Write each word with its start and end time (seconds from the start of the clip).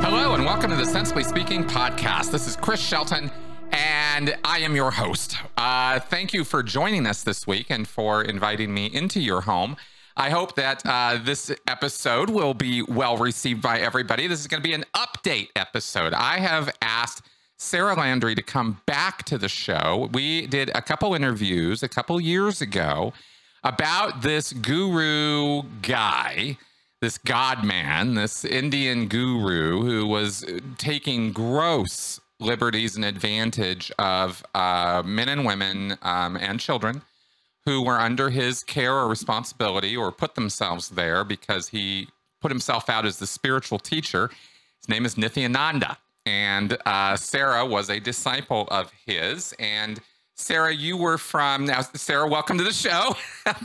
Hello, 0.00 0.34
and 0.34 0.44
welcome 0.44 0.70
to 0.70 0.76
the 0.76 0.84
Sensibly 0.86 1.24
Speaking 1.24 1.64
podcast. 1.64 2.30
This 2.30 2.46
is 2.46 2.54
Chris 2.54 2.80
Shelton, 2.80 3.28
and 3.72 4.36
I 4.44 4.60
am 4.60 4.76
your 4.76 4.92
host. 4.92 5.36
Uh, 5.56 5.98
thank 5.98 6.32
you 6.32 6.44
for 6.44 6.62
joining 6.62 7.08
us 7.08 7.24
this 7.24 7.44
week 7.48 7.66
and 7.70 7.88
for 7.88 8.22
inviting 8.22 8.72
me 8.72 8.86
into 8.86 9.18
your 9.18 9.40
home. 9.40 9.76
I 10.16 10.30
hope 10.30 10.54
that 10.54 10.82
uh, 10.86 11.18
this 11.20 11.50
episode 11.66 12.30
will 12.30 12.54
be 12.54 12.82
well 12.82 13.16
received 13.16 13.62
by 13.62 13.80
everybody. 13.80 14.28
This 14.28 14.38
is 14.38 14.46
going 14.46 14.62
to 14.62 14.68
be 14.68 14.74
an 14.74 14.84
update 14.94 15.48
episode. 15.56 16.12
I 16.14 16.38
have 16.38 16.72
asked 16.80 17.26
Sarah 17.62 17.94
Landry 17.94 18.34
to 18.34 18.42
come 18.42 18.80
back 18.86 19.24
to 19.24 19.36
the 19.36 19.48
show. 19.48 20.08
We 20.12 20.46
did 20.46 20.70
a 20.74 20.80
couple 20.80 21.14
interviews 21.14 21.82
a 21.82 21.90
couple 21.90 22.18
years 22.18 22.62
ago 22.62 23.12
about 23.62 24.22
this 24.22 24.54
guru 24.54 25.64
guy, 25.82 26.56
this 27.02 27.18
God 27.18 27.62
man, 27.62 28.14
this 28.14 28.46
Indian 28.46 29.08
guru 29.08 29.82
who 29.82 30.06
was 30.06 30.42
taking 30.78 31.32
gross 31.32 32.18
liberties 32.38 32.96
and 32.96 33.04
advantage 33.04 33.92
of 33.98 34.42
uh, 34.54 35.02
men 35.04 35.28
and 35.28 35.44
women 35.44 35.98
um, 36.00 36.38
and 36.38 36.60
children 36.60 37.02
who 37.66 37.82
were 37.82 38.00
under 38.00 38.30
his 38.30 38.64
care 38.64 38.94
or 38.94 39.06
responsibility 39.06 39.94
or 39.94 40.10
put 40.10 40.34
themselves 40.34 40.88
there 40.88 41.24
because 41.24 41.68
he 41.68 42.08
put 42.40 42.50
himself 42.50 42.88
out 42.88 43.04
as 43.04 43.18
the 43.18 43.26
spiritual 43.26 43.78
teacher. 43.78 44.30
His 44.78 44.88
name 44.88 45.04
is 45.04 45.16
Nithyananda. 45.16 45.98
And 46.26 46.76
uh, 46.86 47.16
Sarah 47.16 47.64
was 47.64 47.90
a 47.90 47.98
disciple 47.98 48.68
of 48.70 48.92
his. 49.06 49.54
And 49.58 50.00
Sarah, 50.34 50.74
you 50.74 50.96
were 50.96 51.18
from 51.18 51.66
now. 51.66 51.82
Sarah, 51.82 52.28
welcome 52.28 52.58
to 52.58 52.64
the 52.64 52.72
show. 52.72 53.14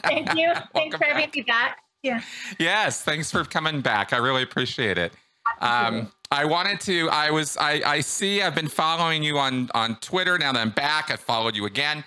Thank 0.04 0.36
you. 0.36 0.54
Thanks 0.74 0.98
for 0.98 1.04
having 1.04 1.30
me 1.34 1.42
back. 1.42 1.80
Yeah. 2.02 2.22
Yes, 2.60 3.02
thanks 3.02 3.32
for 3.32 3.44
coming 3.44 3.82
back. 3.82 4.14
I 4.14 4.18
really 4.18 4.44
appreciate 4.44 5.00
it. 5.00 5.12
Um, 5.60 6.12
I 6.30 6.46
wanted 6.46 6.80
to. 6.82 7.10
I 7.10 7.32
was. 7.32 7.58
I, 7.58 7.82
I 7.84 8.02
see. 8.02 8.44
I've 8.44 8.54
been 8.54 8.68
following 8.68 9.24
you 9.24 9.40
on 9.40 9.72
on 9.74 9.96
Twitter. 10.02 10.38
Now 10.38 10.52
that 10.52 10.60
I'm 10.60 10.70
back, 10.70 11.10
I 11.10 11.16
followed 11.16 11.56
you 11.56 11.66
again 11.66 12.04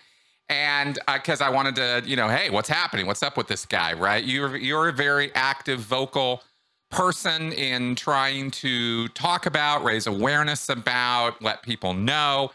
and 0.48 0.98
because 1.12 1.41
uh, 1.41 1.44
I 1.44 1.50
wanted 1.50 1.76
to, 1.76 2.02
you 2.06 2.16
know, 2.16 2.28
hey, 2.28 2.50
what's 2.50 2.69
happening? 2.69 3.06
What's 3.06 3.22
up 3.22 3.36
with 3.36 3.48
this 3.48 3.66
guy? 3.66 3.92
Right? 3.92 4.24
You're 4.24 4.56
you're 4.56 4.88
a 4.88 4.92
very 4.92 5.34
active, 5.34 5.80
vocal 5.80 6.42
person 6.91 7.53
in 7.53 7.94
trying 7.94 8.50
to 8.50 9.08
talk 9.08 9.47
about, 9.47 9.84
raise 9.84 10.06
awareness 10.06 10.69
about, 10.69 11.41
let 11.42 11.62
people 11.62 11.92
know, 11.94 12.50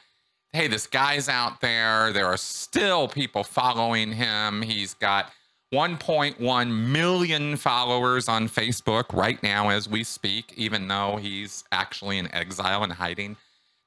hey, 0.53 0.67
this 0.67 0.87
guy's 0.87 1.27
out 1.29 1.61
there. 1.61 2.13
There 2.13 2.27
are 2.27 2.37
still 2.37 3.07
people 3.07 3.43
following 3.43 4.11
him. 4.11 4.61
He's 4.61 4.93
got 4.93 5.31
1.1 5.73 6.69
million 6.91 7.57
followers 7.57 8.29
on 8.29 8.47
Facebook 8.47 9.05
right 9.11 9.41
now 9.41 9.69
as 9.69 9.89
we 9.89 10.03
speak, 10.03 10.53
even 10.55 10.87
though 10.87 11.17
he's 11.17 11.63
actually 11.71 12.19
in 12.19 12.33
exile 12.33 12.83
and 12.83 12.93
hiding. 12.93 13.35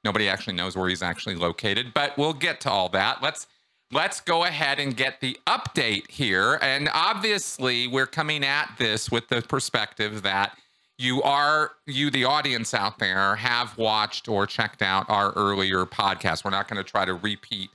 Nobody 0.03 0.27
actually 0.27 0.55
knows 0.55 0.75
where 0.75 0.89
he's 0.89 1.01
actually 1.01 1.35
located, 1.35 1.93
but 1.93 2.17
we'll 2.17 2.33
get 2.33 2.59
to 2.61 2.69
all 2.69 2.89
that. 2.89 3.23
Let's 3.23 3.47
let's 3.91 4.19
go 4.21 4.43
ahead 4.43 4.79
and 4.79 4.95
get 4.95 5.21
the 5.21 5.37
update 5.47 6.09
here. 6.09 6.59
And 6.61 6.89
obviously, 6.93 7.87
we're 7.87 8.07
coming 8.07 8.43
at 8.43 8.75
this 8.77 9.09
with 9.11 9.27
the 9.29 9.41
perspective 9.41 10.23
that 10.23 10.57
you 10.97 11.21
are, 11.21 11.71
you, 11.85 12.09
the 12.09 12.25
audience 12.25 12.73
out 12.73 12.99
there, 12.99 13.35
have 13.35 13.77
watched 13.77 14.27
or 14.27 14.47
checked 14.47 14.81
out 14.81 15.05
our 15.09 15.31
earlier 15.33 15.85
podcast. 15.85 16.43
We're 16.43 16.51
not 16.51 16.67
going 16.67 16.83
to 16.83 16.89
try 16.89 17.05
to 17.05 17.13
repeat 17.13 17.69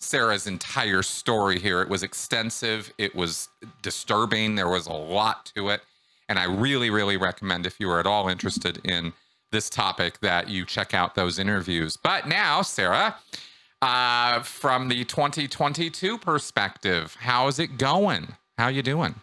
Sarah's 0.00 0.46
entire 0.46 1.02
story 1.02 1.58
here. 1.58 1.82
It 1.82 1.88
was 1.88 2.04
extensive, 2.04 2.92
it 2.98 3.16
was 3.16 3.48
disturbing, 3.82 4.54
there 4.54 4.68
was 4.68 4.86
a 4.86 4.92
lot 4.92 5.50
to 5.56 5.70
it. 5.70 5.80
And 6.28 6.38
I 6.38 6.44
really, 6.44 6.88
really 6.88 7.16
recommend 7.16 7.66
if 7.66 7.80
you 7.80 7.90
are 7.90 7.98
at 7.98 8.06
all 8.06 8.28
interested 8.28 8.80
in 8.84 9.12
this 9.50 9.68
topic 9.68 10.20
that 10.20 10.48
you 10.48 10.64
check 10.64 10.94
out 10.94 11.14
those 11.14 11.38
interviews. 11.38 11.96
But 11.96 12.28
now, 12.28 12.62
Sarah, 12.62 13.16
uh, 13.82 14.40
from 14.40 14.88
the 14.88 15.04
2022 15.04 16.18
perspective, 16.18 17.16
how 17.20 17.46
is 17.46 17.58
it 17.58 17.78
going? 17.78 18.34
How 18.56 18.68
you 18.68 18.82
doing? 18.82 19.14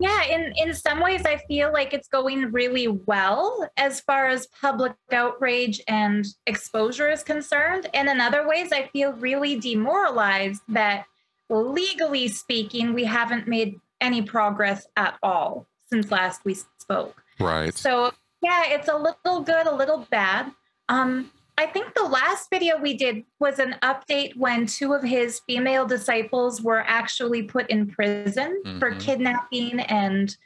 Yeah, 0.00 0.22
in 0.24 0.52
in 0.56 0.74
some 0.74 1.00
ways, 1.00 1.22
I 1.24 1.38
feel 1.48 1.72
like 1.72 1.92
it's 1.92 2.06
going 2.06 2.52
really 2.52 2.86
well 2.86 3.68
as 3.76 4.00
far 4.00 4.28
as 4.28 4.46
public 4.46 4.92
outrage 5.10 5.80
and 5.88 6.24
exposure 6.46 7.10
is 7.10 7.24
concerned. 7.24 7.88
And 7.94 8.08
in 8.08 8.20
other 8.20 8.46
ways, 8.46 8.70
I 8.72 8.88
feel 8.92 9.12
really 9.14 9.58
demoralized 9.58 10.62
that 10.68 11.04
legally 11.50 12.28
speaking, 12.28 12.94
we 12.94 13.04
haven't 13.04 13.48
made 13.48 13.80
any 14.00 14.22
progress 14.22 14.86
at 14.96 15.18
all 15.22 15.66
since 15.90 16.12
last 16.12 16.44
we 16.44 16.54
spoke. 16.78 17.20
Right. 17.40 17.74
So 17.74 18.12
yeah, 18.40 18.64
it's 18.66 18.88
a 18.88 18.96
little 18.96 19.40
good, 19.40 19.66
a 19.66 19.74
little 19.74 20.06
bad. 20.10 20.52
Um, 20.88 21.32
I 21.58 21.66
think 21.66 21.92
the 21.94 22.04
last 22.04 22.50
video 22.50 22.78
we 22.78 22.94
did 22.94 23.24
was 23.40 23.58
an 23.58 23.74
update 23.82 24.36
when 24.36 24.66
two 24.66 24.92
of 24.92 25.02
his 25.02 25.40
female 25.40 25.84
disciples 25.86 26.62
were 26.62 26.84
actually 26.86 27.42
put 27.42 27.68
in 27.68 27.88
prison 27.88 28.62
mm-hmm. 28.64 28.78
for 28.78 28.94
kidnapping 28.94 29.80
and 29.80 30.36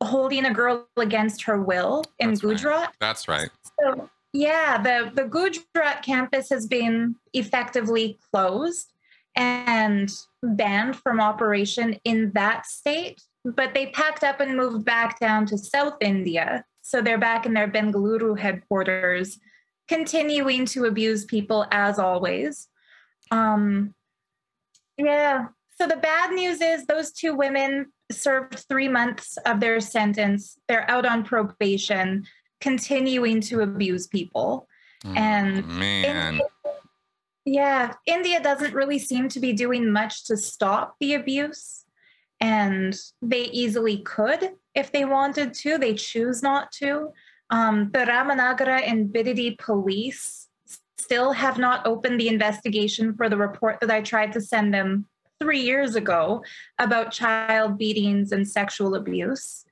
holding 0.00 0.44
a 0.44 0.54
girl 0.54 0.86
against 0.96 1.42
her 1.42 1.60
will 1.60 2.04
in 2.20 2.30
That's 2.30 2.42
Gujarat. 2.42 2.80
Right. 2.80 2.88
That's 3.00 3.26
right. 3.26 3.50
So, 3.80 4.08
yeah, 4.32 4.80
the, 4.80 5.10
the 5.12 5.24
Gujarat 5.24 6.04
campus 6.04 6.48
has 6.50 6.68
been 6.68 7.16
effectively 7.32 8.20
closed 8.30 8.92
and 9.34 10.12
banned 10.44 10.94
from 10.94 11.20
operation 11.20 11.98
in 12.04 12.30
that 12.34 12.66
state, 12.66 13.20
but 13.44 13.74
they 13.74 13.86
packed 13.86 14.22
up 14.22 14.38
and 14.38 14.56
moved 14.56 14.84
back 14.84 15.18
down 15.18 15.44
to 15.46 15.58
South 15.58 15.96
India. 16.00 16.64
So 16.82 17.02
they're 17.02 17.18
back 17.18 17.46
in 17.46 17.54
their 17.54 17.68
Bengaluru 17.68 18.38
headquarters 18.38 19.40
continuing 19.88 20.66
to 20.66 20.84
abuse 20.84 21.24
people 21.24 21.66
as 21.70 21.98
always. 21.98 22.68
Um, 23.30 23.94
yeah. 24.96 25.46
So 25.78 25.86
the 25.86 25.96
bad 25.96 26.32
news 26.32 26.60
is 26.60 26.86
those 26.86 27.12
two 27.12 27.34
women 27.34 27.86
served 28.10 28.64
three 28.68 28.88
months 28.88 29.36
of 29.46 29.60
their 29.60 29.80
sentence. 29.80 30.58
They're 30.68 30.88
out 30.90 31.06
on 31.06 31.24
probation, 31.24 32.26
continuing 32.60 33.40
to 33.42 33.60
abuse 33.60 34.06
people. 34.06 34.68
Oh, 35.04 35.12
and 35.14 35.66
man. 35.66 36.34
India, 36.34 36.46
yeah, 37.44 37.94
India 38.06 38.40
doesn't 38.40 38.74
really 38.74 38.98
seem 38.98 39.28
to 39.30 39.40
be 39.40 39.52
doing 39.52 39.90
much 39.90 40.26
to 40.26 40.36
stop 40.36 40.96
the 41.00 41.14
abuse. 41.14 41.84
And 42.40 42.96
they 43.20 43.44
easily 43.44 43.98
could 43.98 44.52
if 44.74 44.92
they 44.92 45.04
wanted 45.04 45.54
to. 45.54 45.78
They 45.78 45.94
choose 45.94 46.42
not 46.42 46.70
to. 46.72 47.12
Um, 47.52 47.90
the 47.92 48.00
Ramanagara 48.00 48.82
and 48.88 49.10
Bidadi 49.10 49.58
police 49.58 50.48
still 50.98 51.32
have 51.32 51.58
not 51.58 51.86
opened 51.86 52.18
the 52.18 52.28
investigation 52.28 53.14
for 53.14 53.28
the 53.28 53.36
report 53.36 53.78
that 53.82 53.90
I 53.90 54.00
tried 54.00 54.32
to 54.32 54.40
send 54.40 54.72
them 54.72 55.04
three 55.38 55.60
years 55.60 55.94
ago 55.94 56.42
about 56.78 57.12
child 57.12 57.76
beatings 57.76 58.32
and 58.32 58.48
sexual 58.48 58.94
abuse. 58.94 59.66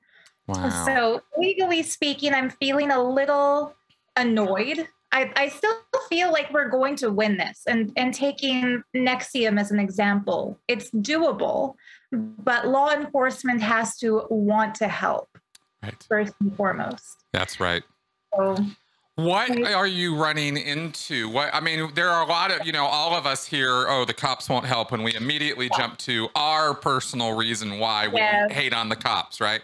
Wow. 0.47 0.85
So, 0.85 1.21
legally 1.37 1.81
speaking, 1.81 2.33
I'm 2.33 2.51
feeling 2.51 2.91
a 2.91 3.01
little 3.01 3.73
annoyed. 4.15 4.87
I, 5.11 5.31
I 5.35 5.47
still 5.47 5.73
feel 6.07 6.31
like 6.31 6.53
we're 6.53 6.69
going 6.69 6.95
to 6.97 7.09
win 7.09 7.37
this. 7.37 7.63
And, 7.67 7.91
and 7.97 8.13
taking 8.13 8.83
NXIVM 8.95 9.59
as 9.59 9.71
an 9.71 9.79
example, 9.79 10.59
it's 10.67 10.91
doable, 10.91 11.75
but 12.11 12.67
law 12.67 12.91
enforcement 12.91 13.61
has 13.61 13.97
to 13.99 14.27
want 14.29 14.75
to 14.75 14.87
help 14.87 15.31
right. 15.83 16.05
first 16.07 16.33
and 16.39 16.55
foremost. 16.55 17.23
That's 17.33 17.59
right. 17.59 17.83
So, 18.35 18.57
what 19.15 19.51
are 19.67 19.87
you 19.87 20.15
running 20.15 20.57
into? 20.57 21.29
What 21.29 21.53
I 21.53 21.59
mean, 21.59 21.91
there 21.95 22.09
are 22.09 22.23
a 22.23 22.29
lot 22.29 22.51
of 22.51 22.65
you 22.65 22.71
know, 22.71 22.85
all 22.85 23.15
of 23.15 23.25
us 23.25 23.45
here. 23.45 23.85
Oh, 23.87 24.05
the 24.05 24.13
cops 24.13 24.49
won't 24.49 24.65
help, 24.65 24.91
and 24.91 25.03
we 25.03 25.13
immediately 25.15 25.69
yeah. 25.71 25.77
jump 25.77 25.97
to 25.99 26.29
our 26.35 26.73
personal 26.73 27.35
reason 27.35 27.79
why 27.79 28.07
we 28.07 28.15
yes. 28.15 28.51
hate 28.51 28.73
on 28.73 28.89
the 28.89 28.95
cops, 28.95 29.41
right? 29.41 29.61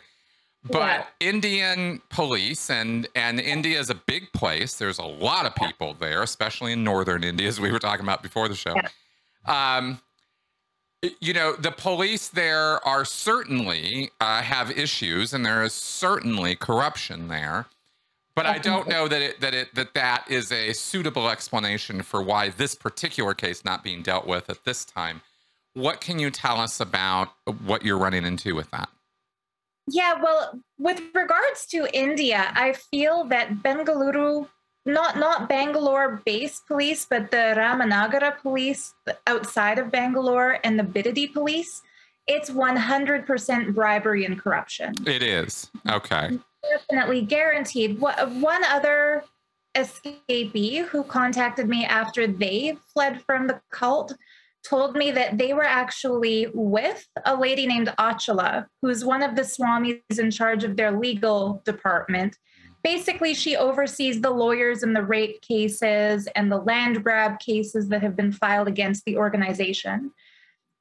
But 0.70 0.80
yeah. 0.80 1.06
Indian 1.22 2.02
police 2.10 2.70
and 2.70 3.08
and 3.16 3.40
India 3.40 3.80
is 3.80 3.90
a 3.90 3.96
big 3.96 4.32
place. 4.34 4.76
There's 4.76 5.00
a 5.00 5.06
lot 5.06 5.46
of 5.46 5.56
people 5.56 5.94
there, 5.94 6.24
especially 6.24 6.74
in 6.74 6.84
northern 6.84 7.24
India, 7.24 7.48
as 7.48 7.60
we 7.60 7.72
were 7.72 7.80
talking 7.80 8.06
about 8.06 8.22
before 8.22 8.50
the 8.50 8.56
show. 8.56 8.76
Yeah. 8.76 9.78
Um, 9.78 10.02
you 11.20 11.34
know 11.34 11.54
the 11.54 11.72
police 11.72 12.28
there 12.28 12.86
are 12.88 13.06
certainly 13.06 14.10
uh, 14.20 14.42
have 14.42 14.72
issues 14.72 15.34
and 15.34 15.46
there 15.46 15.64
is 15.64 15.74
certainly 15.74 16.56
corruption 16.56 17.28
there 17.28 17.68
but 18.36 18.46
i 18.46 18.58
don't 18.58 18.88
know 18.88 19.08
that 19.08 19.22
it 19.22 19.40
that 19.40 19.54
it 19.54 19.74
that 19.76 19.94
that 19.94 20.26
is 20.30 20.52
a 20.52 20.74
suitable 20.74 21.30
explanation 21.30 22.02
for 22.02 22.22
why 22.22 22.50
this 22.50 22.76
particular 22.76 23.34
case 23.34 23.64
not 23.64 23.84
being 23.84 24.02
dealt 24.02 24.28
with 24.28 24.50
at 24.50 24.64
this 24.64 24.86
time. 24.86 25.22
What 25.74 26.02
can 26.02 26.18
you 26.18 26.32
tell 26.32 26.60
us 26.60 26.80
about 26.80 27.30
what 27.66 27.86
you're 27.86 28.00
running 28.00 28.26
into 28.26 28.56
with 28.56 28.72
that? 28.72 28.90
Yeah 29.88 30.22
well 30.22 30.60
with 30.78 31.02
regards 31.14 31.66
to 31.68 31.88
india 31.98 32.52
i 32.56 32.74
feel 32.74 33.24
that 33.26 33.64
bengaluru 33.64 34.48
not 34.88 35.18
not 35.18 35.50
Bangalore 35.50 36.22
based 36.26 36.66
police, 36.66 37.06
but 37.08 37.30
the 37.30 37.54
Ramanagara 37.58 38.40
police 38.42 38.94
outside 39.28 39.78
of 39.78 39.92
Bangalore 39.92 40.60
and 40.64 40.80
the 40.80 40.84
Bidadi 40.84 41.32
police, 41.32 41.82
it's 42.26 42.50
100% 42.50 43.76
bribery 43.76 44.26
and 44.26 44.40
corruption. 44.40 44.94
It 45.06 45.22
is. 45.22 45.70
Okay. 45.90 46.40
Definitely 46.70 47.22
guaranteed. 47.22 48.00
One 48.00 48.64
other 48.66 49.24
escapee 49.76 50.86
who 50.86 51.04
contacted 51.04 51.70
me 51.70 51.86
after 51.86 52.26
they 52.26 52.78
fled 52.94 53.22
from 53.22 53.48
the 53.48 53.62
cult 53.72 54.14
told 54.68 54.96
me 54.96 55.12
that 55.12 55.38
they 55.38 55.54
were 55.54 55.64
actually 55.64 56.48
with 56.54 57.08
a 57.26 57.36
lady 57.36 57.68
named 57.68 57.94
Achala, 58.00 58.66
who's 58.82 59.06
one 59.06 59.24
of 59.24 59.36
the 59.36 59.44
swamis 59.44 60.20
in 60.20 60.32
charge 60.32 60.64
of 60.64 60.76
their 60.76 60.92
legal 60.92 61.62
department. 61.64 62.38
Basically, 62.88 63.34
she 63.34 63.58
oversees 63.58 64.22
the 64.22 64.30
lawyers 64.30 64.82
in 64.82 64.94
the 64.94 65.04
rape 65.04 65.42
cases 65.42 66.26
and 66.38 66.50
the 66.50 66.60
land 66.60 67.04
grab 67.04 67.38
cases 67.38 67.90
that 67.90 68.02
have 68.02 68.16
been 68.16 68.32
filed 68.32 68.70
against 68.70 69.04
the 69.04 69.18
organization. 69.18 70.12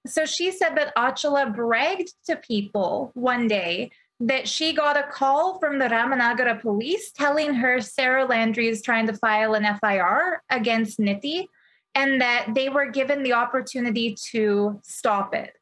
So 0.06 0.24
she 0.24 0.52
said 0.52 0.76
that 0.76 0.94
Achala 0.94 1.52
bragged 1.52 2.12
to 2.26 2.36
people 2.36 3.10
one 3.14 3.48
day 3.48 3.90
that 4.20 4.46
she 4.46 4.72
got 4.72 4.96
a 4.96 5.02
call 5.02 5.58
from 5.58 5.80
the 5.80 5.86
Ramanagara 5.86 6.60
police 6.60 7.10
telling 7.10 7.54
her 7.54 7.80
Sarah 7.80 8.24
Landry 8.24 8.68
is 8.68 8.82
trying 8.82 9.08
to 9.08 9.12
file 9.12 9.54
an 9.54 9.66
FIR 9.80 10.44
against 10.48 11.00
Niti 11.00 11.48
and 11.96 12.20
that 12.20 12.52
they 12.54 12.68
were 12.68 12.86
given 12.86 13.24
the 13.24 13.32
opportunity 13.32 14.16
to 14.30 14.80
stop 14.84 15.34
it. 15.34 15.54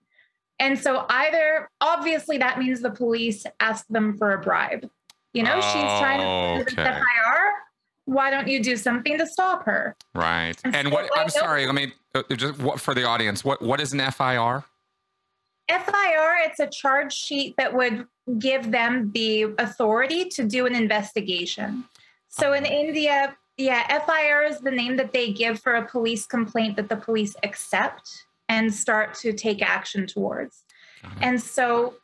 And 0.59 0.79
so 0.79 1.07
either 1.09 1.71
obviously 1.81 2.37
that 2.37 2.59
means 2.59 2.83
the 2.83 2.91
police 2.91 3.47
asked 3.61 3.91
them 3.91 4.19
for 4.19 4.33
a 4.33 4.43
bribe. 4.43 4.91
You 5.35 5.43
know, 5.43 5.57
oh, 5.57 5.61
she's 5.61 6.01
trying 6.01 6.21
to 6.21 6.75
do 6.75 6.81
okay. 6.81 6.93
FIR. 6.93 7.53
Why 8.07 8.31
don't 8.31 8.49
you 8.49 8.63
do 8.63 8.77
something 8.77 9.19
to 9.19 9.27
stop 9.27 9.65
her? 9.65 9.97
Right. 10.15 10.55
And, 10.65 10.77
and 10.77 10.89
so 10.89 10.95
what 10.95 11.11
I'm 11.17 11.29
sorry, 11.29 11.67
let 11.67 11.75
me 11.75 11.93
uh, 12.15 12.23
just 12.37 12.59
what 12.61 12.81
for 12.81 12.95
the 12.95 13.05
audience, 13.05 13.45
what 13.45 13.61
what 13.61 13.81
is 13.81 13.93
an 13.93 13.99
FIR? 13.99 14.65
FIR, 15.69 16.37
it's 16.47 16.61
a 16.61 16.67
charge 16.67 17.13
sheet 17.13 17.55
that 17.57 17.75
would 17.75 18.07
give 18.39 18.71
them 18.71 19.11
the 19.13 19.55
authority 19.59 20.27
to 20.27 20.45
do 20.45 20.67
an 20.67 20.75
investigation. 20.75 21.85
So 22.29 22.53
in 22.53 22.65
uh-huh. 22.65 22.75
India, 22.75 23.37
yeah, 23.57 24.01
FIR 24.05 24.45
is 24.45 24.61
the 24.61 24.71
name 24.71 24.97
that 24.97 25.13
they 25.13 25.33
give 25.33 25.61
for 25.61 25.75
a 25.75 25.87
police 25.87 26.27
complaint 26.27 26.77
that 26.77 26.89
the 26.89 26.97
police 26.97 27.35
accept 27.43 28.27
and 28.49 28.73
start 28.73 29.15
to 29.15 29.33
take 29.33 29.63
action 29.63 30.07
towards. 30.07 30.65
And 31.21 31.41
so 31.41 31.95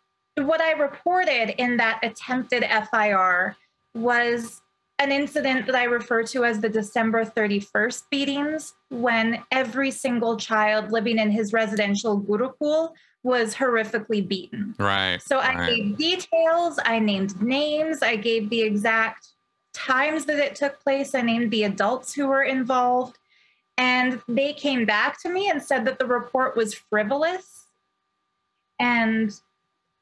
what 0.46 0.60
I 0.60 0.72
reported 0.72 1.54
in 1.60 1.76
that 1.78 2.00
attempted 2.02 2.64
FIR 2.90 3.56
was 3.94 4.62
an 4.98 5.10
incident 5.10 5.66
that 5.66 5.74
I 5.74 5.84
refer 5.84 6.22
to 6.24 6.44
as 6.44 6.60
the 6.60 6.68
December 6.68 7.24
31st 7.24 8.02
beatings, 8.10 8.74
when 8.90 9.42
every 9.50 9.90
single 9.90 10.36
child 10.36 10.92
living 10.92 11.18
in 11.18 11.30
his 11.30 11.52
residential 11.52 12.20
Gurukul 12.20 12.92
was 13.22 13.54
horrifically 13.54 14.26
beaten. 14.26 14.74
Right. 14.78 15.20
So 15.22 15.38
I 15.38 15.54
right. 15.54 15.76
gave 15.76 15.96
details, 15.96 16.78
I 16.84 16.98
named 16.98 17.40
names, 17.40 18.02
I 18.02 18.16
gave 18.16 18.50
the 18.50 18.60
exact 18.60 19.28
times 19.72 20.26
that 20.26 20.38
it 20.38 20.54
took 20.54 20.80
place, 20.80 21.14
I 21.14 21.22
named 21.22 21.50
the 21.50 21.64
adults 21.64 22.12
who 22.12 22.26
were 22.28 22.42
involved. 22.42 23.18
And 23.78 24.20
they 24.28 24.52
came 24.52 24.84
back 24.84 25.20
to 25.22 25.30
me 25.30 25.48
and 25.48 25.62
said 25.62 25.86
that 25.86 25.98
the 25.98 26.06
report 26.06 26.56
was 26.56 26.74
frivolous. 26.74 27.64
And 28.78 29.32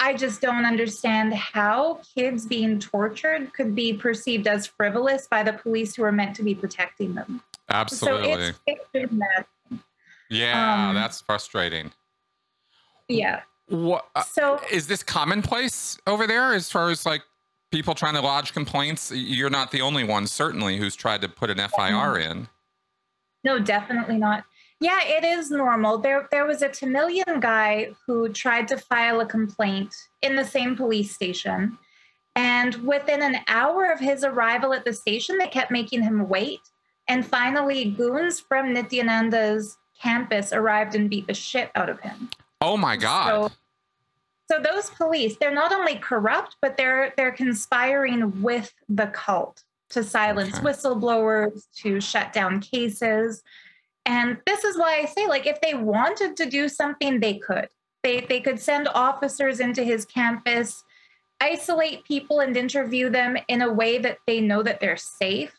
I 0.00 0.14
just 0.14 0.40
don't 0.40 0.64
understand 0.64 1.34
how 1.34 2.00
kids 2.14 2.46
being 2.46 2.78
tortured 2.78 3.52
could 3.52 3.74
be 3.74 3.92
perceived 3.92 4.46
as 4.46 4.66
frivolous 4.66 5.26
by 5.26 5.42
the 5.42 5.52
police 5.52 5.96
who 5.96 6.04
are 6.04 6.12
meant 6.12 6.36
to 6.36 6.42
be 6.42 6.54
protecting 6.54 7.14
them. 7.14 7.42
Absolutely. 7.68 8.52
So 8.52 8.52
it's, 8.66 8.80
it's 8.94 9.12
yeah, 10.30 10.88
um, 10.88 10.94
that's 10.94 11.20
frustrating. 11.20 11.90
Yeah. 13.08 13.40
What? 13.68 14.06
Uh, 14.14 14.22
so 14.22 14.60
is 14.70 14.86
this 14.86 15.02
commonplace 15.02 15.98
over 16.06 16.26
there 16.26 16.54
as 16.54 16.70
far 16.70 16.90
as 16.90 17.04
like 17.04 17.22
people 17.70 17.94
trying 17.94 18.14
to 18.14 18.20
lodge 18.20 18.52
complaints? 18.52 19.10
You're 19.12 19.50
not 19.50 19.70
the 19.70 19.80
only 19.80 20.04
one, 20.04 20.26
certainly, 20.26 20.78
who's 20.78 20.94
tried 20.96 21.22
to 21.22 21.28
put 21.28 21.50
an 21.50 21.58
FIR 21.58 22.18
in. 22.18 22.48
No, 23.44 23.58
definitely 23.58 24.16
not. 24.16 24.44
Yeah, 24.80 25.00
it 25.02 25.24
is 25.24 25.50
normal. 25.50 25.98
There, 25.98 26.28
there 26.30 26.46
was 26.46 26.62
a 26.62 26.68
Tamilian 26.68 27.40
guy 27.40 27.90
who 28.06 28.28
tried 28.28 28.68
to 28.68 28.78
file 28.78 29.20
a 29.20 29.26
complaint 29.26 29.94
in 30.22 30.36
the 30.36 30.44
same 30.44 30.76
police 30.76 31.12
station. 31.12 31.78
And 32.36 32.74
within 32.86 33.22
an 33.22 33.38
hour 33.48 33.90
of 33.90 33.98
his 33.98 34.22
arrival 34.22 34.72
at 34.72 34.84
the 34.84 34.92
station, 34.92 35.38
they 35.38 35.48
kept 35.48 35.72
making 35.72 36.02
him 36.02 36.28
wait. 36.28 36.60
And 37.08 37.26
finally, 37.26 37.86
goons 37.86 38.38
from 38.38 38.72
Nithyananda's 38.72 39.76
campus 40.00 40.52
arrived 40.52 40.94
and 40.94 41.10
beat 41.10 41.26
the 41.26 41.34
shit 41.34 41.70
out 41.74 41.88
of 41.88 41.98
him. 42.00 42.30
Oh 42.60 42.76
my 42.76 42.96
God. 42.96 43.50
So, 43.50 43.52
so 44.50 44.62
those 44.62 44.90
police, 44.90 45.36
they're 45.36 45.54
not 45.54 45.72
only 45.72 45.96
corrupt, 45.96 46.56
but 46.62 46.76
they're 46.76 47.12
they're 47.16 47.32
conspiring 47.32 48.40
with 48.42 48.72
the 48.88 49.08
cult 49.08 49.64
to 49.90 50.04
silence 50.04 50.54
okay. 50.54 50.64
whistleblowers, 50.64 51.66
to 51.78 52.00
shut 52.00 52.32
down 52.32 52.60
cases. 52.60 53.42
And 54.08 54.38
this 54.46 54.64
is 54.64 54.78
why 54.78 54.96
I 54.96 55.04
say, 55.04 55.26
like, 55.26 55.46
if 55.46 55.60
they 55.60 55.74
wanted 55.74 56.34
to 56.38 56.46
do 56.46 56.66
something, 56.66 57.20
they 57.20 57.34
could. 57.34 57.68
They 58.02 58.20
they 58.20 58.40
could 58.40 58.58
send 58.58 58.88
officers 58.94 59.60
into 59.60 59.84
his 59.84 60.06
campus, 60.06 60.82
isolate 61.42 62.04
people 62.04 62.40
and 62.40 62.56
interview 62.56 63.10
them 63.10 63.36
in 63.48 63.60
a 63.60 63.72
way 63.72 63.98
that 63.98 64.16
they 64.26 64.40
know 64.40 64.62
that 64.62 64.80
they're 64.80 64.96
safe. 64.96 65.52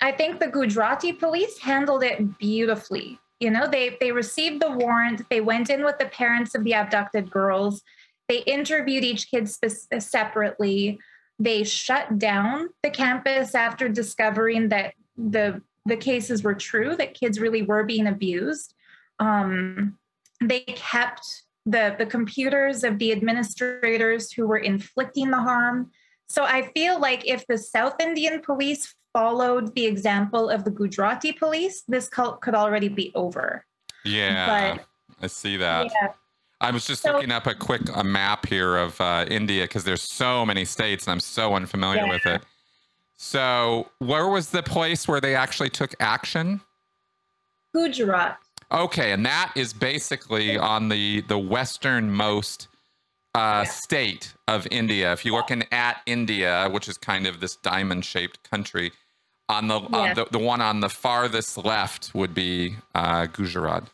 I 0.00 0.10
think 0.10 0.40
the 0.40 0.48
Gujarati 0.48 1.12
police 1.12 1.58
handled 1.58 2.02
it 2.02 2.38
beautifully. 2.38 3.18
You 3.40 3.50
know, 3.50 3.68
they 3.68 3.98
they 4.00 4.10
received 4.10 4.62
the 4.62 4.70
warrant. 4.70 5.28
They 5.28 5.42
went 5.42 5.68
in 5.68 5.84
with 5.84 5.98
the 5.98 6.06
parents 6.06 6.54
of 6.54 6.64
the 6.64 6.72
abducted 6.72 7.30
girls. 7.30 7.82
They 8.26 8.38
interviewed 8.38 9.04
each 9.04 9.30
kid 9.30 9.50
separately. 10.00 10.98
They 11.38 11.64
shut 11.64 12.18
down 12.18 12.70
the 12.82 12.90
campus 12.90 13.54
after 13.54 13.90
discovering 13.90 14.70
that 14.70 14.94
the 15.18 15.60
the 15.86 15.96
cases 15.96 16.42
were 16.42 16.54
true, 16.54 16.96
that 16.96 17.14
kids 17.14 17.40
really 17.40 17.62
were 17.62 17.84
being 17.84 18.06
abused. 18.06 18.74
Um, 19.18 19.98
they 20.40 20.60
kept 20.60 21.44
the 21.64 21.94
the 21.96 22.06
computers 22.06 22.82
of 22.82 22.98
the 22.98 23.12
administrators 23.12 24.32
who 24.32 24.46
were 24.46 24.58
inflicting 24.58 25.30
the 25.30 25.40
harm. 25.40 25.90
So 26.28 26.44
I 26.44 26.70
feel 26.72 26.98
like 26.98 27.26
if 27.26 27.46
the 27.46 27.58
South 27.58 28.00
Indian 28.00 28.40
police 28.40 28.94
followed 29.12 29.74
the 29.74 29.86
example 29.86 30.48
of 30.48 30.64
the 30.64 30.70
Gujarati 30.70 31.32
police, 31.32 31.82
this 31.86 32.08
cult 32.08 32.40
could 32.40 32.54
already 32.54 32.88
be 32.88 33.12
over. 33.14 33.66
Yeah, 34.04 34.76
but, 34.76 34.86
I 35.20 35.26
see 35.26 35.56
that. 35.58 35.92
Yeah. 35.92 36.08
I 36.60 36.70
was 36.70 36.86
just 36.86 37.02
so, 37.02 37.12
looking 37.12 37.32
up 37.32 37.46
a 37.46 37.54
quick 37.54 37.82
a 37.94 38.04
map 38.04 38.46
here 38.46 38.76
of 38.76 39.00
uh, 39.00 39.26
India 39.28 39.64
because 39.64 39.84
there's 39.84 40.02
so 40.02 40.46
many 40.46 40.64
states 40.64 41.06
and 41.06 41.12
I'm 41.12 41.20
so 41.20 41.54
unfamiliar 41.54 42.06
yeah. 42.06 42.10
with 42.10 42.26
it. 42.26 42.42
So, 43.24 43.88
where 44.00 44.26
was 44.26 44.50
the 44.50 44.64
place 44.64 45.06
where 45.06 45.20
they 45.20 45.36
actually 45.36 45.70
took 45.70 45.94
action? 46.00 46.60
Gujarat. 47.72 48.36
Okay, 48.72 49.12
and 49.12 49.24
that 49.24 49.52
is 49.54 49.72
basically 49.72 50.58
on 50.58 50.88
the 50.88 51.20
the 51.28 51.38
westernmost 51.38 52.66
uh, 53.36 53.64
state 53.64 54.34
of 54.48 54.66
India. 54.72 55.12
If 55.12 55.24
you're 55.24 55.36
looking 55.36 55.62
at 55.70 56.02
India, 56.04 56.68
which 56.72 56.88
is 56.88 56.98
kind 56.98 57.28
of 57.28 57.38
this 57.38 57.54
diamond 57.54 58.04
shaped 58.04 58.42
country, 58.50 58.90
on 59.48 59.68
the, 59.68 59.76
uh, 59.76 60.14
the, 60.14 60.26
the 60.32 60.40
one 60.40 60.60
on 60.60 60.80
the 60.80 60.88
farthest 60.88 61.56
left 61.56 62.10
would 62.16 62.34
be 62.34 62.74
uh, 62.96 63.26
Gujarat. 63.26 63.84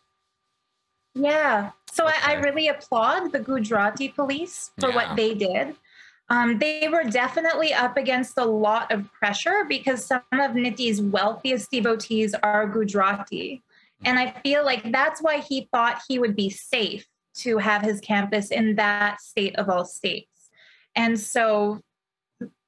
Yeah. 1.15 1.73
So 1.93 2.07
okay. 2.07 2.17
I, 2.25 2.33
I, 2.33 2.35
really 2.37 2.69
applaud 2.69 3.33
the 3.33 3.41
Gujarati 3.41 4.09
police 4.09 4.71
for 4.81 4.89
yeah. 4.89 4.95
what 4.95 5.17
they 5.17 5.35
did. 5.35 5.77
Um, 6.31 6.59
they 6.59 6.89
were 6.89 7.05
definitely 7.05 7.73
up 7.73 7.97
against 7.97 8.37
a 8.37 8.45
lot 8.45 8.93
of 8.93 9.11
pressure 9.13 9.65
because 9.67 10.05
some 10.05 10.23
of 10.33 10.53
Niti's 10.53 11.01
wealthiest 11.01 11.71
devotees 11.71 12.35
are 12.43 12.67
Gujarati. 12.67 13.63
And 14.05 14.19
I 14.19 14.33
feel 14.43 14.65
like 14.65 14.93
that's 14.93 15.23
why 15.23 15.39
he 15.39 15.69
thought 15.73 16.03
he 16.07 16.19
would 16.19 16.37
be 16.37 16.51
safe 16.51 17.07
to 17.37 17.59
have 17.59 17.83
his 17.83 18.01
campus 18.01 18.51
in 18.51 18.77
that 18.77 19.21
state 19.21 19.57
of 19.57 19.69
all 19.69 19.85
states. 19.85 20.51
And 20.95 21.19
so 21.19 21.81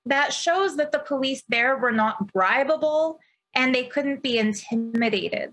that 0.07 0.33
shows 0.33 0.77
that 0.77 0.93
the 0.93 0.99
police 0.99 1.43
there 1.49 1.77
were 1.77 1.93
not 1.93 2.33
bribable 2.33 3.19
and 3.55 3.75
they 3.75 3.85
couldn't 3.85 4.23
be 4.23 4.39
intimidated. 4.39 5.53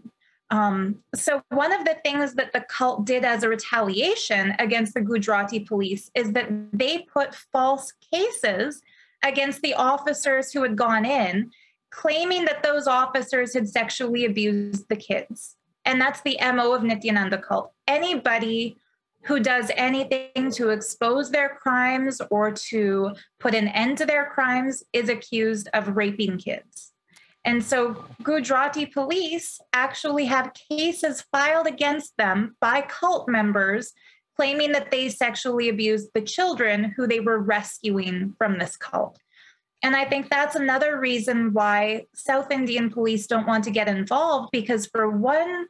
Um, 0.50 1.00
so, 1.14 1.42
one 1.50 1.74
of 1.74 1.84
the 1.84 1.98
things 2.06 2.34
that 2.36 2.54
the 2.54 2.62
cult 2.62 3.06
did 3.06 3.26
as 3.26 3.44
a 3.44 3.50
retaliation 3.50 4.54
against 4.60 4.94
the 4.94 5.02
Gujarati 5.02 5.60
police 5.60 6.10
is 6.16 6.32
that 6.34 6.50
they 6.72 7.00
put 7.00 7.36
false 7.36 7.92
cases 8.14 8.82
against 9.24 9.62
the 9.62 9.74
officers 9.74 10.52
who 10.52 10.64
had 10.64 10.78
gone 10.78 11.06
in, 11.06 11.52
claiming 11.90 12.46
that 12.46 12.64
those 12.64 12.88
officers 12.88 13.54
had 13.54 13.68
sexually 13.68 14.26
abused 14.26 14.88
the 14.88 14.96
kids. 14.96 15.56
And 15.84 16.00
that's 16.00 16.22
the 16.22 16.38
MO 16.42 16.74
of 16.74 16.82
Nithyananda 16.82 17.42
cult. 17.42 17.72
Anybody 17.88 18.78
who 19.24 19.40
does 19.40 19.72
anything 19.76 20.52
to 20.52 20.70
expose 20.70 21.32
their 21.32 21.50
crimes 21.50 22.22
or 22.30 22.52
to 22.52 23.14
put 23.40 23.54
an 23.54 23.68
end 23.70 23.98
to 23.98 24.06
their 24.06 24.28
crimes 24.28 24.84
is 24.94 25.10
accused 25.10 25.68
of 25.74 25.98
raping 25.98 26.38
kids. 26.38 26.94
And 27.48 27.64
so 27.64 28.04
Gujarati 28.24 28.86
police 28.86 29.62
actually 29.72 30.26
have 30.26 30.52
cases 30.70 31.24
filed 31.32 31.66
against 31.66 32.18
them 32.18 32.58
by 32.60 32.82
cult 32.82 33.30
members 33.30 33.94
claiming 34.36 34.74
that 34.74 34.92
they 34.92 35.08
sexually 35.08 35.70
abused 35.70 36.10
the 36.14 36.22
children 36.22 36.94
who 36.98 37.08
they 37.08 37.22
were 37.22 37.40
rescuing 37.40 38.36
from 38.38 38.60
this 38.60 38.76
cult. 38.76 39.18
And 39.82 39.96
I 39.96 40.04
think 40.04 40.30
that's 40.30 40.58
another 40.58 41.00
reason 41.00 41.54
why 41.54 42.08
South 42.14 42.52
Indian 42.52 42.90
police 42.90 43.28
don't 43.28 43.48
want 43.48 43.64
to 43.64 43.72
get 43.72 43.88
involved 43.88 44.50
because 44.52 44.86
for 44.86 45.10
one 45.10 45.68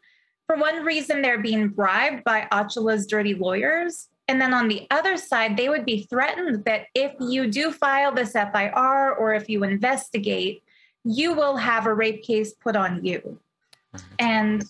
for 0.47 0.55
one 0.55 0.83
reason 0.83 1.21
they're 1.21 1.41
being 1.41 1.67
bribed 1.67 2.23
by 2.23 2.47
Achala's 2.51 3.05
dirty 3.05 3.35
lawyers 3.35 4.07
and 4.27 4.41
then 4.41 4.53
on 4.53 4.67
the 4.67 4.87
other 4.89 5.15
side 5.15 5.55
they 5.55 5.69
would 5.69 5.85
be 5.85 6.07
threatened 6.09 6.65
that 6.65 6.87
if 6.95 7.11
you 7.19 7.51
do 7.51 7.71
file 7.71 8.13
this 8.13 8.31
FIR 8.31 9.13
or 9.13 9.33
if 9.33 9.47
you 9.47 9.63
investigate 9.63 10.63
you 11.07 11.33
will 11.33 11.55
have 11.55 11.85
a 11.85 11.93
rape 11.93 12.23
case 12.23 12.53
put 12.53 12.75
on 12.75 13.03
you. 13.03 13.39
Mm-hmm. 13.95 14.07
And 14.19 14.63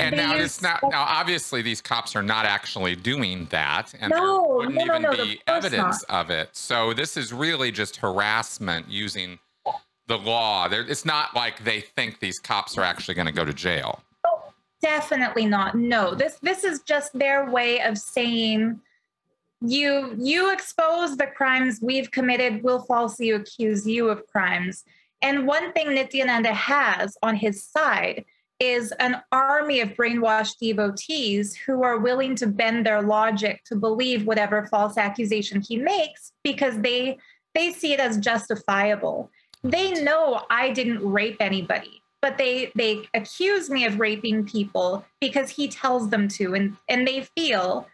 and 0.00 0.16
now 0.16 0.34
it's 0.34 0.60
not 0.60 0.80
now 0.82 1.04
obviously 1.08 1.62
these 1.62 1.80
cops 1.80 2.16
are 2.16 2.22
not 2.22 2.44
actually 2.44 2.96
doing 2.96 3.46
that 3.50 3.94
and 4.00 4.10
no, 4.10 4.18
there 4.18 4.56
wouldn't 4.56 4.74
no, 4.74 4.84
even 4.84 5.02
no, 5.02 5.12
be 5.12 5.40
evidence 5.46 6.04
not. 6.08 6.26
of 6.26 6.30
it. 6.30 6.50
So 6.52 6.92
this 6.92 7.16
is 7.16 7.32
really 7.32 7.70
just 7.70 7.96
harassment 7.96 8.88
using 8.88 9.38
the 10.08 10.18
law. 10.18 10.66
There 10.68 10.82
it's 10.82 11.04
not 11.04 11.34
like 11.36 11.62
they 11.62 11.80
think 11.80 12.18
these 12.18 12.40
cops 12.40 12.76
are 12.76 12.82
actually 12.82 13.14
going 13.14 13.26
to 13.26 13.32
go 13.32 13.44
to 13.44 13.54
jail. 13.54 14.00
Definitely 14.82 15.46
not. 15.46 15.76
No 15.76 16.14
this 16.14 16.38
this 16.42 16.64
is 16.64 16.80
just 16.80 17.16
their 17.16 17.48
way 17.48 17.80
of 17.80 17.96
saying 17.96 18.80
you 19.60 20.14
you 20.18 20.52
expose 20.52 21.16
the 21.16 21.26
crimes 21.26 21.78
we've 21.80 22.10
committed 22.10 22.62
we'll 22.62 22.82
falsely 22.82 23.30
accuse 23.30 23.86
you 23.86 24.10
of 24.10 24.26
crimes 24.26 24.84
and 25.24 25.46
one 25.46 25.72
thing 25.72 25.88
nithyananda 25.88 26.52
has 26.52 27.16
on 27.22 27.34
his 27.34 27.64
side 27.64 28.26
is 28.60 28.92
an 29.00 29.16
army 29.32 29.80
of 29.80 29.88
brainwashed 29.90 30.58
devotees 30.60 31.56
who 31.56 31.82
are 31.82 31.98
willing 31.98 32.36
to 32.36 32.46
bend 32.46 32.86
their 32.86 33.02
logic 33.02 33.62
to 33.64 33.74
believe 33.74 34.26
whatever 34.26 34.66
false 34.66 34.96
accusation 34.96 35.60
he 35.60 35.76
makes 35.76 36.32
because 36.44 36.78
they 36.80 37.18
they 37.54 37.72
see 37.72 37.92
it 37.92 38.00
as 38.00 38.18
justifiable. 38.18 39.30
They 39.62 40.02
know 40.02 40.42
i 40.50 40.70
didn't 40.70 41.00
rape 41.02 41.38
anybody 41.40 42.02
but 42.20 42.36
they 42.36 42.70
they 42.74 43.08
accuse 43.14 43.70
me 43.70 43.86
of 43.86 43.98
raping 43.98 44.44
people 44.44 45.04
because 45.20 45.48
he 45.48 45.68
tells 45.68 46.10
them 46.10 46.28
to 46.28 46.54
and 46.54 46.76
and 46.88 47.08
they 47.08 47.26
feel 47.36 47.86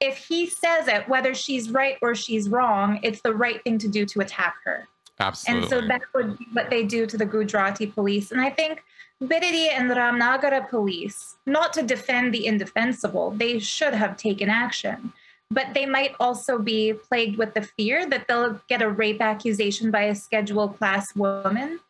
if 0.00 0.18
he 0.18 0.46
says 0.46 0.88
it 0.88 1.08
whether 1.08 1.34
she's 1.34 1.70
right 1.70 1.96
or 2.02 2.14
she's 2.14 2.50
wrong 2.50 3.00
it's 3.02 3.22
the 3.22 3.34
right 3.34 3.64
thing 3.64 3.78
to 3.78 3.88
do 3.88 4.04
to 4.04 4.20
attack 4.20 4.56
her 4.64 4.86
absolutely 5.20 5.62
and 5.62 5.70
so 5.70 5.80
that 5.80 6.02
would 6.14 6.38
be 6.38 6.46
what 6.52 6.70
they 6.70 6.84
do 6.84 7.06
to 7.06 7.16
the 7.16 7.26
gujarati 7.26 7.86
police 7.86 8.30
and 8.30 8.40
i 8.40 8.50
think 8.50 8.82
Bidadi 9.22 9.68
and 9.72 9.90
Ramanagara 9.90 10.68
police, 10.68 11.36
not 11.46 11.72
to 11.72 11.82
defend 11.82 12.34
the 12.34 12.46
indefensible, 12.46 13.30
they 13.30 13.58
should 13.58 13.94
have 13.94 14.16
taken 14.16 14.50
action. 14.50 15.12
But 15.50 15.72
they 15.74 15.86
might 15.86 16.14
also 16.20 16.58
be 16.58 16.92
plagued 16.92 17.38
with 17.38 17.54
the 17.54 17.62
fear 17.62 18.06
that 18.10 18.28
they'll 18.28 18.60
get 18.68 18.82
a 18.82 18.90
rape 18.90 19.22
accusation 19.22 19.90
by 19.90 20.02
a 20.02 20.14
schedule 20.14 20.68
class 20.68 21.14
woman. 21.14 21.80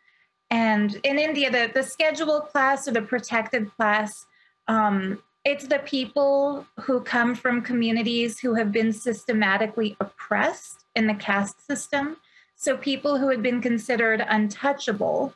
And 0.51 1.01
in 1.03 1.19
India, 1.19 1.51
the, 1.51 1.71
the 1.73 1.83
schedule 1.83 2.43
class 2.43 2.87
or 2.87 2.93
the 2.93 3.03
protected 3.03 3.75
class, 3.77 4.27
um, 4.69 5.21
it's 5.45 5.67
the 5.67 5.81
people 5.81 6.67
who 6.81 7.01
come 7.01 7.35
from 7.35 7.63
communities 7.63 8.39
who 8.39 8.55
have 8.55 8.71
been 8.71 8.93
systematically 8.93 9.97
oppressed 10.01 10.85
in 10.95 11.07
the 11.07 11.15
caste 11.15 11.67
system. 11.67 12.19
So 12.57 12.77
people 12.77 13.19
who 13.19 13.29
had 13.29 13.43
been 13.43 13.61
considered 13.61 14.25
untouchable 14.27 15.35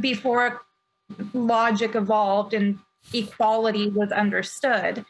before 0.00 0.62
logic 1.32 1.94
evolved 1.94 2.54
and 2.54 2.78
equality 3.14 3.88
was 3.88 4.10
understood. 4.10 5.04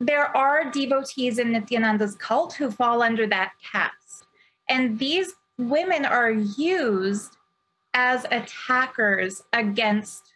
There 0.00 0.36
are 0.36 0.70
devotees 0.70 1.38
in 1.38 1.52
Nithyananda's 1.52 2.16
cult 2.16 2.54
who 2.54 2.70
fall 2.70 3.02
under 3.02 3.26
that 3.28 3.52
caste. 3.62 4.26
And 4.68 4.98
these 4.98 5.32
women 5.58 6.04
are 6.04 6.30
used 6.30 7.36
as 7.94 8.26
attackers 8.32 9.44
against 9.52 10.32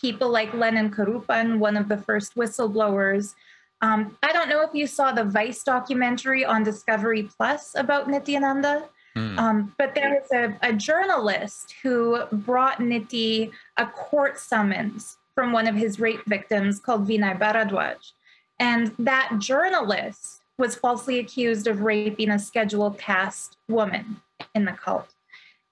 people 0.00 0.30
like 0.30 0.54
Lenin 0.54 0.90
Karuppan, 0.90 1.58
one 1.58 1.76
of 1.76 1.88
the 1.88 1.98
first 1.98 2.36
whistleblowers. 2.36 3.34
Um, 3.82 4.16
I 4.22 4.32
don't 4.32 4.48
know 4.48 4.62
if 4.62 4.70
you 4.72 4.86
saw 4.86 5.10
the 5.10 5.24
Vice 5.24 5.64
documentary 5.64 6.44
on 6.44 6.62
Discovery 6.62 7.24
Plus 7.36 7.74
about 7.74 8.06
Nithyananda. 8.06 8.88
Hmm. 9.14 9.38
Um, 9.38 9.74
but 9.78 9.94
there 9.94 10.20
was 10.20 10.30
a, 10.32 10.56
a 10.68 10.72
journalist 10.72 11.74
who 11.82 12.22
brought 12.32 12.80
Niti 12.80 13.50
a 13.76 13.86
court 13.86 14.38
summons 14.38 15.18
from 15.34 15.52
one 15.52 15.66
of 15.66 15.74
his 15.74 15.98
rape 15.98 16.24
victims 16.26 16.78
called 16.78 17.08
Vinay 17.08 17.38
Bharadwaj. 17.38 18.12
And 18.58 18.92
that 18.98 19.32
journalist 19.38 20.42
was 20.58 20.76
falsely 20.76 21.18
accused 21.18 21.66
of 21.66 21.80
raping 21.80 22.30
a 22.30 22.38
scheduled 22.38 22.98
caste 22.98 23.56
woman 23.68 24.20
in 24.54 24.66
the 24.66 24.72
cult. 24.72 25.08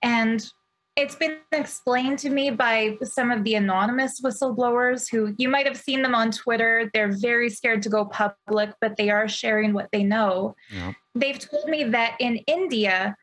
And 0.02 0.50
it's 0.96 1.14
been 1.14 1.36
explained 1.52 2.18
to 2.20 2.30
me 2.30 2.50
by 2.50 2.96
some 3.02 3.30
of 3.30 3.44
the 3.44 3.54
anonymous 3.54 4.20
whistleblowers 4.20 5.08
who 5.08 5.32
you 5.38 5.48
might 5.48 5.66
have 5.66 5.76
seen 5.76 6.02
them 6.02 6.14
on 6.14 6.32
Twitter. 6.32 6.90
They're 6.92 7.12
very 7.12 7.50
scared 7.50 7.82
to 7.82 7.88
go 7.88 8.06
public, 8.06 8.70
but 8.80 8.96
they 8.96 9.10
are 9.10 9.28
sharing 9.28 9.74
what 9.74 9.90
they 9.92 10.02
know. 10.02 10.56
Yeah. 10.72 10.94
They've 11.14 11.38
told 11.38 11.68
me 11.68 11.84
that 11.84 12.16
in 12.18 12.38
India, 12.48 13.16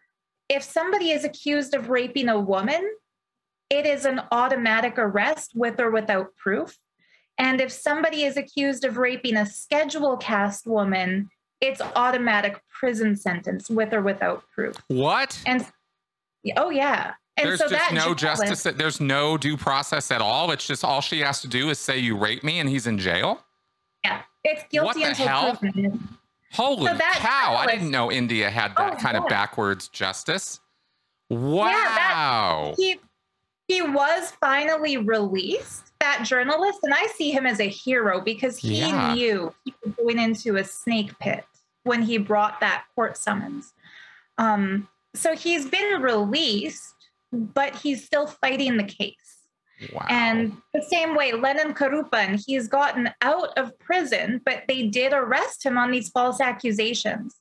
if 0.50 0.64
somebody 0.64 1.12
is 1.12 1.24
accused 1.24 1.74
of 1.74 1.90
raping 1.90 2.30
a 2.30 2.40
woman, 2.40 2.90
it 3.70 3.86
is 3.86 4.06
an 4.06 4.22
automatic 4.32 4.98
arrest 4.98 5.52
with 5.56 5.80
or 5.80 5.92
without 5.92 6.36
proof. 6.36 6.78
And 7.38 7.60
if 7.60 7.72
somebody 7.72 8.24
is 8.24 8.38
accused 8.38 8.86
of 8.86 8.98
raping 8.98 9.36
a 9.36 9.46
schedule 9.46 10.18
caste 10.18 10.66
woman, 10.68 11.30
it's 11.62 11.82
automatic 11.82 12.62
prison 12.70 13.16
sentence 13.16 13.70
with 13.70 13.94
or 13.94 14.02
without 14.02 14.44
proof. 14.54 14.76
what 14.88 15.42
And 15.46 15.66
oh 16.58 16.70
yeah. 16.70 17.14
And 17.38 17.50
there's 17.50 17.60
so 17.60 17.68
just 17.68 17.92
no 17.92 18.14
journalist- 18.14 18.54
justice 18.54 18.74
there's 18.78 19.02
no 19.02 19.38
due 19.38 19.58
process 19.58 20.10
at 20.12 20.22
all 20.22 20.52
it's 20.52 20.66
just 20.66 20.86
all 20.86 21.02
she 21.02 21.20
has 21.20 21.42
to 21.42 21.50
do 21.50 21.70
is 21.70 21.78
say 21.80 21.98
you 21.98 22.16
rape 22.18 22.44
me 22.46 22.60
and 22.60 22.70
he's 22.70 22.88
in 22.88 22.98
jail 22.98 23.44
Yeah, 24.06 24.22
it's 24.46 24.64
guilty 24.70 25.02
What 25.02 25.20
until 25.20 25.56
proven. 25.58 26.08
Holy 26.56 26.88
So 26.88 26.94
that 26.96 27.18
cow! 27.20 27.56
I 27.56 27.68
didn't 27.68 27.92
know 27.92 28.12
India 28.12 28.50
had 28.50 28.76
that 28.78 28.94
Oh, 28.94 28.96
kind 28.98 29.18
of 29.18 29.28
backwards 29.28 29.88
justice. 29.90 30.60
that- 31.30 31.36
Wow! 31.38 32.74
He 32.78 33.00
he 33.68 33.82
was 33.82 34.32
finally 34.40 34.98
released, 34.98 35.92
that 36.00 36.22
journalist, 36.24 36.80
and 36.84 36.94
I 36.94 37.08
see 37.08 37.32
him 37.32 37.48
as 37.48 37.60
a 37.60 37.68
hero 37.68 38.22
because 38.22 38.60
he 38.60 38.80
Yeah. 38.82 39.16
knew 39.16 39.54
he 39.66 39.74
was 39.84 39.96
going 39.96 40.20
into 40.20 40.58
a 40.58 40.64
snake 40.64 41.18
pit 41.18 41.44
when 41.84 42.04
he 42.04 42.20
brought 42.20 42.60
that 42.60 42.84
court 42.94 43.18
summons. 43.18 43.74
Um, 44.38 44.88
so 45.16 45.36
he's 45.36 45.66
been 45.68 46.00
released, 46.00 46.94
but 47.32 47.76
he's 47.76 48.06
still 48.06 48.28
fighting 48.28 48.78
the 48.78 48.84
case. 48.84 49.35
Wow! 49.92 50.06
And 50.10 50.58
the 50.74 50.82
same 50.82 51.16
way, 51.16 51.34
Lenin 51.34 51.74
Karuppan, 51.74 52.42
he's 52.46 52.68
gotten 52.68 53.10
out 53.22 53.58
of 53.58 53.78
prison, 53.80 54.42
but 54.46 54.64
they 54.68 54.88
did 54.88 55.14
arrest 55.14 55.66
him 55.66 55.78
on 55.78 55.92
these 55.92 56.10
false 56.10 56.40
accusations. 56.40 57.36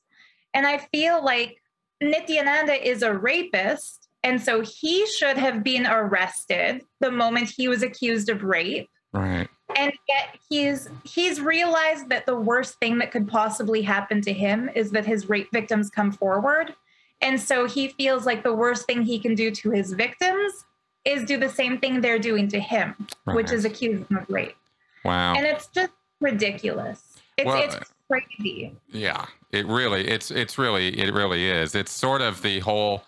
And 0.53 0.65
I 0.65 0.77
feel 0.77 1.23
like 1.23 1.61
Nithyananda 2.01 2.81
is 2.81 3.01
a 3.01 3.13
rapist. 3.13 4.07
And 4.23 4.41
so 4.41 4.61
he 4.61 5.05
should 5.05 5.37
have 5.37 5.63
been 5.63 5.85
arrested 5.85 6.81
the 6.99 7.11
moment 7.11 7.49
he 7.49 7.67
was 7.67 7.83
accused 7.83 8.29
of 8.29 8.43
rape. 8.43 8.89
right. 9.13 9.47
And 9.75 9.91
yet 10.07 10.37
he's 10.49 10.89
he's 11.03 11.41
realized 11.41 12.09
that 12.09 12.25
the 12.25 12.35
worst 12.35 12.79
thing 12.79 12.99
that 12.99 13.11
could 13.11 13.27
possibly 13.27 13.81
happen 13.81 14.21
to 14.21 14.31
him 14.31 14.69
is 14.73 14.91
that 14.91 15.05
his 15.05 15.27
rape 15.27 15.49
victims 15.51 15.89
come 15.89 16.11
forward. 16.11 16.73
And 17.21 17.39
so 17.39 17.65
he 17.67 17.89
feels 17.89 18.25
like 18.25 18.43
the 18.43 18.53
worst 18.53 18.85
thing 18.85 19.01
he 19.01 19.19
can 19.19 19.35
do 19.35 19.51
to 19.51 19.71
his 19.71 19.93
victims 19.93 20.65
is 21.05 21.23
do 21.23 21.37
the 21.37 21.49
same 21.49 21.79
thing 21.79 22.01
they're 22.01 22.19
doing 22.19 22.47
to 22.49 22.59
him, 22.59 22.95
which 23.25 23.51
is 23.51 23.63
accusing 23.65 24.05
him 24.05 24.17
of 24.17 24.29
rape. 24.29 24.55
Wow. 25.03 25.35
And 25.35 25.45
it's 25.45 25.67
just 25.67 25.91
ridiculous. 26.19 27.17
It's 27.37 27.45
Well, 27.45 27.63
it's 27.63 27.77
crazy. 28.09 28.75
yeah. 28.91 29.25
It 29.51 29.65
really. 29.67 30.07
It's 30.07 30.31
it's 30.31 30.57
really 30.57 30.99
it 30.99 31.13
really 31.13 31.49
is. 31.49 31.75
It's 31.75 31.91
sort 31.91 32.21
of 32.21 32.41
the 32.41 32.59
whole. 32.59 33.03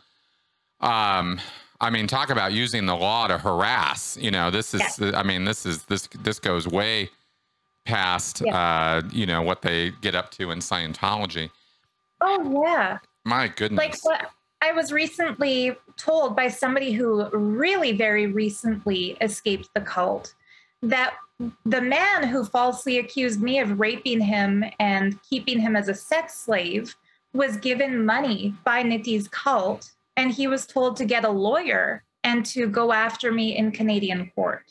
Um. 0.80 1.40
I 1.80 1.92
mean, 1.92 2.08
talk 2.08 2.32
about 2.32 2.54
using 2.54 2.88
the 2.88 2.96
law 2.96 3.28
to 3.28 3.38
harass. 3.38 4.18
You 4.20 4.32
know, 4.32 4.50
this 4.52 4.74
is. 4.74 4.82
I 5.02 5.24
mean, 5.24 5.46
this 5.46 5.66
is 5.66 5.84
this 5.86 6.08
this 6.22 6.40
goes 6.40 6.68
way 6.68 7.10
past. 7.86 8.44
Uh. 8.46 9.02
You 9.12 9.26
know 9.26 9.42
what 9.42 9.62
they 9.62 9.92
get 10.02 10.16
up 10.16 10.32
to 10.32 10.52
in 10.52 10.60
Scientology. 10.60 11.50
Oh 12.22 12.64
yeah. 12.66 13.00
My 13.26 13.48
goodness. 13.50 13.78
like 13.78 14.06
what 14.06 14.30
I 14.62 14.72
was 14.72 14.92
recently 14.92 15.76
told 15.98 16.36
by 16.36 16.48
somebody 16.48 16.92
who 16.92 17.30
really 17.30 17.92
very 17.92 18.28
recently 18.28 19.18
escaped 19.22 19.70
the 19.74 19.82
cult 19.82 20.34
that 20.82 21.14
the 21.66 21.82
man 21.82 22.28
who 22.28 22.44
falsely 22.44 22.98
accused 22.98 23.42
me 23.42 23.60
of 23.60 23.80
raping 23.80 24.20
him 24.20 24.64
and 24.80 25.22
keeping 25.24 25.60
him 25.60 25.76
as 25.76 25.88
a 25.88 25.94
sex 25.94 26.36
slave 26.36 26.96
was 27.34 27.58
given 27.58 28.06
money 28.06 28.56
by 28.64 28.84
Niti's 28.84 29.28
cult 29.28 29.92
and 30.16 30.32
he 30.32 30.48
was 30.48 30.66
told 30.66 30.98
to 30.98 31.06
get 31.06 31.26
a 31.26 31.30
lawyer 31.30 32.04
and 32.24 32.46
to 32.48 32.68
go 32.68 32.92
after 32.92 33.32
me 33.32 33.56
in 33.56 33.72
Canadian 33.72 34.32
court, 34.34 34.64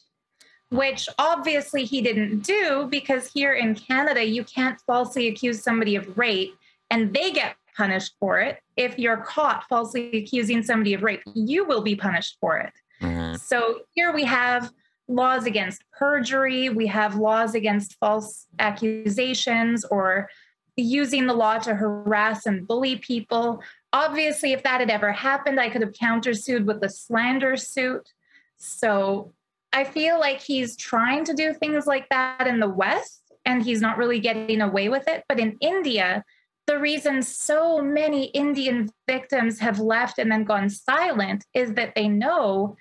which 0.70 1.08
obviously 1.18 1.84
he 1.84 2.00
didn't 2.00 2.40
do 2.40 2.88
because 2.90 3.30
here 3.32 3.54
in 3.54 3.74
Canada, 3.74 4.24
you 4.24 4.42
can't 4.42 4.80
falsely 4.80 5.28
accuse 5.28 5.62
somebody 5.62 5.94
of 5.94 6.18
rape 6.18 6.54
and 6.90 7.14
they 7.14 7.30
get 7.30 7.54
punished 7.76 8.14
for 8.18 8.40
it. 8.40 8.58
If 8.76 8.98
you're 8.98 9.18
caught 9.18 9.64
falsely 9.68 10.16
accusing 10.16 10.62
somebody 10.62 10.94
of 10.94 11.02
rape, 11.02 11.22
you 11.34 11.64
will 11.64 11.82
be 11.82 11.96
punished 11.96 12.38
for 12.40 12.58
it. 12.58 12.72
Mm-hmm. 13.02 13.36
So 13.36 13.80
here 13.92 14.12
we 14.12 14.24
have 14.24 14.70
laws 15.08 15.46
against 15.46 15.84
perjury, 15.92 16.68
we 16.68 16.86
have 16.86 17.16
laws 17.16 17.54
against 17.54 17.96
false 17.98 18.46
accusations 18.58 19.84
or 19.84 20.28
using 20.76 21.26
the 21.26 21.34
law 21.34 21.58
to 21.58 21.74
harass 21.74 22.46
and 22.46 22.66
bully 22.66 22.96
people. 22.96 23.62
Obviously, 23.92 24.52
if 24.52 24.62
that 24.62 24.80
had 24.80 24.90
ever 24.90 25.12
happened, 25.12 25.58
I 25.58 25.70
could 25.70 25.82
have 25.82 25.92
countersued 25.92 26.64
with 26.64 26.82
a 26.82 26.88
slander 26.88 27.56
suit. 27.56 28.12
So 28.58 29.32
I 29.72 29.84
feel 29.84 30.18
like 30.18 30.40
he's 30.40 30.76
trying 30.76 31.24
to 31.24 31.34
do 31.34 31.54
things 31.54 31.86
like 31.86 32.08
that 32.10 32.46
in 32.46 32.60
the 32.60 32.68
West 32.68 33.22
and 33.44 33.62
he's 33.62 33.80
not 33.80 33.96
really 33.96 34.18
getting 34.18 34.60
away 34.60 34.88
with 34.88 35.06
it. 35.08 35.24
But 35.28 35.38
in 35.38 35.56
India, 35.60 36.24
the 36.66 36.78
reason 36.78 37.22
so 37.22 37.80
many 37.80 38.24
Indian 38.26 38.90
victims 39.06 39.58
have 39.60 39.78
left 39.78 40.18
and 40.18 40.30
then 40.30 40.44
gone 40.44 40.68
silent 40.68 41.44
is 41.54 41.74
that 41.74 41.94
they 41.94 42.08
know 42.08 42.76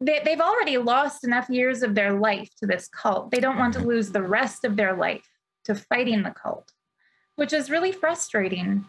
they, 0.00 0.20
they've 0.24 0.40
already 0.40 0.78
lost 0.78 1.24
enough 1.24 1.50
years 1.50 1.82
of 1.82 1.94
their 1.94 2.18
life 2.18 2.48
to 2.60 2.66
this 2.66 2.88
cult. 2.88 3.30
They 3.30 3.40
don't 3.40 3.58
want 3.58 3.72
to 3.74 3.80
mm-hmm. 3.80 3.88
lose 3.88 4.10
the 4.10 4.22
rest 4.22 4.64
of 4.64 4.76
their 4.76 4.94
life 4.94 5.28
to 5.64 5.74
fighting 5.74 6.22
the 6.22 6.30
cult, 6.30 6.72
which 7.36 7.52
is 7.52 7.70
really 7.70 7.92
frustrating. 7.92 8.88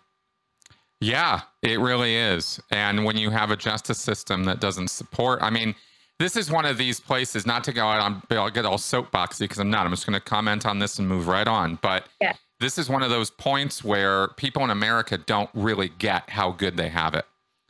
Yeah, 1.01 1.41
it 1.61 1.79
really 1.79 2.15
is. 2.15 2.59
And 2.71 3.05
when 3.05 3.17
you 3.17 3.29
have 3.31 3.51
a 3.51 3.55
justice 3.55 3.99
system 3.99 4.43
that 4.45 4.59
doesn't 4.59 4.89
support, 4.89 5.41
I 5.41 5.49
mean, 5.49 5.73
this 6.19 6.35
is 6.35 6.51
one 6.51 6.65
of 6.65 6.77
these 6.77 6.99
places, 6.99 7.45
not 7.45 7.63
to 7.63 7.73
go 7.73 7.87
out 7.87 8.01
on, 8.01 8.21
I'll 8.31 8.49
get 8.49 8.65
all 8.65 8.77
soapboxy 8.77 9.39
because 9.39 9.59
I'm 9.59 9.69
not. 9.69 9.85
I'm 9.85 9.91
just 9.91 10.05
going 10.05 10.19
to 10.19 10.25
comment 10.25 10.65
on 10.65 10.77
this 10.77 10.99
and 10.99 11.07
move 11.07 11.27
right 11.27 11.47
on. 11.47 11.79
But 11.81 12.07
yeah. 12.21 12.33
This 12.59 12.77
is 12.77 12.89
one 12.89 13.03
of 13.03 13.09
those 13.09 13.29
points 13.29 13.83
where 13.83 14.29
people 14.29 14.63
in 14.63 14.69
America 14.69 15.17
don't 15.17 15.49
really 15.53 15.91
get 15.99 16.29
how 16.29 16.51
good 16.51 16.77
they 16.77 16.89
have 16.89 17.13
it 17.13 17.25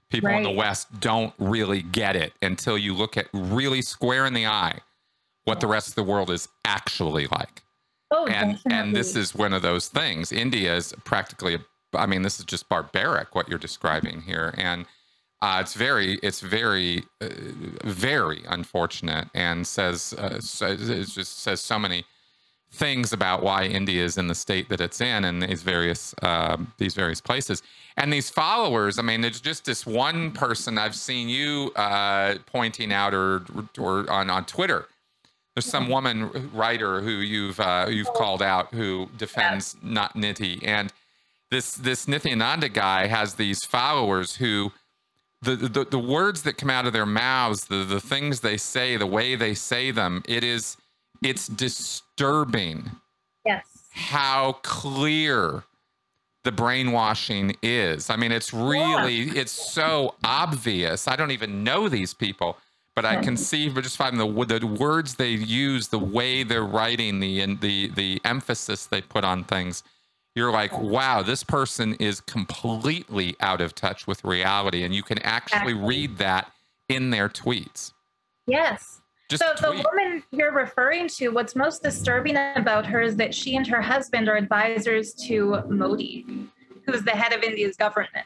people 0.10 0.30
right. 0.30 0.38
in 0.38 0.44
the 0.44 0.50
West 0.50 1.00
don't 1.00 1.34
really 1.38 1.82
get 1.82 2.16
it 2.16 2.34
until 2.42 2.78
you 2.78 2.94
look 2.94 3.18
at 3.18 3.28
really 3.34 3.82
square 3.82 4.26
in 4.26 4.34
the 4.34 4.46
eye 4.46 4.80
what 5.46 5.60
the 5.60 5.68
rest 5.68 5.90
of 5.90 5.96
the 5.96 6.04
world 6.04 6.30
is 6.30 6.48
actually 6.66 7.28
like. 7.28 7.62
Oh, 8.12 8.26
and 8.26 8.56
definitely. 8.56 8.80
and 8.80 8.96
this 8.96 9.16
is 9.16 9.36
one 9.36 9.54
of 9.54 9.62
those 9.62 9.88
things. 9.88 10.32
India 10.32 10.76
is 10.76 10.94
practically, 11.06 11.60
I 11.94 12.06
mean, 12.06 12.24
this 12.24 12.40
is 12.40 12.46
just 12.46 12.68
barbaric 12.68 13.36
what 13.36 13.48
you're 13.48 13.60
describing 13.60 14.22
here, 14.22 14.54
and 14.58 14.86
uh, 15.42 15.60
it's 15.62 15.74
very, 15.74 16.16
it's 16.24 16.42
very, 16.42 17.04
uh, 17.22 17.30
very 17.86 18.42
unfortunate, 18.50 19.30
and 19.34 19.66
says, 19.66 20.14
uh, 20.18 20.40
says 20.42 20.90
it 20.90 21.08
just 21.08 21.40
says 21.40 21.62
so 21.62 21.78
many 21.80 22.04
things 22.72 23.14
about 23.14 23.42
why 23.42 23.66
India 23.66 24.04
is 24.04 24.18
in 24.18 24.28
the 24.28 24.36
state 24.36 24.70
that 24.70 24.80
it's 24.80 25.02
in, 25.02 25.26
and 25.26 25.42
these 25.42 25.64
various 25.64 26.14
um, 26.22 26.72
these 26.78 26.94
various 26.94 27.22
places. 27.22 27.64
And 27.98 28.14
these 28.14 28.30
followers, 28.30 29.00
I 29.00 29.02
mean, 29.02 29.22
there's 29.22 29.42
just 29.42 29.66
this 29.66 29.86
one 29.86 30.32
person 30.32 30.78
I've 30.78 30.96
seen 30.96 31.28
you 31.30 31.72
uh, 31.76 32.36
pointing 32.46 32.94
out, 32.94 33.14
or 33.14 33.44
or 33.78 34.10
on 34.10 34.30
on 34.30 34.46
Twitter. 34.46 34.88
There's 35.56 35.66
some 35.66 35.90
woman 35.90 36.50
writer 36.54 37.02
who 37.02 37.12
you've 37.12 37.60
uh, 37.60 37.88
you've 37.90 38.14
called 38.14 38.42
out 38.42 38.74
who 38.74 39.10
defends 39.18 39.76
not 39.82 40.16
Niti, 40.16 40.60
and 40.64 40.94
this 41.50 41.74
this 41.74 42.06
Nithyananda 42.06 42.72
guy 42.72 43.08
has 43.08 43.36
these 43.36 43.64
followers 43.66 44.36
who. 44.36 44.72
The, 45.42 45.56
the 45.56 45.86
the 45.86 46.00
words 46.00 46.42
that 46.42 46.58
come 46.58 46.70
out 46.70 46.86
of 46.86 46.92
their 46.92 47.06
mouths, 47.06 47.68
the 47.68 47.86
the 47.86 48.02
things 48.02 48.42
they 48.42 48.58
say, 48.58 48.98
the 48.98 49.08
way 49.08 49.38
they 49.38 49.54
say 49.54 49.90
them, 49.90 50.22
it 50.28 50.44
is 50.44 50.76
it's 51.24 51.48
disturbing. 52.20 52.92
Yes. 53.46 53.66
How 53.92 54.60
clear 54.64 55.64
the 56.44 56.52
brainwashing 56.52 57.56
is. 57.64 58.10
I 58.10 58.16
mean, 58.16 58.32
it's 58.32 58.54
really, 58.54 59.16
yeah. 59.16 59.42
it's 59.42 59.52
so 59.52 60.16
obvious. 60.24 61.08
I 61.08 61.16
don't 61.16 61.32
even 61.32 61.64
know 61.64 61.90
these 61.90 62.14
people, 62.14 62.58
but 62.96 63.06
I 63.06 63.22
can 63.22 63.38
see, 63.38 63.70
but 63.70 63.84
just 63.84 63.98
find 63.98 64.20
the 64.20 64.28
the 64.60 64.68
words 64.68 65.16
they 65.16 65.30
use, 65.30 65.88
the 65.88 66.00
way 66.00 66.44
they're 66.44 66.64
writing, 66.66 67.20
the 67.20 67.40
and 67.40 67.62
the 67.62 67.90
the 67.90 68.22
emphasis 68.26 68.86
they 68.86 69.02
put 69.02 69.24
on 69.24 69.46
things. 69.46 69.84
You're 70.36 70.52
like, 70.52 70.78
wow, 70.78 71.22
this 71.24 71.44
person 71.44 71.96
is 71.96 72.22
completely 72.22 73.36
out 73.40 73.62
of 73.62 73.74
touch 73.74 74.06
with 74.08 74.24
reality, 74.24 74.84
and 74.84 74.94
you 74.94 75.04
can 75.04 75.20
actually 75.20 75.74
read 75.74 76.18
that 76.18 76.52
in 76.88 77.10
their 77.10 77.30
tweets. 77.30 77.94
Yes. 78.48 78.99
Just 79.30 79.44
so 79.44 79.54
tweet. 79.54 79.84
the 79.84 79.90
woman 79.90 80.24
you're 80.32 80.54
referring 80.54 81.08
to, 81.10 81.30
what's 81.30 81.56
most 81.56 81.84
disturbing 81.84 82.36
about 82.56 82.86
her 82.88 83.02
is 83.02 83.16
that 83.18 83.34
she 83.34 83.56
and 83.56 83.68
her 83.68 83.82
husband 83.82 84.28
are 84.28 84.36
advisors 84.36 85.14
to 85.28 85.62
Modi, 85.70 86.26
who's 86.86 87.04
the 87.04 87.12
head 87.12 87.32
of 87.32 87.44
India's 87.44 87.78
government. 87.78 88.26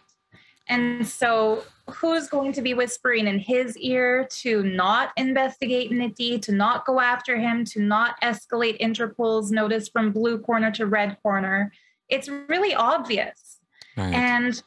And 0.70 1.06
so 1.06 1.64
who's 1.90 2.30
going 2.30 2.54
to 2.54 2.62
be 2.62 2.74
whispering 2.74 3.28
in 3.28 3.38
his 3.38 3.78
ear 3.78 4.26
to 4.38 4.64
not 4.64 5.12
investigate 5.18 5.92
Niti, 5.92 6.40
to 6.40 6.54
not 6.54 6.86
go 6.86 7.02
after 7.02 7.38
him, 7.38 7.66
to 7.66 7.82
not 7.82 8.16
escalate 8.22 8.78
Interpol's 8.80 9.52
notice 9.52 9.90
from 9.90 10.14
blue 10.14 10.40
corner 10.40 10.72
to 10.72 10.86
red 10.86 11.18
corner? 11.22 11.74
It's 12.08 12.30
really 12.30 12.74
obvious. 12.74 13.60
Right. 13.98 14.14
And 14.14 14.64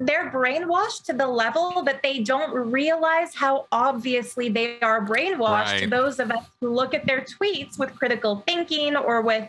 they're 0.00 0.30
brainwashed 0.30 1.04
to 1.04 1.12
the 1.12 1.26
level 1.26 1.82
that 1.82 2.02
they 2.02 2.20
don't 2.20 2.54
realize 2.54 3.34
how 3.34 3.66
obviously 3.70 4.48
they 4.48 4.80
are 4.80 5.06
brainwashed 5.06 5.66
right. 5.66 5.82
to 5.82 5.86
those 5.86 6.18
of 6.18 6.30
us 6.30 6.46
who 6.60 6.70
look 6.70 6.94
at 6.94 7.06
their 7.06 7.20
tweets 7.20 7.78
with 7.78 7.94
critical 7.94 8.42
thinking 8.46 8.96
or 8.96 9.20
with 9.20 9.48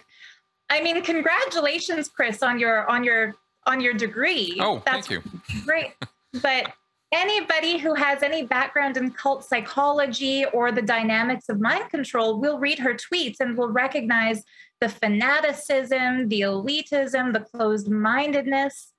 I 0.70 0.82
mean 0.82 1.02
congratulations 1.02 2.10
Chris 2.10 2.44
on 2.44 2.60
your 2.60 2.90
on 2.92 3.04
your 3.04 3.36
on 3.66 3.80
your 3.80 3.94
degree. 3.94 4.58
Oh, 4.60 4.82
That's 4.86 5.08
thank 5.08 5.24
you. 5.24 5.32
Great. 5.66 5.94
but 6.42 6.74
anybody 7.14 7.78
who 7.78 7.94
has 7.94 8.22
any 8.22 8.44
background 8.44 8.98
in 8.98 9.12
cult 9.12 9.46
psychology 9.46 10.46
or 10.46 10.72
the 10.72 10.82
dynamics 10.82 11.48
of 11.48 11.62
mind 11.62 11.90
control 11.90 12.40
will 12.40 12.60
read 12.60 12.80
her 12.80 12.94
tweets 12.94 13.40
and 13.40 13.58
will 13.58 13.70
recognize 13.70 14.44
the 14.82 14.90
fanaticism, 14.90 16.28
the 16.28 16.42
elitism, 16.42 17.32
the 17.32 17.42
closed 17.42 17.90
mindedness 17.90 18.92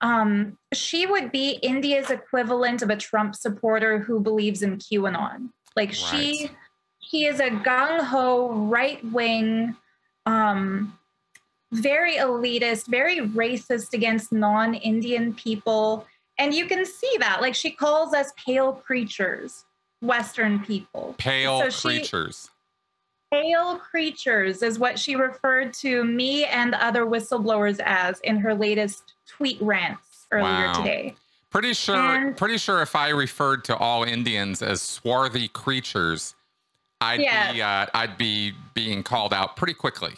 um, 0.00 0.56
she 0.72 1.06
would 1.06 1.32
be 1.32 1.52
India's 1.62 2.10
equivalent 2.10 2.82
of 2.82 2.90
a 2.90 2.96
Trump 2.96 3.34
supporter 3.34 3.98
who 3.98 4.20
believes 4.20 4.62
in 4.62 4.76
QAnon. 4.76 5.50
Like 5.76 5.88
right. 5.88 5.96
she, 5.96 6.50
he 6.98 7.26
is 7.26 7.40
a 7.40 7.50
gung 7.50 8.04
ho 8.04 8.52
right 8.52 9.04
wing, 9.12 9.76
um, 10.26 10.96
very 11.72 12.14
elitist, 12.14 12.86
very 12.86 13.18
racist 13.18 13.92
against 13.92 14.32
non 14.32 14.74
Indian 14.74 15.34
people. 15.34 16.06
And 16.38 16.54
you 16.54 16.66
can 16.66 16.86
see 16.86 17.12
that. 17.18 17.40
Like 17.40 17.54
she 17.54 17.70
calls 17.70 18.14
us 18.14 18.32
pale 18.44 18.72
creatures, 18.72 19.64
Western 20.00 20.60
people. 20.60 21.16
Pale 21.18 21.70
so 21.70 21.88
creatures. 21.88 22.50
Pale 23.32 23.78
creatures 23.78 24.62
is 24.62 24.78
what 24.78 24.98
she 24.98 25.16
referred 25.16 25.74
to 25.74 26.04
me 26.04 26.44
and 26.44 26.74
other 26.74 27.04
whistleblowers 27.04 27.78
as 27.84 28.20
in 28.20 28.38
her 28.38 28.54
latest 28.54 29.14
tweet 29.28 29.60
rants 29.60 30.26
earlier 30.32 30.66
wow. 30.66 30.72
today. 30.72 31.14
Pretty 31.50 31.72
sure, 31.72 31.96
and, 31.96 32.36
pretty 32.36 32.58
sure 32.58 32.82
if 32.82 32.94
I 32.94 33.08
referred 33.08 33.64
to 33.64 33.76
all 33.76 34.04
Indians 34.04 34.60
as 34.60 34.82
swarthy 34.82 35.48
creatures, 35.48 36.34
I'd 37.00 37.20
yeah. 37.20 37.52
be 37.52 37.62
uh, 37.62 37.86
I'd 37.94 38.18
be 38.18 38.52
being 38.74 39.02
called 39.02 39.32
out 39.32 39.56
pretty 39.56 39.72
quickly. 39.72 40.12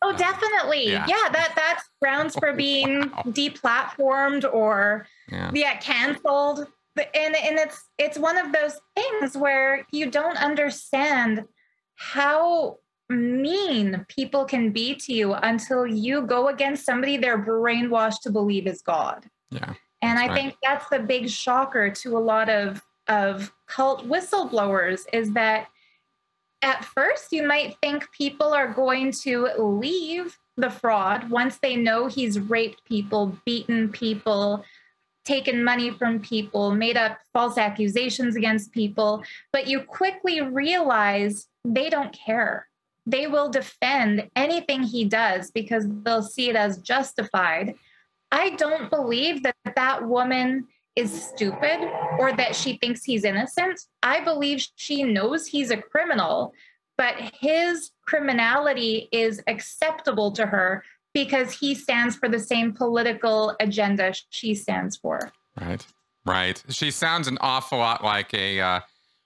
Oh, 0.00 0.10
uh, 0.10 0.16
definitely. 0.16 0.90
Yeah. 0.90 1.06
yeah, 1.08 1.28
that 1.32 1.54
that's 1.56 1.88
grounds 2.00 2.36
for 2.36 2.52
being 2.56 3.00
wow. 3.00 3.22
deplatformed 3.26 4.52
or 4.52 5.06
yeah. 5.28 5.50
yeah, 5.52 5.76
canceled. 5.78 6.66
And 6.96 7.34
and 7.34 7.58
it's 7.58 7.84
it's 7.98 8.18
one 8.18 8.36
of 8.38 8.52
those 8.52 8.78
things 8.94 9.36
where 9.36 9.84
you 9.90 10.08
don't 10.10 10.36
understand 10.36 11.44
how 11.96 12.78
mean 13.10 14.04
people 14.08 14.44
can 14.44 14.70
be 14.70 14.94
to 14.94 15.12
you 15.12 15.34
until 15.34 15.86
you 15.86 16.22
go 16.22 16.48
against 16.48 16.86
somebody 16.86 17.16
they're 17.16 17.44
brainwashed 17.44 18.20
to 18.22 18.30
believe 18.30 18.66
is 18.66 18.82
God. 18.82 19.28
Yeah. 19.50 19.74
And 20.02 20.18
I 20.18 20.26
right. 20.28 20.34
think 20.34 20.54
that's 20.62 20.88
the 20.88 20.98
big 20.98 21.28
shocker 21.28 21.90
to 21.90 22.16
a 22.16 22.20
lot 22.20 22.48
of 22.48 22.82
of 23.08 23.52
cult 23.66 24.08
whistleblowers 24.08 25.02
is 25.12 25.32
that 25.32 25.68
at 26.62 26.84
first 26.84 27.32
you 27.32 27.46
might 27.46 27.76
think 27.82 28.10
people 28.12 28.52
are 28.52 28.72
going 28.72 29.12
to 29.12 29.48
leave 29.58 30.38
the 30.56 30.70
fraud 30.70 31.28
once 31.30 31.58
they 31.58 31.76
know 31.76 32.06
he's 32.06 32.38
raped 32.38 32.82
people, 32.86 33.36
beaten 33.44 33.90
people, 33.90 34.64
taken 35.24 35.62
money 35.62 35.90
from 35.90 36.20
people, 36.20 36.70
made 36.70 36.96
up 36.96 37.18
false 37.32 37.58
accusations 37.58 38.36
against 38.36 38.72
people, 38.72 39.22
but 39.52 39.66
you 39.66 39.80
quickly 39.80 40.40
realize 40.40 41.48
they 41.64 41.90
don't 41.90 42.12
care 42.12 42.66
they 43.06 43.26
will 43.26 43.50
defend 43.50 44.28
anything 44.34 44.82
he 44.82 45.04
does 45.04 45.50
because 45.50 45.84
they'll 45.88 46.22
see 46.22 46.48
it 46.48 46.56
as 46.56 46.78
justified. 46.78 47.74
I 48.32 48.50
don't 48.50 48.90
believe 48.90 49.42
that 49.42 49.56
that 49.76 50.06
woman 50.06 50.66
is 50.96 51.24
stupid 51.24 51.90
or 52.18 52.32
that 52.36 52.54
she 52.54 52.76
thinks 52.76 53.04
he's 53.04 53.24
innocent. 53.24 53.80
I 54.02 54.20
believe 54.20 54.66
she 54.76 55.02
knows 55.02 55.46
he's 55.46 55.70
a 55.70 55.76
criminal, 55.76 56.54
but 56.96 57.14
his 57.40 57.90
criminality 58.06 59.08
is 59.12 59.42
acceptable 59.46 60.30
to 60.32 60.46
her 60.46 60.84
because 61.12 61.52
he 61.52 61.74
stands 61.74 62.16
for 62.16 62.28
the 62.28 62.38
same 62.38 62.72
political 62.72 63.54
agenda 63.60 64.12
she 64.30 64.54
stands 64.54 64.96
for. 64.96 65.32
Right. 65.60 65.84
Right. 66.26 66.62
She 66.70 66.90
sounds 66.90 67.28
an 67.28 67.38
awful 67.40 67.78
lot 67.78 68.02
like 68.02 68.32
a 68.32 68.60
uh, 68.60 68.80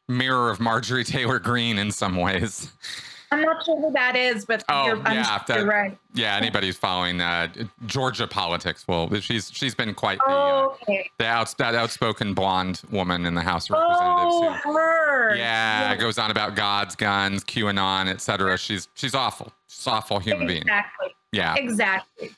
mirror 0.08 0.50
of 0.50 0.58
Marjorie 0.58 1.04
Taylor 1.04 1.38
Greene 1.38 1.78
in 1.78 1.92
some 1.92 2.16
ways. 2.16 2.72
I'm 3.30 3.42
not 3.42 3.64
sure 3.64 3.78
who 3.80 3.92
that 3.92 4.16
is, 4.16 4.44
but 4.46 4.64
Oh, 4.70 4.86
you're, 4.86 4.96
yeah, 4.98 5.22
sure 5.22 5.44
that- 5.48 5.56
you're 5.58 5.66
right. 5.66 5.98
Yeah, 6.14 6.36
anybody 6.36 6.66
who's 6.68 6.76
following 6.78 7.20
uh, 7.20 7.48
Georgia 7.86 8.26
politics 8.26 8.88
will. 8.88 9.12
She's 9.20 9.50
she's 9.52 9.74
been 9.74 9.94
quite 9.94 10.18
the 10.26 10.32
uh, 10.32 10.34
Oh, 10.68 10.76
okay. 10.82 11.10
the 11.18 11.26
outs, 11.26 11.54
that 11.54 11.74
outspoken 11.74 12.32
blonde 12.34 12.82
woman 12.90 13.26
in 13.26 13.34
the 13.34 13.42
House 13.42 13.68
of 13.70 13.74
Representatives. 13.78 14.34
Oh, 14.34 14.52
who- 14.64 14.72
her. 14.72 15.34
yeah, 15.36 15.94
goes 15.96 16.18
on 16.18 16.30
about 16.30 16.56
God's 16.56 16.96
guns, 16.96 17.44
QAnon, 17.44 18.08
etc. 18.08 18.56
She's 18.58 18.88
she's 18.94 19.14
awful. 19.14 19.52
She's 19.68 19.86
awful 19.86 20.18
human 20.18 20.46
being. 20.46 20.62
Exactly. 20.62 21.08
Yeah. 21.32 21.54
Exactly. 21.56 22.30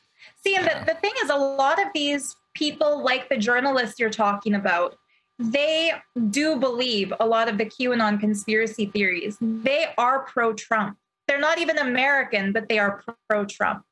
See, 0.45 0.57
and 0.57 0.65
Yeah. 0.67 0.81
the, 0.85 0.95
the 0.95 0.99
thing 1.01 1.13
is, 1.23 1.31
a 1.31 1.37
lot 1.37 1.81
of 1.81 1.89
these 1.95 2.35
people, 2.55 3.03
like 3.05 3.29
the 3.29 3.37
journalists 3.37 4.01
you're 4.01 4.11
talking 4.11 4.55
about, 4.55 4.97
they 5.41 5.93
do 6.29 6.57
believe 6.57 7.13
a 7.19 7.27
lot 7.27 7.49
of 7.49 7.57
the 7.57 7.65
QAnon 7.65 8.21
conspiracy 8.21 8.87
theories. 8.87 9.39
They 9.41 9.87
are 9.97 10.21
pro 10.21 10.53
Trump. 10.53 10.99
They're 11.27 11.41
not 11.41 11.59
even 11.59 11.79
American, 11.79 12.53
but 12.53 12.69
they 12.69 12.79
are 12.79 13.03
pro 13.29 13.47
Trump. 13.47 13.83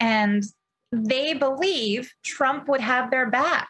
And 0.00 0.42
they 0.90 1.34
believe 1.34 2.10
Trump 2.24 2.66
would 2.68 2.80
have 2.80 3.10
their 3.10 3.28
back 3.28 3.68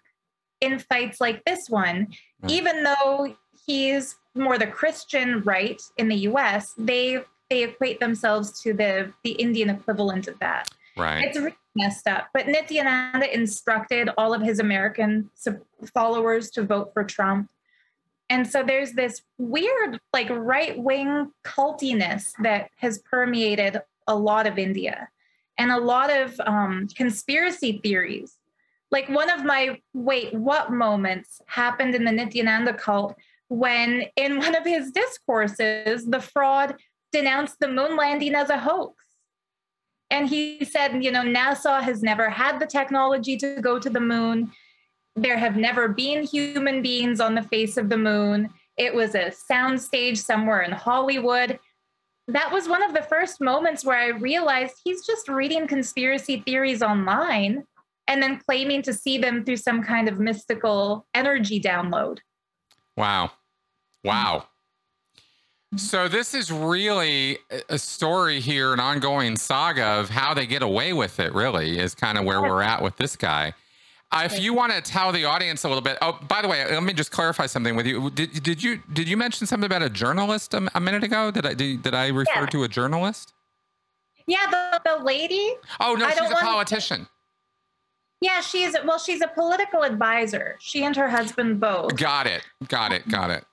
in 0.61 0.79
fights 0.79 1.21
like 1.21 1.43
this 1.45 1.69
one, 1.69 2.09
Right. 2.43 2.53
even 2.53 2.85
though 2.85 3.37
he's 3.67 4.15
more 4.35 4.57
the 4.57 4.67
Christian 4.67 5.43
right 5.43 5.81
in 5.99 6.09
the 6.09 6.17
US, 6.29 6.73
they 6.79 7.19
they 7.51 7.65
equate 7.65 7.99
themselves 7.99 8.63
to 8.63 8.73
the 8.73 9.13
the 9.25 9.33
Indian 9.33 9.69
equivalent 9.71 10.29
of 10.29 10.39
that. 10.39 10.69
Right. 11.01 11.25
It's 11.25 11.39
really 11.39 11.57
messed 11.75 12.07
up. 12.07 12.29
But 12.35 12.47
Nithyananda 12.47 13.33
instructed 13.33 14.11
all 14.19 14.35
of 14.35 14.43
his 14.43 14.59
American 14.59 15.31
followers 15.95 16.51
to 16.51 16.63
vote 16.63 16.93
for 16.93 17.05
Trump. 17.05 17.49
And 18.29 18.47
so 18.47 18.63
there's 18.63 18.93
this 18.93 19.23
weird, 19.39 19.99
like 20.13 20.29
right 20.31 20.79
wing 20.79 21.33
cultiness 21.43 22.33
that 22.43 22.71
has 22.77 22.99
permeated 22.99 23.81
a 24.07 24.15
lot 24.15 24.47
of 24.47 24.59
India 24.59 25.09
and 25.59 25.71
a 25.73 25.81
lot 25.81 26.11
of 26.11 26.39
um, 26.47 26.89
conspiracy 26.95 27.81
theories. 27.83 28.37
Like 28.91 29.09
one 29.09 29.31
of 29.31 29.45
my 29.45 29.81
wait, 29.95 30.35
what 30.35 30.73
moments 30.73 31.41
happened 31.47 31.95
in 31.95 32.05
the 32.05 32.11
Nithyananda 32.11 32.77
cult 32.77 33.17
when, 33.49 34.05
in 34.17 34.39
one 34.39 34.55
of 34.55 34.65
his 34.65 34.93
discourses, 34.93 36.07
the 36.07 36.21
fraud 36.21 36.77
denounced 37.13 37.59
the 37.59 37.69
moon 37.69 37.97
landing 37.97 38.35
as 38.35 38.51
a 38.51 38.59
hoax. 38.59 39.05
And 40.11 40.29
he 40.29 40.65
said, 40.65 41.03
you 41.03 41.13
know, 41.13 41.23
NASA 41.23 41.83
has 41.83 42.03
never 42.03 42.29
had 42.29 42.59
the 42.59 42.67
technology 42.67 43.37
to 43.39 43.61
go 43.61 43.79
to 43.79 43.89
the 43.89 44.01
moon. 44.01 44.51
There 45.17 45.39
have 45.39 45.57
never 45.57 45.89
been 45.89 46.25
human 46.25 46.83
beings 46.83 47.21
on 47.21 47.35
the 47.35 47.43
face 47.43 47.77
of 47.77 47.89
the 47.89 47.99
moon. 47.99 48.51
It 48.77 48.95
was 48.95 49.15
a 49.15 49.33
soundstage 49.51 50.19
somewhere 50.19 50.63
in 50.63 50.73
Hollywood. 50.73 51.59
That 52.29 52.53
was 52.53 52.69
one 52.69 52.83
of 52.83 52.95
the 52.95 53.03
first 53.03 53.41
moments 53.41 53.85
where 53.85 53.99
I 53.99 54.09
realized 54.09 54.75
he's 54.85 55.07
just 55.07 55.29
reading 55.29 55.67
conspiracy 55.67 56.43
theories 56.47 56.83
online 56.83 57.65
and 58.09 58.23
then 58.23 58.39
claiming 58.39 58.83
to 58.83 58.93
see 58.93 59.19
them 59.19 59.45
through 59.45 59.57
some 59.57 59.83
kind 59.83 60.09
of 60.09 60.19
mystical 60.19 61.07
energy 61.15 61.61
download. 61.61 62.19
Wow. 62.97 63.31
Wow. 64.03 64.47
So 65.77 66.09
this 66.09 66.35
is 66.35 66.51
really 66.51 67.39
a- 67.69 67.79
story 67.79 68.41
here, 68.41 68.73
an 68.73 68.81
ongoing 68.81 69.37
saga 69.37 69.85
of 69.85 70.11
how 70.11 70.35
they 70.35 70.47
get 70.47 70.63
away 70.63 70.93
with 70.93 71.21
it. 71.21 71.33
Really, 71.33 71.79
is 71.79 71.95
kind 71.95 72.19
of 72.19 72.25
where 72.25 72.41
we're 72.43 72.63
at 72.63 72.83
with 72.83 72.97
this 72.97 73.15
guy. 73.15 73.55
Uh, 74.13 74.23
if 74.25 74.41
you 74.41 74.53
want 74.53 74.73
to 74.73 74.81
tell 74.81 75.13
the 75.13 75.25
audience 75.25 75.63
a 75.63 75.69
little 75.69 75.83
bit. 75.83 75.97
Oh, 76.03 76.19
by 76.27 76.43
the 76.43 76.49
way, 76.49 76.65
let 76.69 76.83
me 76.83 76.93
just 76.93 77.13
clarify 77.13 77.47
something 77.47 77.77
with 77.77 77.87
you. 77.87 78.11
Did, 78.11 78.43
did 78.43 78.61
you 78.61 78.83
did 78.93 79.09
you 79.09 79.17
mention 79.17 79.47
something 79.47 79.67
about 79.67 79.83
a 79.83 79.91
journalist 79.91 80.53
a, 80.55 80.69
a 80.75 80.81
minute 80.81 81.05
ago? 81.05 81.31
Did 81.31 81.47
I 81.47 81.55
did, 81.55 81.83
did 81.83 81.95
I 81.95 82.09
refer 82.09 82.33
Yeah. 82.41 82.47
to 82.47 82.65
a 82.65 82.69
journalist? 82.69 83.33
Yeah, 84.27 84.47
the, 84.51 84.81
the 84.99 85.05
lady, 85.05 85.55
Oh 85.79 85.95
no, 85.95 86.07
I 86.07 86.11
she's 86.15 86.31
a 86.31 86.35
politician. 86.35 87.07
yeah, 88.21 88.41
she's, 88.41 88.75
well, 88.85 88.99
she's 88.99 89.21
a 89.23 89.29
political 89.29 89.83
advisor. 89.83 90.57
She 90.61 90.85
and 90.85 90.95
her 90.97 91.09
husband 91.09 91.59
both. 91.61 91.97
Got 91.97 92.27
it. 92.27 92.43
Got 92.69 92.93
it. 92.93 93.09
Got 93.09 93.31
it. 93.31 93.45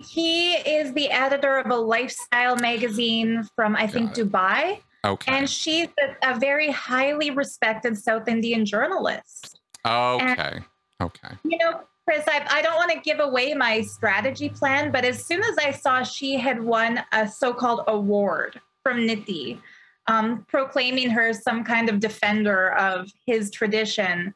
He 0.00 0.54
is 0.54 0.92
the 0.94 1.10
editor 1.10 1.58
of 1.58 1.70
a 1.70 1.76
lifestyle 1.76 2.56
magazine 2.56 3.44
from, 3.54 3.76
I 3.76 3.86
think, 3.86 4.12
Dubai. 4.12 4.80
Okay. 5.04 5.32
And 5.32 5.48
she's 5.48 5.88
a, 6.22 6.34
a 6.34 6.38
very 6.38 6.70
highly 6.70 7.30
respected 7.30 7.96
South 7.98 8.28
Indian 8.28 8.64
journalist. 8.64 9.60
Okay. 9.86 10.60
Okay. 11.00 11.28
You 11.44 11.58
know, 11.58 11.80
Chris, 12.04 12.24
I, 12.26 12.44
I 12.50 12.62
don't 12.62 12.76
want 12.76 12.90
to 12.92 13.00
give 13.00 13.20
away 13.20 13.54
my 13.54 13.82
strategy 13.82 14.48
plan, 14.48 14.90
but 14.90 15.04
as 15.04 15.24
soon 15.24 15.42
as 15.42 15.56
I 15.58 15.70
saw 15.70 16.02
she 16.02 16.36
had 16.36 16.62
won 16.62 17.02
a 17.12 17.28
so 17.28 17.54
called 17.54 17.84
award 17.86 18.60
from 18.82 19.06
Niti, 19.06 19.60
um, 20.06 20.44
proclaiming 20.48 21.10
her 21.10 21.32
some 21.32 21.62
kind 21.62 21.88
of 21.88 22.00
defender 22.00 22.72
of 22.72 23.10
his 23.26 23.50
tradition, 23.50 24.34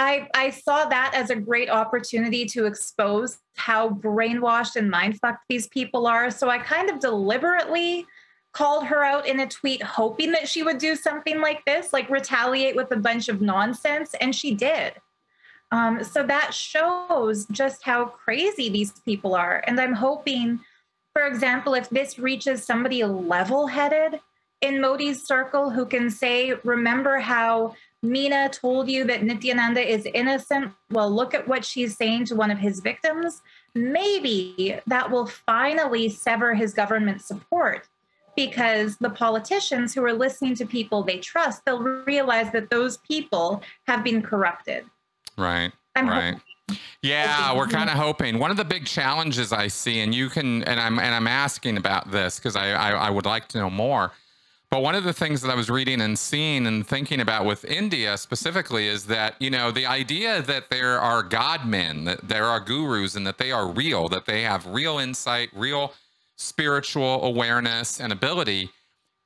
I, 0.00 0.28
I 0.34 0.48
saw 0.48 0.86
that 0.86 1.12
as 1.14 1.28
a 1.28 1.36
great 1.36 1.68
opportunity 1.68 2.46
to 2.46 2.64
expose 2.64 3.38
how 3.56 3.90
brainwashed 3.90 4.76
and 4.76 4.90
mindfucked 4.90 5.40
these 5.46 5.66
people 5.68 6.06
are. 6.06 6.30
So 6.30 6.48
I 6.48 6.56
kind 6.56 6.88
of 6.88 7.00
deliberately 7.00 8.06
called 8.52 8.86
her 8.86 9.04
out 9.04 9.26
in 9.26 9.40
a 9.40 9.46
tweet, 9.46 9.82
hoping 9.82 10.32
that 10.32 10.48
she 10.48 10.62
would 10.62 10.78
do 10.78 10.96
something 10.96 11.42
like 11.42 11.62
this, 11.66 11.92
like 11.92 12.08
retaliate 12.08 12.76
with 12.76 12.90
a 12.92 12.96
bunch 12.96 13.28
of 13.28 13.42
nonsense. 13.42 14.14
And 14.22 14.34
she 14.34 14.54
did. 14.54 14.94
Um, 15.70 16.02
so 16.02 16.22
that 16.26 16.54
shows 16.54 17.44
just 17.52 17.82
how 17.82 18.06
crazy 18.06 18.70
these 18.70 18.92
people 19.00 19.34
are. 19.34 19.62
And 19.66 19.78
I'm 19.78 19.92
hoping, 19.92 20.60
for 21.12 21.26
example, 21.26 21.74
if 21.74 21.90
this 21.90 22.18
reaches 22.18 22.64
somebody 22.64 23.04
level 23.04 23.66
headed 23.66 24.18
in 24.62 24.80
Modi's 24.80 25.26
circle 25.26 25.68
who 25.68 25.84
can 25.84 26.08
say, 26.08 26.54
remember 26.64 27.18
how 27.18 27.74
Meena 28.04 28.50
told 28.50 28.88
you 28.88 29.04
that 29.04 29.20
Nithyananda 29.20 29.84
is 29.84 30.06
innocent? 30.14 30.72
Well, 30.90 31.10
look 31.10 31.34
at 31.34 31.46
what 31.46 31.64
she's 31.64 31.96
saying 31.96 32.26
to 32.26 32.34
one 32.34 32.50
of 32.50 32.58
his 32.58 32.80
victims. 32.80 33.42
Maybe 33.74 34.78
that 34.86 35.10
will 35.10 35.26
finally 35.26 36.08
sever 36.08 36.54
his 36.54 36.72
government 36.72 37.20
support 37.20 37.88
because 38.36 38.96
the 38.96 39.10
politicians 39.10 39.94
who 39.94 40.04
are 40.04 40.12
listening 40.12 40.54
to 40.54 40.66
people 40.66 41.02
they 41.02 41.18
trust, 41.18 41.64
they'll 41.64 41.82
realize 41.82 42.50
that 42.52 42.70
those 42.70 42.96
people 42.98 43.62
have 43.86 44.02
been 44.02 44.22
corrupted. 44.22 44.84
Right. 45.36 45.72
I'm 45.94 46.08
right. 46.08 46.36
Yeah, 47.02 47.54
we're 47.56 47.66
kind 47.66 47.90
of 47.90 47.96
hoping. 47.96 48.38
One 48.38 48.50
of 48.50 48.56
the 48.56 48.64
big 48.64 48.86
challenges 48.86 49.52
I 49.52 49.66
see, 49.66 50.00
and 50.00 50.14
you 50.14 50.28
can, 50.28 50.62
and 50.64 50.78
I'm, 50.78 50.98
and 50.98 51.14
I'm 51.14 51.26
asking 51.26 51.76
about 51.76 52.10
this 52.10 52.38
because 52.38 52.56
I, 52.56 52.70
I, 52.70 52.90
I 52.92 53.10
would 53.10 53.26
like 53.26 53.48
to 53.48 53.58
know 53.58 53.70
more. 53.70 54.12
But 54.70 54.82
one 54.82 54.94
of 54.94 55.02
the 55.02 55.12
things 55.12 55.42
that 55.42 55.50
I 55.50 55.56
was 55.56 55.68
reading 55.68 56.00
and 56.00 56.16
seeing 56.16 56.64
and 56.64 56.86
thinking 56.86 57.20
about 57.20 57.44
with 57.44 57.64
India 57.64 58.16
specifically 58.16 58.86
is 58.86 59.06
that 59.06 59.34
you 59.40 59.50
know 59.50 59.72
the 59.72 59.86
idea 59.86 60.42
that 60.42 60.70
there 60.70 61.00
are 61.00 61.24
God 61.24 61.66
men, 61.66 62.04
that 62.04 62.28
there 62.28 62.44
are 62.44 62.60
gurus, 62.60 63.16
and 63.16 63.26
that 63.26 63.38
they 63.38 63.50
are 63.50 63.66
real, 63.66 64.08
that 64.08 64.26
they 64.26 64.42
have 64.42 64.66
real 64.66 64.98
insight, 64.98 65.50
real 65.52 65.92
spiritual 66.36 67.22
awareness 67.24 68.00
and 68.00 68.12
ability 68.12 68.70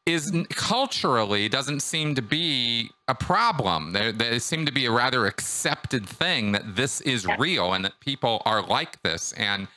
is 0.07 0.33
culturally 0.51 1.49
doesn't 1.49 1.81
seem 1.81 2.15
to 2.15 2.23
be 2.23 2.91
a 3.09 3.15
problem. 3.15 3.93
There, 3.93 4.13
they 4.13 4.39
seem 4.39 4.67
to 4.67 4.73
be 4.73 4.85
a 4.87 4.91
rather 4.91 5.27
accepted 5.27 6.07
thing 6.07 6.53
that 6.53 6.77
this 6.77 7.01
is 7.03 7.27
real 7.39 7.73
and 7.73 7.85
that 7.85 8.01
people 8.01 8.43
are 8.45 8.63
like 8.63 9.03
this 9.03 9.33
and 9.33 9.69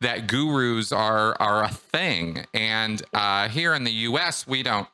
that 0.00 0.26
gurus 0.26 0.92
are 0.92 1.36
are 1.40 1.64
a 1.64 1.68
thing. 1.68 2.46
And 2.54 3.02
uh, 3.12 3.48
here 3.48 3.74
in 3.74 3.84
the 3.84 3.92
U.S., 3.92 4.46
we 4.46 4.62
don't 4.62 4.88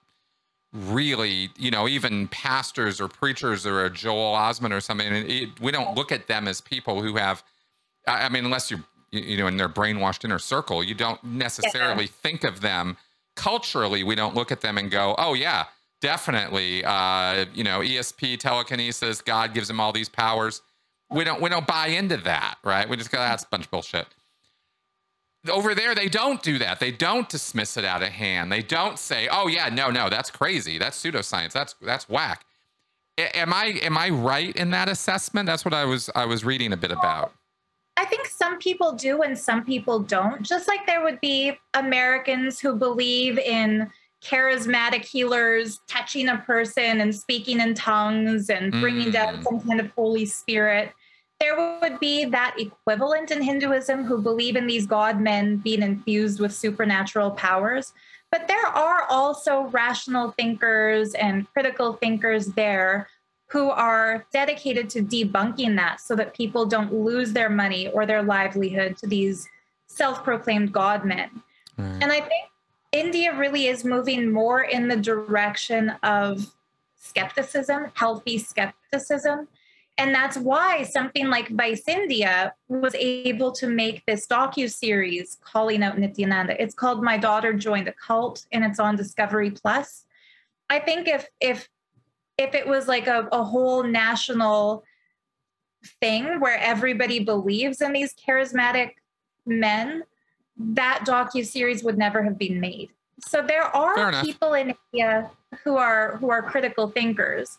really, 0.72 1.50
you 1.56 1.70
know, 1.70 1.88
even 1.88 2.28
pastors 2.28 3.00
or 3.00 3.08
preachers 3.08 3.66
or 3.66 3.84
a 3.84 3.90
Joel 3.90 4.34
Osteen 4.36 4.72
or 4.72 4.80
something. 4.80 5.12
It, 5.12 5.30
it- 5.30 5.60
we 5.60 5.72
don't 5.72 5.96
look 5.96 6.12
at 6.12 6.26
them 6.26 6.46
as 6.48 6.60
people 6.60 7.02
who 7.02 7.16
have. 7.16 7.42
I 8.06 8.26
I 8.26 8.28
mean, 8.28 8.44
unless 8.44 8.70
you 8.70 8.78
you 9.10 9.36
know 9.36 9.46
in 9.48 9.56
their 9.56 9.68
brainwashed 9.68 10.24
inner 10.24 10.38
circle, 10.38 10.82
you 10.84 10.94
don't 10.94 11.22
necessarily 11.24 12.06
think 12.06 12.44
of 12.44 12.60
them 12.60 12.96
culturally. 13.36 14.04
We 14.04 14.14
don't 14.14 14.34
look 14.34 14.52
at 14.52 14.60
them 14.60 14.78
and 14.78 14.90
go, 14.90 15.14
"Oh 15.18 15.34
yeah, 15.34 15.64
definitely." 16.00 16.84
Uh, 16.84 17.46
you 17.54 17.64
know, 17.64 17.80
ESP 17.80 18.38
telekinesis. 18.38 19.20
God 19.20 19.54
gives 19.54 19.68
him 19.68 19.80
all 19.80 19.92
these 19.92 20.08
powers. 20.08 20.62
We 21.10 21.24
don't 21.24 21.40
we 21.42 21.48
don't 21.48 21.66
buy 21.66 21.88
into 21.88 22.16
that, 22.18 22.58
right? 22.62 22.88
We 22.88 22.96
just 22.96 23.10
go, 23.10 23.18
"That's 23.18 23.42
a 23.42 23.48
bunch 23.48 23.64
of 23.64 23.70
bullshit." 23.72 24.06
Over 25.48 25.74
there 25.74 25.94
they 25.94 26.08
don't 26.08 26.42
do 26.42 26.58
that 26.58 26.80
they 26.80 26.90
don't 26.90 27.28
dismiss 27.28 27.76
it 27.76 27.84
out 27.84 28.02
of 28.02 28.10
hand 28.10 28.52
they 28.52 28.62
don't 28.62 28.98
say 28.98 29.26
oh 29.32 29.46
yeah 29.46 29.68
no 29.70 29.90
no 29.90 30.10
that's 30.10 30.30
crazy 30.30 30.76
that's 30.76 31.02
pseudoscience 31.02 31.52
that's 31.52 31.74
that's 31.80 32.08
whack 32.08 32.44
am 33.34 33.52
I 33.52 33.78
am 33.82 33.96
I 33.96 34.10
right 34.10 34.54
in 34.56 34.70
that 34.70 34.88
assessment? 34.88 35.46
That's 35.46 35.64
what 35.64 35.74
I 35.74 35.84
was 35.84 36.10
I 36.14 36.24
was 36.24 36.44
reading 36.44 36.72
a 36.72 36.76
bit 36.76 36.90
about. 36.90 37.32
I 37.96 38.04
think 38.06 38.26
some 38.26 38.58
people 38.58 38.92
do 38.92 39.22
and 39.22 39.38
some 39.38 39.64
people 39.64 39.98
don't. 39.98 40.42
Just 40.42 40.68
like 40.68 40.86
there 40.86 41.02
would 41.02 41.20
be 41.20 41.52
Americans 41.74 42.58
who 42.58 42.76
believe 42.76 43.38
in 43.38 43.90
charismatic 44.22 45.04
healers 45.04 45.80
touching 45.88 46.28
a 46.28 46.38
person 46.38 47.00
and 47.00 47.14
speaking 47.14 47.60
in 47.60 47.74
tongues 47.74 48.50
and 48.50 48.70
bringing 48.72 49.08
mm. 49.08 49.12
down 49.12 49.42
some 49.42 49.60
kind 49.60 49.80
of 49.80 49.90
Holy 49.92 50.26
Spirit. 50.26 50.92
There 51.40 51.78
would 51.80 51.98
be 51.98 52.26
that 52.26 52.54
equivalent 52.58 53.30
in 53.30 53.42
Hinduism 53.42 54.04
who 54.04 54.20
believe 54.20 54.56
in 54.56 54.66
these 54.66 54.86
god 54.86 55.20
men 55.20 55.56
being 55.56 55.82
infused 55.82 56.38
with 56.38 56.54
supernatural 56.54 57.30
powers. 57.30 57.94
But 58.30 58.46
there 58.46 58.66
are 58.66 59.04
also 59.08 59.62
rational 59.62 60.32
thinkers 60.32 61.14
and 61.14 61.50
critical 61.52 61.94
thinkers 61.94 62.46
there 62.46 63.08
who 63.48 63.70
are 63.70 64.24
dedicated 64.32 64.88
to 64.90 65.02
debunking 65.02 65.76
that 65.76 66.00
so 66.00 66.14
that 66.14 66.34
people 66.34 66.66
don't 66.66 66.94
lose 66.94 67.32
their 67.32 67.50
money 67.50 67.88
or 67.88 68.06
their 68.06 68.22
livelihood 68.22 68.96
to 68.98 69.08
these 69.08 69.48
self 69.88 70.22
proclaimed 70.22 70.72
God 70.72 71.04
men. 71.04 71.42
And 71.76 72.12
I 72.12 72.20
think 72.20 72.50
India 72.92 73.36
really 73.36 73.66
is 73.66 73.84
moving 73.84 74.30
more 74.30 74.62
in 74.62 74.88
the 74.88 74.96
direction 74.96 75.90
of 76.02 76.46
skepticism, 76.96 77.86
healthy 77.94 78.38
skepticism. 78.38 79.48
And 80.00 80.14
that's 80.14 80.38
why 80.38 80.84
something 80.84 81.28
like 81.28 81.50
Vice 81.50 81.86
India 81.86 82.54
was 82.68 82.94
able 82.94 83.52
to 83.52 83.66
make 83.66 84.02
this 84.06 84.26
docu 84.26 84.70
series 84.70 85.36
calling 85.44 85.82
out 85.82 85.98
Nithyananda. 85.98 86.56
It's 86.58 86.74
called 86.74 87.04
My 87.04 87.18
Daughter 87.18 87.52
Joined 87.52 87.86
a 87.86 87.92
Cult, 87.92 88.46
and 88.50 88.64
it's 88.64 88.80
on 88.80 88.96
Discovery 88.96 89.50
Plus. 89.50 90.06
I 90.70 90.78
think 90.78 91.06
if 91.06 91.26
if 91.38 91.68
if 92.38 92.54
it 92.54 92.66
was 92.66 92.88
like 92.88 93.08
a, 93.08 93.28
a 93.30 93.44
whole 93.44 93.82
national 93.82 94.84
thing 96.00 96.40
where 96.40 96.58
everybody 96.58 97.22
believes 97.22 97.82
in 97.82 97.92
these 97.92 98.14
charismatic 98.14 98.92
men, 99.44 100.04
that 100.56 101.04
docu 101.06 101.44
series 101.44 101.84
would 101.84 101.98
never 101.98 102.22
have 102.22 102.38
been 102.38 102.58
made. 102.58 102.88
So 103.20 103.42
there 103.46 103.64
are 103.64 104.22
people 104.22 104.54
in 104.54 104.74
India 104.94 105.30
who 105.62 105.76
are 105.76 106.16
who 106.16 106.30
are 106.30 106.40
critical 106.40 106.88
thinkers, 106.88 107.58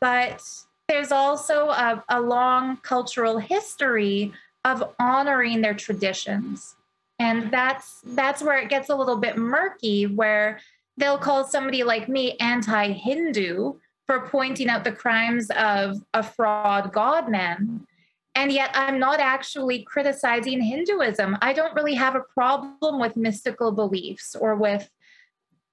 but 0.00 0.42
there's 0.88 1.12
also 1.12 1.68
a, 1.70 2.04
a 2.08 2.20
long 2.20 2.76
cultural 2.78 3.38
history 3.38 4.32
of 4.64 4.92
honoring 4.98 5.60
their 5.60 5.74
traditions. 5.74 6.74
And 7.18 7.50
that's 7.50 8.00
that's 8.04 8.42
where 8.42 8.58
it 8.58 8.68
gets 8.68 8.88
a 8.90 8.94
little 8.94 9.16
bit 9.16 9.36
murky 9.36 10.06
where 10.06 10.60
they'll 10.96 11.18
call 11.18 11.44
somebody 11.44 11.82
like 11.82 12.08
me 12.08 12.36
anti-Hindu 12.38 13.74
for 14.06 14.28
pointing 14.28 14.68
out 14.68 14.84
the 14.84 14.92
crimes 14.92 15.50
of 15.50 15.96
a 16.14 16.22
fraud 16.22 16.92
godman. 16.92 17.86
And 18.34 18.52
yet, 18.52 18.70
I'm 18.74 18.98
not 18.98 19.18
actually 19.18 19.82
criticizing 19.82 20.60
Hinduism. 20.60 21.38
I 21.40 21.54
don't 21.54 21.74
really 21.74 21.94
have 21.94 22.16
a 22.16 22.20
problem 22.34 23.00
with 23.00 23.16
mystical 23.16 23.72
beliefs 23.72 24.36
or 24.36 24.54
with 24.54 24.90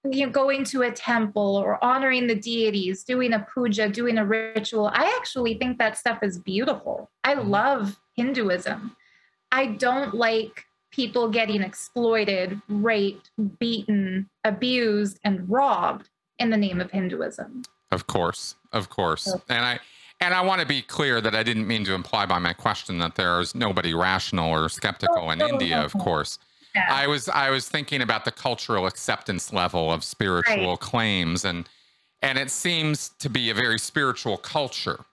you 0.09 0.25
know, 0.25 0.31
going 0.31 0.63
to 0.65 0.81
a 0.81 0.91
temple 0.91 1.55
or 1.55 1.83
honoring 1.83 2.27
the 2.27 2.35
deities, 2.35 3.03
doing 3.03 3.33
a 3.33 3.47
puja, 3.53 3.87
doing 3.87 4.17
a 4.17 4.25
ritual. 4.25 4.87
I 4.87 5.13
actually 5.17 5.55
think 5.55 5.77
that 5.79 5.97
stuff 5.97 6.19
is 6.23 6.37
beautiful. 6.37 7.09
I 7.23 7.35
mm-hmm. 7.35 7.49
love 7.49 7.99
Hinduism. 8.15 8.95
I 9.51 9.67
don't 9.67 10.13
like 10.13 10.65
people 10.91 11.29
getting 11.29 11.61
exploited, 11.61 12.61
raped, 12.67 13.31
beaten, 13.59 14.29
abused, 14.43 15.19
and 15.23 15.49
robbed 15.49 16.09
in 16.37 16.49
the 16.49 16.57
name 16.57 16.81
of 16.81 16.91
Hinduism. 16.91 17.63
Of 17.91 18.07
course, 18.07 18.55
of 18.71 18.89
course. 18.89 19.27
And 19.49 19.65
I 19.65 19.79
and 20.19 20.33
I 20.33 20.41
want 20.41 20.61
to 20.61 20.67
be 20.67 20.81
clear 20.81 21.21
that 21.21 21.35
I 21.35 21.43
didn't 21.43 21.67
mean 21.67 21.83
to 21.85 21.93
imply 21.93 22.25
by 22.25 22.39
my 22.39 22.53
question 22.53 22.97
that 22.99 23.15
there 23.15 23.39
is 23.39 23.53
nobody 23.53 23.93
rational 23.93 24.51
or 24.51 24.69
skeptical 24.69 25.29
in 25.31 25.41
India, 25.41 25.83
of 25.83 25.93
course. 25.93 26.39
Yeah. 26.75 26.88
I 26.89 27.07
was 27.07 27.29
I 27.29 27.49
was 27.49 27.69
thinking 27.69 28.01
about 28.01 28.25
the 28.25 28.31
cultural 28.31 28.88
acceptance 28.88 29.53
level 29.53 29.91
of 29.91 30.03
spiritual 30.03 30.71
right. 30.71 30.79
claims 30.79 31.45
and 31.45 31.69
and 32.21 32.38
it 32.38 32.49
seems 32.49 33.09
to 33.19 33.29
be 33.29 33.49
a 33.49 33.53
very 33.53 33.77
spiritual 33.77 34.38
culture. 34.38 35.05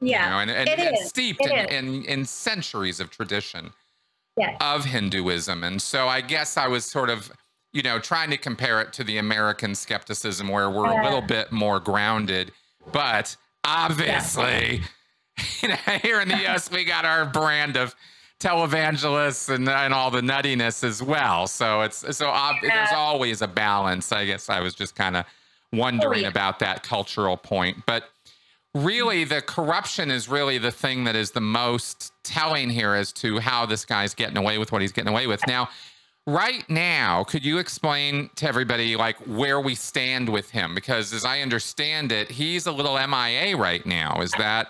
Yeah. 0.00 0.24
You 0.24 0.30
know, 0.30 0.52
and, 0.52 0.68
and, 0.68 0.80
and 0.80 0.98
steeped 0.98 1.44
in, 1.44 1.68
in, 1.68 2.04
in, 2.04 2.24
centuries 2.24 3.00
of 3.00 3.10
tradition 3.10 3.72
yes. 4.36 4.56
of 4.60 4.84
Hinduism. 4.84 5.64
And 5.64 5.82
so 5.82 6.06
I 6.06 6.20
guess 6.20 6.56
I 6.56 6.68
was 6.68 6.84
sort 6.84 7.10
of 7.10 7.32
you 7.72 7.82
know, 7.82 7.98
trying 7.98 8.30
to 8.30 8.36
compare 8.36 8.80
it 8.80 8.92
to 8.94 9.04
the 9.04 9.18
American 9.18 9.74
skepticism 9.74 10.48
where 10.48 10.70
we're 10.70 10.90
yeah. 10.90 11.02
a 11.02 11.04
little 11.04 11.20
bit 11.20 11.52
more 11.52 11.78
grounded, 11.80 12.52
but 12.92 13.36
obviously, 13.64 14.82
yeah. 15.38 15.44
you 15.62 15.68
know, 15.68 15.98
here 16.02 16.20
in 16.20 16.28
the 16.28 16.46
US, 16.48 16.70
we 16.70 16.84
got 16.84 17.04
our 17.04 17.26
brand 17.26 17.76
of 17.76 17.94
televangelists 18.40 19.52
and, 19.52 19.68
and 19.68 19.92
all 19.92 20.10
the 20.10 20.20
nuttiness 20.20 20.84
as 20.84 21.02
well. 21.02 21.46
So 21.46 21.82
it's 21.82 22.16
so 22.16 22.28
ob- 22.28 22.56
yeah. 22.62 22.76
there's 22.76 22.96
always 22.96 23.42
a 23.42 23.48
balance. 23.48 24.12
I 24.12 24.26
guess 24.26 24.48
I 24.48 24.60
was 24.60 24.74
just 24.74 24.94
kind 24.94 25.16
of 25.16 25.24
wondering 25.72 26.24
oh, 26.24 26.28
about 26.28 26.60
that 26.60 26.82
cultural 26.82 27.36
point, 27.36 27.78
but 27.86 28.04
really 28.74 29.24
mm-hmm. 29.24 29.34
the 29.34 29.42
corruption 29.42 30.10
is 30.10 30.28
really 30.28 30.58
the 30.58 30.70
thing 30.70 31.04
that 31.04 31.16
is 31.16 31.32
the 31.32 31.40
most 31.40 32.12
telling 32.22 32.70
here 32.70 32.94
as 32.94 33.12
to 33.14 33.38
how 33.38 33.66
this 33.66 33.84
guy's 33.84 34.14
getting 34.14 34.36
away 34.36 34.58
with 34.58 34.72
what 34.72 34.82
he's 34.82 34.92
getting 34.92 35.12
away 35.12 35.26
with. 35.26 35.44
Now, 35.46 35.68
right 36.26 36.68
now, 36.68 37.24
could 37.24 37.44
you 37.44 37.58
explain 37.58 38.30
to 38.36 38.46
everybody 38.46 38.96
like 38.96 39.16
where 39.26 39.60
we 39.60 39.74
stand 39.74 40.28
with 40.28 40.50
him? 40.50 40.74
Because 40.74 41.12
as 41.12 41.24
I 41.24 41.40
understand 41.40 42.12
it, 42.12 42.30
he's 42.30 42.66
a 42.66 42.72
little 42.72 42.94
MIA 42.94 43.56
right 43.56 43.84
now. 43.84 44.20
Is 44.20 44.30
that 44.32 44.68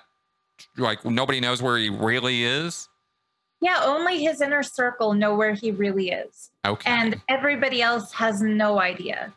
like 0.76 1.04
nobody 1.04 1.40
knows 1.40 1.62
where 1.62 1.76
he 1.76 1.90
really 1.90 2.44
is? 2.44 2.88
Yeah, 3.60 3.80
only 3.84 4.22
his 4.22 4.40
inner 4.40 4.62
circle 4.62 5.14
know 5.14 5.34
where 5.34 5.52
he 5.52 5.72
really 5.72 6.10
is. 6.10 6.50
Okay. 6.64 6.90
And 6.90 7.20
everybody 7.28 7.82
else 7.82 8.12
has 8.12 8.40
no 8.40 8.80
idea. 8.80 9.32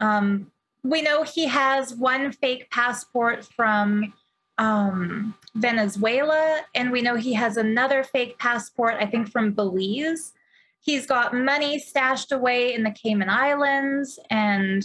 Um, 0.00 0.50
we 0.82 1.02
know 1.02 1.22
he 1.22 1.46
has 1.46 1.94
one 1.94 2.32
fake 2.32 2.70
passport 2.70 3.44
from 3.44 4.14
um, 4.58 5.34
Venezuela, 5.54 6.60
and 6.74 6.90
we 6.90 7.02
know 7.02 7.16
he 7.16 7.34
has 7.34 7.56
another 7.56 8.02
fake 8.02 8.38
passport, 8.38 8.96
I 8.98 9.06
think, 9.06 9.30
from 9.30 9.52
Belize. 9.52 10.32
He's 10.80 11.06
got 11.06 11.34
money 11.34 11.78
stashed 11.78 12.32
away 12.32 12.74
in 12.74 12.82
the 12.82 12.90
Cayman 12.90 13.28
Islands, 13.28 14.18
and 14.30 14.82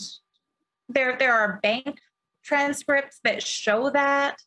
there 0.90 1.16
there 1.18 1.34
are 1.34 1.60
bank 1.64 2.00
transcripts 2.44 3.20
that 3.24 3.42
show 3.42 3.90
that. 3.92 4.38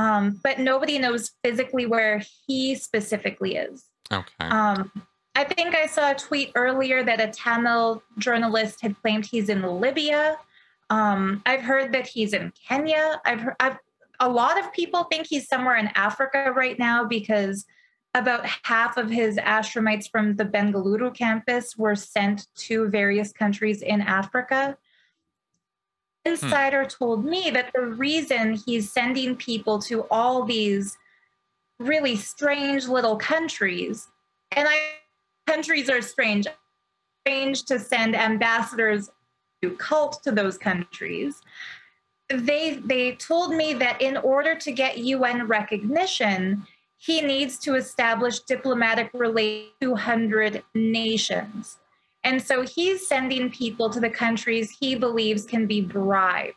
Um, 0.00 0.40
but 0.42 0.58
nobody 0.58 0.98
knows 0.98 1.32
physically 1.44 1.84
where 1.84 2.22
he 2.46 2.74
specifically 2.74 3.56
is. 3.56 3.84
Okay. 4.10 4.48
Um, 4.48 4.90
I 5.34 5.44
think 5.44 5.74
I 5.74 5.86
saw 5.86 6.12
a 6.12 6.14
tweet 6.14 6.52
earlier 6.54 7.04
that 7.04 7.20
a 7.20 7.28
Tamil 7.28 8.02
journalist 8.16 8.80
had 8.80 8.98
claimed 9.02 9.26
he's 9.26 9.50
in 9.50 9.62
Libya. 9.62 10.38
Um, 10.88 11.42
I've 11.44 11.60
heard 11.60 11.92
that 11.92 12.06
he's 12.06 12.32
in 12.32 12.50
Kenya. 12.66 13.20
I've, 13.26 13.40
heard, 13.40 13.56
I've 13.60 13.76
a 14.20 14.28
lot 14.28 14.58
of 14.58 14.72
people 14.72 15.04
think 15.04 15.26
he's 15.26 15.46
somewhere 15.46 15.76
in 15.76 15.90
Africa 15.94 16.50
right 16.56 16.78
now 16.78 17.04
because 17.04 17.66
about 18.14 18.46
half 18.62 18.96
of 18.96 19.10
his 19.10 19.36
ashramites 19.36 20.10
from 20.10 20.34
the 20.34 20.46
Bengaluru 20.46 21.14
campus 21.14 21.76
were 21.76 21.94
sent 21.94 22.46
to 22.56 22.88
various 22.88 23.32
countries 23.32 23.82
in 23.82 24.00
Africa. 24.00 24.78
Insider 26.24 26.82
hmm. 26.82 26.88
told 26.88 27.24
me 27.24 27.50
that 27.50 27.70
the 27.74 27.82
reason 27.82 28.54
he's 28.54 28.92
sending 28.92 29.36
people 29.36 29.78
to 29.82 30.06
all 30.10 30.44
these 30.44 30.98
really 31.78 32.16
strange 32.16 32.86
little 32.86 33.16
countries, 33.16 34.08
and 34.52 34.68
I 34.68 34.76
countries 35.46 35.88
are 35.88 36.02
strange, 36.02 36.46
strange 37.22 37.64
to 37.64 37.78
send 37.78 38.14
ambassadors 38.14 39.10
to 39.62 39.70
cult 39.76 40.22
to 40.22 40.30
those 40.30 40.58
countries. 40.58 41.40
They 42.28 42.80
they 42.84 43.12
told 43.16 43.54
me 43.54 43.74
that 43.74 44.00
in 44.00 44.16
order 44.18 44.54
to 44.54 44.72
get 44.72 44.98
UN 44.98 45.46
recognition, 45.46 46.66
he 46.98 47.20
needs 47.22 47.58
to 47.60 47.74
establish 47.74 48.40
diplomatic 48.40 49.10
relations 49.14 49.70
200 49.80 50.62
nations. 50.74 51.78
And 52.24 52.42
so 52.42 52.62
he's 52.62 53.06
sending 53.06 53.50
people 53.50 53.88
to 53.90 54.00
the 54.00 54.10
countries 54.10 54.76
he 54.78 54.94
believes 54.94 55.44
can 55.44 55.66
be 55.66 55.80
bribed 55.80 56.54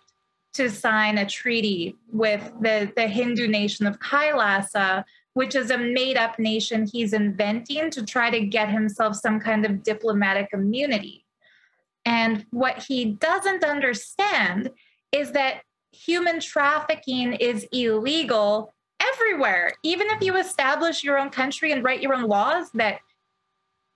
to 0.53 0.69
sign 0.69 1.17
a 1.17 1.25
treaty 1.25 1.95
with 2.11 2.51
the, 2.61 2.91
the 2.95 3.07
Hindu 3.07 3.47
nation 3.47 3.87
of 3.87 3.99
Kailasa, 3.99 5.03
which 5.33 5.55
is 5.55 5.71
a 5.71 5.77
made 5.77 6.17
up 6.17 6.37
nation 6.37 6.87
he's 6.91 7.13
inventing 7.13 7.89
to 7.91 8.05
try 8.05 8.29
to 8.29 8.45
get 8.45 8.69
himself 8.69 9.15
some 9.15 9.39
kind 9.39 9.65
of 9.65 9.83
diplomatic 9.83 10.49
immunity. 10.53 11.25
And 12.05 12.45
what 12.51 12.83
he 12.83 13.05
doesn't 13.05 13.63
understand 13.63 14.69
is 15.11 15.31
that 15.31 15.61
human 15.91 16.39
trafficking 16.39 17.33
is 17.33 17.65
illegal 17.71 18.73
everywhere. 19.01 19.73
Even 19.83 20.07
if 20.09 20.21
you 20.21 20.37
establish 20.37 21.03
your 21.03 21.17
own 21.17 21.29
country 21.29 21.71
and 21.71 21.83
write 21.83 22.01
your 22.01 22.13
own 22.13 22.23
laws 22.23 22.69
that 22.73 22.99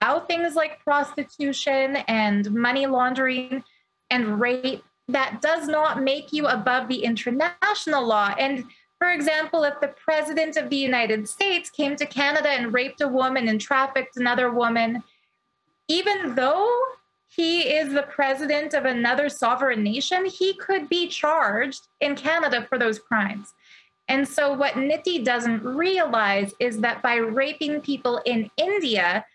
allow 0.02 0.20
things 0.20 0.56
like 0.56 0.84
prostitution 0.84 1.98
and 2.08 2.52
money 2.52 2.86
laundering 2.86 3.64
and 4.10 4.40
rape 4.40 4.84
that 5.08 5.42
does 5.42 5.68
not 5.68 6.02
make 6.02 6.34
you 6.34 6.48
above 6.48 6.88
the 6.88 7.04
international 7.04 8.06
law. 8.06 8.34
And 8.38 8.66
for 8.98 9.10
example, 9.12 9.64
if 9.64 9.80
the 9.80 9.90
president 9.90 10.58
of 10.58 10.70
the 10.70 10.76
United 10.76 11.30
States 11.30 11.70
came 11.70 11.96
to 11.96 12.06
Canada 12.06 12.50
and 12.50 12.74
raped 12.74 13.02
a 13.02 13.08
woman 13.08 13.48
and 13.48 13.62
trafficked 13.62 14.18
another 14.18 14.52
woman, 14.52 15.04
even 15.88 16.36
though 16.36 16.70
he 17.28 17.62
is 17.62 17.94
the 17.94 18.04
president 18.04 18.74
of 18.74 18.86
another 18.86 19.30
sovereign 19.30 19.84
nation, 19.84 20.26
he 20.26 20.54
could 20.56 20.90
be 20.90 21.08
charged 21.08 21.88
in 22.02 22.16
Canada 22.16 22.66
for 22.68 22.78
those 22.78 23.00
crimes. 23.00 23.54
And 24.10 24.28
so, 24.28 24.54
what 24.54 24.78
Niti 24.78 25.20
doesn't 25.20 25.64
realize 25.64 26.54
is 26.60 26.80
that 26.80 27.04
by 27.04 27.16
raping 27.16 27.82
people 27.82 28.22
in 28.26 28.50
India, 28.58 29.26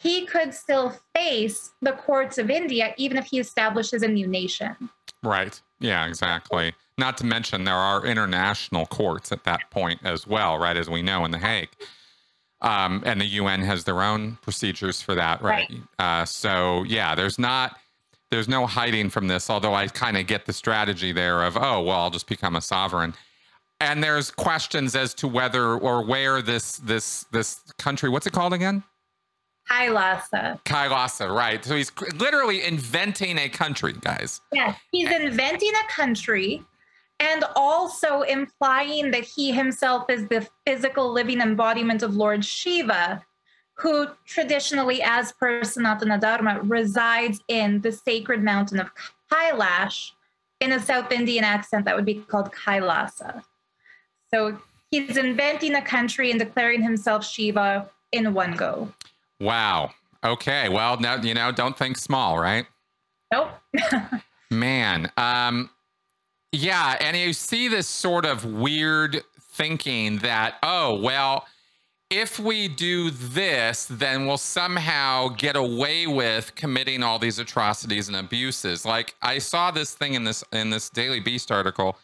he 0.00 0.24
could 0.24 0.54
still 0.54 0.94
face 1.14 1.72
the 1.82 1.92
courts 1.92 2.38
of 2.38 2.48
India, 2.48 2.94
even 2.96 3.18
if 3.18 3.26
he 3.26 3.38
establishes 3.38 4.02
a 4.02 4.08
new 4.08 4.26
nation. 4.26 4.74
Right. 5.22 5.60
Yeah, 5.78 6.06
exactly. 6.06 6.72
Not 6.96 7.18
to 7.18 7.26
mention, 7.26 7.64
there 7.64 7.74
are 7.74 8.06
international 8.06 8.86
courts 8.86 9.30
at 9.30 9.44
that 9.44 9.60
point 9.70 10.00
as 10.02 10.26
well, 10.26 10.58
right? 10.58 10.76
As 10.76 10.88
we 10.88 11.02
know 11.02 11.26
in 11.26 11.30
The 11.32 11.38
Hague. 11.38 11.68
Um, 12.62 13.02
and 13.04 13.20
the 13.20 13.26
UN 13.26 13.60
has 13.60 13.84
their 13.84 14.02
own 14.02 14.38
procedures 14.40 15.02
for 15.02 15.14
that, 15.14 15.42
right? 15.42 15.68
right. 15.70 15.82
Uh, 15.98 16.24
so, 16.24 16.82
yeah, 16.84 17.14
there's 17.14 17.38
not. 17.38 17.76
There's 18.30 18.48
no 18.48 18.66
hiding 18.66 19.10
from 19.10 19.26
this, 19.28 19.50
although 19.50 19.74
I 19.74 19.88
kind 19.88 20.16
of 20.16 20.26
get 20.26 20.46
the 20.46 20.52
strategy 20.52 21.12
there 21.12 21.42
of, 21.42 21.56
oh, 21.56 21.82
well, 21.82 21.98
I'll 21.98 22.10
just 22.10 22.28
become 22.28 22.54
a 22.54 22.60
sovereign 22.60 23.12
and 23.80 24.04
there's 24.04 24.30
questions 24.30 24.94
as 24.94 25.14
to 25.14 25.26
whether 25.26 25.74
or 25.74 26.04
where 26.04 26.42
this 26.42 26.76
this 26.76 27.24
this 27.32 27.60
country 27.78 28.10
what's 28.10 28.26
it 28.26 28.32
called 28.32 28.52
again 28.52 28.84
Kailasa. 29.70 30.62
Kailasa, 30.64 31.34
right. 31.34 31.64
So 31.64 31.76
he's 31.76 31.92
literally 32.16 32.62
inventing 32.64 33.38
a 33.38 33.48
country, 33.48 33.94
guys. 34.00 34.40
Yes, 34.52 34.76
he's 34.90 35.10
inventing 35.10 35.72
a 35.74 35.92
country 35.92 36.64
and 37.20 37.44
also 37.54 38.22
implying 38.22 39.10
that 39.10 39.24
he 39.24 39.52
himself 39.52 40.08
is 40.08 40.26
the 40.28 40.48
physical 40.66 41.12
living 41.12 41.40
embodiment 41.40 42.02
of 42.02 42.16
Lord 42.16 42.44
Shiva, 42.44 43.22
who 43.74 44.08
traditionally, 44.26 45.02
as 45.02 45.32
per 45.32 45.60
Sanatana 45.60 46.18
Dharma, 46.20 46.60
resides 46.62 47.40
in 47.48 47.80
the 47.82 47.92
sacred 47.92 48.42
mountain 48.42 48.80
of 48.80 48.90
Kailash. 49.30 50.12
In 50.60 50.72
a 50.72 50.80
South 50.80 51.10
Indian 51.10 51.42
accent, 51.42 51.86
that 51.86 51.96
would 51.96 52.04
be 52.04 52.16
called 52.16 52.52
Kailasa. 52.52 53.42
So 54.32 54.58
he's 54.90 55.16
inventing 55.16 55.74
a 55.74 55.80
country 55.80 56.30
and 56.30 56.38
declaring 56.38 56.82
himself 56.82 57.24
Shiva 57.24 57.88
in 58.12 58.34
one 58.34 58.52
go. 58.56 58.92
Wow. 59.40 59.90
Okay. 60.22 60.68
Well, 60.68 60.98
now 61.00 61.16
you 61.16 61.34
know, 61.34 61.50
don't 61.52 61.76
think 61.76 61.96
small, 61.96 62.38
right? 62.38 62.66
Nope. 63.32 63.50
Man. 64.50 65.10
Um 65.16 65.70
yeah, 66.52 66.96
and 67.00 67.16
you 67.16 67.32
see 67.32 67.68
this 67.68 67.86
sort 67.86 68.26
of 68.26 68.44
weird 68.44 69.22
thinking 69.52 70.18
that, 70.18 70.56
oh, 70.64 70.98
well, 71.00 71.46
if 72.10 72.40
we 72.40 72.66
do 72.66 73.10
this, 73.10 73.86
then 73.88 74.26
we'll 74.26 74.36
somehow 74.36 75.28
get 75.28 75.54
away 75.54 76.08
with 76.08 76.52
committing 76.56 77.04
all 77.04 77.20
these 77.20 77.38
atrocities 77.38 78.08
and 78.08 78.16
abuses. 78.16 78.84
Like 78.84 79.14
I 79.22 79.38
saw 79.38 79.70
this 79.70 79.94
thing 79.94 80.14
in 80.14 80.24
this 80.24 80.42
in 80.52 80.70
this 80.70 80.90
Daily 80.90 81.20
Beast 81.20 81.52
article 81.52 81.96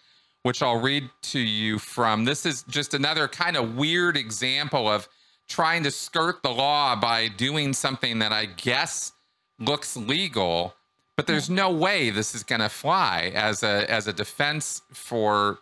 which 0.46 0.62
I'll 0.62 0.81
read 0.81 1.11
to 1.22 1.40
you 1.40 1.77
from. 1.77 2.25
This 2.25 2.46
is 2.46 2.62
just 2.68 2.94
another 2.94 3.27
kind 3.27 3.57
of 3.57 3.75
weird 3.75 4.16
example 4.16 4.88
of 4.88 5.09
trying 5.49 5.83
to 5.85 5.91
skirt 5.91 6.43
the 6.43 6.51
law 6.51 6.97
by 6.97 7.29
doing 7.29 7.73
something 7.73 8.19
that 8.19 8.33
I 8.33 8.47
guess 8.47 9.13
looks 9.59 9.97
legal, 9.97 10.75
but 11.17 11.27
there's 11.27 11.49
no 11.49 11.71
way 11.71 12.11
this 12.11 12.35
is 12.35 12.43
going 12.43 12.61
to 12.61 12.69
fly 12.69 13.33
as 13.35 13.63
a 13.63 13.91
as 13.91 14.07
a 14.07 14.13
defense 14.13 14.83
for 14.93 15.59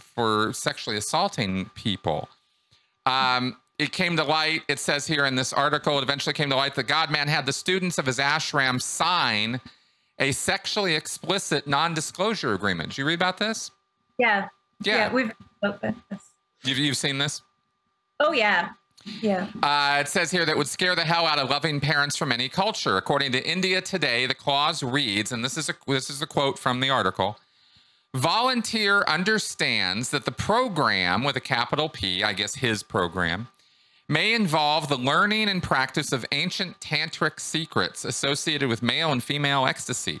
for 0.00 0.52
sexually 0.52 0.96
assaulting 0.96 1.70
people. 1.74 2.28
Um, 3.06 3.56
it 3.78 3.92
came 3.92 4.16
to 4.16 4.24
light, 4.24 4.62
it 4.68 4.78
says 4.80 5.06
here 5.06 5.24
in 5.24 5.36
this 5.36 5.52
article, 5.52 5.98
it 5.98 6.02
eventually 6.02 6.32
came 6.32 6.50
to 6.50 6.56
light 6.56 6.74
that 6.74 6.88
Godman 6.88 7.28
had 7.28 7.46
the 7.46 7.52
students 7.52 7.96
of 7.96 8.06
his 8.06 8.18
ashram 8.18 8.82
sign 8.82 9.60
a 10.18 10.32
sexually 10.32 10.94
explicit 10.94 11.66
non 11.66 11.94
disclosure 11.94 12.54
agreement. 12.54 12.90
Did 12.90 12.98
you 12.98 13.04
read 13.06 13.14
about 13.14 13.38
this? 13.38 13.70
Yeah. 14.18 14.48
Yeah. 14.82 14.96
yeah 14.96 15.12
we've 15.12 15.32
opened 15.62 15.96
this. 16.10 16.22
You've, 16.64 16.78
you've 16.78 16.96
seen 16.96 17.18
this? 17.18 17.42
Oh, 18.18 18.32
yeah. 18.32 18.70
Yeah. 19.20 19.48
Uh, 19.62 19.98
it 20.00 20.08
says 20.08 20.30
here 20.30 20.44
that 20.46 20.56
would 20.56 20.68
scare 20.68 20.94
the 20.94 21.04
hell 21.04 21.26
out 21.26 21.38
of 21.38 21.50
loving 21.50 21.80
parents 21.80 22.16
from 22.16 22.32
any 22.32 22.48
culture. 22.48 22.96
According 22.96 23.32
to 23.32 23.48
India 23.48 23.80
Today, 23.80 24.26
the 24.26 24.34
clause 24.34 24.82
reads, 24.82 25.32
and 25.32 25.44
this 25.44 25.56
is 25.56 25.68
a 25.68 25.74
this 25.86 26.10
is 26.10 26.22
a 26.22 26.26
quote 26.26 26.58
from 26.58 26.80
the 26.80 26.90
article. 26.90 27.38
Volunteer 28.14 29.02
understands 29.06 30.10
that 30.10 30.24
the 30.24 30.32
program 30.32 31.24
with 31.24 31.36
a 31.36 31.40
capital 31.40 31.88
P, 31.88 32.22
I 32.22 32.32
guess 32.32 32.54
his 32.54 32.82
program, 32.82 33.48
may 34.08 34.34
involve 34.34 34.88
the 34.88 34.96
learning 34.96 35.48
and 35.48 35.62
practice 35.62 36.12
of 36.12 36.24
ancient 36.32 36.80
tantric 36.80 37.38
secrets 37.38 38.04
associated 38.04 38.68
with 38.68 38.82
male 38.82 39.12
and 39.12 39.22
female 39.22 39.66
ecstasy 39.66 40.20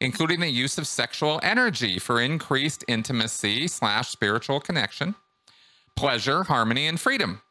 including 0.00 0.40
the 0.40 0.48
use 0.48 0.78
of 0.78 0.86
sexual 0.86 1.40
energy 1.42 1.98
for 1.98 2.20
increased 2.20 2.84
intimacy 2.88 3.66
slash 3.66 4.08
spiritual 4.08 4.60
connection, 4.60 5.14
pleasure, 5.96 6.44
harmony, 6.44 6.86
and 6.86 7.00
freedom. 7.00 7.42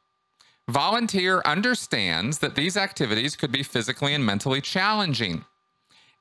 Volunteer 0.70 1.42
understands 1.46 2.40
that 2.40 2.56
these 2.56 2.76
activities 2.76 3.36
could 3.36 3.52
be 3.52 3.64
physically 3.64 4.14
and 4.14 4.26
mentally 4.26 4.62
challenging 4.62 5.46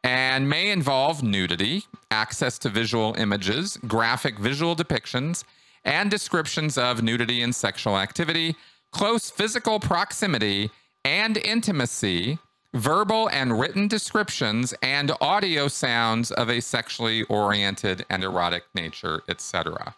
and 0.04 0.48
may 0.48 0.70
involve 0.70 1.22
nudity, 1.22 1.84
access 2.12 2.58
to 2.58 2.68
visual 2.68 3.14
images, 3.18 3.76
graphic 3.88 4.38
visual 4.38 4.76
depictions, 4.76 5.42
and 5.84 6.10
descriptions 6.10 6.78
of 6.78 7.02
nudity 7.02 7.42
and 7.42 7.54
sexual 7.54 7.98
activity, 7.98 8.54
close 8.92 9.30
physical 9.30 9.80
proximity, 9.80 10.70
and 11.04 11.36
intimacy 11.38 12.38
verbal 12.76 13.28
and 13.30 13.58
written 13.58 13.88
descriptions 13.88 14.74
and 14.82 15.10
audio 15.20 15.66
sounds 15.66 16.30
of 16.32 16.50
a 16.50 16.60
sexually 16.60 17.22
oriented 17.24 18.04
and 18.10 18.22
erotic 18.22 18.64
nature, 18.74 19.22
etc. 19.28 19.94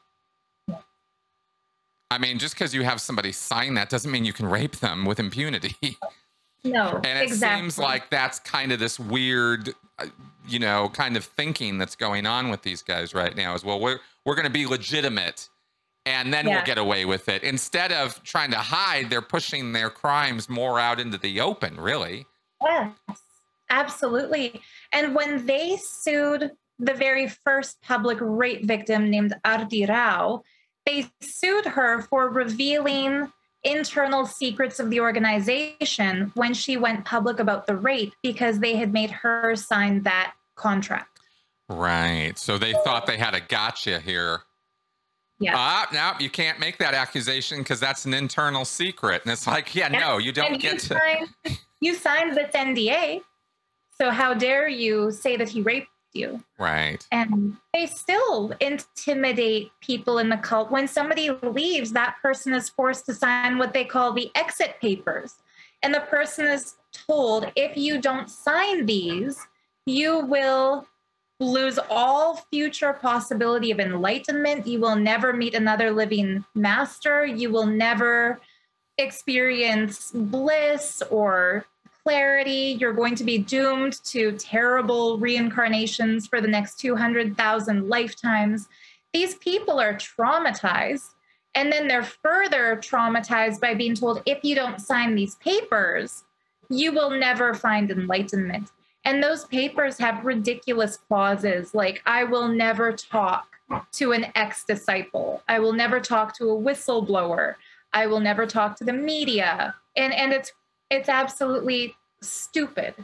I 2.10 2.18
mean, 2.18 2.38
just 2.38 2.54
because 2.54 2.74
you 2.74 2.82
have 2.84 3.00
somebody 3.00 3.32
sign 3.32 3.74
that 3.74 3.90
doesn't 3.90 4.10
mean 4.10 4.24
you 4.24 4.32
can 4.32 4.46
rape 4.46 4.76
them 4.76 5.04
with 5.04 5.20
impunity. 5.20 5.76
No, 6.64 6.96
and 6.96 7.18
it 7.18 7.22
exactly. 7.22 7.60
seems 7.60 7.78
like 7.78 8.10
that's 8.10 8.40
kind 8.40 8.72
of 8.72 8.80
this 8.80 8.98
weird, 8.98 9.70
uh, 9.98 10.06
you 10.48 10.58
know, 10.58 10.88
kind 10.92 11.16
of 11.16 11.24
thinking 11.24 11.78
that's 11.78 11.94
going 11.94 12.26
on 12.26 12.50
with 12.50 12.62
these 12.62 12.82
guys 12.82 13.14
right 13.14 13.34
now. 13.36 13.54
As 13.54 13.64
well, 13.64 13.78
we're 13.78 14.00
we're 14.24 14.34
going 14.34 14.44
to 14.46 14.50
be 14.50 14.66
legitimate, 14.66 15.48
and 16.04 16.32
then 16.32 16.46
yeah. 16.46 16.56
we'll 16.56 16.64
get 16.64 16.78
away 16.78 17.04
with 17.04 17.28
it. 17.28 17.44
Instead 17.44 17.92
of 17.92 18.22
trying 18.24 18.50
to 18.50 18.58
hide, 18.58 19.08
they're 19.08 19.22
pushing 19.22 19.72
their 19.72 19.88
crimes 19.88 20.48
more 20.48 20.80
out 20.80 20.98
into 20.98 21.16
the 21.16 21.40
open. 21.40 21.80
Really. 21.80 22.26
Yes, 22.60 22.90
absolutely. 23.70 24.60
And 24.92 25.14
when 25.14 25.46
they 25.46 25.76
sued 25.76 26.50
the 26.80 26.94
very 26.94 27.28
first 27.28 27.80
public 27.82 28.18
rape 28.20 28.64
victim 28.64 29.10
named 29.10 29.34
Arti 29.44 29.86
Rao, 29.86 30.42
they 30.88 31.06
sued 31.20 31.66
her 31.66 32.02
for 32.02 32.30
revealing 32.30 33.30
internal 33.62 34.24
secrets 34.24 34.80
of 34.80 34.88
the 34.88 35.00
organization 35.00 36.32
when 36.34 36.54
she 36.54 36.76
went 36.76 37.04
public 37.04 37.40
about 37.40 37.66
the 37.66 37.76
rape 37.76 38.14
because 38.22 38.58
they 38.60 38.76
had 38.76 38.92
made 38.92 39.10
her 39.10 39.54
sign 39.54 40.02
that 40.04 40.32
contract. 40.54 41.20
Right. 41.68 42.38
So 42.38 42.56
they 42.56 42.72
thought 42.72 43.06
they 43.06 43.18
had 43.18 43.34
a 43.34 43.40
gotcha 43.40 44.00
here. 44.00 44.40
Yeah. 45.40 45.52
Ah, 45.54 45.86
no, 45.92 46.12
you 46.24 46.30
can't 46.30 46.58
make 46.58 46.78
that 46.78 46.94
accusation 46.94 47.58
because 47.58 47.78
that's 47.78 48.06
an 48.06 48.14
internal 48.14 48.64
secret. 48.64 49.22
And 49.24 49.32
it's 49.32 49.46
like, 49.46 49.74
yeah, 49.74 49.92
yeah. 49.92 49.98
no, 49.98 50.18
you 50.18 50.32
don't 50.32 50.54
and 50.54 50.60
get 50.60 50.78
to. 50.80 50.98
Signed, 50.98 51.58
you 51.80 51.94
signed 51.94 52.36
this 52.36 52.50
NDA. 52.52 53.20
So 54.00 54.10
how 54.10 54.32
dare 54.32 54.68
you 54.68 55.12
say 55.12 55.36
that 55.36 55.48
he 55.48 55.60
raped 55.60 55.88
you? 56.14 56.42
Right. 56.58 57.06
And 57.12 57.56
they 57.72 57.86
still 57.86 58.52
intimidate 58.60 59.70
people 59.80 60.18
in 60.18 60.28
the 60.28 60.36
cult. 60.36 60.70
When 60.70 60.88
somebody 60.88 61.30
leaves, 61.30 61.92
that 61.92 62.16
person 62.22 62.52
is 62.54 62.68
forced 62.68 63.06
to 63.06 63.14
sign 63.14 63.58
what 63.58 63.72
they 63.72 63.84
call 63.84 64.12
the 64.12 64.30
exit 64.34 64.76
papers. 64.80 65.34
And 65.82 65.94
the 65.94 66.00
person 66.00 66.46
is 66.46 66.76
told 66.92 67.50
if 67.56 67.76
you 67.76 68.00
don't 68.00 68.30
sign 68.30 68.86
these, 68.86 69.46
you 69.86 70.24
will 70.26 70.86
lose 71.40 71.78
all 71.88 72.36
future 72.50 72.92
possibility 72.92 73.70
of 73.70 73.78
enlightenment. 73.78 74.66
You 74.66 74.80
will 74.80 74.96
never 74.96 75.32
meet 75.32 75.54
another 75.54 75.92
living 75.92 76.44
master. 76.54 77.24
You 77.24 77.50
will 77.50 77.66
never 77.66 78.40
experience 78.98 80.10
bliss 80.12 81.02
or 81.10 81.64
clarity. 82.08 82.78
You're 82.80 82.94
going 82.94 83.14
to 83.16 83.24
be 83.24 83.36
doomed 83.36 84.02
to 84.04 84.32
terrible 84.32 85.18
reincarnations 85.18 86.26
for 86.26 86.40
the 86.40 86.48
next 86.48 86.80
200,000 86.80 87.86
lifetimes. 87.86 88.66
These 89.12 89.34
people 89.34 89.78
are 89.78 89.92
traumatized. 89.92 91.10
And 91.54 91.70
then 91.70 91.86
they're 91.86 92.02
further 92.02 92.76
traumatized 92.76 93.60
by 93.60 93.74
being 93.74 93.94
told 93.94 94.22
if 94.24 94.38
you 94.42 94.54
don't 94.54 94.80
sign 94.80 95.14
these 95.16 95.34
papers, 95.34 96.24
you 96.70 96.92
will 96.92 97.10
never 97.10 97.52
find 97.52 97.90
enlightenment. 97.90 98.70
And 99.04 99.22
those 99.22 99.44
papers 99.44 99.98
have 99.98 100.24
ridiculous 100.24 100.96
clauses 100.96 101.74
like, 101.74 102.00
I 102.06 102.24
will 102.24 102.48
never 102.48 102.90
talk 102.90 103.48
to 103.92 104.12
an 104.12 104.32
ex 104.34 104.64
disciple, 104.64 105.42
I 105.46 105.58
will 105.58 105.74
never 105.74 106.00
talk 106.00 106.34
to 106.38 106.44
a 106.44 106.56
whistleblower, 106.56 107.56
I 107.92 108.06
will 108.06 108.20
never 108.20 108.46
talk 108.46 108.76
to 108.76 108.84
the 108.84 108.94
media. 108.94 109.74
And, 109.94 110.14
and 110.14 110.32
it's, 110.32 110.52
it's 110.90 111.10
absolutely 111.10 111.94
stupid, 112.22 112.94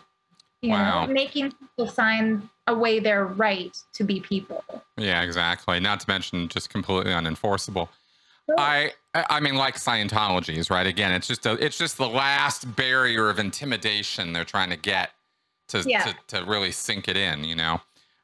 you 0.63 0.71
Wow. 0.71 1.07
know, 1.07 1.13
making 1.13 1.53
people 1.53 1.89
sign 1.89 2.49
away 2.67 2.99
their 3.01 3.27
right 3.27 3.77
to 3.95 4.05
be 4.05 4.21
people. 4.21 4.65
Yeah, 4.97 5.23
exactly. 5.23 5.81
Not 5.81 6.01
to 6.01 6.07
mention 6.09 6.49
just 6.49 6.71
completely 6.71 7.13
unenforceable. 7.13 7.89
I 8.59 8.93
I 9.15 9.41
mean 9.41 9.55
like 9.55 9.77
Scientology's, 9.77 10.69
right? 10.71 10.87
Again, 10.87 11.13
it's 11.13 11.27
just 11.27 11.47
a, 11.47 11.53
it's 11.65 11.79
just 11.79 11.97
the 11.97 12.09
last 12.09 12.77
barrier 12.77 13.31
of 13.31 13.39
intimidation 13.39 14.33
they're 14.33 14.45
trying 14.45 14.71
to 14.71 14.77
get 14.77 15.11
to 15.69 15.83
Yeah. 15.87 16.13
to, 16.29 16.39
to 16.39 16.45
really 16.45 16.71
sink 16.73 17.09
it 17.09 17.17
in, 17.17 17.45
you 17.45 17.55
know. 17.55 17.81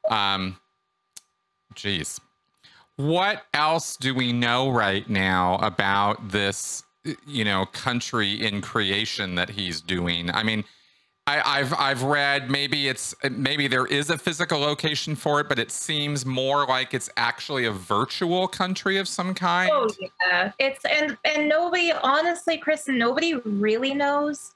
Um 0.09 0.57
geez. 1.75 2.19
What 2.97 3.43
else 3.53 3.95
do 3.97 4.13
we 4.13 4.31
know 4.31 4.69
right 4.69 5.09
now 5.09 5.55
about 5.55 6.29
this 6.29 6.83
you 7.25 7.43
know 7.43 7.65
country 7.65 8.33
in 8.33 8.61
creation 8.61 9.35
that 9.35 9.49
he's 9.49 9.81
doing? 9.81 10.29
I 10.29 10.43
mean, 10.43 10.63
I, 11.27 11.59
I've 11.59 11.73
I've 11.75 12.03
read 12.03 12.49
maybe 12.49 12.87
it's 12.87 13.13
maybe 13.29 13.67
there 13.67 13.85
is 13.85 14.09
a 14.09 14.17
physical 14.17 14.59
location 14.59 15.15
for 15.15 15.39
it, 15.39 15.47
but 15.47 15.59
it 15.59 15.71
seems 15.71 16.25
more 16.25 16.65
like 16.65 16.93
it's 16.93 17.09
actually 17.15 17.65
a 17.65 17.71
virtual 17.71 18.47
country 18.47 18.97
of 18.97 19.07
some 19.07 19.35
kind. 19.35 19.69
Oh 19.71 19.89
yeah, 19.99 20.51
it's 20.57 20.83
and 20.83 21.15
and 21.23 21.47
nobody, 21.47 21.91
honestly, 21.91 22.57
Kristen, 22.57 22.97
nobody 22.97 23.35
really 23.35 23.93
knows 23.93 24.53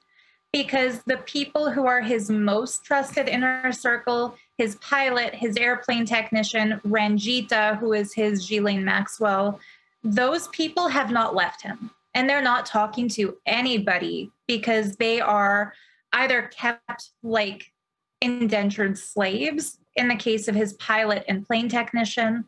because 0.52 1.02
the 1.06 1.18
people 1.18 1.70
who 1.70 1.86
are 1.86 2.00
his 2.00 2.30
most 2.30 2.82
trusted 2.82 3.28
inner 3.28 3.70
circle, 3.70 4.34
his 4.58 4.74
pilot, 4.76 5.34
his 5.34 5.56
airplane 5.56 6.04
technician, 6.04 6.80
Ranjita, 6.84 7.78
who 7.78 7.92
is 7.92 8.12
his 8.12 8.48
Ghislaine 8.48 8.84
Maxwell, 8.84 9.60
those 10.02 10.48
people 10.48 10.88
have 10.88 11.12
not 11.12 11.34
left 11.34 11.62
him, 11.62 11.90
and 12.14 12.28
they're 12.28 12.42
not 12.42 12.66
talking 12.66 13.08
to 13.10 13.36
anybody 13.46 14.32
because 14.48 14.96
they 14.96 15.20
are 15.20 15.74
either 16.12 16.42
kept 16.42 17.10
like 17.22 17.72
indentured 18.20 18.96
slaves 18.98 19.78
in 19.96 20.08
the 20.08 20.16
case 20.16 20.48
of 20.48 20.54
his 20.54 20.72
pilot 20.74 21.24
and 21.28 21.46
plane 21.46 21.68
technician 21.68 22.44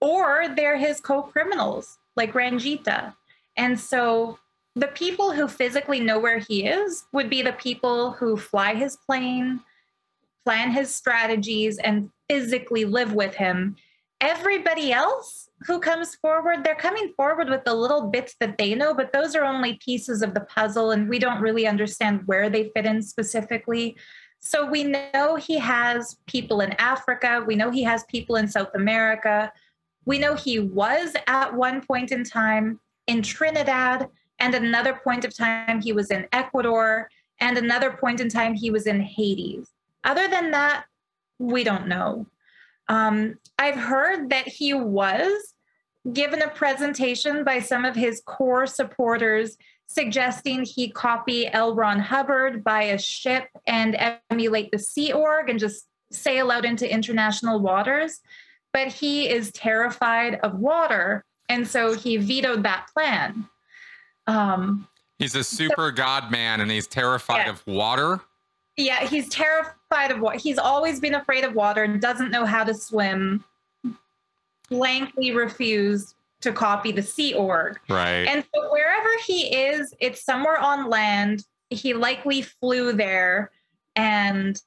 or 0.00 0.46
they're 0.56 0.78
his 0.78 1.00
co-criminals 1.00 1.98
like 2.16 2.32
Ranjita. 2.32 3.14
And 3.56 3.78
so 3.78 4.38
the 4.74 4.88
people 4.88 5.32
who 5.32 5.48
physically 5.48 6.00
know 6.00 6.18
where 6.18 6.38
he 6.38 6.66
is 6.66 7.04
would 7.12 7.28
be 7.28 7.42
the 7.42 7.52
people 7.52 8.12
who 8.12 8.36
fly 8.36 8.74
his 8.74 8.96
plane, 8.96 9.60
plan 10.44 10.70
his 10.70 10.94
strategies, 10.94 11.78
and 11.78 12.10
physically 12.28 12.84
live 12.84 13.12
with 13.12 13.34
him. 13.34 13.76
Everybody 14.20 14.92
else 14.92 15.49
who 15.66 15.78
comes 15.78 16.14
forward, 16.16 16.64
they're 16.64 16.74
coming 16.74 17.12
forward 17.16 17.48
with 17.48 17.64
the 17.64 17.74
little 17.74 18.08
bits 18.08 18.34
that 18.40 18.56
they 18.56 18.74
know, 18.74 18.94
but 18.94 19.12
those 19.12 19.34
are 19.34 19.44
only 19.44 19.74
pieces 19.84 20.22
of 20.22 20.34
the 20.34 20.40
puzzle, 20.40 20.90
and 20.90 21.08
we 21.08 21.18
don't 21.18 21.40
really 21.40 21.66
understand 21.66 22.22
where 22.26 22.48
they 22.48 22.70
fit 22.74 22.86
in 22.86 23.02
specifically. 23.02 23.96
So 24.40 24.64
we 24.64 24.84
know 24.84 25.36
he 25.36 25.58
has 25.58 26.16
people 26.26 26.62
in 26.62 26.72
Africa, 26.78 27.44
we 27.46 27.56
know 27.56 27.70
he 27.70 27.82
has 27.82 28.04
people 28.04 28.36
in 28.36 28.48
South 28.48 28.74
America. 28.74 29.52
We 30.06 30.18
know 30.18 30.34
he 30.34 30.58
was 30.58 31.14
at 31.26 31.54
one 31.54 31.82
point 31.82 32.10
in 32.10 32.24
time 32.24 32.80
in 33.06 33.22
Trinidad, 33.22 34.08
and 34.38 34.54
another 34.54 34.94
point 35.04 35.24
of 35.26 35.36
time 35.36 35.82
he 35.82 35.92
was 35.92 36.10
in 36.10 36.26
Ecuador, 36.32 37.10
and 37.38 37.58
another 37.58 37.92
point 37.92 38.20
in 38.20 38.28
time 38.28 38.54
he 38.54 38.70
was 38.70 38.86
in 38.86 39.00
Hades. 39.00 39.68
Other 40.04 40.26
than 40.26 40.50
that, 40.52 40.86
we 41.38 41.64
don't 41.64 41.86
know. 41.86 42.26
Um, 42.90 43.38
I've 43.58 43.76
heard 43.76 44.28
that 44.28 44.46
he 44.46 44.74
was 44.74 45.54
given 46.12 46.42
a 46.42 46.48
presentation 46.48 47.44
by 47.44 47.60
some 47.60 47.86
of 47.86 47.94
his 47.94 48.20
core 48.26 48.66
supporters 48.66 49.56
suggesting 49.86 50.64
he 50.64 50.90
copy 50.90 51.46
L. 51.46 51.74
Ron 51.74 51.98
Hubbard, 51.98 52.62
buy 52.62 52.82
a 52.82 52.98
ship, 52.98 53.48
and 53.66 53.96
emulate 54.30 54.70
the 54.70 54.78
Sea 54.78 55.12
Org 55.12 55.48
and 55.48 55.58
just 55.58 55.86
sail 56.12 56.50
out 56.50 56.64
into 56.64 56.92
international 56.92 57.60
waters 57.60 58.20
but 58.72 58.88
he 58.88 59.28
is 59.28 59.50
terrified 59.52 60.36
of 60.42 60.58
water. 60.58 61.24
And 61.48 61.66
so 61.66 61.94
he 61.94 62.16
vetoed 62.16 62.62
that 62.62 62.88
plan. 62.94 63.48
Um, 64.26 64.86
He's 65.18 65.34
a 65.34 65.44
super 65.44 65.90
god 65.90 66.30
man 66.30 66.60
and 66.60 66.70
he's 66.70 66.86
terrified 66.86 67.46
Yeah. 67.46 67.50
of 67.50 67.66
water. 67.66 68.20
Yeah, 68.80 69.06
he's 69.06 69.28
terrified 69.28 70.10
of 70.10 70.20
water. 70.20 70.38
He's 70.38 70.58
always 70.58 71.00
been 71.00 71.14
afraid 71.14 71.44
of 71.44 71.54
water 71.54 71.84
and 71.84 72.00
doesn't 72.00 72.30
know 72.30 72.44
how 72.44 72.64
to 72.64 72.74
swim. 72.74 73.44
Blankly 74.68 75.32
refused 75.32 76.14
to 76.40 76.52
copy 76.52 76.92
the 76.92 77.02
Sea 77.02 77.34
Org. 77.34 77.78
Right. 77.88 78.26
And 78.26 78.44
so 78.54 78.72
wherever 78.72 79.08
he 79.26 79.54
is, 79.54 79.94
it's 80.00 80.24
somewhere 80.24 80.58
on 80.58 80.88
land. 80.88 81.44
He 81.70 81.92
likely 81.94 82.42
flew 82.42 82.92
there. 82.92 83.50
And 83.96 84.60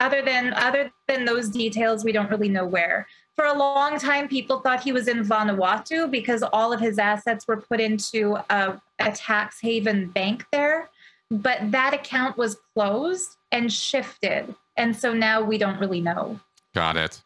other 0.00 0.22
than 0.22 0.52
other 0.54 0.90
than 1.08 1.24
those 1.24 1.48
details, 1.48 2.04
we 2.04 2.12
don't 2.12 2.30
really 2.30 2.48
know 2.48 2.66
where. 2.66 3.06
For 3.34 3.44
a 3.44 3.56
long 3.56 3.98
time, 3.98 4.28
people 4.28 4.60
thought 4.60 4.82
he 4.82 4.92
was 4.92 5.08
in 5.08 5.24
Vanuatu 5.24 6.10
because 6.10 6.42
all 6.42 6.72
of 6.72 6.80
his 6.80 6.98
assets 6.98 7.46
were 7.46 7.56
put 7.56 7.80
into 7.80 8.36
a, 8.50 8.80
a 8.98 9.12
tax 9.12 9.60
haven 9.60 10.08
bank 10.08 10.44
there. 10.52 10.90
But 11.30 11.70
that 11.72 11.92
account 11.94 12.38
was 12.38 12.56
closed 12.74 13.36
and 13.52 13.72
shifted. 13.72 14.54
And 14.76 14.96
so 14.96 15.12
now 15.12 15.42
we 15.42 15.58
don't 15.58 15.78
really 15.78 16.00
know. 16.00 16.40
Got 16.74 16.96
it. 16.96 17.22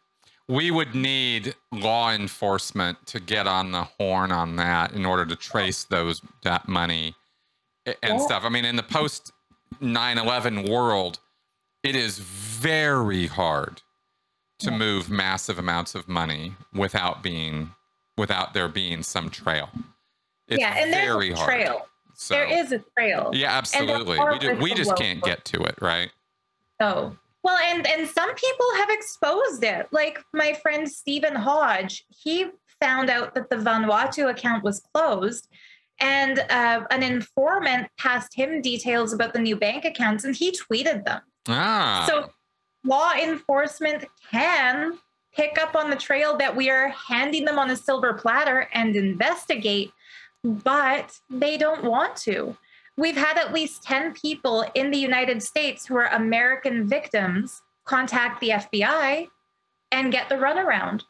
We 0.49 0.71
would 0.71 0.93
need 0.93 1.55
law 1.71 2.11
enforcement 2.11 3.05
to 3.07 3.19
get 3.19 3.47
on 3.47 3.71
the 3.71 3.83
horn 3.83 4.31
on 4.31 4.57
that 4.57 4.91
in 4.91 5.05
order 5.05 5.25
to 5.25 5.35
trace 5.35 5.85
those 5.85 6.21
that 6.43 6.67
money 6.67 7.15
and 7.85 7.95
Yeah. 8.01 8.17
stuff. 8.19 8.43
I 8.43 8.49
mean, 8.49 8.65
in 8.65 8.75
the 8.75 8.83
post 8.83 9.31
9/11 9.79 10.69
world, 10.69 11.19
it 11.81 11.95
is 11.95 12.19
very 12.19 13.27
hard 13.27 13.81
to 14.59 14.71
Yeah. 14.71 14.77
move 14.77 15.09
massive 15.09 15.57
amounts 15.57 15.95
of 15.95 16.07
money 16.07 16.55
without 16.73 17.21
being 17.23 17.73
without 18.17 18.53
there 18.53 18.67
being 18.67 19.01
some 19.01 19.29
trail. 19.29 19.69
It's 20.47 20.59
yeah, 20.61 20.75
and 20.77 20.93
there's 20.93 21.05
very 21.05 21.31
a 21.31 21.35
hard. 21.35 21.49
So, 22.15 22.35
There 22.35 22.45
is 22.59 22.71
a 22.71 22.79
trail. 22.95 23.31
yeah, 23.33 23.51
absolutely. 23.57 24.19
We, 24.19 24.39
ju- 24.39 24.55
we 24.61 24.73
just 24.73 24.95
can't 24.95 25.21
get 25.23 25.43
to 25.45 25.63
it, 25.63 25.75
right? 25.81 26.11
Oh. 26.79 27.15
Well, 27.43 27.57
and 27.57 27.85
and 27.87 28.07
some 28.07 28.33
people 28.35 28.65
have 28.77 28.89
exposed 28.89 29.63
it. 29.65 29.87
Like 29.91 30.23
my 30.33 30.53
friend 30.61 30.89
Stephen 30.89 31.35
Hodge, 31.35 32.05
he 32.09 32.45
found 32.79 33.09
out 33.09 33.35
that 33.35 33.49
the 33.49 33.57
Vanuatu 33.57 34.29
account 34.29 34.63
was 34.63 34.81
closed, 34.93 35.49
and 35.99 36.39
uh, 36.39 36.85
an 36.89 37.03
informant 37.03 37.87
passed 37.97 38.33
him 38.33 38.61
details 38.61 39.11
about 39.11 39.33
the 39.33 39.39
new 39.39 39.57
bank 39.57 39.83
accounts, 39.83 40.23
and 40.23 40.33
he 40.33 40.51
tweeted 40.57 41.03
them. 41.03 41.19
Ah, 41.49 42.05
So 42.07 42.29
law 42.85 43.11
enforcement 43.13 44.05
can 44.31 44.97
pick 45.35 45.57
up 45.61 45.75
on 45.75 45.89
the 45.89 45.95
trail 45.97 46.37
that 46.37 46.55
we 46.55 46.69
are 46.69 46.89
handing 46.89 47.43
them 47.43 47.59
on 47.59 47.71
a 47.71 47.75
silver 47.75 48.13
platter 48.13 48.69
and 48.73 48.95
investigate, 48.95 49.91
but 50.43 51.19
they 51.29 51.57
don't 51.57 51.83
want 51.83 52.15
to. 52.17 52.55
We've 52.97 53.17
had 53.17 53.37
at 53.37 53.53
least 53.53 53.83
10 53.83 54.13
people 54.13 54.65
in 54.75 54.91
the 54.91 54.97
United 54.97 55.41
States 55.41 55.85
who 55.85 55.95
are 55.95 56.07
American 56.07 56.87
victims 56.87 57.61
contact 57.85 58.39
the 58.39 58.49
FBI 58.49 59.27
and 59.91 60.11
get 60.11 60.29
the 60.29 60.35
runaround, 60.35 61.03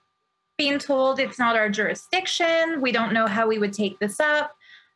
being 0.58 0.80
told 0.80 1.20
it's 1.20 1.40
not 1.40 1.56
our 1.56 1.70
jurisdiction. 1.70 2.82
We 2.82 2.92
don't 2.92 3.14
know 3.14 3.28
how 3.28 3.48
we 3.48 3.60
would 3.60 3.74
take 3.74 4.00
this 4.00 4.20
up. 4.20 4.56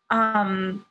Um, 0.09 0.85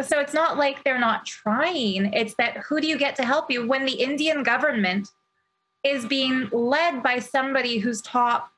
so 0.00 0.20
it's 0.20 0.34
not 0.34 0.56
like 0.56 0.84
they're 0.84 0.98
not 0.98 1.26
trying. 1.26 2.12
It's 2.12 2.34
that 2.34 2.58
who 2.58 2.80
do 2.80 2.86
you 2.86 2.96
get 2.96 3.16
to 3.16 3.24
help 3.24 3.50
you 3.50 3.66
when 3.66 3.84
the 3.84 3.92
Indian 3.92 4.42
government 4.42 5.10
is 5.84 6.06
being 6.06 6.48
led 6.52 7.02
by 7.02 7.18
somebody 7.18 7.78
whose 7.78 8.02
top 8.02 8.50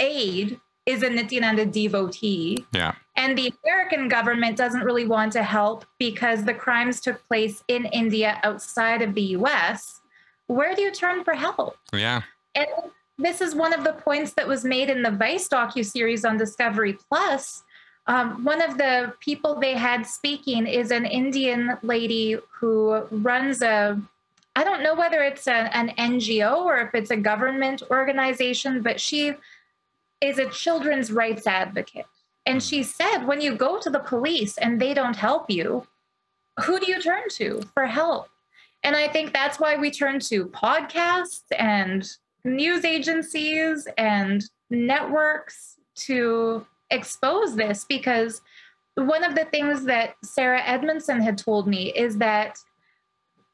aide 0.00 0.60
is 0.86 1.02
a 1.02 1.08
Nithyananda 1.08 1.70
devotee. 1.70 2.66
yeah. 2.72 2.94
And 3.16 3.38
the 3.38 3.52
American 3.64 4.08
government 4.08 4.56
doesn't 4.56 4.82
really 4.82 5.06
want 5.06 5.32
to 5.34 5.42
help 5.42 5.84
because 5.98 6.44
the 6.44 6.52
crimes 6.52 7.00
took 7.00 7.24
place 7.26 7.62
in 7.68 7.86
India 7.86 8.40
outside 8.42 9.02
of 9.02 9.14
the 9.14 9.22
US. 9.38 10.00
Where 10.48 10.74
do 10.74 10.82
you 10.82 10.90
turn 10.90 11.24
for 11.24 11.34
help? 11.34 11.76
Yeah. 11.92 12.22
And 12.54 12.66
this 13.18 13.40
is 13.40 13.54
one 13.54 13.72
of 13.72 13.84
the 13.84 13.92
points 13.92 14.32
that 14.32 14.48
was 14.48 14.64
made 14.64 14.90
in 14.90 15.02
the 15.02 15.10
Vice 15.10 15.48
docu-series 15.48 16.24
on 16.24 16.36
Discovery 16.36 16.98
Plus. 17.08 17.62
Um, 18.06 18.44
one 18.44 18.60
of 18.60 18.76
the 18.76 19.14
people 19.20 19.58
they 19.58 19.74
had 19.74 20.06
speaking 20.06 20.66
is 20.66 20.90
an 20.90 21.06
Indian 21.06 21.78
lady 21.82 22.36
who 22.50 23.06
runs 23.10 23.62
a, 23.62 23.98
I 24.56 24.64
don't 24.64 24.82
know 24.82 24.94
whether 24.94 25.22
it's 25.22 25.46
a, 25.46 25.74
an 25.74 25.90
NGO 25.96 26.64
or 26.64 26.78
if 26.78 26.94
it's 26.94 27.10
a 27.10 27.16
government 27.16 27.82
organization, 27.90 28.82
but 28.82 29.00
she 29.00 29.34
is 30.24 30.38
a 30.38 30.50
children's 30.50 31.12
rights 31.12 31.46
advocate. 31.46 32.06
And 32.46 32.62
she 32.62 32.78
hmm. 32.78 32.88
said, 32.88 33.24
when 33.24 33.40
you 33.40 33.54
go 33.54 33.78
to 33.78 33.90
the 33.90 34.00
police 34.00 34.58
and 34.58 34.80
they 34.80 34.94
don't 34.94 35.16
help 35.16 35.50
you, 35.50 35.86
who 36.64 36.78
do 36.78 36.90
you 36.90 37.00
turn 37.00 37.24
to 37.32 37.62
for 37.74 37.86
help? 37.86 38.28
And 38.82 38.94
I 38.94 39.08
think 39.08 39.32
that's 39.32 39.58
why 39.58 39.76
we 39.76 39.90
turn 39.90 40.20
to 40.20 40.46
podcasts 40.46 41.44
and 41.58 42.06
news 42.44 42.84
agencies 42.84 43.88
and 43.96 44.44
networks 44.70 45.76
to 45.96 46.66
expose 46.90 47.56
this 47.56 47.84
because 47.88 48.42
one 48.96 49.24
of 49.24 49.34
the 49.34 49.46
things 49.46 49.84
that 49.84 50.14
Sarah 50.22 50.62
Edmondson 50.62 51.20
had 51.20 51.38
told 51.38 51.66
me 51.66 51.92
is 51.92 52.18
that 52.18 52.58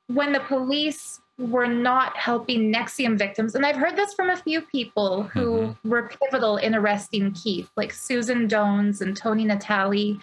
when 0.09 0.33
the 0.33 0.41
police 0.41 1.21
were 1.41 1.67
not 1.67 2.17
helping 2.17 2.73
NXIVM 2.73 3.19
victims, 3.19 3.55
and 3.55 3.65
I've 3.65 3.77
heard 3.77 3.97
this 3.97 4.15
from 4.15 4.31
a 4.31 4.37
few 4.37 4.61
people 4.61 5.25
who 5.25 5.41
mm-hmm. 5.41 5.89
were 5.89 6.09
pivotal 6.09 6.59
in 6.59 6.75
arresting 6.75 7.33
Keith, 7.33 7.69
like 7.77 7.93
Susan 7.93 8.47
Dones 8.47 9.01
and 9.01 9.17
Tony 9.17 9.45
Natale. 9.45 10.19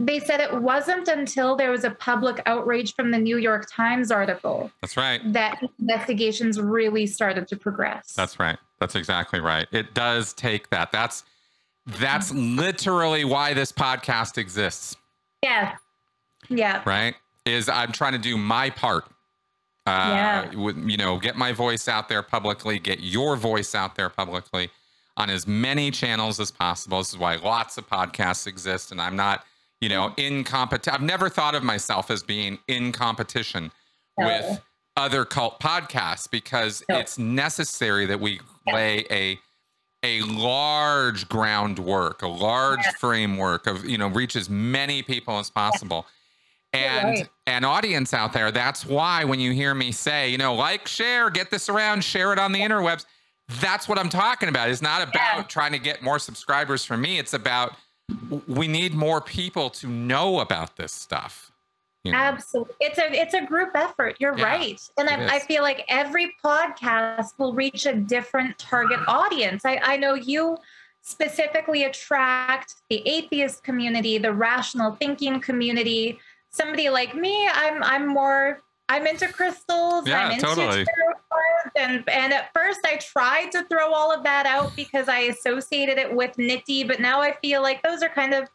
They 0.00 0.18
said 0.18 0.40
it 0.40 0.52
wasn't 0.52 1.06
until 1.06 1.54
there 1.54 1.70
was 1.70 1.84
a 1.84 1.90
public 1.90 2.42
outrage 2.46 2.94
from 2.94 3.10
the 3.10 3.18
New 3.18 3.36
York 3.36 3.66
Times 3.70 4.10
article. 4.10 4.72
That's 4.80 4.96
right. 4.96 5.20
That 5.32 5.62
investigations 5.78 6.60
really 6.60 7.06
started 7.06 7.46
to 7.48 7.56
progress. 7.56 8.12
That's 8.12 8.40
right. 8.40 8.58
That's 8.80 8.96
exactly 8.96 9.40
right. 9.40 9.68
It 9.70 9.94
does 9.94 10.32
take 10.32 10.70
that. 10.70 10.90
That's 10.90 11.24
that's 11.86 12.32
literally 12.32 13.24
why 13.24 13.54
this 13.54 13.70
podcast 13.70 14.38
exists. 14.38 14.96
Yeah. 15.42 15.76
Yeah. 16.48 16.82
Right? 16.86 17.14
Is 17.44 17.68
I'm 17.68 17.92
trying 17.92 18.12
to 18.12 18.18
do 18.18 18.36
my 18.36 18.70
part. 18.70 19.04
Uh, 19.86 19.90
yeah. 20.14 20.50
You 20.52 20.96
know, 20.96 21.18
get 21.18 21.36
my 21.36 21.52
voice 21.52 21.88
out 21.88 22.08
there 22.08 22.22
publicly, 22.22 22.78
get 22.78 23.00
your 23.00 23.36
voice 23.36 23.74
out 23.74 23.96
there 23.96 24.08
publicly 24.08 24.70
on 25.16 25.30
as 25.30 25.46
many 25.46 25.90
channels 25.90 26.40
as 26.40 26.50
possible. 26.50 26.98
This 26.98 27.10
is 27.10 27.18
why 27.18 27.36
lots 27.36 27.76
of 27.78 27.88
podcasts 27.88 28.46
exist. 28.46 28.92
And 28.92 29.00
I'm 29.00 29.16
not, 29.16 29.44
you 29.80 29.88
know, 29.88 30.12
in 30.16 30.42
competition. 30.42 30.94
I've 30.94 31.06
never 31.06 31.28
thought 31.28 31.54
of 31.54 31.62
myself 31.62 32.10
as 32.10 32.22
being 32.22 32.58
in 32.66 32.92
competition 32.92 33.70
no. 34.18 34.26
with 34.26 34.60
other 34.96 35.24
cult 35.24 35.60
podcasts 35.60 36.30
because 36.30 36.82
no. 36.88 36.98
it's 36.98 37.18
necessary 37.18 38.06
that 38.06 38.20
we 38.20 38.40
yeah. 38.66 38.74
lay 38.74 39.06
a 39.10 39.38
a 40.02 40.20
large 40.22 41.28
groundwork, 41.30 42.20
a 42.20 42.28
large 42.28 42.80
yes. 42.82 42.94
framework 42.98 43.66
of, 43.66 43.86
you 43.86 43.96
know, 43.96 44.08
reach 44.08 44.36
as 44.36 44.50
many 44.50 45.02
people 45.02 45.38
as 45.38 45.48
possible. 45.48 46.06
And 46.74 47.04
right. 47.04 47.28
an 47.46 47.64
audience 47.64 48.12
out 48.12 48.32
there. 48.32 48.50
That's 48.50 48.84
why 48.84 49.24
when 49.24 49.38
you 49.38 49.52
hear 49.52 49.74
me 49.74 49.92
say, 49.92 50.28
you 50.28 50.38
know, 50.38 50.54
like, 50.54 50.88
share, 50.88 51.30
get 51.30 51.50
this 51.50 51.68
around, 51.68 52.02
share 52.02 52.32
it 52.32 52.38
on 52.38 52.52
the 52.52 52.60
interwebs. 52.60 53.06
That's 53.60 53.88
what 53.88 53.98
I'm 53.98 54.08
talking 54.08 54.48
about. 54.48 54.70
It's 54.70 54.82
not 54.82 55.02
about 55.02 55.36
yeah. 55.36 55.42
trying 55.42 55.72
to 55.72 55.78
get 55.78 56.02
more 56.02 56.18
subscribers 56.18 56.84
for 56.84 56.96
me. 56.96 57.18
It's 57.18 57.34
about 57.34 57.76
we 58.46 58.68
need 58.68 58.94
more 58.94 59.20
people 59.20 59.70
to 59.70 59.86
know 59.86 60.40
about 60.40 60.76
this 60.76 60.92
stuff. 60.92 61.52
You 62.04 62.12
know? 62.12 62.18
Absolutely. 62.18 62.74
It's 62.80 62.98
a 62.98 63.12
it's 63.12 63.34
a 63.34 63.44
group 63.44 63.70
effort. 63.74 64.16
You're 64.18 64.36
yeah, 64.36 64.44
right. 64.44 64.80
And 64.98 65.08
I, 65.08 65.36
I, 65.36 65.38
feel 65.38 65.62
like 65.62 65.84
every 65.88 66.34
podcast 66.44 67.38
will 67.38 67.54
reach 67.54 67.86
a 67.86 67.94
different 67.94 68.58
target 68.58 69.00
audience. 69.08 69.64
I, 69.64 69.80
I 69.82 69.96
know 69.96 70.14
you 70.14 70.58
specifically 71.00 71.84
attract 71.84 72.74
the 72.90 73.06
atheist 73.08 73.62
community, 73.64 74.18
the 74.18 74.32
rational 74.32 74.92
thinking 74.92 75.40
community. 75.40 76.18
Somebody 76.54 76.88
like 76.88 77.14
me, 77.14 77.48
I'm 77.52 77.82
I'm 77.82 78.06
more 78.06 78.62
I'm 78.88 79.06
into 79.06 79.28
crystals. 79.28 80.06
Yeah, 80.06 80.26
I'm 80.26 80.32
into 80.32 80.46
totally. 80.46 80.86
and 81.76 82.08
and 82.08 82.32
at 82.32 82.50
first 82.54 82.80
I 82.84 82.96
tried 82.96 83.50
to 83.52 83.64
throw 83.64 83.92
all 83.92 84.12
of 84.12 84.22
that 84.24 84.46
out 84.46 84.74
because 84.76 85.08
I 85.08 85.20
associated 85.20 85.98
it 85.98 86.14
with 86.14 86.36
nitty, 86.36 86.86
but 86.86 87.00
now 87.00 87.20
I 87.20 87.32
feel 87.42 87.62
like 87.62 87.82
those 87.82 88.02
are 88.02 88.08
kind 88.08 88.34
of 88.34 88.48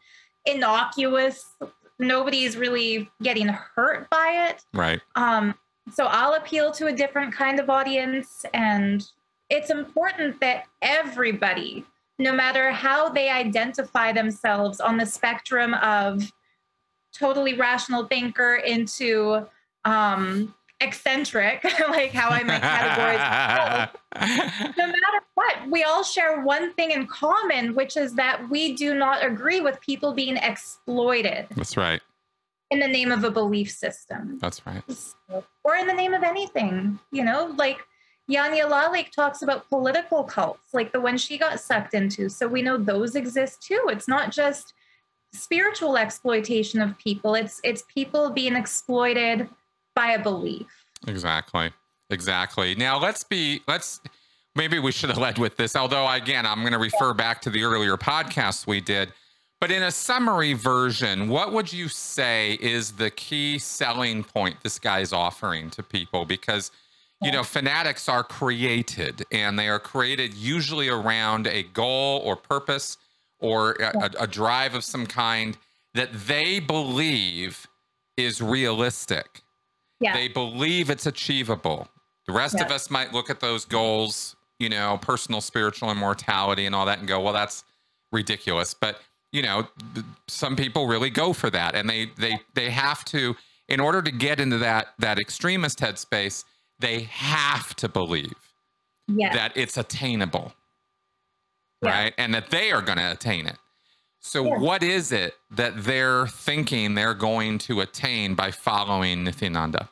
innocuous 0.45 1.55
nobody's 1.99 2.57
really 2.57 3.09
getting 3.21 3.47
hurt 3.47 4.09
by 4.09 4.49
it. 4.49 4.63
Right. 4.73 5.01
Um, 5.15 5.53
so 5.93 6.05
I'll 6.05 6.35
appeal 6.35 6.71
to 6.71 6.87
a 6.87 6.93
different 6.93 7.33
kind 7.33 7.59
of 7.59 7.69
audience. 7.69 8.45
And 8.53 9.05
it's 9.49 9.69
important 9.69 10.39
that 10.39 10.65
everybody, 10.81 11.85
no 12.17 12.31
matter 12.31 12.71
how 12.71 13.09
they 13.09 13.29
identify 13.29 14.11
themselves 14.11 14.79
on 14.79 14.97
the 14.97 15.05
spectrum 15.05 15.73
of 15.75 16.31
totally 17.13 17.55
rational 17.55 18.05
thinker 18.05 18.55
into 18.55 19.45
um, 19.85 20.53
eccentric, 20.81 21.63
like 21.89 22.11
how 22.11 22.29
I 22.29 22.43
make 22.43 22.61
categories. 22.61 23.89
no 24.77 24.87
matter 24.87 25.25
what, 25.35 25.69
we 25.69 25.83
all 25.83 26.03
share 26.03 26.41
one 26.41 26.73
thing 26.73 26.91
in 26.91 27.07
common, 27.07 27.75
which 27.75 27.97
is 27.97 28.13
that 28.15 28.49
we 28.49 28.75
do 28.75 28.95
not 28.95 29.25
agree 29.25 29.61
with 29.61 29.79
people 29.81 30.13
being 30.13 30.37
exploited. 30.37 31.47
That's 31.55 31.77
right. 31.77 32.01
In 32.71 32.79
the 32.79 32.87
name 32.87 33.11
of 33.11 33.23
a 33.23 33.31
belief 33.31 33.71
system. 33.71 34.37
That's 34.39 34.65
right. 34.65 34.83
Or 35.63 35.75
in 35.75 35.87
the 35.87 35.93
name 35.93 36.13
of 36.13 36.23
anything, 36.23 36.99
you 37.11 37.23
know, 37.23 37.53
like 37.57 37.79
Janja 38.29 38.69
Lalich 38.69 39.11
talks 39.11 39.41
about 39.41 39.67
political 39.69 40.23
cults, 40.23 40.73
like 40.73 40.91
the 40.91 41.01
one 41.01 41.17
she 41.17 41.37
got 41.37 41.59
sucked 41.59 41.95
into. 41.95 42.29
So 42.29 42.47
we 42.47 42.61
know 42.61 42.77
those 42.77 43.15
exist 43.15 43.63
too. 43.63 43.87
It's 43.87 44.07
not 44.07 44.31
just 44.31 44.73
spiritual 45.33 45.97
exploitation 45.97 46.81
of 46.81 46.97
people. 46.97 47.35
It's 47.35 47.61
it's 47.63 47.83
people 47.93 48.29
being 48.29 48.55
exploited 48.55 49.49
by 49.95 50.11
a 50.11 50.21
belief. 50.21 50.67
Exactly. 51.07 51.71
Exactly. 52.09 52.75
Now 52.75 52.99
let's 52.99 53.23
be 53.23 53.61
let's 53.67 54.01
maybe 54.55 54.79
we 54.79 54.91
should 54.91 55.09
have 55.09 55.17
led 55.17 55.37
with 55.37 55.57
this. 55.57 55.75
Although 55.75 56.09
again, 56.09 56.45
I'm 56.45 56.61
going 56.61 56.73
to 56.73 56.79
refer 56.79 57.13
back 57.13 57.41
to 57.41 57.49
the 57.49 57.63
earlier 57.63 57.97
podcast 57.97 58.67
we 58.67 58.81
did. 58.81 59.13
But 59.61 59.71
in 59.71 59.83
a 59.83 59.91
summary 59.91 60.53
version, 60.53 61.27
what 61.27 61.51
would 61.51 61.73
you 61.73 61.89
say 61.89 62.57
is 62.61 62.93
the 62.93 63.11
key 63.11 63.59
selling 63.59 64.23
point 64.23 64.55
this 64.63 64.79
guy's 64.79 65.11
offering 65.11 65.69
to 65.71 65.83
people? 65.83 66.23
Because 66.25 66.71
you 67.21 67.31
know, 67.33 67.43
fanatics 67.43 68.07
are 68.07 68.23
created 68.23 69.25
and 69.29 69.59
they 69.59 69.67
are 69.67 69.79
created 69.79 70.33
usually 70.33 70.87
around 70.87 71.47
a 71.47 71.63
goal 71.63 72.21
or 72.23 72.37
purpose 72.37 72.97
or 73.39 73.71
a, 73.73 74.11
a 74.21 74.27
drive 74.27 74.75
of 74.75 74.83
some 74.83 75.05
kind 75.05 75.57
that 75.93 76.09
they 76.13 76.59
believe 76.59 77.67
is 78.17 78.41
realistic. 78.41 79.41
Yeah. 79.99 80.13
They 80.13 80.27
believe 80.27 80.89
it's 80.89 81.05
achievable. 81.05 81.87
The 82.27 82.33
rest 82.33 82.55
yeah. 82.57 82.65
of 82.65 82.71
us 82.71 82.89
might 82.89 83.13
look 83.13 83.29
at 83.29 83.39
those 83.39 83.65
goals, 83.65 84.35
you 84.59 84.69
know, 84.69 84.99
personal 85.01 85.41
spiritual 85.41 85.91
immortality 85.91 86.65
and 86.65 86.75
all 86.75 86.85
that 86.85 86.99
and 86.99 87.07
go, 87.07 87.19
well, 87.19 87.33
that's 87.33 87.63
ridiculous. 88.11 88.73
But, 88.73 89.01
you 89.31 89.41
know, 89.41 89.67
some 90.27 90.55
people 90.55 90.87
really 90.87 91.09
go 91.09 91.33
for 91.33 91.49
that 91.49 91.75
and 91.75 91.89
they 91.89 92.11
they 92.17 92.39
they 92.53 92.69
have 92.69 93.03
to 93.05 93.35
in 93.67 93.79
order 93.79 94.01
to 94.01 94.11
get 94.11 94.39
into 94.39 94.57
that 94.57 94.87
that 94.99 95.19
extremist 95.19 95.79
headspace, 95.79 96.43
they 96.79 97.01
have 97.01 97.75
to 97.75 97.87
believe 97.87 98.33
yeah. 99.07 99.33
that 99.33 99.51
it's 99.55 99.77
attainable. 99.77 100.53
Yeah. 101.81 102.03
Right? 102.03 102.13
And 102.17 102.33
that 102.33 102.49
they 102.49 102.71
are 102.71 102.81
going 102.81 102.97
to 102.97 103.11
attain 103.11 103.47
it. 103.47 103.57
So, 104.21 104.45
yeah. 104.45 104.57
what 104.57 104.83
is 104.83 105.11
it 105.11 105.35
that 105.51 105.83
they're 105.83 106.27
thinking 106.27 106.93
they're 106.93 107.13
going 107.13 107.57
to 107.59 107.79
attain 107.79 108.35
by 108.35 108.51
following 108.51 109.23
Nithyananda? 109.23 109.87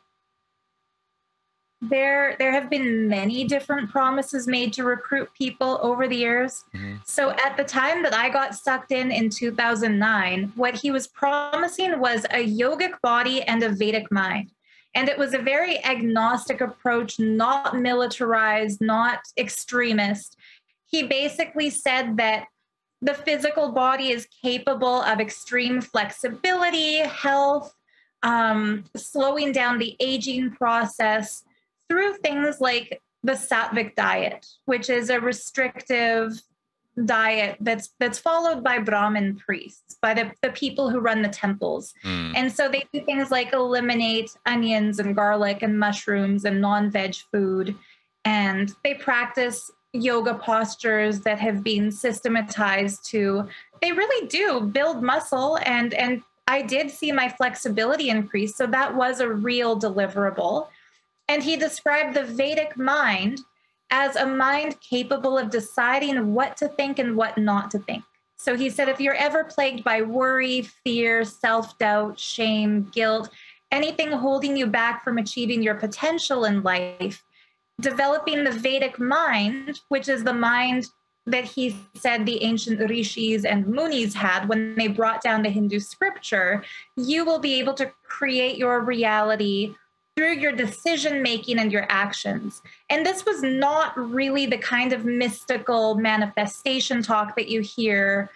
There, 1.79 2.35
there 2.39 2.51
have 2.51 2.69
been 2.69 3.07
many 3.07 3.43
different 3.43 3.89
promises 3.91 4.47
made 4.47 4.73
to 4.73 4.83
recruit 4.83 5.29
people 5.37 5.79
over 5.81 6.07
the 6.07 6.15
years. 6.15 6.65
Mm-hmm. 6.75 6.95
So, 7.05 7.31
at 7.31 7.55
the 7.55 7.63
time 7.63 8.03
that 8.03 8.13
I 8.13 8.29
got 8.29 8.53
sucked 8.53 8.91
in 8.91 9.11
in 9.11 9.29
2009, 9.29 10.51
what 10.55 10.75
he 10.75 10.91
was 10.91 11.07
promising 11.07 11.99
was 11.99 12.25
a 12.25 12.45
yogic 12.45 12.99
body 13.01 13.43
and 13.43 13.63
a 13.63 13.69
Vedic 13.69 14.11
mind. 14.11 14.51
And 14.95 15.07
it 15.07 15.17
was 15.17 15.35
a 15.35 15.39
very 15.39 15.83
agnostic 15.85 16.59
approach, 16.59 17.19
not 17.19 17.77
militarized, 17.77 18.81
not 18.81 19.19
extremist. 19.37 20.37
He 20.87 21.03
basically 21.03 21.69
said 21.69 22.17
that 22.17 22.47
the 23.01 23.13
physical 23.13 23.71
body 23.71 24.09
is 24.09 24.27
capable 24.43 25.01
of 25.01 25.19
extreme 25.19 25.81
flexibility, 25.81 26.97
health, 26.99 27.73
um, 28.23 28.85
slowing 28.95 29.51
down 29.51 29.77
the 29.77 29.95
aging 29.99 30.51
process 30.51 31.43
through 31.89 32.15
things 32.17 32.59
like 32.59 33.01
the 33.23 33.33
sattvic 33.33 33.95
diet, 33.95 34.45
which 34.65 34.89
is 34.89 35.09
a 35.09 35.19
restrictive 35.19 36.41
diet 37.05 37.57
that's 37.59 37.89
that's 37.99 38.17
followed 38.17 38.63
by 38.63 38.79
Brahmin 38.79 39.35
priests, 39.35 39.97
by 40.01 40.15
the, 40.15 40.31
the 40.41 40.49
people 40.49 40.89
who 40.89 40.99
run 40.99 41.21
the 41.21 41.29
temples. 41.29 41.93
Mm. 42.03 42.33
And 42.35 42.51
so 42.51 42.67
they 42.67 42.85
do 42.91 43.01
things 43.05 43.29
like 43.29 43.53
eliminate 43.53 44.31
onions 44.47 44.99
and 44.99 45.15
garlic 45.15 45.61
and 45.61 45.79
mushrooms 45.79 46.45
and 46.45 46.59
non-veg 46.59 47.15
food. 47.31 47.75
And 48.25 48.73
they 48.83 48.95
practice 48.95 49.69
yoga 49.93 50.33
postures 50.33 51.21
that 51.21 51.39
have 51.39 51.63
been 51.63 51.91
systematized 51.91 53.05
to 53.05 53.47
they 53.81 53.91
really 53.91 54.27
do 54.27 54.61
build 54.61 55.01
muscle 55.01 55.57
and 55.63 55.93
and 55.93 56.21
I 56.49 56.61
did 56.61 56.91
see 56.91 57.11
my 57.11 57.29
flexibility 57.29 58.09
increase 58.09 58.55
so 58.55 58.67
that 58.67 58.95
was 58.95 59.19
a 59.19 59.29
real 59.29 59.79
deliverable 59.79 60.67
and 61.27 61.43
he 61.43 61.57
described 61.57 62.15
the 62.15 62.23
Vedic 62.23 62.77
mind 62.77 63.41
as 63.89 64.15
a 64.15 64.25
mind 64.25 64.79
capable 64.81 65.37
of 65.37 65.49
deciding 65.49 66.33
what 66.33 66.57
to 66.57 66.67
think 66.67 66.99
and 66.99 67.15
what 67.15 67.37
not 67.37 67.71
to 67.71 67.79
think. 67.79 68.03
So 68.37 68.55
he 68.55 68.69
said 68.69 68.89
if 68.89 68.99
you're 68.99 69.15
ever 69.15 69.43
plagued 69.43 69.83
by 69.83 70.01
worry, 70.01 70.61
fear, 70.61 71.23
self-doubt, 71.23 72.19
shame, 72.19 72.89
guilt, 72.93 73.29
anything 73.71 74.11
holding 74.11 74.55
you 74.55 74.67
back 74.67 75.03
from 75.03 75.17
achieving 75.17 75.63
your 75.63 75.75
potential 75.75 76.45
in 76.45 76.61
life, 76.63 77.23
developing 77.79 78.43
the 78.43 78.51
Vedic 78.51 78.99
mind, 78.99 79.81
which 79.89 80.07
is 80.07 80.23
the 80.23 80.33
mind 80.33 80.87
that 81.25 81.43
he 81.43 81.75
said 81.93 82.25
the 82.25 82.41
ancient 82.41 82.79
rishis 82.89 83.43
and 83.43 83.67
munis 83.67 84.13
had 84.13 84.47
when 84.47 84.75
they 84.75 84.87
brought 84.87 85.21
down 85.21 85.43
the 85.43 85.49
Hindu 85.49 85.79
scripture, 85.79 86.63
you 86.95 87.25
will 87.25 87.39
be 87.39 87.59
able 87.59 87.73
to 87.75 87.91
create 88.03 88.57
your 88.57 88.79
reality 88.79 89.75
through 90.15 90.33
your 90.33 90.53
decision 90.53 91.21
making 91.21 91.59
and 91.59 91.71
your 91.71 91.85
actions. 91.89 92.61
And 92.89 93.05
this 93.05 93.25
was 93.25 93.43
not 93.43 93.95
really 93.97 94.47
the 94.47 94.57
kind 94.57 94.93
of 94.93 95.05
mystical 95.05 95.95
manifestation 95.95 97.03
talk 97.03 97.35
that 97.35 97.49
you 97.49 97.61
hear 97.61 98.31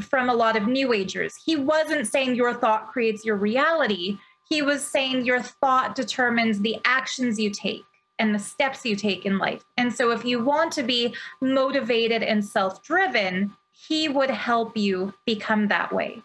from 0.00 0.28
a 0.28 0.34
lot 0.34 0.56
of 0.56 0.66
New 0.66 0.92
Agers. 0.92 1.34
He 1.42 1.56
wasn't 1.56 2.08
saying 2.08 2.34
your 2.34 2.52
thought 2.52 2.88
creates 2.88 3.24
your 3.24 3.36
reality, 3.36 4.18
he 4.48 4.60
was 4.60 4.86
saying 4.86 5.24
your 5.24 5.40
thought 5.40 5.94
determines 5.94 6.60
the 6.60 6.76
actions 6.84 7.38
you 7.38 7.48
take 7.48 7.84
and 8.22 8.32
the 8.32 8.38
steps 8.38 8.86
you 8.86 8.94
take 8.94 9.26
in 9.26 9.36
life. 9.36 9.64
And 9.76 9.92
so, 9.92 10.12
if 10.12 10.24
you 10.24 10.42
want 10.42 10.72
to 10.74 10.84
be 10.84 11.14
motivated 11.40 12.22
and 12.22 12.42
self 12.42 12.82
driven, 12.82 13.52
he 13.72 14.08
would 14.08 14.30
help 14.30 14.76
you 14.76 15.12
become 15.26 15.68
that 15.68 15.92
way. 15.92 16.22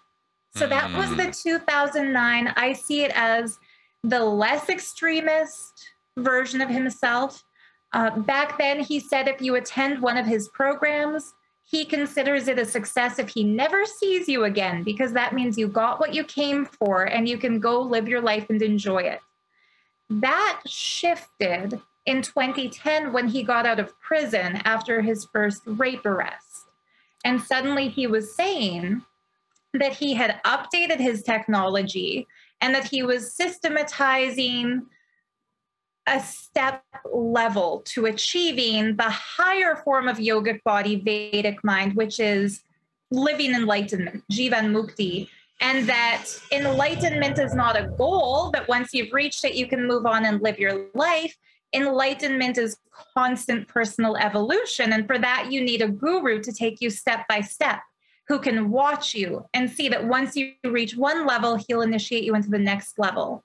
So, 0.56 0.68
that 0.68 0.95
was 0.95 1.10
the 1.16 1.24
mm. 1.24 1.43
2009. 1.43 2.54
I 2.56 2.74
see 2.74 3.04
it 3.04 3.12
as 3.16 3.58
the 4.04 4.24
less 4.24 4.70
extremist 4.70 5.89
version 6.18 6.62
of 6.62 6.70
himself. 6.70 7.43
Uh, 7.93 8.12
back 8.12 8.58
then, 8.60 8.80
he 8.80 9.00
said 9.00 9.28
if 9.28 9.41
you 9.41 9.56
attend 9.56 10.00
one 10.00 10.18
of 10.18 10.26
his 10.26 10.50
programs, 10.50 11.34
he 11.64 11.84
considers 11.84 12.48
it 12.48 12.60
a 12.60 12.66
success 12.66 13.18
if 13.18 13.28
he 13.28 13.43
never 13.43 13.86
sees 13.86 14.30
you 14.30 14.43
again, 14.43 14.84
because 14.84 15.14
that 15.14 15.34
means 15.34 15.58
you 15.58 15.68
got 15.68 16.00
what 16.00 16.14
you 16.14 16.24
came 16.24 16.66
for 16.66 17.06
and 17.06 17.28
you 17.28 17.38
can 17.38 17.60
go 17.60 17.82
live 17.82 18.08
your 18.08 18.22
life 18.22 18.45
and 18.50 18.62
enjoy 18.62 19.00
it. 19.00 19.20
That 20.10 20.62
shifted 20.66 21.82
in 22.05 22.22
2010 22.22 23.12
when 23.12 23.28
he 23.28 23.43
got 23.43 23.66
out 23.66 23.80
of 23.80 23.99
prison 23.99 24.62
after 24.64 25.01
his 25.01 25.28
first 25.34 25.62
rape 25.66 26.05
arrest. 26.05 26.66
And 27.26 27.41
suddenly 27.41 27.89
he 27.89 28.08
was 28.08 28.36
saying 28.36 29.03
that 29.74 29.93
he 29.93 30.14
had 30.14 30.41
updated 30.45 30.99
his 30.99 31.24
technology 31.24 32.26
and 32.62 32.74
that 32.74 32.88
he 32.88 33.03
was 33.03 33.34
systematizing 33.34 34.86
a 36.08 36.22
step 36.22 36.84
level 37.14 37.82
to 37.86 38.05
achieving 38.05 38.95
the 38.95 39.03
higher 39.03 39.76
form 39.76 40.08
of 40.08 40.18
yogic 40.18 40.64
body 40.64 40.95
Vedic 40.95 41.62
mind, 41.64 41.95
which 41.95 42.20
is 42.20 42.64
living 43.12 43.53
enlightenment, 43.53 44.24
Jivan 44.32 44.72
Mukti. 44.72 45.28
And 45.60 45.88
that 45.89 46.26
enlightenment 46.51 47.39
is 47.39 47.55
not 47.55 47.80
a 47.80 47.88
goal, 47.88 48.51
but 48.51 48.68
once 48.68 48.93
you've 48.93 49.12
reached 49.12 49.43
it, 49.43 49.55
you 49.55 49.68
can 49.68 49.88
move 49.88 50.05
on 50.05 50.26
and 50.26 50.41
live 50.41 50.60
your 50.60 50.88
life. 50.93 51.36
Enlightenment 51.74 52.58
is 52.58 52.78
constant 53.16 53.68
personal 53.68 54.18
evolution. 54.18 54.93
And 54.93 55.08
for 55.08 55.18
that, 55.18 55.51
you 55.51 55.62
need 55.62 55.82
a 55.82 55.88
guru 55.88 56.41
to 56.41 56.51
take 56.51 56.80
you 56.80 56.89
step 56.89 57.28
by 57.28 57.41
step 57.41 57.82
who 58.28 58.39
can 58.39 58.70
watch 58.70 59.16
you 59.16 59.45
and 59.53 59.70
see 59.70 59.89
that 59.89 60.05
once 60.05 60.36
you 60.36 60.53
reach 60.66 60.95
one 60.95 61.26
level, 61.26 61.55
he'll 61.55 61.82
initiate 61.82 62.24
you 62.24 62.36
into 62.36 62.49
the 62.49 62.60
next 62.60 62.99
level. 62.99 63.43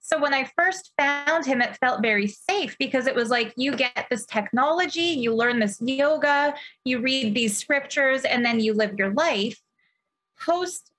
So 0.00 0.18
when 0.18 0.34
I 0.34 0.50
first 0.56 0.92
found 0.98 1.44
him, 1.44 1.60
it 1.60 1.76
felt 1.76 2.02
very 2.02 2.26
safe 2.26 2.76
because 2.78 3.06
it 3.06 3.14
was 3.14 3.30
like 3.30 3.52
you 3.56 3.76
get 3.76 4.06
this 4.10 4.24
technology, 4.24 5.00
you 5.00 5.34
learn 5.34 5.58
this 5.58 5.80
yoga, 5.80 6.54
you 6.84 7.00
read 7.00 7.34
these 7.34 7.56
scriptures, 7.56 8.22
and 8.22 8.44
then 8.44 8.58
you 8.58 8.74
live 8.74 8.94
your 8.98 9.12
life. 9.12 9.60
Post 10.40 10.90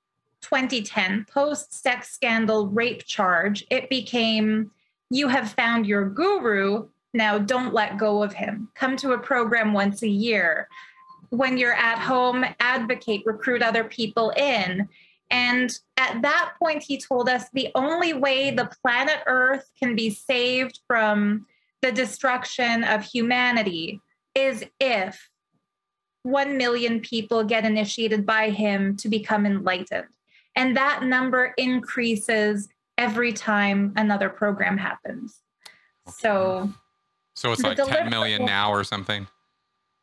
2010, 0.42 1.26
post 1.30 1.74
sex 1.74 2.10
scandal 2.10 2.68
rape 2.68 3.06
charge, 3.06 3.66
it 3.70 3.90
became 3.90 4.72
you 5.10 5.28
have 5.28 5.52
found 5.54 5.86
your 5.86 6.10
guru. 6.10 6.88
Now 7.14 7.40
don't 7.40 7.74
let 7.74 7.98
go 7.98 8.22
of 8.22 8.34
him. 8.34 8.70
Come 8.76 8.96
to 8.98 9.14
a 9.14 9.20
program 9.20 9.74
once 9.74 10.04
a 10.04 10.08
year 10.08 10.68
when 11.30 11.58
you're 11.58 11.74
at 11.74 12.00
home, 12.00 12.46
advocate, 12.60 13.24
recruit 13.26 13.62
other 13.62 13.84
people 13.84 14.32
in. 14.32 14.88
And 15.32 15.72
at 15.98 16.22
that 16.24 16.54
point, 16.58 16.82
he 16.82 17.00
told 17.00 17.30
us 17.30 17.46
the 17.54 17.70
only 17.76 18.14
way 18.14 18.52
the 18.52 18.72
planet 18.82 19.20
Earth 19.28 19.70
can 19.78 19.96
be 19.96 20.10
saved 20.10 20.80
from 20.88 21.46
the 21.82 21.92
destruction 21.92 22.84
of 22.84 23.04
humanity 23.04 24.02
is 24.34 24.64
if 24.80 25.30
1 26.24 26.58
million 26.58 27.00
people 27.00 27.44
get 27.44 27.64
initiated 27.64 28.26
by 28.26 28.50
him 28.50 28.98
to 28.98 29.08
become 29.08 29.46
enlightened. 29.46 30.08
And 30.60 30.76
that 30.76 31.04
number 31.04 31.54
increases 31.58 32.68
every 32.98 33.32
time 33.32 33.94
another 33.96 34.28
program 34.28 34.78
happens. 34.78 35.42
Okay. 36.06 36.16
So, 36.20 36.70
so 37.34 37.54
it's 37.54 37.64
like 37.64 37.78
10 37.78 38.10
million 38.10 38.44
now 38.44 38.70
or 38.70 38.84
something? 38.84 39.26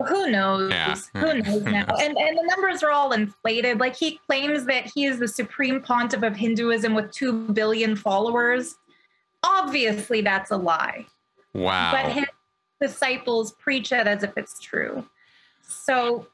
Who 0.08 0.30
knows? 0.30 0.70
Yeah. 0.70 0.96
who 1.14 1.42
knows 1.42 1.62
now? 1.62 1.84
And 2.00 2.16
and 2.16 2.38
the 2.38 2.42
numbers 2.56 2.82
are 2.82 2.90
all 2.90 3.12
inflated. 3.12 3.80
Like 3.80 3.96
he 3.96 4.18
claims 4.26 4.64
that 4.64 4.90
he 4.94 5.04
is 5.04 5.18
the 5.18 5.28
supreme 5.28 5.82
pontiff 5.82 6.22
of 6.22 6.34
hinduism 6.34 6.94
with 6.94 7.12
2 7.12 7.48
billion 7.48 7.94
followers. 7.94 8.76
Obviously 9.42 10.22
that's 10.22 10.50
a 10.50 10.56
lie. 10.56 11.04
Wow. 11.52 11.92
But 11.92 12.12
his 12.12 12.24
disciples 12.80 13.52
preach 13.52 13.92
it 13.92 14.06
as 14.06 14.22
if 14.22 14.32
it's 14.38 14.58
true. 14.58 15.06
So 15.60 16.28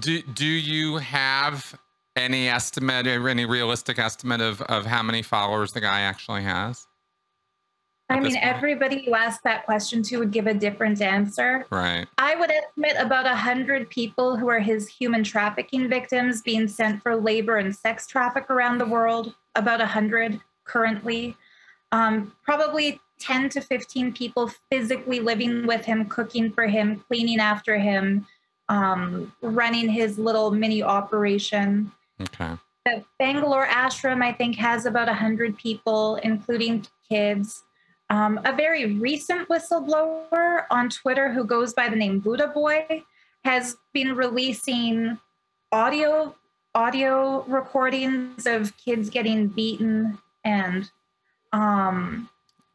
do 0.00 0.20
do 0.20 0.46
you 0.46 0.98
have 0.98 1.78
any 2.16 2.48
estimate 2.48 3.06
or 3.06 3.28
any 3.28 3.44
realistic 3.44 3.98
estimate 3.98 4.40
of 4.40 4.62
of 4.62 4.86
how 4.86 5.02
many 5.02 5.22
followers 5.22 5.72
the 5.72 5.80
guy 5.80 6.00
actually 6.00 6.42
has 6.42 6.86
I 8.08 8.20
mean, 8.20 8.36
everybody 8.36 9.02
you 9.04 9.14
ask 9.14 9.42
that 9.42 9.64
question 9.64 10.02
to 10.04 10.18
would 10.18 10.30
give 10.30 10.46
a 10.46 10.54
different 10.54 11.02
answer. 11.02 11.66
Right. 11.70 12.06
I 12.18 12.36
would 12.36 12.50
estimate 12.50 12.94
about 12.98 13.26
a 13.26 13.34
hundred 13.34 13.90
people 13.90 14.36
who 14.36 14.48
are 14.48 14.60
his 14.60 14.88
human 14.88 15.24
trafficking 15.24 15.88
victims 15.88 16.40
being 16.40 16.68
sent 16.68 17.02
for 17.02 17.16
labor 17.16 17.56
and 17.56 17.74
sex 17.74 18.06
traffic 18.06 18.48
around 18.48 18.78
the 18.78 18.86
world. 18.86 19.34
About 19.56 19.80
a 19.80 19.86
hundred 19.86 20.40
currently. 20.64 21.36
Um, 21.90 22.32
probably 22.44 23.00
10 23.18 23.48
to 23.50 23.60
15 23.60 24.12
people 24.12 24.50
physically 24.70 25.20
living 25.20 25.66
with 25.66 25.84
him, 25.84 26.04
cooking 26.04 26.52
for 26.52 26.66
him, 26.66 27.02
cleaning 27.08 27.40
after 27.40 27.78
him, 27.78 28.26
um, 28.68 29.32
running 29.40 29.88
his 29.88 30.18
little 30.18 30.50
mini 30.50 30.82
operation. 30.82 31.90
Okay. 32.20 32.56
The 32.84 33.04
Bangalore 33.18 33.66
ashram, 33.66 34.22
I 34.22 34.32
think, 34.32 34.56
has 34.56 34.86
about 34.86 35.08
100 35.08 35.56
people, 35.58 36.16
including 36.16 36.86
kids. 37.08 37.62
Um, 38.10 38.40
a 38.44 38.54
very 38.54 38.94
recent 38.94 39.48
whistleblower 39.48 40.64
on 40.70 40.88
Twitter 40.88 41.32
who 41.32 41.44
goes 41.44 41.74
by 41.74 41.88
the 41.88 41.96
name 41.96 42.20
Buddha 42.20 42.48
Boy 42.48 43.02
has 43.44 43.76
been 43.92 44.14
releasing 44.14 45.18
audio 45.72 46.34
audio 46.74 47.42
recordings 47.44 48.46
of 48.46 48.76
kids 48.76 49.08
getting 49.08 49.48
beaten 49.48 50.18
and 50.44 50.90
um, 51.52 52.28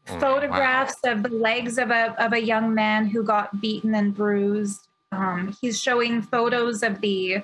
oh, 0.10 0.20
photographs 0.20 0.96
wow. 1.04 1.12
of 1.12 1.24
the 1.24 1.30
legs 1.30 1.78
of 1.78 1.92
a 1.92 2.16
of 2.24 2.34
a 2.34 2.42
young 2.42 2.74
man 2.74 3.06
who 3.06 3.24
got 3.24 3.62
beaten 3.62 3.96
and 3.96 4.14
bruised. 4.14 4.88
Um, 5.14 5.56
he's 5.62 5.80
showing 5.80 6.22
photos 6.22 6.84
of 6.84 7.00
the 7.02 7.44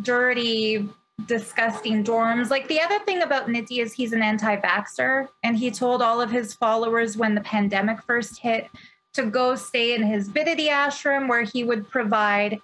dirty 0.00 0.88
disgusting 1.26 2.02
dorms. 2.02 2.50
Like 2.50 2.66
the 2.68 2.80
other 2.80 2.98
thing 3.00 3.22
about 3.22 3.48
Nitty 3.48 3.78
is 3.78 3.92
he's 3.92 4.12
an 4.12 4.22
anti 4.22 4.56
vaxxer, 4.56 5.28
and 5.44 5.56
he 5.56 5.70
told 5.70 6.02
all 6.02 6.20
of 6.20 6.30
his 6.30 6.54
followers 6.54 7.16
when 7.16 7.34
the 7.34 7.40
pandemic 7.42 8.02
first 8.02 8.38
hit 8.38 8.68
to 9.14 9.24
go 9.24 9.54
stay 9.54 9.94
in 9.94 10.02
his 10.02 10.28
Bidadi 10.28 10.68
ashram 10.68 11.28
where 11.28 11.42
he 11.42 11.64
would 11.64 11.88
provide 11.90 12.60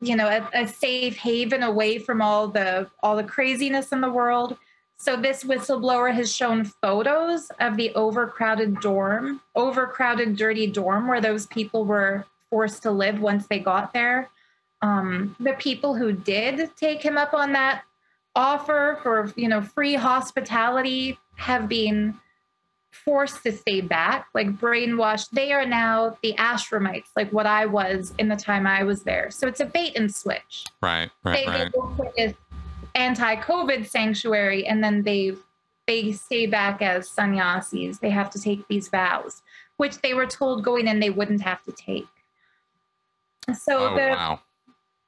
you 0.00 0.16
know 0.16 0.26
a, 0.26 0.62
a, 0.62 0.68
safe 0.68 1.16
haven 1.16 1.62
away 1.62 1.98
from 1.98 2.20
all 2.20 2.48
the 2.48 2.88
all 3.02 3.16
the 3.16 3.24
craziness 3.24 3.92
in 3.92 4.00
the 4.00 4.10
world 4.10 4.56
so 4.96 5.16
this 5.16 5.44
whistleblower 5.44 6.12
has 6.12 6.34
shown 6.34 6.64
photos 6.64 7.50
of 7.60 7.76
the 7.76 7.94
overcrowded 7.94 8.80
dorm 8.80 9.40
overcrowded 9.54 10.36
dirty 10.36 10.66
dorm 10.66 11.06
where 11.06 11.20
those 11.20 11.46
people 11.46 11.84
were 11.84 12.24
forced 12.50 12.82
to 12.82 12.90
live 12.90 13.20
once 13.20 13.46
they 13.46 13.58
got 13.58 13.92
there 13.92 14.28
um, 14.84 15.34
the 15.40 15.54
people 15.54 15.94
who 15.94 16.12
did 16.12 16.70
take 16.76 17.02
him 17.02 17.16
up 17.16 17.32
on 17.32 17.52
that 17.52 17.84
offer 18.36 18.98
for 19.02 19.32
you 19.34 19.48
know 19.48 19.62
free 19.62 19.94
hospitality 19.94 21.18
have 21.36 21.68
been 21.68 22.14
forced 22.90 23.42
to 23.42 23.50
stay 23.50 23.80
back 23.80 24.26
like 24.34 24.48
brainwashed. 24.58 25.30
They 25.30 25.52
are 25.52 25.64
now 25.64 26.18
the 26.22 26.34
ashramites 26.34 27.08
like 27.16 27.32
what 27.32 27.46
i 27.46 27.64
was 27.64 28.12
in 28.18 28.28
the 28.28 28.36
time 28.36 28.66
i 28.66 28.84
was 28.84 29.02
there. 29.02 29.30
So 29.30 29.48
it's 29.48 29.60
a 29.60 29.66
bait 29.66 29.96
and 29.96 30.14
switch. 30.14 30.64
Right 30.82 31.10
right, 31.24 31.46
they 31.46 31.50
right. 31.50 31.72
for 31.72 32.12
anti-covid 32.94 33.88
sanctuary 33.88 34.66
and 34.66 34.84
then 34.84 35.02
they 35.02 35.32
they 35.86 36.12
stay 36.12 36.46
back 36.46 36.82
as 36.82 37.08
sannyasis. 37.08 37.98
They 37.98 38.10
have 38.10 38.28
to 38.30 38.38
take 38.38 38.68
these 38.68 38.88
vows 38.88 39.42
which 39.78 39.98
they 40.02 40.12
were 40.12 40.26
told 40.26 40.62
going 40.62 40.86
in 40.86 41.00
they 41.00 41.10
wouldn't 41.10 41.40
have 41.40 41.62
to 41.64 41.72
take. 41.72 42.06
So 43.54 43.88
oh, 43.88 43.94
the 43.96 44.10
wow 44.10 44.40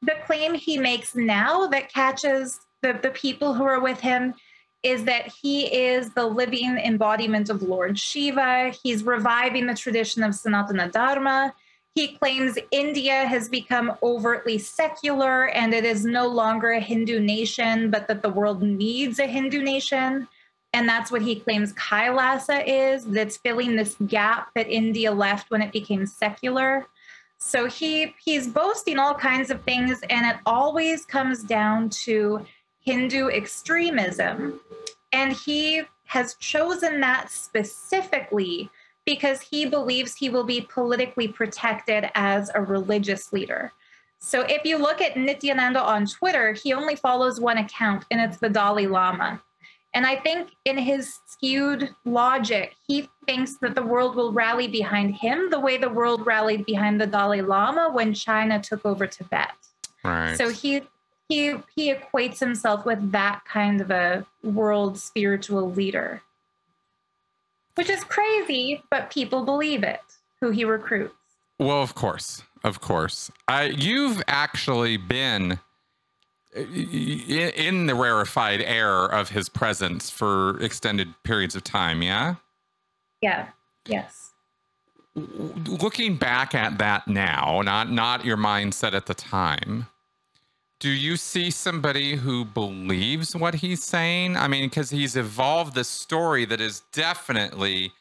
the 0.03 0.15
claim 0.27 0.55
he 0.55 0.79
makes 0.79 1.15
now 1.15 1.67
that 1.69 1.93
catches 1.93 2.61
the, 2.83 2.99
the 3.03 3.11
people 3.11 3.55
who 3.55 3.65
are 3.65 3.81
with 3.81 4.01
him 4.01 4.35
is 4.83 5.05
that 5.05 5.27
he 5.43 5.67
is 5.67 6.11
the 6.11 6.25
living 6.25 6.77
embodiment 6.77 7.51
of 7.51 7.63
Lord 7.63 7.99
Shiva. 7.99 8.73
He's 8.83 9.03
reviving 9.03 9.67
the 9.67 9.75
tradition 9.75 10.23
of 10.23 10.33
Sanatana 10.33 10.93
Dharma. 10.93 11.53
He 11.95 12.09
claims 12.09 12.59
India 12.71 13.27
has 13.27 13.49
become 13.49 13.97
overtly 14.03 14.59
secular 14.59 15.49
and 15.49 15.73
it 15.73 15.85
is 15.85 16.05
no 16.05 16.27
longer 16.27 16.73
a 16.73 16.81
Hindu 16.81 17.21
nation, 17.21 17.91
but 17.91 18.07
that 18.07 18.23
the 18.23 18.29
world 18.29 18.63
needs 18.63 19.19
a 19.19 19.27
Hindu 19.27 19.63
nation. 19.63 20.29
And 20.73 20.87
that's 20.87 21.11
what 21.11 21.23
he 21.23 21.41
claims 21.41 21.73
Kailasa 21.73 22.63
is, 22.67 23.07
that's 23.07 23.39
filling 23.39 23.77
this 23.77 23.97
gap 24.07 24.51
that 24.55 24.69
India 24.69 25.11
left 25.11 25.51
when 25.51 25.63
it 25.63 25.73
became 25.73 26.07
secular. 26.07 26.87
So 27.39 27.67
he 27.67 28.15
he's 28.23 28.49
boasting 28.49 28.99
all 28.99 29.15
kinds 29.15 29.51
of 29.51 29.63
things, 29.63 30.01
and 30.11 30.27
it 30.27 30.37
always 30.47 31.05
comes 31.05 31.43
down 31.43 31.91
to 31.91 32.45
Hindu 32.81 33.29
extremism. 33.29 34.61
And 35.13 35.33
he 35.33 35.83
has 36.05 36.35
chosen 36.35 37.01
that 37.01 37.31
specifically 37.31 38.71
because 39.05 39.41
he 39.41 39.67
believes 39.67 40.15
he 40.15 40.29
will 40.29 40.45
be 40.45 40.61
politically 40.63 41.29
protected 41.29 42.11
as 42.15 42.51
a 42.55 42.61
religious 42.61 43.33
leader. 43.33 43.73
So 44.19 44.43
if 44.43 44.65
you 44.65 44.79
look 44.79 45.01
at 45.01 45.15
Nithyananda 45.15 45.81
on 45.81 46.07
Twitter, 46.07 46.53
he 46.53 46.73
only 46.73 46.97
follows 46.97 47.41
one 47.41 47.59
account, 47.59 48.05
and 48.11 48.21
it's 48.21 48.39
the 48.39 48.49
Dalai 48.49 48.87
Lama. 48.87 49.41
And 49.97 50.07
I 50.07 50.15
think 50.15 50.51
in 50.67 50.77
his 50.77 51.19
skewed 51.27 51.89
logic, 52.05 52.77
he 52.87 53.09
thinks 53.27 53.57
that 53.63 53.75
the 53.75 53.83
world 53.83 54.15
will 54.15 54.31
rally 54.31 54.69
behind 54.69 55.15
him 55.15 55.49
the 55.51 55.59
way 55.59 55.79
the 55.79 55.89
world 55.89 56.27
rallied 56.27 56.67
behind 56.67 57.01
the 57.01 57.07
Dalai 57.07 57.41
Lama 57.41 57.91
when 57.91 58.13
China 58.13 58.61
took 58.63 58.85
over 58.85 59.07
Tibet. 59.07 59.55
Right. 60.05 60.37
So 60.37 60.51
he 60.51 60.83
he 61.29 61.55
he 61.75 61.93
equates 61.93 62.39
himself 62.39 62.85
with 62.85 63.11
that 63.13 63.41
kind 63.47 63.81
of 63.81 63.91
a 63.91 64.27
world 64.45 64.99
spiritual 64.99 65.73
leader 65.73 66.23
which 67.77 67.91
is 67.91 68.03
crazy, 68.05 68.83
but 68.91 69.11
people 69.11 69.45
believe 69.45 69.85
it 69.85 70.01
who 70.41 70.51
he 70.51 70.65
recruits. 70.65 71.15
Well, 71.59 71.83
of 71.83 71.95
course, 71.95 72.43
of 72.65 72.81
course. 72.81 73.31
I, 73.49 73.65
you've 73.65 74.23
actually 74.27 74.97
been 74.97 75.61
in 76.57 77.87
the 77.87 77.95
rarefied 77.95 78.61
air 78.63 79.05
of 79.05 79.31
his 79.31 79.49
presence 79.49 80.11
for 80.11 80.61
extended 80.63 81.15
periods 81.23 81.55
of 81.55 81.65
time, 81.65 82.03
yeah? 82.03 82.37
Yeah, 83.21 83.49
yes. 83.87 84.33
Looking 85.15 86.17
back 86.17 86.55
at 86.55 86.79
that 86.79 87.09
now, 87.09 87.63
not 87.63 87.91
not 87.91 88.25
your 88.25 88.37
mindset 88.37 88.93
at 88.93 89.07
the 89.07 89.15
time, 89.15 89.87
do 90.79 90.91
you 90.91 91.17
see 91.17 91.51
somebody 91.51 92.17
who 92.17 92.45
believes 92.45 93.35
what 93.35 93.57
he's 93.57 93.83
saying? 93.83 94.37
I 94.37 94.47
mean, 94.47 94.69
because 94.69 94.91
he's 94.91 95.17
evolved 95.17 95.75
this 95.75 95.89
story 95.89 96.45
that 96.45 96.61
is 96.61 96.83
definitely 96.93 97.93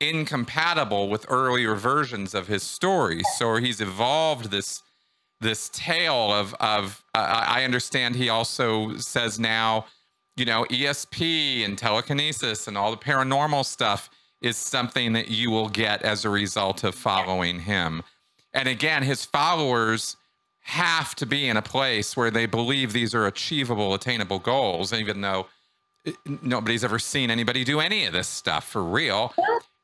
incompatible 0.00 1.08
with 1.08 1.26
earlier 1.28 1.74
versions 1.74 2.34
of 2.34 2.48
his 2.48 2.62
story. 2.62 3.22
So 3.36 3.56
he's 3.56 3.80
evolved 3.80 4.50
this 4.50 4.82
this 5.42 5.68
tale 5.72 6.32
of 6.32 6.54
of 6.54 7.04
uh, 7.14 7.44
I 7.46 7.64
understand 7.64 8.16
he 8.16 8.28
also 8.28 8.96
says 8.96 9.38
now, 9.38 9.86
you 10.36 10.44
know, 10.44 10.64
ESP 10.64 11.64
and 11.64 11.76
telekinesis 11.76 12.68
and 12.68 12.78
all 12.78 12.90
the 12.90 12.96
paranormal 12.96 13.64
stuff 13.64 14.08
is 14.40 14.56
something 14.56 15.12
that 15.12 15.28
you 15.28 15.50
will 15.50 15.68
get 15.68 16.02
as 16.02 16.24
a 16.24 16.30
result 16.30 16.84
of 16.84 16.94
following 16.94 17.60
him. 17.60 18.02
And 18.52 18.68
again, 18.68 19.02
his 19.02 19.24
followers 19.24 20.16
have 20.62 21.14
to 21.16 21.26
be 21.26 21.48
in 21.48 21.56
a 21.56 21.62
place 21.62 22.16
where 22.16 22.30
they 22.30 22.46
believe 22.46 22.92
these 22.92 23.14
are 23.14 23.26
achievable, 23.26 23.94
attainable 23.94 24.38
goals, 24.38 24.92
even 24.92 25.20
though 25.20 25.46
eh, 26.06 26.12
nobody's 26.42 26.84
ever 26.84 26.98
seen 26.98 27.30
anybody 27.30 27.64
do 27.64 27.80
any 27.80 28.04
of 28.04 28.12
this 28.12 28.28
stuff 28.28 28.68
for 28.68 28.82
real. 28.82 29.34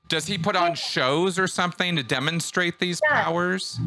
Does 0.09 0.27
he 0.27 0.39
put 0.39 0.57
on 0.57 0.75
shows 0.75 1.39
or 1.39 1.47
something 1.47 1.97
to 1.97 2.03
demonstrate 2.03 2.79
these 2.79 3.01
yeah. 3.05 3.25
powers? 3.25 3.79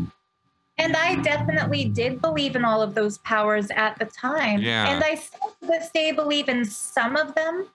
And 0.81 0.97
I 0.97 1.15
definitely 1.21 1.85
did 1.85 2.21
believe 2.21 2.55
in 2.55 2.65
all 2.65 2.81
of 2.81 2.95
those 2.95 3.19
powers 3.19 3.69
at 3.69 3.99
the 3.99 4.05
time. 4.05 4.61
Yeah. 4.61 4.89
And 4.89 5.03
I 5.03 5.13
still 5.13 5.55
to 5.61 5.67
this 5.67 5.91
day 5.91 6.11
believe 6.11 6.49
in 6.49 6.65
some 6.65 7.15
of 7.15 7.35
them, 7.35 7.67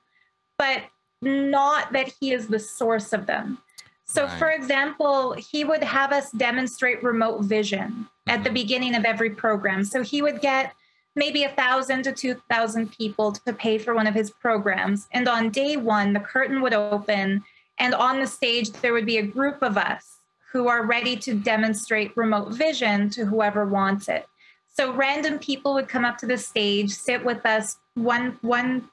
but 0.58 0.82
not 1.22 1.92
that 1.92 2.12
he 2.18 2.32
is 2.32 2.48
the 2.48 2.58
source 2.58 3.12
of 3.12 3.26
them. 3.26 3.58
So, 4.06 4.24
right. 4.24 4.38
for 4.38 4.50
example, 4.50 5.34
he 5.34 5.62
would 5.62 5.84
have 5.84 6.12
us 6.12 6.32
demonstrate 6.32 7.02
remote 7.04 7.42
vision 7.42 7.90
mm-hmm. 7.90 8.30
at 8.30 8.42
the 8.42 8.48
mm-hmm. 8.48 8.54
beginning 8.54 8.94
of 8.96 9.04
every 9.04 9.30
program. 9.30 9.84
So, 9.84 10.02
he 10.02 10.20
would 10.20 10.40
get 10.40 10.74
maybe 11.14 11.44
a 11.44 11.50
thousand 11.50 12.02
to 12.04 12.12
two 12.12 12.34
thousand 12.50 12.90
people 12.90 13.30
to 13.32 13.52
pay 13.52 13.78
for 13.78 13.94
one 13.94 14.08
of 14.08 14.14
his 14.14 14.30
programs. 14.30 15.06
And 15.12 15.28
on 15.28 15.50
day 15.50 15.76
one, 15.76 16.12
the 16.12 16.20
curtain 16.20 16.60
would 16.60 16.74
open, 16.74 17.44
and 17.78 17.94
on 17.94 18.20
the 18.20 18.26
stage, 18.26 18.72
there 18.72 18.92
would 18.92 19.06
be 19.06 19.18
a 19.18 19.26
group 19.26 19.62
of 19.62 19.78
us 19.78 20.15
who 20.52 20.68
are 20.68 20.86
ready 20.86 21.16
to 21.16 21.34
demonstrate 21.34 22.16
remote 22.16 22.52
vision 22.52 23.10
to 23.10 23.26
whoever 23.26 23.66
wants 23.66 24.08
it. 24.08 24.26
So, 24.68 24.92
random 24.92 25.38
people 25.38 25.74
would 25.74 25.88
come 25.88 26.04
up 26.04 26.18
to 26.18 26.26
the 26.26 26.36
stage, 26.36 26.90
sit 26.90 27.24
with 27.24 27.44
us, 27.46 27.78
one, 27.94 28.38
one 28.42 28.88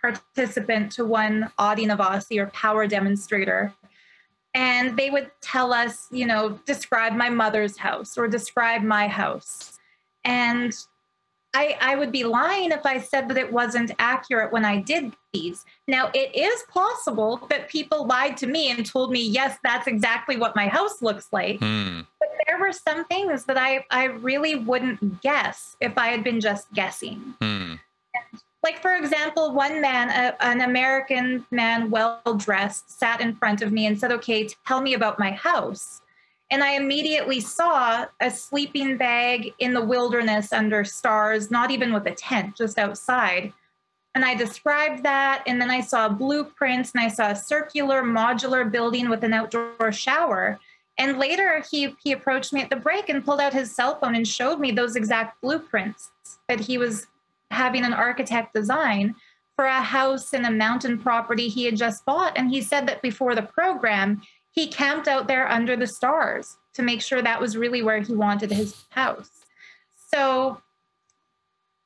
participant 0.00 0.92
to 0.92 1.04
one 1.04 1.50
Adi 1.58 1.86
Navasi 1.86 2.38
or 2.38 2.46
power 2.46 2.86
demonstrator 2.86 3.72
and 4.54 4.96
they 4.98 5.10
would 5.10 5.30
tell 5.40 5.72
us, 5.72 6.08
you 6.10 6.26
know, 6.26 6.60
describe 6.66 7.14
my 7.14 7.30
mother's 7.30 7.78
house 7.78 8.18
or 8.18 8.28
describe 8.28 8.82
my 8.82 9.08
house. 9.08 9.78
And 10.24 10.74
I, 11.54 11.76
I 11.80 11.96
would 11.96 12.10
be 12.10 12.24
lying 12.24 12.72
if 12.72 12.86
I 12.86 12.98
said 12.98 13.28
that 13.28 13.36
it 13.36 13.52
wasn't 13.52 13.92
accurate 13.98 14.52
when 14.52 14.64
I 14.64 14.80
did 14.80 15.12
these. 15.32 15.64
Now, 15.86 16.10
it 16.14 16.34
is 16.34 16.62
possible 16.68 17.46
that 17.50 17.68
people 17.68 18.06
lied 18.06 18.36
to 18.38 18.46
me 18.46 18.70
and 18.70 18.86
told 18.86 19.12
me, 19.12 19.22
yes, 19.22 19.58
that's 19.62 19.86
exactly 19.86 20.36
what 20.36 20.56
my 20.56 20.68
house 20.68 21.02
looks 21.02 21.28
like. 21.30 21.58
Hmm. 21.58 22.00
But 22.18 22.28
there 22.46 22.58
were 22.58 22.72
some 22.72 23.04
things 23.04 23.44
that 23.44 23.58
I, 23.58 23.84
I 23.90 24.04
really 24.04 24.54
wouldn't 24.54 25.20
guess 25.20 25.76
if 25.80 25.98
I 25.98 26.08
had 26.08 26.24
been 26.24 26.40
just 26.40 26.72
guessing. 26.72 27.34
Hmm 27.40 27.74
like 28.62 28.80
for 28.80 28.94
example 28.94 29.52
one 29.52 29.80
man 29.80 30.08
a, 30.10 30.44
an 30.44 30.60
american 30.60 31.44
man 31.50 31.90
well 31.90 32.20
dressed 32.36 32.98
sat 32.98 33.20
in 33.20 33.34
front 33.36 33.62
of 33.62 33.72
me 33.72 33.86
and 33.86 33.98
said 33.98 34.12
okay 34.12 34.48
tell 34.66 34.80
me 34.80 34.94
about 34.94 35.18
my 35.18 35.30
house 35.32 36.01
and 36.52 36.62
i 36.62 36.72
immediately 36.72 37.40
saw 37.40 38.06
a 38.20 38.30
sleeping 38.30 38.96
bag 38.96 39.52
in 39.58 39.74
the 39.74 39.84
wilderness 39.84 40.52
under 40.52 40.84
stars 40.84 41.50
not 41.50 41.70
even 41.72 41.92
with 41.92 42.06
a 42.06 42.14
tent 42.14 42.54
just 42.56 42.78
outside 42.78 43.52
and 44.14 44.24
i 44.24 44.34
described 44.34 45.02
that 45.02 45.42
and 45.46 45.60
then 45.60 45.70
i 45.70 45.80
saw 45.80 46.08
blueprints 46.08 46.92
and 46.92 47.02
i 47.02 47.08
saw 47.08 47.30
a 47.30 47.36
circular 47.36 48.02
modular 48.02 48.70
building 48.70 49.08
with 49.08 49.24
an 49.24 49.32
outdoor 49.32 49.90
shower 49.90 50.60
and 50.98 51.18
later 51.18 51.64
he 51.70 51.96
he 52.02 52.12
approached 52.12 52.52
me 52.52 52.60
at 52.60 52.70
the 52.70 52.76
break 52.76 53.08
and 53.08 53.24
pulled 53.24 53.40
out 53.40 53.52
his 53.52 53.74
cell 53.74 53.98
phone 53.98 54.14
and 54.14 54.28
showed 54.28 54.60
me 54.60 54.70
those 54.70 54.94
exact 54.94 55.40
blueprints 55.40 56.10
that 56.48 56.60
he 56.60 56.78
was 56.78 57.08
having 57.50 57.84
an 57.84 57.92
architect 57.92 58.54
design 58.54 59.14
for 59.56 59.66
a 59.66 59.82
house 59.82 60.32
in 60.32 60.44
a 60.44 60.50
mountain 60.50 60.98
property 60.98 61.48
he 61.48 61.64
had 61.64 61.76
just 61.76 62.04
bought. 62.04 62.36
And 62.36 62.50
he 62.50 62.62
said 62.62 62.86
that 62.88 63.02
before 63.02 63.34
the 63.34 63.42
program, 63.42 64.22
he 64.52 64.66
camped 64.68 65.08
out 65.08 65.26
there 65.26 65.50
under 65.50 65.76
the 65.76 65.86
stars 65.86 66.56
to 66.74 66.82
make 66.82 67.02
sure 67.02 67.20
that 67.20 67.40
was 67.40 67.56
really 67.56 67.82
where 67.82 68.00
he 68.00 68.14
wanted 68.14 68.52
his 68.52 68.84
house. 68.90 69.30
So, 70.14 70.60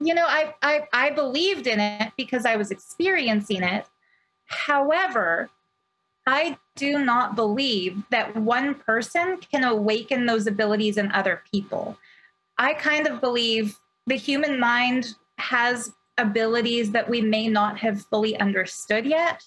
you 0.00 0.14
know, 0.14 0.26
I, 0.26 0.54
I, 0.62 0.86
I 0.92 1.10
believed 1.10 1.66
in 1.66 1.80
it 1.80 2.12
because 2.16 2.44
I 2.44 2.56
was 2.56 2.70
experiencing 2.70 3.62
it. 3.62 3.86
However, 4.46 5.48
I 6.26 6.58
do 6.74 6.98
not 7.04 7.36
believe 7.36 8.02
that 8.10 8.36
one 8.36 8.74
person 8.74 9.38
can 9.38 9.62
awaken 9.62 10.26
those 10.26 10.48
abilities 10.48 10.96
in 10.96 11.12
other 11.12 11.42
people. 11.50 11.96
I 12.58 12.74
kind 12.74 13.06
of 13.06 13.20
believe 13.20 13.78
the 14.06 14.16
human 14.16 14.58
mind 14.58 15.14
has 15.38 15.92
abilities 16.18 16.90
that 16.92 17.08
we 17.08 17.20
may 17.20 17.46
not 17.46 17.78
have 17.78 18.02
fully 18.02 18.38
understood 18.38 19.06
yet. 19.06 19.44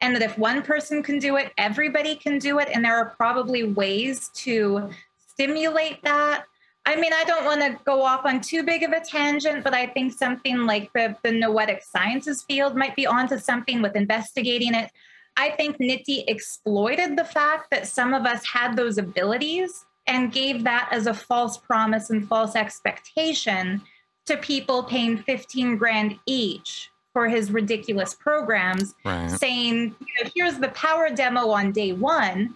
And 0.00 0.14
that 0.14 0.22
if 0.22 0.38
one 0.38 0.62
person 0.62 1.02
can 1.02 1.18
do 1.18 1.36
it, 1.36 1.52
everybody 1.58 2.14
can 2.14 2.38
do 2.38 2.58
it. 2.60 2.68
And 2.72 2.84
there 2.84 2.96
are 2.96 3.14
probably 3.16 3.64
ways 3.64 4.30
to 4.34 4.90
stimulate 5.28 6.02
that. 6.04 6.44
I 6.86 6.96
mean, 6.96 7.12
I 7.12 7.24
don't 7.24 7.44
want 7.44 7.60
to 7.60 7.78
go 7.84 8.02
off 8.02 8.24
on 8.24 8.40
too 8.40 8.62
big 8.62 8.82
of 8.82 8.92
a 8.92 9.00
tangent, 9.00 9.62
but 9.62 9.74
I 9.74 9.86
think 9.86 10.12
something 10.12 10.64
like 10.66 10.90
the, 10.94 11.16
the 11.22 11.32
noetic 11.32 11.82
sciences 11.82 12.42
field 12.42 12.76
might 12.76 12.96
be 12.96 13.06
onto 13.06 13.38
something 13.38 13.82
with 13.82 13.94
investigating 13.94 14.72
it. 14.74 14.90
I 15.36 15.50
think 15.50 15.76
Nitti 15.78 16.24
exploited 16.26 17.16
the 17.16 17.24
fact 17.24 17.70
that 17.70 17.86
some 17.86 18.14
of 18.14 18.24
us 18.24 18.46
had 18.46 18.74
those 18.74 18.98
abilities 18.98 19.84
and 20.06 20.32
gave 20.32 20.64
that 20.64 20.88
as 20.90 21.06
a 21.06 21.14
false 21.14 21.58
promise 21.58 22.10
and 22.10 22.26
false 22.26 22.56
expectation 22.56 23.82
to 24.26 24.36
people 24.38 24.82
paying 24.82 25.18
15 25.18 25.76
grand 25.76 26.18
each 26.26 26.90
for 27.12 27.28
his 27.28 27.50
ridiculous 27.50 28.14
programs, 28.14 28.94
right. 29.04 29.30
saying, 29.30 29.94
you 30.00 30.24
know, 30.24 30.30
here's 30.34 30.58
the 30.58 30.68
power 30.68 31.10
demo 31.10 31.48
on 31.48 31.72
day 31.72 31.92
one. 31.92 32.54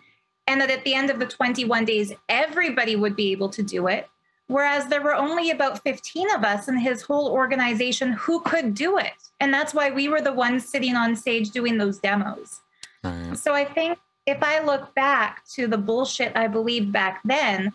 And 0.49 0.61
that 0.61 0.71
at 0.71 0.85
the 0.85 0.95
end 0.95 1.09
of 1.09 1.21
the 1.21 1.27
21 1.27 1.85
days, 1.85 2.13
everybody 2.29 2.97
would 2.97 3.15
be 3.15 3.31
able 3.31 3.49
to 3.51 3.63
do 3.63 3.87
it. 3.87 4.09
Whereas 4.49 4.87
there 4.87 5.01
were 5.01 5.15
only 5.15 5.51
about 5.51 5.83
15 5.83 6.31
of 6.33 6.45
us 6.45 6.69
in 6.69 6.77
his 6.77 7.01
whole 7.01 7.29
organization 7.29 8.13
who 8.13 8.41
could 8.41 8.75
do 8.75 8.99
it. 8.99 9.13
And 9.41 9.55
that's 9.55 9.73
why 9.73 9.91
we 9.91 10.09
were 10.09 10.21
the 10.21 10.33
ones 10.33 10.69
sitting 10.69 10.97
on 10.97 11.17
stage 11.17 11.51
doing 11.51 11.79
those 11.79 11.99
demos. 11.99 12.61
Right. 13.03 13.39
So 13.39 13.55
I 13.55 13.65
think 13.65 13.99
if 14.27 14.43
I 14.43 14.61
look 14.61 14.95
back 14.95 15.45
to 15.55 15.67
the 15.67 15.79
bullshit 15.79 16.37
I 16.37 16.49
believed 16.49 16.93
back 16.93 17.21
then, 17.25 17.73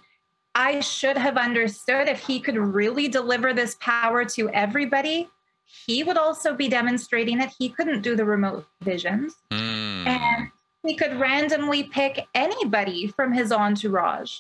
I 0.55 0.80
should 0.80 1.17
have 1.17 1.38
understood 1.38 2.07
if 2.07 2.19
he 2.19 2.39
could 2.39 2.57
really 2.57 3.07
deliver 3.07 3.53
this 3.53 3.75
power 3.80 4.25
to 4.25 4.49
everybody, 4.49 5.30
he 5.68 6.03
would 6.03 6.18
also 6.18 6.53
be 6.53 6.68
demonstrating 6.68 7.38
that 7.38 7.53
he 7.57 7.70
couldn't 7.70 8.01
do 8.01 8.15
the 8.15 8.26
remote 8.26 8.65
visions. 8.82 9.36
Mm. 9.51 10.07
And 10.07 10.51
he 10.86 10.95
could 10.95 11.20
randomly 11.20 11.84
pick 11.84 12.26
anybody 12.34 13.07
from 13.07 13.34
his 13.34 13.51
entourage. 13.51 14.39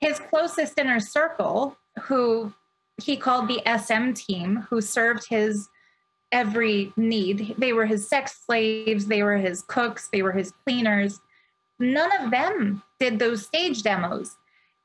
His 0.00 0.18
closest 0.18 0.78
inner 0.78 1.00
circle, 1.00 1.76
who 2.02 2.52
he 3.02 3.16
called 3.16 3.48
the 3.48 3.62
SM 3.66 4.12
team, 4.12 4.66
who 4.70 4.80
served 4.80 5.28
his 5.28 5.68
every 6.32 6.92
need. 6.96 7.54
They 7.58 7.72
were 7.72 7.86
his 7.86 8.08
sex 8.08 8.40
slaves, 8.44 9.06
they 9.06 9.22
were 9.22 9.36
his 9.36 9.62
cooks, 9.62 10.08
they 10.12 10.22
were 10.22 10.32
his 10.32 10.52
cleaners. 10.64 11.20
None 11.78 12.10
of 12.20 12.30
them 12.30 12.82
did 12.98 13.18
those 13.18 13.46
stage 13.46 13.82
demos. 13.82 14.36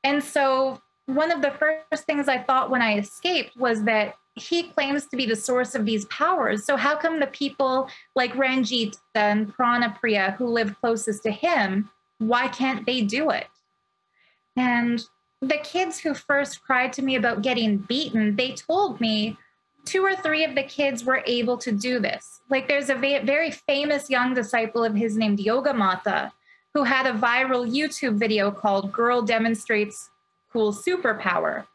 And 0.04 0.22
so, 0.22 0.80
one 1.06 1.30
of 1.30 1.42
the 1.42 1.50
first 1.50 2.04
things 2.04 2.28
I 2.28 2.38
thought 2.38 2.70
when 2.70 2.82
I 2.82 2.98
escaped 2.98 3.56
was 3.56 3.84
that 3.84 4.14
he 4.34 4.64
claims 4.64 5.06
to 5.06 5.16
be 5.16 5.26
the 5.26 5.36
source 5.36 5.74
of 5.74 5.84
these 5.84 6.06
powers. 6.06 6.64
So, 6.64 6.76
how 6.76 6.96
come 6.96 7.20
the 7.20 7.26
people 7.28 7.88
like 8.14 8.34
Ranjit 8.34 8.96
and 9.14 9.52
Pranapriya 9.54 10.36
who 10.36 10.46
live 10.46 10.80
closest 10.80 11.22
to 11.24 11.30
him, 11.30 11.90
why 12.18 12.48
can't 12.48 12.86
they 12.86 13.02
do 13.02 13.30
it? 13.30 13.46
And 14.56 15.04
the 15.40 15.58
kids 15.58 15.98
who 15.98 16.14
first 16.14 16.62
cried 16.62 16.92
to 16.94 17.02
me 17.02 17.16
about 17.16 17.42
getting 17.42 17.78
beaten, 17.78 18.36
they 18.36 18.52
told 18.52 19.00
me 19.00 19.36
two 19.84 20.04
or 20.04 20.14
three 20.14 20.44
of 20.44 20.54
the 20.54 20.62
kids 20.62 21.04
were 21.04 21.22
able 21.26 21.58
to 21.58 21.72
do 21.72 21.98
this. 21.98 22.40
Like 22.48 22.68
there's 22.68 22.90
a 22.90 22.94
very 22.94 23.50
famous 23.50 24.08
young 24.08 24.34
disciple 24.34 24.84
of 24.84 24.94
his 24.94 25.16
named 25.16 25.40
Yoga 25.40 25.74
Mata 25.74 26.32
who 26.74 26.84
had 26.84 27.06
a 27.06 27.18
viral 27.18 27.70
YouTube 27.70 28.18
video 28.18 28.50
called 28.50 28.92
Girl 28.92 29.20
Demonstrates 29.20 30.10
Cool 30.52 30.72
Superpower. 30.72 31.66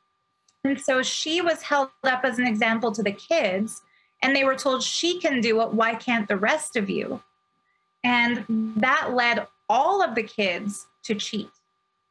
And 0.64 0.80
so 0.80 1.02
she 1.02 1.42
was 1.42 1.62
held 1.62 1.90
up 2.04 2.22
as 2.24 2.40
an 2.40 2.48
example 2.48 2.92
to 2.92 3.04
the 3.04 3.12
kids, 3.12 3.82
and 4.22 4.36
they 4.36 4.44
were 4.44 4.56
told, 4.56 4.84
She 4.84 5.20
can 5.20 5.42
do 5.42 5.62
it. 5.62 5.74
Why 5.74 5.96
can't 5.96 6.28
the 6.28 6.38
rest 6.38 6.76
of 6.76 6.90
you? 6.90 7.22
And 8.04 8.46
that 8.78 9.14
led 9.14 9.48
all 9.70 10.02
of 10.02 10.16
the 10.16 10.24
kids 10.24 10.88
to 11.04 11.16
cheat 11.16 11.50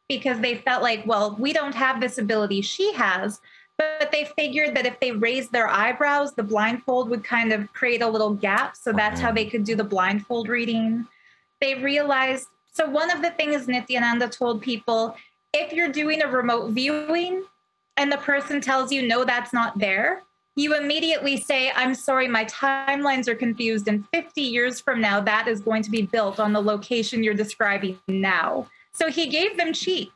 because 0.09 0.41
they 0.41 0.57
felt 0.57 0.83
like, 0.83 1.05
well, 1.07 1.37
we 1.39 1.53
don't 1.53 1.75
have 1.75 2.01
this 2.01 2.19
ability 2.19 2.61
she 2.61 2.93
has. 2.93 3.41
But 3.79 4.11
they 4.11 4.25
figured 4.37 4.75
that 4.75 4.87
if 4.87 4.99
they 5.01 5.13
raised 5.13 5.53
their 5.53 5.69
eyebrows, 5.69 6.35
the 6.35 6.43
blindfold 6.43 7.11
would 7.11 7.25
kind 7.25 7.53
of 7.53 7.71
create 7.73 8.01
a 8.01 8.09
little 8.09 8.33
gap. 8.33 8.77
So 8.77 8.93
that's 8.93 9.21
how 9.21 9.29
mm-hmm. 9.29 9.37
they 9.37 9.47
could 9.47 9.65
do 9.65 9.75
the 9.75 9.85
blindfold 9.85 10.49
reading. 10.49 11.07
They 11.61 11.75
realized 11.75 12.49
so, 12.77 12.87
one 12.87 13.11
of 13.11 13.23
the 13.23 13.31
things 13.31 13.67
Nithyananda 13.67 14.31
told 14.31 14.61
people 14.61 15.17
if 15.57 15.73
you're 15.73 15.89
doing 15.89 16.23
a 16.23 16.29
remote 16.29 16.71
viewing 16.71 17.45
and 17.97 18.13
the 18.13 18.19
person 18.19 18.61
tells 18.61 18.93
you, 18.93 19.03
no, 19.03 19.25
that's 19.25 19.53
not 19.53 19.79
there, 19.79 20.23
you 20.55 20.75
immediately 20.75 21.39
say, 21.41 21.71
I'm 21.75 21.95
sorry, 21.95 22.29
my 22.29 22.45
timelines 22.47 23.27
are 23.29 23.35
confused. 23.35 23.89
And 23.89 24.05
50 24.13 24.41
years 24.41 24.81
from 24.81 25.01
now, 25.01 25.21
that 25.21 25.49
is 25.49 25.61
going 25.61 25.83
to 25.83 25.91
be 25.91 26.03
built 26.03 26.39
on 26.39 26.53
the 26.53 26.63
location 26.63 27.23
you're 27.23 27.35
describing 27.35 27.99
now. 28.09 28.67
So 28.93 29.11
he 29.11 29.29
gave 29.29 29.57
them 29.57 29.73
cheats. 29.73 30.13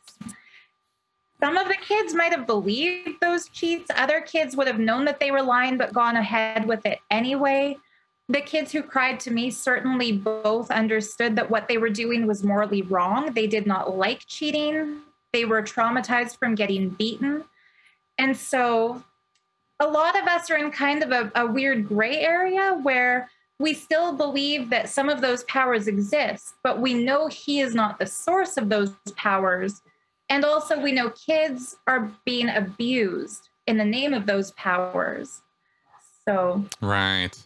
Some 1.41 1.57
of 1.57 1.68
the 1.68 1.76
kids 1.76 2.14
might 2.14 2.32
have 2.32 2.47
believed 2.47 3.20
those 3.20 3.49
cheats. 3.49 3.91
Other 3.95 4.20
kids 4.20 4.57
would 4.57 4.66
have 4.66 4.78
known 4.78 5.07
that 5.07 5.20
they 5.20 5.30
were 5.30 5.43
lying, 5.43 5.78
but 5.78 5.93
gone 5.93 6.16
ahead 6.16 6.66
with 6.66 6.84
it 6.84 6.99
anyway 7.11 7.76
the 8.28 8.41
kids 8.41 8.70
who 8.70 8.80
cried 8.80 9.18
to 9.18 9.32
me 9.32 9.51
certainly 9.51 10.12
both 10.12 10.70
understood 10.70 11.34
that 11.34 11.51
what 11.51 11.66
they 11.66 11.78
were 11.78 11.91
doing 11.91 12.28
was 12.28 12.45
morally 12.45 12.80
wrong. 12.82 13.32
They 13.32 13.49
did 13.49 13.66
not 13.66 13.97
like 13.99 14.24
cheating, 14.28 15.01
they 15.33 15.45
were 15.45 15.62
traumatized 15.62 16.39
from 16.39 16.55
getting 16.55 16.91
beaten. 16.91 17.45
And 18.18 18.37
so 18.37 19.03
a 19.81 19.87
lot 19.87 20.20
of 20.20 20.26
us 20.26 20.51
are 20.51 20.57
in 20.57 20.70
kind 20.70 21.03
of 21.03 21.11
a, 21.11 21.33
a 21.35 21.47
weird 21.47 21.89
gray 21.89 22.18
area 22.18 22.78
where 22.83 23.31
we 23.59 23.74
still 23.74 24.14
believe 24.14 24.70
that 24.70 24.89
some 24.89 25.09
of 25.09 25.20
those 25.20 25.45
powers 25.45 25.87
exist, 25.87 26.55
but 26.62 26.81
we 26.81 26.95
know 26.95 27.28
he 27.28 27.61
is 27.61 27.74
not 27.74 27.99
the 27.99 28.07
source 28.07 28.57
of 28.57 28.68
those 28.68 28.93
powers. 29.16 29.83
And 30.31 30.45
also, 30.45 30.81
we 30.81 30.93
know 30.93 31.11
kids 31.11 31.76
are 31.87 32.11
being 32.24 32.49
abused 32.49 33.49
in 33.66 33.76
the 33.76 33.85
name 33.85 34.14
of 34.14 34.26
those 34.26 34.53
powers. 34.53 35.43
So, 36.24 36.64
right. 36.81 37.37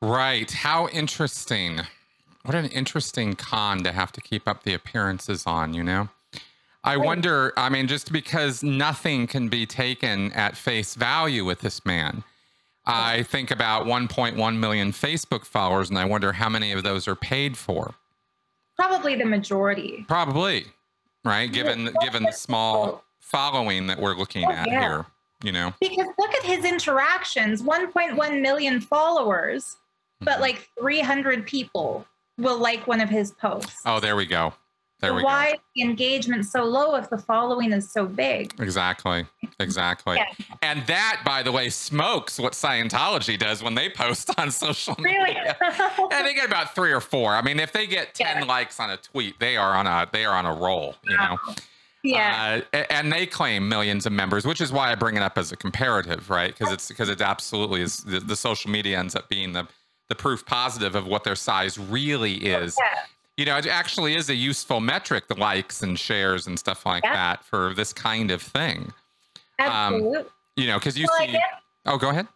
Right. 0.00 0.50
How 0.50 0.88
interesting. 0.88 1.80
What 2.44 2.56
an 2.56 2.66
interesting 2.66 3.34
con 3.34 3.84
to 3.84 3.92
have 3.92 4.10
to 4.12 4.20
keep 4.20 4.48
up 4.48 4.64
the 4.64 4.74
appearances 4.74 5.46
on, 5.46 5.74
you 5.74 5.84
know? 5.84 6.08
I 6.84 6.96
wonder, 6.96 7.52
I 7.56 7.68
mean, 7.68 7.86
just 7.86 8.12
because 8.12 8.62
nothing 8.62 9.26
can 9.26 9.48
be 9.48 9.66
taken 9.66 10.32
at 10.32 10.56
face 10.56 10.94
value 10.94 11.44
with 11.44 11.60
this 11.60 11.84
man. 11.86 12.24
I 12.84 13.22
think 13.22 13.52
about 13.52 13.86
1.1 13.86 14.56
million 14.56 14.90
Facebook 14.90 15.44
followers, 15.44 15.88
and 15.88 15.98
I 15.98 16.04
wonder 16.04 16.32
how 16.32 16.48
many 16.48 16.72
of 16.72 16.82
those 16.82 17.06
are 17.06 17.14
paid 17.14 17.56
for. 17.56 17.94
Probably 18.74 19.14
the 19.14 19.24
majority. 19.24 20.04
Probably, 20.08 20.66
right? 21.24 21.52
Given 21.52 21.94
given 22.00 22.24
the 22.24 22.32
small 22.32 23.04
following 23.20 23.86
that 23.86 24.00
we're 24.00 24.16
looking 24.16 24.44
oh, 24.46 24.50
at 24.50 24.66
yeah. 24.66 24.80
here 24.80 25.06
you 25.42 25.52
know 25.52 25.72
because 25.80 26.06
look 26.18 26.34
at 26.34 26.42
his 26.42 26.64
interactions 26.64 27.62
1.1 27.62 28.40
million 28.40 28.80
followers 28.80 29.76
but 30.20 30.34
mm-hmm. 30.34 30.42
like 30.42 30.68
300 30.78 31.46
people 31.46 32.06
will 32.38 32.58
like 32.58 32.86
one 32.86 33.00
of 33.00 33.08
his 33.08 33.32
posts 33.32 33.80
oh 33.86 34.00
there 34.00 34.16
we 34.16 34.26
go 34.26 34.52
there 35.02 35.18
so 35.18 35.24
why 35.24 35.52
go. 35.52 35.58
the 35.76 35.82
engagement 35.82 36.46
so 36.46 36.64
low 36.64 36.94
if 36.94 37.10
the 37.10 37.18
following 37.18 37.72
is 37.72 37.90
so 37.90 38.06
big 38.06 38.54
exactly 38.58 39.26
exactly 39.60 40.16
yeah. 40.16 40.24
and 40.62 40.86
that 40.86 41.20
by 41.24 41.42
the 41.42 41.52
way 41.52 41.68
smokes 41.68 42.38
what 42.38 42.54
scientology 42.54 43.38
does 43.38 43.62
when 43.62 43.74
they 43.74 43.90
post 43.90 44.30
on 44.38 44.50
social 44.50 44.94
media 44.98 45.56
really? 45.60 46.08
yeah, 46.10 46.22
they 46.22 46.32
get 46.32 46.46
about 46.46 46.74
three 46.74 46.92
or 46.92 47.00
four 47.00 47.34
i 47.34 47.42
mean 47.42 47.60
if 47.60 47.72
they 47.72 47.86
get 47.86 48.14
10 48.14 48.38
yeah. 48.38 48.44
likes 48.44 48.80
on 48.80 48.88
a 48.90 48.96
tweet 48.96 49.38
they 49.38 49.56
are 49.56 49.74
on 49.74 49.86
a 49.86 50.08
they 50.12 50.24
are 50.24 50.34
on 50.34 50.46
a 50.46 50.54
roll 50.54 50.94
you 51.04 51.16
know 51.16 51.36
yeah. 52.02 52.62
Uh, 52.72 52.84
and 52.90 53.12
they 53.12 53.26
claim 53.26 53.68
millions 53.68 54.06
of 54.06 54.12
members, 54.12 54.44
which 54.44 54.60
is 54.60 54.72
why 54.72 54.90
I 54.90 54.94
bring 54.94 55.16
it 55.16 55.22
up 55.22 55.38
as 55.38 55.52
a 55.52 55.56
comparative, 55.56 56.30
right? 56.30 56.56
Because 56.56 56.72
it's 56.72 56.88
because 56.88 57.08
it 57.08 57.20
absolutely 57.20 57.80
is 57.80 57.98
the, 57.98 58.18
the, 58.18 58.34
social 58.34 58.70
media 58.70 58.98
ends 58.98 59.14
up 59.14 59.28
being 59.28 59.52
the 59.52 59.68
the 60.08 60.14
proof 60.14 60.44
positive 60.44 60.94
of 60.94 61.06
what 61.06 61.24
their 61.24 61.36
size 61.36 61.78
really 61.78 62.34
is. 62.34 62.76
Yeah. 62.78 63.02
You 63.42 63.46
know, 63.46 63.56
it 63.56 63.66
actually 63.66 64.14
is 64.14 64.30
a 64.30 64.36
useful 64.36 64.78
metric, 64.78 65.26
the 65.26 65.34
likes 65.34 65.82
and 65.82 65.98
shares 65.98 66.46
and 66.46 66.56
stuff 66.56 66.86
like 66.86 67.02
yeah. 67.02 67.12
that 67.12 67.44
for 67.44 67.74
this 67.74 67.92
kind 67.92 68.30
of 68.30 68.40
thing. 68.40 68.92
Absolutely. 69.58 70.18
Um, 70.18 70.26
you 70.56 70.68
know, 70.68 70.78
because 70.78 70.96
you 70.96 71.08
well, 71.10 71.26
see. 71.26 71.40
Oh, 71.84 71.98
go 71.98 72.10
ahead. 72.10 72.28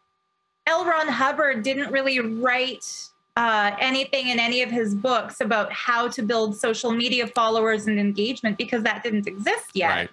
L. 0.66 0.84
Ron 0.84 1.07
Hubbard 1.07 1.62
didn't 1.62 1.92
really 1.92 2.18
write 2.18 3.09
uh, 3.36 3.76
anything 3.78 4.30
in 4.30 4.40
any 4.40 4.62
of 4.62 4.70
his 4.72 4.96
books 4.96 5.40
about 5.40 5.72
how 5.72 6.09
to 6.09 6.22
build 6.22 6.57
social 6.57 6.90
media 6.90 7.28
followers 7.28 7.86
and 7.86 8.00
engagement 8.00 8.59
because 8.59 8.82
that 8.82 9.04
didn't 9.04 9.28
exist 9.28 9.70
yet. 9.74 9.88
Right. 9.88 10.11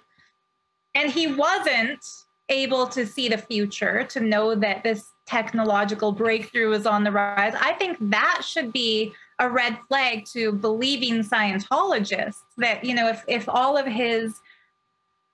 And 0.94 1.10
he 1.10 1.26
wasn't 1.26 2.06
able 2.50 2.86
to 2.86 3.04
see 3.04 3.28
the 3.28 3.38
future 3.38 4.04
to 4.04 4.20
know 4.20 4.54
that 4.54 4.84
this 4.84 5.06
technological 5.26 6.12
breakthrough 6.12 6.70
is 6.70 6.86
on 6.86 7.02
the 7.02 7.10
rise. 7.10 7.54
I 7.60 7.72
think 7.72 7.96
that 8.10 8.42
should 8.44 8.72
be 8.72 9.12
a 9.38 9.48
red 9.48 9.78
flag 9.88 10.24
to 10.26 10.52
believing 10.52 11.22
Scientologists 11.22 12.42
that, 12.58 12.84
you 12.84 12.94
know, 12.94 13.08
if, 13.08 13.24
if 13.26 13.48
all 13.48 13.76
of 13.76 13.86
his 13.86 14.40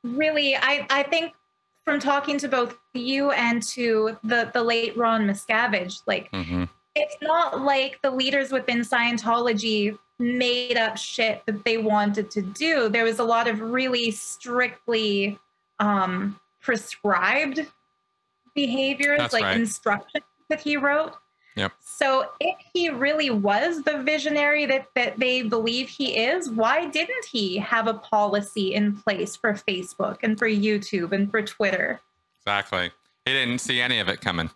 really, 0.03 0.57
I, 0.57 0.86
I 0.90 1.03
think 1.03 1.34
from 1.84 2.01
talking 2.01 2.38
to 2.38 2.48
both 2.48 2.76
you 2.94 3.30
and 3.32 3.62
to 3.64 4.16
the, 4.24 4.51
the 4.53 4.62
late 4.62 4.96
Ron 4.96 5.26
Miscavige, 5.26 6.03
like, 6.07 6.30
mm-hmm 6.32 6.64
it's 6.94 7.16
not 7.22 7.62
like 7.62 8.01
the 8.03 8.11
leaders 8.11 8.51
within 8.51 8.80
Scientology 8.80 9.96
made 10.18 10.76
up 10.76 10.96
shit 10.96 11.42
that 11.46 11.64
they 11.64 11.78
wanted 11.78 12.30
to 12.32 12.42
do. 12.42 12.88
There 12.88 13.05
was 13.05 13.18
a 13.18 13.24
lot 13.24 13.48
of 13.48 13.61
really 13.61 14.11
strictly 14.11 15.38
um, 15.78 16.38
prescribed 16.61 17.66
behaviors, 18.55 19.18
That's 19.18 19.32
like 19.32 19.44
right. 19.44 19.61
instructions 19.61 20.24
that 20.48 20.61
he 20.61 20.76
wrote. 20.76 21.14
Yep. 21.61 21.72
So 21.82 22.30
if 22.40 22.56
he 22.72 22.88
really 22.88 23.28
was 23.28 23.82
the 23.82 24.02
visionary 24.02 24.64
that, 24.64 24.86
that 24.94 25.18
they 25.18 25.42
believe 25.42 25.90
he 25.90 26.16
is, 26.16 26.48
why 26.48 26.86
didn't 26.86 27.26
he 27.30 27.58
have 27.58 27.86
a 27.86 27.92
policy 27.92 28.72
in 28.72 28.96
place 28.96 29.36
for 29.36 29.52
Facebook 29.52 30.18
and 30.22 30.38
for 30.38 30.48
YouTube 30.48 31.12
and 31.12 31.30
for 31.30 31.42
Twitter? 31.42 32.00
Exactly. 32.38 32.90
He 33.26 33.32
didn't 33.34 33.58
see 33.58 33.78
any 33.78 33.98
of 33.98 34.08
it 34.08 34.22
coming. 34.22 34.48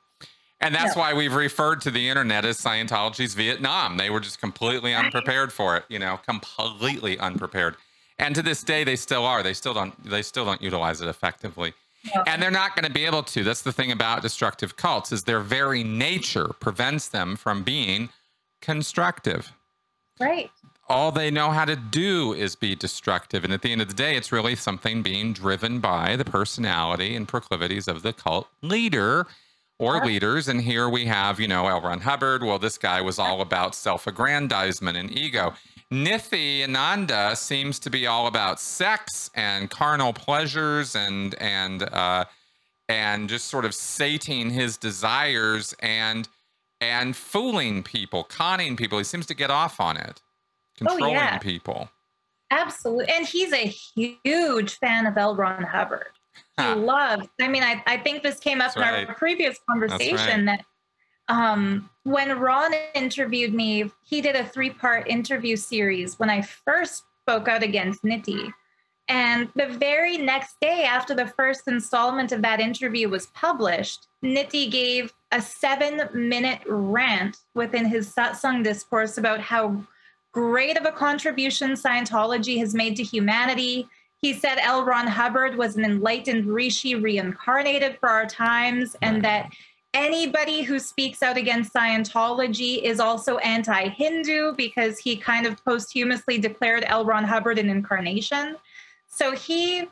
And 0.61 0.74
that's 0.74 0.96
why 0.96 1.12
we've 1.12 1.34
referred 1.34 1.82
to 1.82 1.90
the 1.90 2.09
internet 2.09 2.46
as 2.46 2.59
Scientology's 2.59 3.34
Vietnam. 3.34 3.98
They 3.98 4.09
were 4.09 4.20
just 4.20 4.40
completely 4.40 4.94
unprepared 4.94 5.52
for 5.52 5.76
it, 5.76 5.84
you 5.90 5.98
know, 5.98 6.18
completely 6.26 7.18
unprepared. 7.18 7.76
And 8.18 8.34
to 8.34 8.40
this 8.40 8.62
day, 8.62 8.82
they 8.82 8.96
still 8.96 9.26
are. 9.26 9.42
They 9.42 9.52
still 9.52 9.74
don't. 9.74 10.02
They 10.09 10.22
still 10.22 10.46
don't 10.46 10.62
utilize 10.62 11.02
it 11.02 11.09
effectively. 11.09 11.74
And 12.26 12.42
they're 12.42 12.50
not 12.50 12.76
going 12.76 12.84
to 12.86 12.92
be 12.92 13.05
able 13.07 13.22
to. 13.22 13.44
That's 13.44 13.62
the 13.62 13.72
thing 13.72 13.90
about 13.90 14.22
destructive 14.22 14.76
cults 14.76 15.11
is 15.12 15.24
their 15.24 15.40
very 15.40 15.82
nature 15.82 16.48
prevents 16.61 17.09
them 17.09 17.36
from 17.36 17.62
being 17.62 18.11
constructive. 18.61 19.52
Right. 20.20 20.50
All 20.88 21.11
they 21.12 21.30
know 21.30 21.50
how 21.50 21.64
to 21.64 21.76
do 21.76 22.34
is 22.34 22.57
be 22.57 22.74
destructive. 22.74 23.42
And 23.44 23.52
at 23.52 23.62
the 23.62 23.72
end 23.72 23.80
of 23.80 23.88
the 23.88 23.94
day, 23.94 24.16
it's 24.16 24.32
really 24.32 24.55
something 24.55 25.02
being 25.02 25.32
driven 25.32 25.80
by 25.80 26.16
the 26.16 26.24
personality 26.26 27.16
and 27.16 27.26
proclivities 27.26 27.88
of 27.88 28.02
the 28.02 28.12
cult 28.12 28.48
leader 28.61 29.26
or 29.78 29.96
Sure. 29.96 30.07
leaders. 30.07 30.46
And 30.48 30.61
here 30.61 30.88
we 30.88 31.07
have, 31.07 31.40
you 31.40 31.48
know, 31.48 31.66
L. 31.68 31.80
Ron 31.80 32.00
Hubbard. 32.02 32.42
Well, 32.42 32.59
this 32.59 32.76
guy 32.76 33.00
was 33.00 33.18
all 33.18 33.40
about 33.40 33.74
self 33.74 34.07
aggrandizement 34.07 34.96
and 34.98 35.11
ego. 35.11 35.55
Nithyananda 35.93 37.37
seems 37.37 37.78
to 37.80 37.91
be 37.91 38.07
all 38.07 38.26
about 38.26 38.61
sex 38.61 39.30
and 39.35 39.70
carnal 39.70 40.12
pleasures 40.12 40.95
and 40.97 41.35
and 41.41 41.82
uh, 41.82 42.24
and 42.89 43.28
just 43.28 43.47
sort 43.47 43.64
of 43.64 43.74
sating 43.74 44.51
his 44.51 44.76
desires 44.76 45.74
and 45.80 46.28
and 46.80 47.16
fooling 47.16 47.82
people, 47.82 48.24
conning 48.24 48.76
people. 48.76 48.99
He 48.99 49.05
seems 49.05 49.26
to 49.26 49.35
get 49.35 49.51
off 49.51 49.80
on 49.80 49.97
it, 49.97 50.20
Oh, 50.20 50.87
controlling 50.89 51.14
yeah. 51.14 51.39
people. 51.39 51.89
Absolutely. 52.51 53.07
And 53.09 53.26
he's 53.26 53.53
a 53.53 53.66
huge 53.66 54.78
fan 54.78 55.07
of 55.07 55.16
L. 55.16 55.35
Ron 55.35 55.62
Hubbard. 55.62 56.09
He 56.59 56.62
Huh. 56.62 56.76
loves, 56.76 57.26
I 57.41 57.49
mean, 57.49 57.62
I, 57.62 57.82
I 57.87 57.97
think 57.97 58.22
this 58.22 58.39
came 58.39 58.61
up 58.61 58.74
That's 58.74 58.76
in 58.76 58.82
right. 58.82 59.09
our 59.09 59.14
previous 59.14 59.59
conversation 59.68 60.45
that 60.45 60.64
um, 61.28 61.88
when 62.02 62.38
Ron 62.38 62.72
interviewed 62.94 63.54
me, 63.54 63.90
he 64.04 64.20
did 64.20 64.36
a 64.36 64.44
three 64.44 64.70
part 64.70 65.08
interview 65.08 65.56
series 65.56 66.18
when 66.18 66.30
I 66.30 66.42
first 66.42 67.04
spoke 67.22 67.48
out 67.48 67.62
against 67.62 68.02
Nitti. 68.02 68.52
And 69.08 69.50
the 69.54 69.66
very 69.66 70.16
next 70.16 70.58
day 70.60 70.84
after 70.84 71.14
the 71.14 71.26
first 71.26 71.68
installment 71.68 72.32
of 72.32 72.40
that 72.42 72.60
interview 72.60 73.08
was 73.08 73.26
published, 73.28 74.06
Nitti 74.22 74.70
gave 74.70 75.12
a 75.32 75.42
seven 75.42 76.08
minute 76.14 76.60
rant 76.66 77.38
within 77.54 77.84
his 77.84 78.14
satsang 78.14 78.64
discourse 78.64 79.18
about 79.18 79.40
how 79.40 79.82
great 80.32 80.78
of 80.78 80.86
a 80.86 80.92
contribution 80.92 81.72
Scientology 81.72 82.58
has 82.58 82.74
made 82.74 82.96
to 82.96 83.02
humanity. 83.02 83.86
He 84.20 84.32
said 84.32 84.58
L. 84.58 84.84
Ron 84.84 85.06
Hubbard 85.06 85.56
was 85.56 85.76
an 85.76 85.84
enlightened 85.84 86.46
rishi 86.46 86.94
reincarnated 86.94 87.98
for 88.00 88.08
our 88.08 88.26
times, 88.26 88.96
and 89.02 89.22
that 89.22 89.52
anybody 89.95 90.62
who 90.62 90.78
speaks 90.78 91.22
out 91.22 91.36
against 91.36 91.72
Scientology 91.72 92.82
is 92.82 93.01
also 93.01 93.38
anti 93.38 93.88
Hindu 93.88 94.55
because 94.57 94.99
he 94.99 95.16
kind 95.16 95.47
of 95.47 95.64
posthumously 95.64 96.36
declared 96.36 96.84
L. 96.86 97.05
Ron 97.05 97.24
Hubbard 97.24 97.59
an 97.59 97.70
incarnation. 97.70 98.57
So 99.09 99.32
he, 99.32 99.84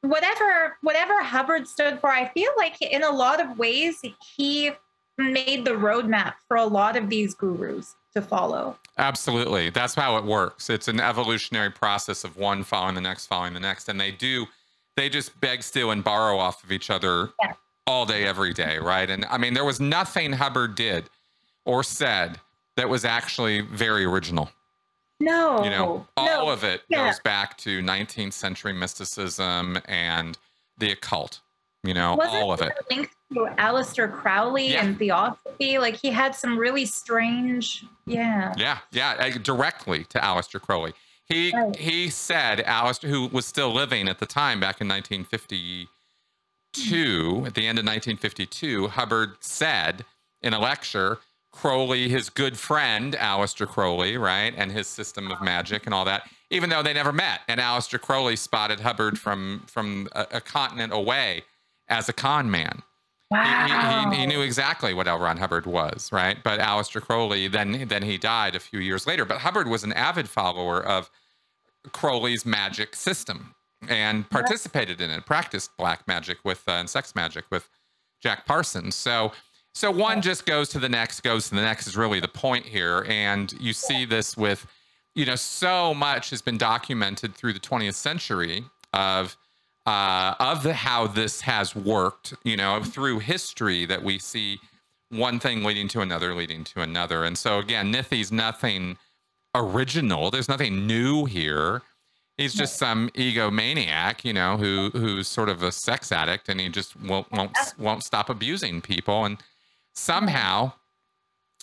whatever 0.00 0.78
whatever 0.80 1.22
Hubbard 1.22 1.68
stood 1.68 2.00
for, 2.00 2.10
I 2.10 2.28
feel 2.28 2.50
like 2.56 2.80
in 2.80 3.04
a 3.04 3.10
lot 3.10 3.40
of 3.40 3.58
ways 3.58 4.02
he 4.36 4.72
made 5.18 5.64
the 5.64 5.72
roadmap 5.72 6.34
for 6.48 6.56
a 6.56 6.64
lot 6.64 6.96
of 6.96 7.10
these 7.10 7.34
gurus 7.34 7.94
to 8.14 8.22
follow. 8.22 8.76
Absolutely. 8.98 9.70
That's 9.70 9.94
how 9.94 10.16
it 10.16 10.24
works. 10.24 10.70
It's 10.70 10.88
an 10.88 10.98
evolutionary 10.98 11.70
process 11.70 12.24
of 12.24 12.36
one 12.36 12.64
following 12.64 12.94
the 12.94 13.00
next, 13.00 13.26
following 13.26 13.54
the 13.54 13.60
next. 13.60 13.88
And 13.88 14.00
they 14.00 14.10
do, 14.10 14.46
they 14.96 15.08
just 15.08 15.38
beg, 15.40 15.62
steal, 15.62 15.90
and 15.90 16.02
borrow 16.02 16.38
off 16.38 16.64
of 16.64 16.72
each 16.72 16.90
other 16.90 17.30
Yeah. 17.40 17.52
All 17.90 18.06
day, 18.06 18.24
every 18.24 18.52
day, 18.54 18.78
right? 18.78 19.10
And 19.10 19.24
I 19.26 19.36
mean, 19.36 19.52
there 19.52 19.64
was 19.64 19.80
nothing 19.80 20.32
Hubbard 20.32 20.76
did 20.76 21.10
or 21.64 21.82
said 21.82 22.38
that 22.76 22.88
was 22.88 23.04
actually 23.04 23.62
very 23.62 24.04
original. 24.04 24.48
No, 25.18 25.62
You 25.64 25.70
know, 25.70 26.06
all 26.16 26.46
no. 26.46 26.50
of 26.50 26.62
it 26.64 26.82
Yeah. 26.88 27.06
goes 27.08 27.18
back 27.20 27.58
to 27.58 27.82
19th 27.82 28.32
century 28.32 28.72
mysticism 28.72 29.78
and 29.86 30.38
the 30.78 30.92
occult, 30.92 31.40
you 31.82 31.92
know, 31.92 32.14
Wasn't 32.14 32.36
all 32.42 32.52
of 32.52 32.62
it. 32.62 32.72
a 32.90 32.94
link 32.94 33.10
to 33.34 33.40
Aleister 33.58 34.10
Crowley 34.10 34.68
Yeah. 34.72 34.82
and 34.84 34.96
Theosophy? 34.98 35.78
Like 35.78 35.96
he 35.96 36.10
had 36.10 36.34
some 36.36 36.56
really 36.56 36.86
strange, 36.86 37.84
yeah. 38.06 38.54
Yeah, 38.56 38.78
yeah, 38.92 39.10
uh, 39.18 39.30
directly 39.42 40.04
to 40.04 40.18
Aleister 40.20 40.60
Crowley. 40.62 40.94
He 41.24 41.52
Right. 41.54 41.76
he 41.76 42.08
said 42.08 42.60
Aleister, 42.60 43.08
who 43.08 43.26
was 43.26 43.46
still 43.46 43.72
living 43.74 44.08
at 44.08 44.20
the 44.20 44.26
time 44.26 44.58
back 44.60 44.80
in 44.80 44.86
1952, 46.76 47.46
at 47.46 47.54
the 47.54 47.66
end 47.66 47.78
of 47.78 47.84
1952, 47.84 48.88
Hubbard 48.88 49.30
said 49.40 50.04
in 50.42 50.54
a 50.54 50.58
lecture, 50.58 51.18
Crowley, 51.52 52.08
his 52.08 52.30
good 52.30 52.56
friend 52.56 53.14
Aleister 53.14 53.66
Crowley, 53.66 54.16
right, 54.16 54.54
and 54.56 54.70
his 54.70 54.86
system 54.86 55.30
of 55.32 55.42
magic 55.42 55.84
and 55.84 55.92
all 55.94 56.04
that, 56.04 56.22
even 56.50 56.70
though 56.70 56.82
they 56.82 56.92
never 56.92 57.12
met, 57.12 57.40
and 57.48 57.60
Aleister 57.60 58.00
Crowley 58.00 58.36
spotted 58.36 58.80
Hubbard 58.80 59.18
from 59.18 59.64
from 59.66 60.08
a, 60.12 60.26
a 60.34 60.40
continent 60.40 60.92
away 60.92 61.42
as 61.88 62.08
a 62.08 62.12
con 62.12 62.50
man. 62.50 62.76
He- 62.76 62.82
Wow. 63.36 64.10
He, 64.10 64.16
he, 64.16 64.20
he 64.22 64.26
knew 64.26 64.40
exactly 64.40 64.92
what 64.92 65.06
L. 65.06 65.20
Ron 65.20 65.36
Hubbard 65.36 65.64
was, 65.64 66.10
right? 66.10 66.36
But 66.42 66.58
Aleister 66.58 67.00
Crowley, 67.00 67.46
then 67.46 67.86
then 67.88 68.02
he 68.02 68.18
died 68.18 68.56
a 68.56 68.60
few 68.60 68.80
years 68.80 69.06
later. 69.06 69.24
But 69.24 69.38
Hubbard 69.38 69.68
was 69.68 69.84
an 69.84 69.92
avid 69.92 70.28
follower 70.28 70.84
of 70.84 71.10
Crowley's 71.92 72.44
magic 72.44 72.96
system 72.96 73.54
and 73.88 74.28
participated 74.30 75.00
in 75.00 75.10
it, 75.10 75.24
practiced 75.26 75.76
black 75.76 76.06
magic 76.06 76.38
with 76.44 76.62
uh, 76.68 76.72
and 76.72 76.90
sex 76.90 77.14
magic 77.14 77.44
with 77.50 77.68
Jack 78.20 78.46
Parsons. 78.46 78.94
So 78.94 79.32
so 79.72 79.90
one 79.90 80.20
just 80.20 80.46
goes 80.46 80.68
to 80.70 80.78
the 80.78 80.88
next, 80.88 81.20
goes 81.22 81.48
to 81.48 81.54
the 81.54 81.62
next 81.62 81.86
is 81.86 81.96
really 81.96 82.20
the 82.20 82.28
point 82.28 82.66
here. 82.66 83.04
And 83.08 83.52
you 83.60 83.72
see 83.72 84.04
this 84.04 84.36
with, 84.36 84.66
you 85.14 85.24
know, 85.24 85.36
so 85.36 85.94
much 85.94 86.30
has 86.30 86.42
been 86.42 86.58
documented 86.58 87.34
through 87.34 87.52
the 87.52 87.60
20th 87.60 87.94
century 87.94 88.64
of 88.92 89.36
uh, 89.86 90.34
of 90.38 90.62
the, 90.62 90.74
how 90.74 91.06
this 91.06 91.40
has 91.40 91.74
worked, 91.74 92.34
you 92.44 92.56
know, 92.56 92.82
through 92.82 93.18
history 93.18 93.86
that 93.86 94.02
we 94.02 94.18
see 94.18 94.58
one 95.08 95.40
thing 95.40 95.64
leading 95.64 95.88
to 95.88 96.00
another, 96.00 96.34
leading 96.34 96.62
to 96.62 96.82
another. 96.82 97.24
And 97.24 97.36
so 97.36 97.58
again, 97.58 97.92
Nithi's 97.92 98.30
nothing 98.30 98.98
original. 99.54 100.30
There's 100.30 100.48
nothing 100.48 100.86
new 100.86 101.24
here. 101.24 101.82
He's 102.40 102.54
just 102.54 102.78
some 102.78 103.10
egomaniac, 103.10 104.24
you 104.24 104.32
know, 104.32 104.56
who 104.56 104.90
who's 104.94 105.28
sort 105.28 105.50
of 105.50 105.62
a 105.62 105.70
sex 105.70 106.10
addict, 106.10 106.48
and 106.48 106.58
he 106.60 106.68
just 106.70 106.98
won't 107.00 107.30
won't 107.32 107.52
won't 107.78 108.02
stop 108.02 108.30
abusing 108.30 108.80
people. 108.80 109.26
And 109.26 109.36
somehow, 109.92 110.72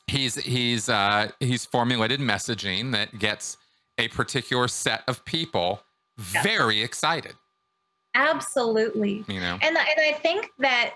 he's 0.05 0.35
he's 0.35 0.87
uh, 0.87 1.31
he's 1.39 1.65
formulated 1.65 2.19
messaging 2.19 2.91
that 2.91 3.17
gets 3.17 3.57
a 3.97 4.07
particular 4.09 4.67
set 4.67 5.01
of 5.07 5.25
people 5.25 5.81
very 6.17 6.81
excited. 6.81 7.33
Absolutely. 8.15 9.23
You 9.27 9.39
know, 9.39 9.57
And, 9.61 9.77
and 9.77 9.77
I 9.77 10.13
think 10.21 10.49
that 10.59 10.95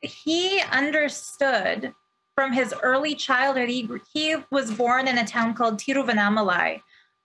he 0.00 0.60
understood 0.72 1.92
from 2.34 2.52
his 2.52 2.74
early 2.82 3.14
childhood. 3.14 3.68
He, 3.68 3.88
he 4.12 4.36
was 4.50 4.70
born 4.70 5.08
in 5.08 5.18
a 5.18 5.26
town 5.26 5.54
called 5.54 5.78
Tiruvannamalai, 5.78 6.82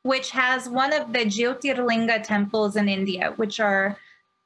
which 0.09 0.29
has 0.31 0.67
one 0.67 0.93
of 0.99 1.03
the 1.15 1.23
Jyotirlinga 1.35 2.23
temples 2.23 2.75
in 2.75 2.87
India, 2.99 3.33
which 3.35 3.59
are, 3.59 3.97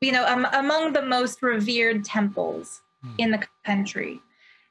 you 0.01 0.11
know, 0.11 0.25
um, 0.33 0.45
among 0.53 0.93
the 0.93 1.05
most 1.15 1.41
revered 1.41 2.03
temples 2.03 2.81
Hmm. 3.03 3.15
in 3.17 3.31
the 3.31 3.41
country. 3.65 4.21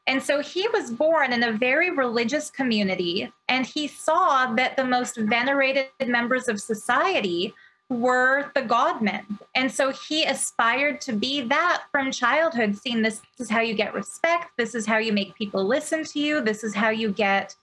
And 0.07 0.23
so 0.23 0.41
he 0.41 0.67
was 0.69 0.91
born 0.91 1.33
in 1.33 1.43
a 1.45 1.53
very 1.53 1.91
religious 1.91 2.51
community, 2.51 3.33
and 3.49 3.65
he 3.65 3.87
saw 3.87 4.53
that 4.55 4.77
the 4.77 4.85
most 4.85 5.17
venerated 5.17 5.87
members 6.07 6.49
of 6.49 6.61
society 6.61 7.55
were 7.89 8.51
the 8.55 8.63
godmen. 8.63 9.25
And 9.55 9.71
so 9.71 9.93
he 9.93 10.25
aspired 10.25 11.01
to 11.03 11.13
be 11.13 11.43
that 11.43 11.83
from 11.93 12.11
childhood, 12.11 12.77
seeing 12.77 13.03
this 13.03 13.21
is 13.39 13.51
how 13.51 13.61
you 13.61 13.75
get 13.75 13.95
respect, 13.95 14.51
this 14.57 14.75
is 14.75 14.87
how 14.87 14.99
you 14.99 15.13
make 15.13 15.35
people 15.35 15.65
listen 15.65 16.05
to 16.05 16.19
you, 16.19 16.41
this 16.41 16.65
is 16.65 16.75
how 16.75 16.89
you 16.89 17.13
get 17.13 17.55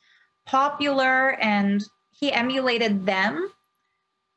popular. 0.45 1.31
And 1.41 1.83
he 2.19 2.31
emulated 2.31 3.05
them, 3.05 3.51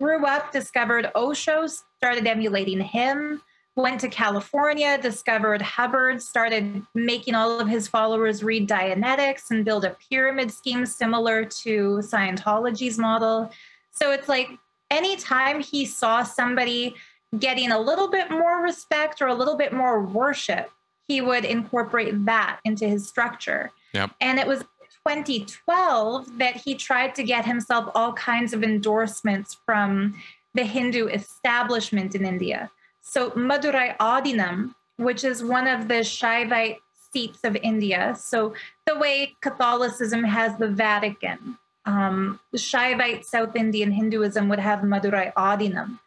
grew 0.00 0.24
up, 0.24 0.52
discovered 0.52 1.10
Osho, 1.14 1.66
started 1.66 2.26
emulating 2.26 2.80
him, 2.80 3.42
went 3.76 4.00
to 4.00 4.08
California, 4.08 4.98
discovered 5.00 5.62
Hubbard, 5.62 6.20
started 6.20 6.82
making 6.94 7.34
all 7.34 7.58
of 7.58 7.68
his 7.68 7.88
followers 7.88 8.44
read 8.44 8.68
Dianetics 8.68 9.50
and 9.50 9.64
build 9.64 9.84
a 9.84 9.96
pyramid 10.10 10.50
scheme 10.50 10.84
similar 10.84 11.44
to 11.44 12.00
Scientology's 12.02 12.98
model. 12.98 13.50
So 13.90 14.12
it's 14.12 14.28
like 14.28 14.48
anytime 14.90 15.60
he 15.60 15.86
saw 15.86 16.22
somebody 16.22 16.94
getting 17.38 17.72
a 17.72 17.80
little 17.80 18.10
bit 18.10 18.30
more 18.30 18.62
respect 18.62 19.22
or 19.22 19.28
a 19.28 19.34
little 19.34 19.56
bit 19.56 19.72
more 19.72 20.02
worship, 20.02 20.70
he 21.08 21.20
would 21.20 21.44
incorporate 21.44 22.26
that 22.26 22.60
into 22.64 22.86
his 22.86 23.08
structure. 23.08 23.70
Yep. 23.94 24.10
And 24.20 24.38
it 24.38 24.46
was 24.46 24.64
2012 25.06 26.38
that 26.38 26.56
he 26.56 26.74
tried 26.74 27.14
to 27.14 27.22
get 27.22 27.44
himself 27.44 27.90
all 27.94 28.12
kinds 28.12 28.52
of 28.52 28.62
endorsements 28.62 29.56
from 29.66 30.14
the 30.54 30.64
Hindu 30.64 31.08
establishment 31.08 32.14
in 32.14 32.24
India. 32.24 32.70
So 33.00 33.30
Madurai 33.30 33.96
Adinam, 33.98 34.74
which 34.96 35.24
is 35.24 35.42
one 35.42 35.66
of 35.66 35.88
the 35.88 36.02
Shaivite 36.02 36.78
seats 37.12 37.40
of 37.44 37.56
India. 37.56 38.14
So 38.18 38.54
the 38.86 38.98
way 38.98 39.34
Catholicism 39.40 40.24
has 40.24 40.56
the 40.56 40.68
Vatican 40.68 41.58
um, 41.84 42.38
Shaivite 42.54 43.24
South 43.24 43.56
Indian 43.56 43.90
Hinduism 43.90 44.48
would 44.48 44.58
have 44.58 44.80
Madurai 44.80 45.32
Adinam. 45.34 45.98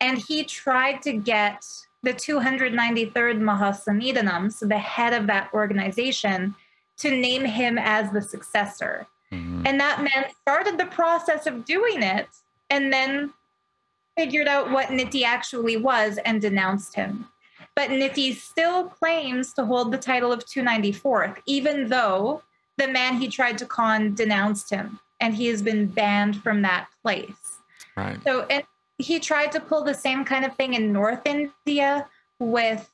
And 0.00 0.18
he 0.18 0.44
tried 0.44 1.02
to 1.02 1.12
get 1.14 1.64
the 2.02 2.12
293rd 2.12 3.40
Mahasanidanam, 3.40 4.52
so 4.52 4.66
the 4.66 4.78
head 4.78 5.12
of 5.12 5.26
that 5.26 5.50
organization, 5.52 6.54
to 6.98 7.10
name 7.10 7.44
him 7.44 7.78
as 7.78 8.10
the 8.10 8.22
successor. 8.22 9.06
Mm-hmm. 9.32 9.66
And 9.66 9.80
that 9.80 10.00
man 10.00 10.26
started 10.40 10.78
the 10.78 10.86
process 10.86 11.46
of 11.46 11.64
doing 11.64 12.02
it 12.02 12.28
and 12.70 12.92
then 12.92 13.32
figured 14.16 14.48
out 14.48 14.70
what 14.70 14.90
Niti 14.90 15.24
actually 15.24 15.76
was 15.76 16.18
and 16.24 16.40
denounced 16.40 16.94
him. 16.94 17.26
But 17.74 17.90
Niti 17.90 18.32
still 18.32 18.84
claims 18.84 19.52
to 19.54 19.64
hold 19.64 19.92
the 19.92 19.98
title 19.98 20.32
of 20.32 20.46
294th, 20.46 21.36
even 21.46 21.88
though 21.88 22.42
the 22.78 22.88
man 22.88 23.16
he 23.16 23.28
tried 23.28 23.58
to 23.58 23.66
con 23.66 24.14
denounced 24.14 24.70
him 24.70 24.98
and 25.20 25.34
he 25.34 25.46
has 25.46 25.62
been 25.62 25.86
banned 25.86 26.42
from 26.42 26.62
that 26.62 26.88
place. 27.02 27.58
Right. 27.96 28.18
So, 28.24 28.46
and 28.50 28.64
he 28.98 29.20
tried 29.20 29.52
to 29.52 29.60
pull 29.60 29.84
the 29.84 29.94
same 29.94 30.24
kind 30.24 30.44
of 30.44 30.54
thing 30.56 30.74
in 30.74 30.92
North 30.92 31.22
India 31.24 32.06
with 32.38 32.90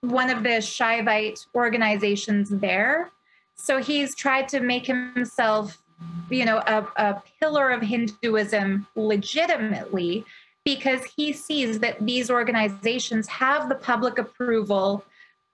one 0.00 0.30
of 0.30 0.42
the 0.42 0.60
Shaivite 0.60 1.46
organizations 1.54 2.50
there. 2.50 3.10
So 3.56 3.78
he's 3.82 4.14
tried 4.14 4.48
to 4.48 4.60
make 4.60 4.86
himself, 4.86 5.82
you 6.30 6.44
know, 6.44 6.58
a, 6.58 6.86
a 6.96 7.22
pillar 7.40 7.70
of 7.70 7.82
Hinduism 7.82 8.86
legitimately 8.94 10.24
because 10.64 11.04
he 11.16 11.32
sees 11.32 11.78
that 11.78 12.04
these 12.04 12.30
organizations 12.30 13.28
have 13.28 13.68
the 13.68 13.74
public 13.76 14.18
approval 14.18 15.04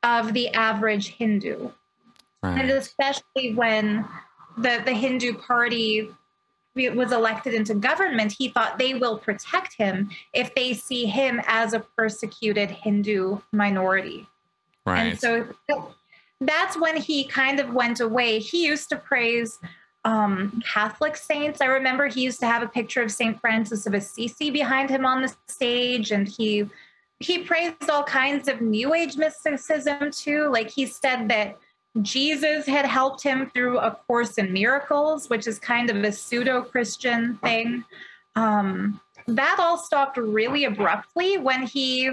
of 0.03 0.33
the 0.33 0.49
average 0.51 1.09
Hindu. 1.09 1.71
Right. 2.43 2.61
And 2.61 2.71
especially 2.71 3.55
when 3.55 4.09
the, 4.57 4.83
the 4.85 4.93
Hindu 4.93 5.35
party 5.35 6.11
was 6.75 7.13
elected 7.13 7.55
into 7.55 7.75
government, 7.75 8.33
he 8.33 8.49
thought 8.49 8.79
they 8.79 8.95
will 8.95 9.19
protect 9.19 9.75
him 9.75 10.11
if 10.33 10.55
they 10.55 10.73
see 10.73 11.05
him 11.05 11.41
as 11.47 11.75
a 11.75 11.81
persecuted 11.81 12.71
Hindu 12.71 13.39
minority. 13.53 14.27
Right. 14.87 15.03
And 15.03 15.21
so 15.21 15.47
that's 16.49 16.79
when 16.79 16.97
he 16.97 17.25
kind 17.25 17.61
of 17.61 17.73
went 17.75 18.01
away. 18.01 18.39
He 18.39 18.67
used 18.67 18.89
to 18.91 18.97
praise 18.97 19.59
um, 20.05 20.63
Catholic 20.67 21.17
saints. 21.17 21.61
I 21.61 21.67
remember 21.67 22.07
he 22.07 22.23
used 22.23 22.41
to 22.41 22.47
have 22.47 22.63
a 22.63 22.69
picture 22.69 23.03
of 23.03 23.11
Saint 23.11 23.41
Francis 23.41 23.87
of 23.87 23.95
Assisi 23.95 24.51
behind 24.51 24.91
him 24.91 25.07
on 25.07 25.23
the 25.23 25.35
stage, 25.47 26.11
and 26.11 26.27
he 26.27 26.69
he 27.21 27.39
praised 27.39 27.89
all 27.89 28.03
kinds 28.03 28.49
of 28.49 28.61
New 28.61 28.95
Age 28.95 29.17
mysticism 29.17 30.11
too. 30.11 30.49
Like 30.49 30.71
he 30.71 30.87
said 30.87 31.29
that 31.29 31.57
Jesus 32.01 32.67
had 32.67 32.85
helped 32.85 33.23
him 33.23 33.51
through 33.51 33.79
A 33.79 33.93
Course 33.93 34.39
in 34.39 34.53
Miracles, 34.53 35.31
which 35.31 35.47
is 35.47 35.59
kind 35.59 35.89
of 35.89 35.97
a 36.03 36.11
pseudo 36.11 36.63
Christian 36.63 37.37
thing. 37.39 37.85
Um, 38.35 39.01
that 39.29 39.57
all 39.61 39.79
stopped 39.79 40.17
really 40.17 40.65
abruptly 40.65 41.39
when 41.39 41.63
he 41.63 42.11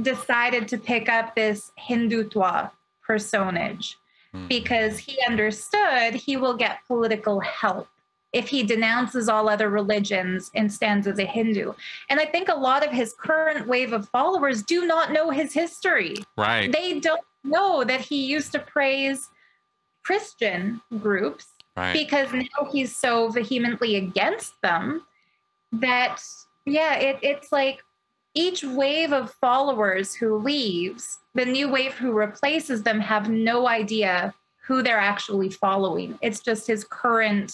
decided 0.00 0.68
to 0.68 0.78
pick 0.78 1.10
up 1.10 1.34
this 1.34 1.72
Hindutva 1.78 2.70
personage 3.12 3.98
hmm. 4.32 4.46
because 4.48 4.98
he 4.98 5.18
understood 5.28 6.14
he 6.14 6.38
will 6.38 6.56
get 6.56 6.78
political 6.86 7.40
help 7.40 7.86
if 8.32 8.48
he 8.48 8.62
denounces 8.62 9.28
all 9.28 9.50
other 9.50 9.68
religions 9.68 10.50
and 10.54 10.72
stands 10.72 11.06
as 11.06 11.18
a 11.18 11.26
Hindu. 11.26 11.74
And 12.08 12.18
I 12.18 12.24
think 12.24 12.48
a 12.48 12.54
lot 12.54 12.82
of 12.82 12.90
his 12.90 13.12
current 13.12 13.68
wave 13.68 13.92
of 13.92 14.08
followers 14.08 14.62
do 14.62 14.86
not 14.86 15.12
know 15.12 15.28
his 15.28 15.52
history. 15.52 16.14
Right. 16.38 16.72
They 16.72 17.00
don't 17.00 17.20
know 17.44 17.84
that 17.84 18.00
he 18.00 18.24
used 18.24 18.52
to 18.52 18.60
praise 18.60 19.28
Christian 20.02 20.80
groups 20.98 21.48
right. 21.76 21.92
because 21.92 22.32
now 22.32 22.70
he's 22.72 22.96
so 22.96 23.28
vehemently 23.28 23.96
against 23.96 24.54
them 24.62 25.02
that, 25.72 26.22
yeah, 26.64 26.94
it, 26.94 27.18
it's 27.20 27.52
like 27.52 27.82
each 28.34 28.64
wave 28.64 29.12
of 29.12 29.32
followers 29.34 30.14
who 30.14 30.36
leaves, 30.38 31.18
the 31.34 31.44
new 31.44 31.68
wave 31.68 31.94
who 31.94 32.12
replaces 32.12 32.82
them 32.82 33.00
have 33.00 33.28
no 33.28 33.68
idea 33.68 34.34
who 34.64 34.82
they're 34.82 34.98
actually 34.98 35.50
following. 35.50 36.18
It's 36.22 36.40
just 36.40 36.66
his 36.66 36.84
current 36.84 37.52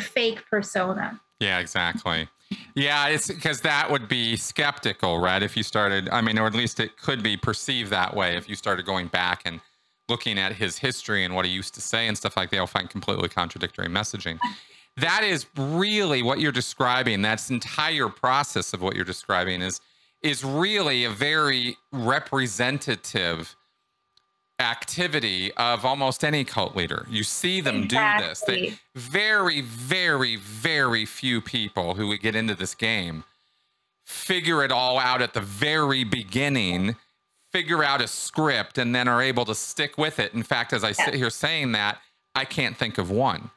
fake 0.00 0.42
persona. 0.50 1.20
Yeah, 1.40 1.58
exactly. 1.58 2.28
Yeah, 2.74 3.08
it's 3.08 3.28
because 3.28 3.60
that 3.62 3.90
would 3.90 4.08
be 4.08 4.36
skeptical, 4.36 5.18
right? 5.18 5.42
If 5.42 5.56
you 5.56 5.62
started, 5.62 6.08
I 6.10 6.20
mean, 6.20 6.38
or 6.38 6.46
at 6.46 6.54
least 6.54 6.78
it 6.78 6.96
could 6.98 7.22
be 7.22 7.36
perceived 7.36 7.90
that 7.90 8.14
way 8.14 8.36
if 8.36 8.48
you 8.48 8.54
started 8.54 8.86
going 8.86 9.08
back 9.08 9.42
and 9.44 9.60
looking 10.08 10.38
at 10.38 10.52
his 10.52 10.78
history 10.78 11.24
and 11.24 11.34
what 11.34 11.44
he 11.44 11.50
used 11.50 11.74
to 11.74 11.80
say 11.80 12.06
and 12.06 12.16
stuff 12.16 12.36
like 12.36 12.50
that, 12.50 12.56
you'll 12.56 12.66
find 12.66 12.88
completely 12.88 13.28
contradictory 13.28 13.88
messaging. 13.88 14.38
That 14.96 15.24
is 15.24 15.46
really 15.56 16.22
what 16.22 16.40
you're 16.40 16.52
describing. 16.52 17.22
That's 17.22 17.50
entire 17.50 18.08
process 18.08 18.72
of 18.72 18.80
what 18.80 18.96
you're 18.96 19.04
describing 19.04 19.62
is 19.62 19.80
is 20.22 20.42
really 20.42 21.04
a 21.04 21.10
very 21.10 21.76
representative 21.92 23.54
activity 24.58 25.52
of 25.54 25.84
almost 25.84 26.24
any 26.24 26.42
cult 26.42 26.74
leader. 26.74 27.06
You 27.10 27.22
see 27.22 27.60
them 27.60 27.84
exactly. 27.84 28.22
do 28.22 28.28
this. 28.28 28.40
They, 28.40 28.78
very, 28.94 29.60
very, 29.60 30.36
very 30.36 31.04
few 31.04 31.42
people 31.42 31.94
who 31.94 32.08
would 32.08 32.20
get 32.20 32.34
into 32.34 32.54
this 32.54 32.74
game 32.74 33.24
figure 34.06 34.62
it 34.62 34.70
all 34.70 34.98
out 34.98 35.20
at 35.20 35.34
the 35.34 35.40
very 35.40 36.04
beginning, 36.04 36.94
figure 37.50 37.82
out 37.82 38.00
a 38.00 38.06
script, 38.06 38.78
and 38.78 38.94
then 38.94 39.08
are 39.08 39.20
able 39.20 39.44
to 39.44 39.54
stick 39.54 39.98
with 39.98 40.20
it. 40.20 40.32
In 40.32 40.44
fact, 40.44 40.72
as 40.72 40.84
I 40.84 40.92
sit 40.92 41.12
here 41.14 41.28
saying 41.28 41.72
that, 41.72 41.98
I 42.34 42.44
can't 42.44 42.76
think 42.76 42.98
of 42.98 43.10
one. 43.10 43.50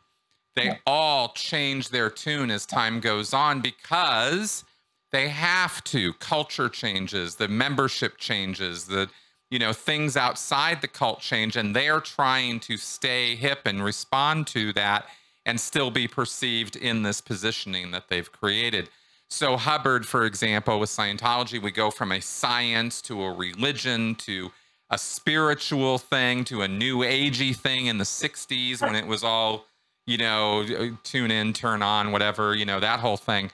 They 0.60 0.80
all 0.86 1.30
change 1.30 1.90
their 1.90 2.10
tune 2.10 2.52
as 2.52 2.66
time 2.66 3.00
goes 3.00 3.34
on 3.34 3.62
because 3.62 4.64
they 5.12 5.30
have 5.30 5.84
to. 5.86 6.14
Culture 6.14 6.70
changes, 6.70 7.36
the 7.36 7.48
membership 7.48 8.18
changes, 8.18 8.86
the 8.86 9.10
you 9.50 9.60
know 9.60 9.74
things 9.74 10.16
outside 10.16 10.82
the 10.82 10.88
cult 10.88 11.20
change 11.20 11.56
and 11.56 11.76
they're 11.76 12.00
trying 12.00 12.60
to 12.62 12.78
stay 12.78 13.36
hip 13.36 13.62
and 13.66 13.84
respond 13.84 14.48
to 14.48 14.72
that 14.74 15.06
and 15.46 15.60
still 15.60 15.90
be 15.90 16.08
perceived 16.08 16.76
in 16.76 17.04
this 17.04 17.22
positioning 17.22 17.92
that 17.92 18.10
they've 18.10 18.32
created 18.32 18.90
so 19.30 19.58
hubbard 19.58 20.06
for 20.06 20.26
example 20.26 20.80
with 20.80 20.90
scientology 20.90 21.62
we 21.62 21.72
go 21.72 21.90
from 21.90 22.12
a 22.12 22.22
science 22.22 23.02
to 23.02 23.24
a 23.24 23.34
religion 23.34 24.16
to 24.16 24.52
a 24.92 24.98
spiritual 24.98 25.98
thing 25.98 26.44
to 26.44 26.62
a 26.62 26.68
new 26.68 27.00
agey 27.00 27.56
thing 27.56 27.88
in 27.88 27.98
the 27.98 28.04
60s 28.04 28.82
when 28.82 28.96
it 28.96 29.08
was 29.08 29.24
all 29.24 29.66
you 30.10 30.18
know 30.18 30.66
tune 31.04 31.32
in 31.32 31.54
turn 31.54 31.82
on 31.82 32.12
whatever 32.12 32.56
you 32.56 32.66
know 32.66 32.80
that 32.80 33.00
whole 33.00 33.18
thing 33.18 33.52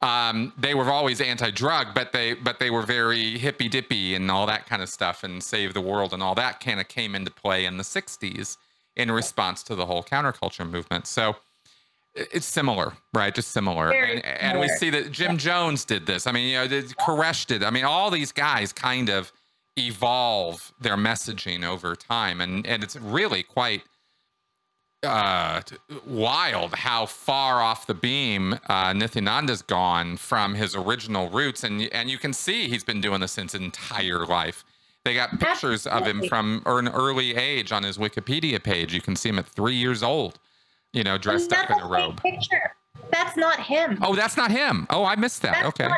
um, 0.00 0.52
they 0.56 0.74
were 0.74 0.90
always 0.90 1.20
anti-drug, 1.20 1.88
but 1.92 2.12
they 2.12 2.34
but 2.34 2.60
they 2.60 2.70
were 2.70 2.82
very 2.82 3.36
hippy 3.36 3.68
dippy 3.68 4.14
and 4.14 4.30
all 4.30 4.46
that 4.46 4.66
kind 4.66 4.80
of 4.80 4.88
stuff, 4.88 5.24
and 5.24 5.42
save 5.42 5.74
the 5.74 5.80
world 5.80 6.12
and 6.14 6.22
all 6.22 6.36
that 6.36 6.60
kind 6.60 6.80
of 6.80 6.86
came 6.86 7.14
into 7.14 7.32
play 7.32 7.64
in 7.64 7.78
the 7.78 7.82
'60s 7.82 8.56
in 8.94 9.10
response 9.10 9.62
to 9.64 9.74
the 9.74 9.86
whole 9.86 10.04
counterculture 10.04 10.68
movement. 10.68 11.06
So 11.08 11.36
it's 12.14 12.46
similar, 12.46 12.92
right? 13.12 13.34
Just 13.34 13.50
similar, 13.50 13.92
and, 13.92 14.24
and, 14.24 14.60
we 14.60 14.68
see 14.68 14.90
that 14.90 15.10
Jim 15.10 15.36
Jones 15.36 15.84
did 15.84 16.06
this. 16.06 16.26
I 16.26 16.32
mean, 16.32 16.48
you 16.48 16.56
know, 16.58 16.82
Koresh 17.00 17.46
did. 17.46 17.64
I 17.64 17.70
mean, 17.70 17.84
all 17.84 18.10
these 18.10 18.30
guys 18.30 18.72
kind 18.72 19.08
of 19.08 19.32
evolve 19.76 20.72
their 20.80 20.96
messaging 20.96 21.64
over 21.64 21.96
time, 21.96 22.40
and 22.40 22.64
and 22.68 22.84
it's 22.84 22.94
really 22.94 23.42
quite 23.42 23.82
uh, 25.04 25.60
wild 26.06 26.74
how 26.74 27.06
far 27.06 27.60
off 27.60 27.86
the 27.86 27.94
beam 27.94 28.58
uh, 28.68 28.92
Nithyananda's 28.92 29.62
gone 29.62 30.16
from 30.16 30.54
his 30.54 30.74
original 30.74 31.30
roots, 31.30 31.64
and 31.64 31.82
and 31.92 32.10
you 32.10 32.18
can 32.18 32.32
see 32.32 32.68
he's 32.68 32.84
been 32.84 33.00
doing 33.00 33.20
this 33.20 33.36
his 33.36 33.54
entire 33.54 34.26
life. 34.26 34.64
They 35.04 35.14
got 35.14 35.38
pictures 35.38 35.86
of 35.86 36.06
him 36.06 36.22
from 36.28 36.62
an 36.66 36.88
early 36.88 37.34
age 37.36 37.72
on 37.72 37.82
his 37.82 37.96
Wikipedia 37.96 38.62
page. 38.62 38.92
You 38.92 39.00
can 39.00 39.16
see 39.16 39.28
him 39.30 39.38
at 39.38 39.46
three 39.46 39.74
years 39.74 40.02
old, 40.02 40.38
you 40.92 41.02
know, 41.04 41.16
dressed 41.16 41.52
up 41.52 41.70
in 41.70 41.80
a 41.80 41.86
robe. 41.86 42.20
Picture. 42.20 42.74
That's 43.10 43.36
not 43.36 43.58
him. 43.60 43.98
Oh, 44.02 44.14
that's 44.14 44.36
not 44.36 44.50
him. 44.50 44.86
Oh, 44.90 45.04
I 45.04 45.16
missed 45.16 45.40
that. 45.42 45.52
That's 45.62 45.68
okay. 45.68 45.88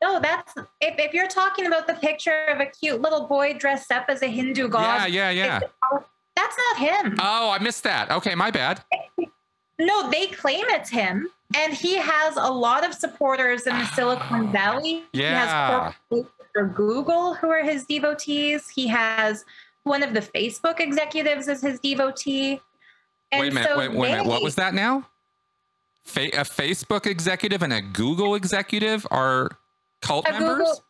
No, 0.00 0.20
that's 0.20 0.54
if, 0.80 0.94
if 0.98 1.12
you're 1.12 1.26
talking 1.26 1.66
about 1.66 1.86
the 1.86 1.94
picture 1.94 2.46
of 2.48 2.60
a 2.60 2.66
cute 2.66 3.02
little 3.02 3.26
boy 3.26 3.54
dressed 3.54 3.92
up 3.92 4.06
as 4.08 4.22
a 4.22 4.28
Hindu 4.28 4.68
god. 4.68 5.10
Yeah, 5.10 5.30
yeah, 5.30 5.60
yeah. 5.90 6.00
That's 6.36 6.56
not 6.56 6.78
him. 6.78 7.16
Oh, 7.18 7.50
I 7.50 7.58
missed 7.58 7.82
that. 7.84 8.10
Okay, 8.10 8.34
my 8.34 8.50
bad. 8.50 8.84
No, 9.78 10.10
they 10.10 10.26
claim 10.28 10.64
it's 10.68 10.90
him. 10.90 11.28
And 11.56 11.72
he 11.72 11.96
has 11.96 12.36
a 12.36 12.50
lot 12.50 12.84
of 12.84 12.94
supporters 12.94 13.66
in 13.66 13.76
the 13.76 13.84
Silicon 13.94 14.52
Valley. 14.52 15.04
Yeah. 15.12 15.92
He 16.10 16.16
has 16.16 16.26
for 16.52 16.66
Google 16.66 17.34
who 17.34 17.50
are 17.50 17.62
his 17.62 17.84
devotees. 17.86 18.68
He 18.68 18.86
has 18.86 19.44
one 19.84 20.02
of 20.02 20.14
the 20.14 20.20
Facebook 20.20 20.80
executives 20.80 21.48
as 21.48 21.62
his 21.62 21.80
devotee. 21.80 22.60
And 23.32 23.40
wait 23.40 23.52
a 23.52 23.54
minute. 23.54 23.68
So 23.70 23.78
wait, 23.78 23.92
wait 23.92 24.08
they, 24.08 24.12
a 24.14 24.16
minute. 24.18 24.30
What 24.30 24.42
was 24.42 24.54
that 24.56 24.74
now? 24.74 25.06
Fa- 26.04 26.28
a 26.28 26.44
Facebook 26.44 27.06
executive 27.06 27.62
and 27.62 27.72
a 27.72 27.80
Google 27.80 28.34
executive 28.34 29.06
are 29.10 29.50
cult 30.00 30.28
members? 30.30 30.56
Google, 30.58 30.84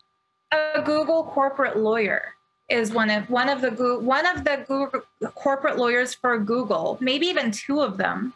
a 0.75 0.83
Google 0.83 1.25
corporate 1.25 1.79
lawyer 1.79 2.36
is 2.69 2.93
one 2.93 3.11
of 3.11 3.29
one 3.31 3.49
of 3.49 3.61
the 3.61 3.99
one 4.01 4.27
of 4.27 4.45
the 4.45 4.65
Google, 4.67 5.03
corporate 5.35 5.77
lawyers 5.77 6.15
for 6.15 6.39
Google, 6.39 6.99
maybe 7.01 7.27
even 7.27 7.51
two 7.51 7.81
of 7.81 7.97
them. 7.97 8.35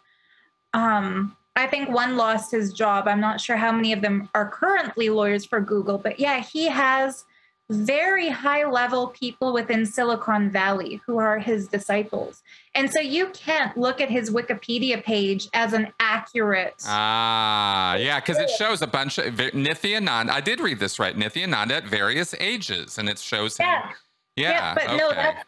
Um, 0.72 1.36
I 1.56 1.66
think 1.66 1.88
one 1.88 2.16
lost 2.16 2.52
his 2.52 2.72
job. 2.72 3.08
I'm 3.08 3.20
not 3.20 3.40
sure 3.40 3.56
how 3.56 3.72
many 3.72 3.92
of 3.92 4.02
them 4.02 4.28
are 4.34 4.48
currently 4.48 5.10
lawyers 5.10 5.44
for 5.44 5.60
Google, 5.60 5.98
but 5.98 6.20
yeah, 6.20 6.40
he 6.40 6.68
has 6.68 7.24
very 7.70 8.28
high 8.28 8.64
level 8.64 9.08
people 9.08 9.52
within 9.52 9.86
Silicon 9.86 10.50
Valley 10.50 11.00
who 11.06 11.18
are 11.18 11.38
his 11.38 11.68
disciples. 11.68 12.42
And 12.74 12.90
so 12.90 13.00
you 13.00 13.28
can't 13.28 13.76
look 13.76 14.00
at 14.00 14.10
his 14.10 14.30
Wikipedia 14.30 15.02
page 15.02 15.48
as 15.54 15.72
an 15.72 15.92
accurate. 16.00 16.82
Ah, 16.86 17.94
yeah, 17.94 18.18
because 18.20 18.38
it 18.38 18.50
shows 18.50 18.82
a 18.82 18.86
bunch 18.86 19.18
of 19.18 19.34
Nithyananda. 19.34 20.30
I 20.30 20.40
did 20.40 20.60
read 20.60 20.80
this 20.80 20.98
right. 20.98 21.16
Nithyananda 21.16 21.72
at 21.72 21.84
various 21.84 22.34
ages, 22.40 22.98
and 22.98 23.08
it 23.08 23.18
shows 23.18 23.56
him. 23.56 23.66
Yeah. 23.66 23.92
Yeah. 24.40 24.50
Yeah, 24.50 24.74
but 24.74 24.84
okay. 24.84 24.96
no, 24.96 25.10
that's, 25.10 25.44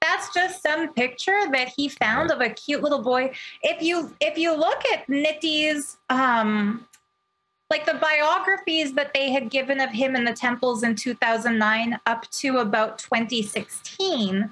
that's 0.00 0.34
just 0.34 0.62
some 0.62 0.92
picture 0.92 1.50
that 1.52 1.68
he 1.68 1.88
found 1.88 2.30
of 2.30 2.40
a 2.40 2.50
cute 2.50 2.82
little 2.82 3.02
boy. 3.02 3.32
If 3.62 3.82
you 3.82 4.14
if 4.20 4.38
you 4.38 4.56
look 4.56 4.82
at 4.92 5.06
Nitti's 5.08 5.96
um 6.10 6.86
like 7.70 7.84
the 7.84 7.94
biographies 7.94 8.92
that 8.92 9.12
they 9.12 9.32
had 9.32 9.50
given 9.50 9.80
of 9.80 9.90
him 9.90 10.14
in 10.14 10.24
the 10.24 10.32
temples 10.32 10.82
in 10.82 10.94
2009 10.94 11.98
up 12.06 12.30
to 12.30 12.58
about 12.58 12.98
2016 12.98 14.50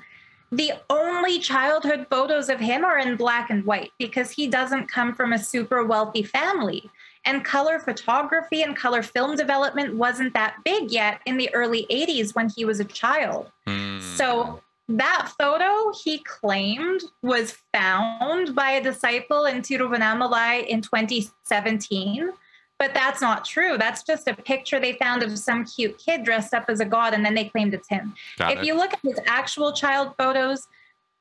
the 0.52 0.72
only 0.88 1.40
childhood 1.40 2.06
photos 2.10 2.48
of 2.48 2.60
him 2.60 2.84
are 2.84 2.98
in 2.98 3.16
black 3.16 3.50
and 3.50 3.64
white 3.64 3.90
because 3.98 4.30
he 4.30 4.46
doesn't 4.46 4.86
come 4.86 5.14
from 5.14 5.32
a 5.32 5.38
super 5.38 5.84
wealthy 5.84 6.22
family 6.22 6.90
and 7.26 7.44
color 7.44 7.78
photography 7.78 8.62
and 8.62 8.76
color 8.76 9.02
film 9.02 9.36
development 9.36 9.94
wasn't 9.94 10.32
that 10.34 10.56
big 10.64 10.90
yet 10.90 11.20
in 11.26 11.36
the 11.36 11.52
early 11.54 11.86
80s 11.90 12.34
when 12.34 12.48
he 12.54 12.64
was 12.64 12.80
a 12.80 12.84
child 12.84 13.50
Hmm. 13.66 13.98
so 14.00 14.60
that 14.88 15.32
photo 15.38 15.90
he 16.04 16.18
claimed 16.18 17.02
was 17.22 17.56
found 17.72 18.54
by 18.54 18.72
a 18.72 18.82
disciple 18.82 19.46
in 19.46 19.62
Tiruvannamalai 19.62 20.66
in 20.66 20.82
2017. 20.82 22.30
But 22.78 22.92
that's 22.92 23.20
not 23.22 23.44
true. 23.46 23.78
That's 23.78 24.02
just 24.02 24.28
a 24.28 24.34
picture 24.34 24.78
they 24.80 24.92
found 24.94 25.22
of 25.22 25.38
some 25.38 25.64
cute 25.64 25.96
kid 25.96 26.24
dressed 26.24 26.52
up 26.52 26.64
as 26.68 26.80
a 26.80 26.84
god, 26.84 27.14
and 27.14 27.24
then 27.24 27.32
they 27.34 27.44
claimed 27.44 27.72
it's 27.72 27.88
him. 27.88 28.14
Got 28.36 28.52
if 28.52 28.58
it. 28.58 28.64
you 28.66 28.74
look 28.74 28.92
at 28.92 28.98
his 29.02 29.18
actual 29.26 29.72
child 29.72 30.12
photos, 30.18 30.66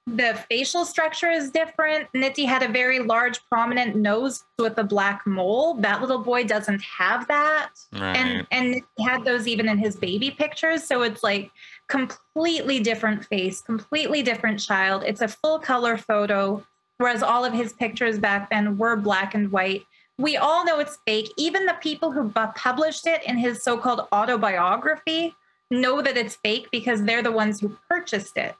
the 0.05 0.37
facial 0.49 0.83
structure 0.83 1.29
is 1.29 1.49
different. 1.49 2.09
Nitti 2.13 2.45
had 2.45 2.61
a 2.61 2.67
very 2.67 2.99
large, 2.99 3.43
prominent 3.45 3.95
nose 3.95 4.43
with 4.59 4.77
a 4.77 4.83
black 4.83 5.25
mole. 5.25 5.75
That 5.75 6.01
little 6.01 6.19
boy 6.19 6.43
doesn't 6.43 6.81
have 6.81 7.27
that. 7.29 7.71
Right. 7.93 8.15
And 8.17 8.47
and 8.51 8.81
he 8.97 9.03
had 9.03 9.23
those 9.23 9.47
even 9.47 9.69
in 9.69 9.77
his 9.77 9.95
baby 9.95 10.29
pictures. 10.29 10.83
So 10.83 11.03
it's 11.03 11.23
like 11.23 11.51
completely 11.87 12.79
different 12.81 13.25
face, 13.25 13.61
completely 13.61 14.21
different 14.21 14.59
child. 14.59 15.03
It's 15.05 15.21
a 15.21 15.27
full 15.27 15.57
color 15.57 15.97
photo, 15.97 16.65
whereas 16.97 17.23
all 17.23 17.45
of 17.45 17.53
his 17.53 17.71
pictures 17.71 18.19
back 18.19 18.49
then 18.49 18.77
were 18.77 18.97
black 18.97 19.33
and 19.35 19.51
white. 19.51 19.83
We 20.17 20.35
all 20.35 20.65
know 20.65 20.79
it's 20.79 20.97
fake. 21.07 21.31
Even 21.37 21.65
the 21.65 21.77
people 21.81 22.11
who 22.11 22.25
bu- 22.25 22.51
published 22.55 23.07
it 23.07 23.23
in 23.23 23.37
his 23.37 23.63
so 23.63 23.77
called 23.77 24.07
autobiography 24.11 25.33
know 25.71 26.01
that 26.01 26.17
it's 26.17 26.35
fake 26.35 26.67
because 26.71 27.03
they're 27.03 27.23
the 27.23 27.31
ones 27.31 27.61
who 27.61 27.75
purchased 27.89 28.37
it. 28.37 28.53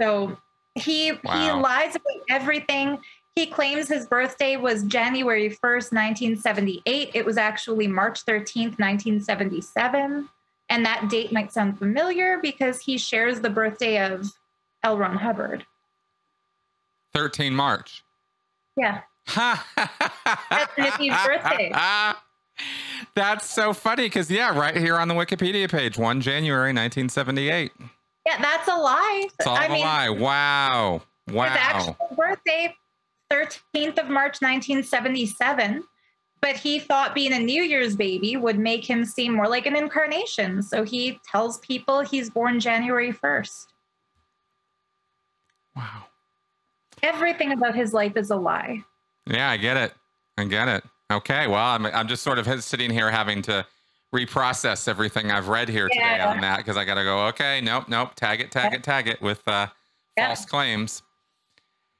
So 0.00 0.38
he 0.74 1.08
he 1.08 1.50
lies 1.52 1.96
about 1.96 2.22
everything. 2.28 2.98
He 3.36 3.46
claims 3.46 3.88
his 3.88 4.06
birthday 4.06 4.56
was 4.56 4.82
January 4.84 5.50
1st, 5.50 5.92
1978. 5.92 7.10
It 7.14 7.24
was 7.24 7.36
actually 7.36 7.86
March 7.86 8.24
13th, 8.26 8.78
1977. 8.78 10.28
And 10.68 10.84
that 10.84 11.08
date 11.08 11.32
might 11.32 11.52
sound 11.52 11.78
familiar 11.78 12.38
because 12.42 12.80
he 12.80 12.98
shares 12.98 13.40
the 13.40 13.50
birthday 13.50 14.04
of 14.04 14.30
L. 14.82 14.98
Ron 14.98 15.16
Hubbard. 15.16 15.64
13 17.14 17.54
March. 17.54 18.04
Yeah. 18.76 19.00
That's 19.36 19.62
Nitty's 20.76 21.26
birthday. 21.26 21.72
That's 23.14 23.48
so 23.48 23.72
funny 23.72 24.04
because, 24.04 24.30
yeah, 24.30 24.56
right 24.56 24.76
here 24.76 24.96
on 24.96 25.08
the 25.08 25.14
Wikipedia 25.14 25.70
page, 25.70 25.96
1 25.98 26.20
January 26.20 26.72
1978. 26.72 27.72
Yeah, 28.30 28.40
that's 28.40 28.68
a 28.68 28.76
lie. 28.76 29.26
It's 29.38 29.46
all 29.46 29.56
I 29.56 29.66
a 29.66 29.72
mean, 29.72 29.80
lie. 29.80 30.08
Wow. 30.08 31.02
Wow. 31.32 31.48
his 31.48 31.58
actual 31.58 31.96
birthday, 32.16 32.74
13th 33.30 33.98
of 33.98 34.08
March, 34.08 34.40
1977. 34.40 35.82
But 36.40 36.56
he 36.56 36.78
thought 36.78 37.14
being 37.14 37.32
a 37.32 37.40
New 37.40 37.62
Year's 37.62 37.96
baby 37.96 38.36
would 38.36 38.58
make 38.58 38.88
him 38.88 39.04
seem 39.04 39.34
more 39.34 39.48
like 39.48 39.66
an 39.66 39.76
incarnation. 39.76 40.62
So 40.62 40.84
he 40.84 41.20
tells 41.28 41.58
people 41.58 42.00
he's 42.00 42.30
born 42.30 42.60
January 42.60 43.12
1st. 43.12 43.66
Wow. 45.76 46.04
Everything 47.02 47.52
about 47.52 47.74
his 47.74 47.92
life 47.92 48.16
is 48.16 48.30
a 48.30 48.36
lie. 48.36 48.82
Yeah, 49.26 49.50
I 49.50 49.56
get 49.56 49.76
it. 49.76 49.92
I 50.38 50.44
get 50.44 50.68
it. 50.68 50.84
Okay. 51.10 51.48
Well, 51.48 51.58
I'm, 51.58 51.84
I'm 51.86 52.06
just 52.06 52.22
sort 52.22 52.38
of 52.38 52.62
sitting 52.62 52.90
here 52.90 53.10
having 53.10 53.42
to 53.42 53.66
reprocess 54.14 54.88
everything 54.88 55.30
I've 55.30 55.48
read 55.48 55.68
here 55.68 55.88
today 55.88 56.16
Yeah. 56.16 56.30
on 56.30 56.40
that 56.40 56.58
because 56.58 56.76
I 56.76 56.84
got 56.84 56.94
to 56.94 57.04
go, 57.04 57.26
okay, 57.28 57.60
nope, 57.60 57.84
nope, 57.88 58.14
tag 58.14 58.40
it, 58.40 58.50
tag 58.50 58.74
it, 58.74 58.82
tag 58.82 59.06
it 59.08 59.20
with 59.20 59.46
uh, 59.46 59.68
Yeah. 60.16 60.28
false 60.28 60.44
claims. 60.44 61.02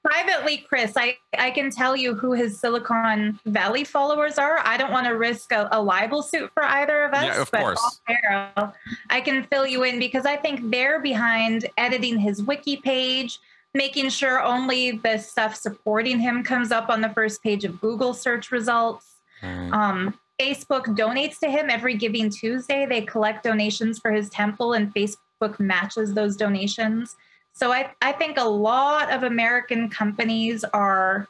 Privately, 0.02 0.56
Chris, 0.66 0.94
I, 0.96 1.18
I 1.38 1.50
can 1.50 1.70
tell 1.70 1.94
you 1.94 2.14
who 2.14 2.32
his 2.32 2.58
Silicon 2.58 3.38
Valley 3.44 3.84
followers 3.84 4.38
are. 4.38 4.58
I 4.64 4.78
don't 4.78 4.90
want 4.90 5.06
to 5.06 5.12
risk 5.12 5.52
a, 5.52 5.68
a 5.72 5.80
libel 5.82 6.22
suit 6.22 6.50
for 6.54 6.64
either 6.64 7.02
of 7.04 7.12
us. 7.12 7.24
Yeah, 7.24 7.40
of 7.42 7.50
but 7.50 7.60
course. 7.60 8.00
I 9.10 9.20
can 9.20 9.44
fill 9.44 9.66
you 9.66 9.82
in 9.82 9.98
because 9.98 10.24
I 10.24 10.36
think 10.36 10.70
they're 10.70 11.00
behind 11.00 11.66
editing 11.76 12.18
his 12.18 12.42
wiki 12.42 12.78
page, 12.78 13.38
making 13.74 14.08
sure 14.08 14.42
only 14.42 14.92
the 14.92 15.18
stuff 15.18 15.54
supporting 15.54 16.18
him 16.18 16.42
comes 16.42 16.72
up 16.72 16.88
on 16.88 17.02
the 17.02 17.10
first 17.10 17.42
page 17.42 17.64
of 17.64 17.78
Google 17.82 18.14
search 18.14 18.50
results. 18.50 19.16
Um, 19.42 20.18
Facebook 20.40 20.86
donates 20.96 21.38
to 21.40 21.50
him 21.50 21.68
every 21.68 21.94
Giving 21.94 22.30
Tuesday. 22.30 22.86
They 22.86 23.02
collect 23.02 23.44
donations 23.44 23.98
for 23.98 24.10
his 24.10 24.30
temple, 24.30 24.72
and 24.72 24.92
Facebook 24.94 25.58
matches 25.60 26.14
those 26.14 26.36
donations. 26.36 27.14
So 27.52 27.72
I, 27.72 27.90
I 28.00 28.12
think 28.12 28.38
a 28.38 28.44
lot 28.44 29.12
of 29.12 29.22
American 29.24 29.90
companies 29.90 30.64
are 30.72 31.28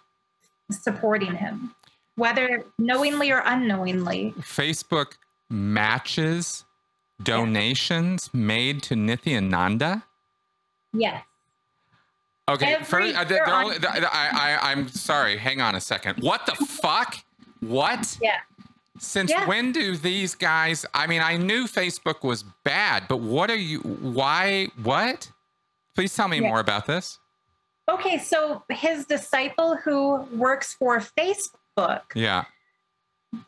supporting 0.70 1.34
him, 1.34 1.74
whether 2.14 2.64
knowingly 2.78 3.32
or 3.32 3.42
unknowingly. 3.44 4.32
Facebook 4.40 5.14
matches 5.48 6.64
donations 7.22 8.30
made 8.32 8.82
to 8.84 8.94
Nithyananda. 8.94 10.04
Yes. 10.92 11.24
Okay, 12.48 12.74
Every 12.74 12.84
first, 12.84 13.16
uh, 13.16 13.24
the- 13.24 13.34
year 13.34 13.42
the 13.46 13.52
on- 13.52 13.64
only- 13.64 13.78
the- 13.78 14.14
I, 14.14 14.28
I, 14.60 14.70
I'm 14.70 14.88
sorry. 14.88 15.36
Hang 15.36 15.60
on 15.60 15.74
a 15.74 15.80
second. 15.80 16.22
What 16.22 16.46
the 16.46 16.54
fuck? 16.66 17.16
What? 17.60 18.18
Yeah. 18.22 18.38
Since 19.02 19.30
Yeah. 19.30 19.46
when 19.46 19.72
do 19.72 19.96
these 19.96 20.34
guys? 20.34 20.84
I 20.92 21.06
mean, 21.06 21.22
I 21.22 21.38
knew 21.38 21.64
Facebook 21.66 22.22
was 22.22 22.42
bad, 22.64 23.08
but 23.08 23.16
what 23.20 23.50
are 23.50 23.56
you? 23.56 23.78
Why? 23.80 24.66
What? 24.82 25.32
Please 25.94 26.14
tell 26.14 26.28
me 26.28 26.38
Yeah. 26.40 26.48
more 26.48 26.60
about 26.60 26.84
this. 26.86 27.18
Okay, 27.88 28.18
so 28.18 28.62
his 28.68 29.06
disciple 29.06 29.76
who 29.76 30.16
works 30.36 30.74
for 30.74 30.98
Facebook 31.00 32.02
Yeah. 32.14 32.44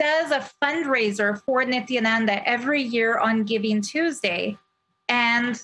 does 0.00 0.30
a 0.30 0.40
fundraiser 0.62 1.40
for 1.44 1.62
Nithyananda 1.64 2.42
every 2.46 2.80
year 2.82 3.18
on 3.18 3.44
Giving 3.44 3.82
Tuesday. 3.82 4.56
And 5.10 5.62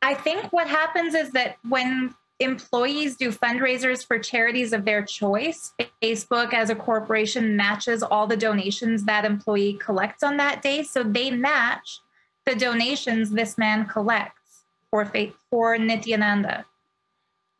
I 0.00 0.14
think 0.14 0.50
what 0.54 0.68
happens 0.68 1.14
is 1.14 1.32
that 1.32 1.58
when 1.68 2.14
employees 2.40 3.16
do 3.16 3.30
fundraisers 3.30 4.04
for 4.04 4.18
charities 4.18 4.72
of 4.72 4.84
their 4.84 5.04
choice, 5.04 5.72
Facebook 6.02 6.52
as 6.54 6.70
a 6.70 6.74
corporation 6.74 7.54
matches 7.56 8.02
all 8.02 8.26
the 8.26 8.36
donations 8.36 9.04
that 9.04 9.24
employee 9.24 9.74
collects 9.74 10.22
on 10.22 10.38
that 10.38 10.62
day. 10.62 10.82
So 10.82 11.02
they 11.02 11.30
match 11.30 12.00
the 12.46 12.54
donations 12.56 13.30
this 13.30 13.56
man 13.58 13.86
collects 13.86 14.64
for 14.90 15.04
fa- 15.04 15.32
for 15.50 15.76
Nithyananda. 15.76 16.64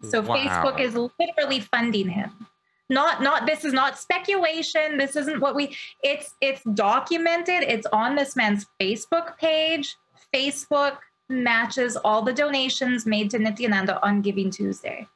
So 0.03 0.23
Wow. 0.23 0.37
Facebook 0.37 0.81
is 0.81 0.97
literally 1.19 1.61
funding 1.61 2.09
him. 2.09 2.47
Not 2.89 3.23
not 3.23 3.47
this 3.47 3.65
is 3.65 3.73
not 3.73 3.99
speculation. 3.99 4.99
This 4.99 5.15
isn't 5.15 5.41
what 5.41 5.55
we 5.55 5.77
it's 6.03 6.35
it's 6.41 6.63
documented. 6.75 7.63
It's 7.63 7.87
on 7.93 8.17
this 8.17 8.35
man's 8.35 8.67
Facebook 8.81 9.37
page. 9.39 9.95
Facebook 10.35 10.97
matches 11.31 11.97
all 11.97 12.23
the 12.23 12.33
donations 12.33 13.07
made 13.07 13.31
to 13.31 13.39
Nithyananda 13.39 13.99
on 14.03 14.21
Giving 14.21 14.51
Tuesday. 14.51 15.07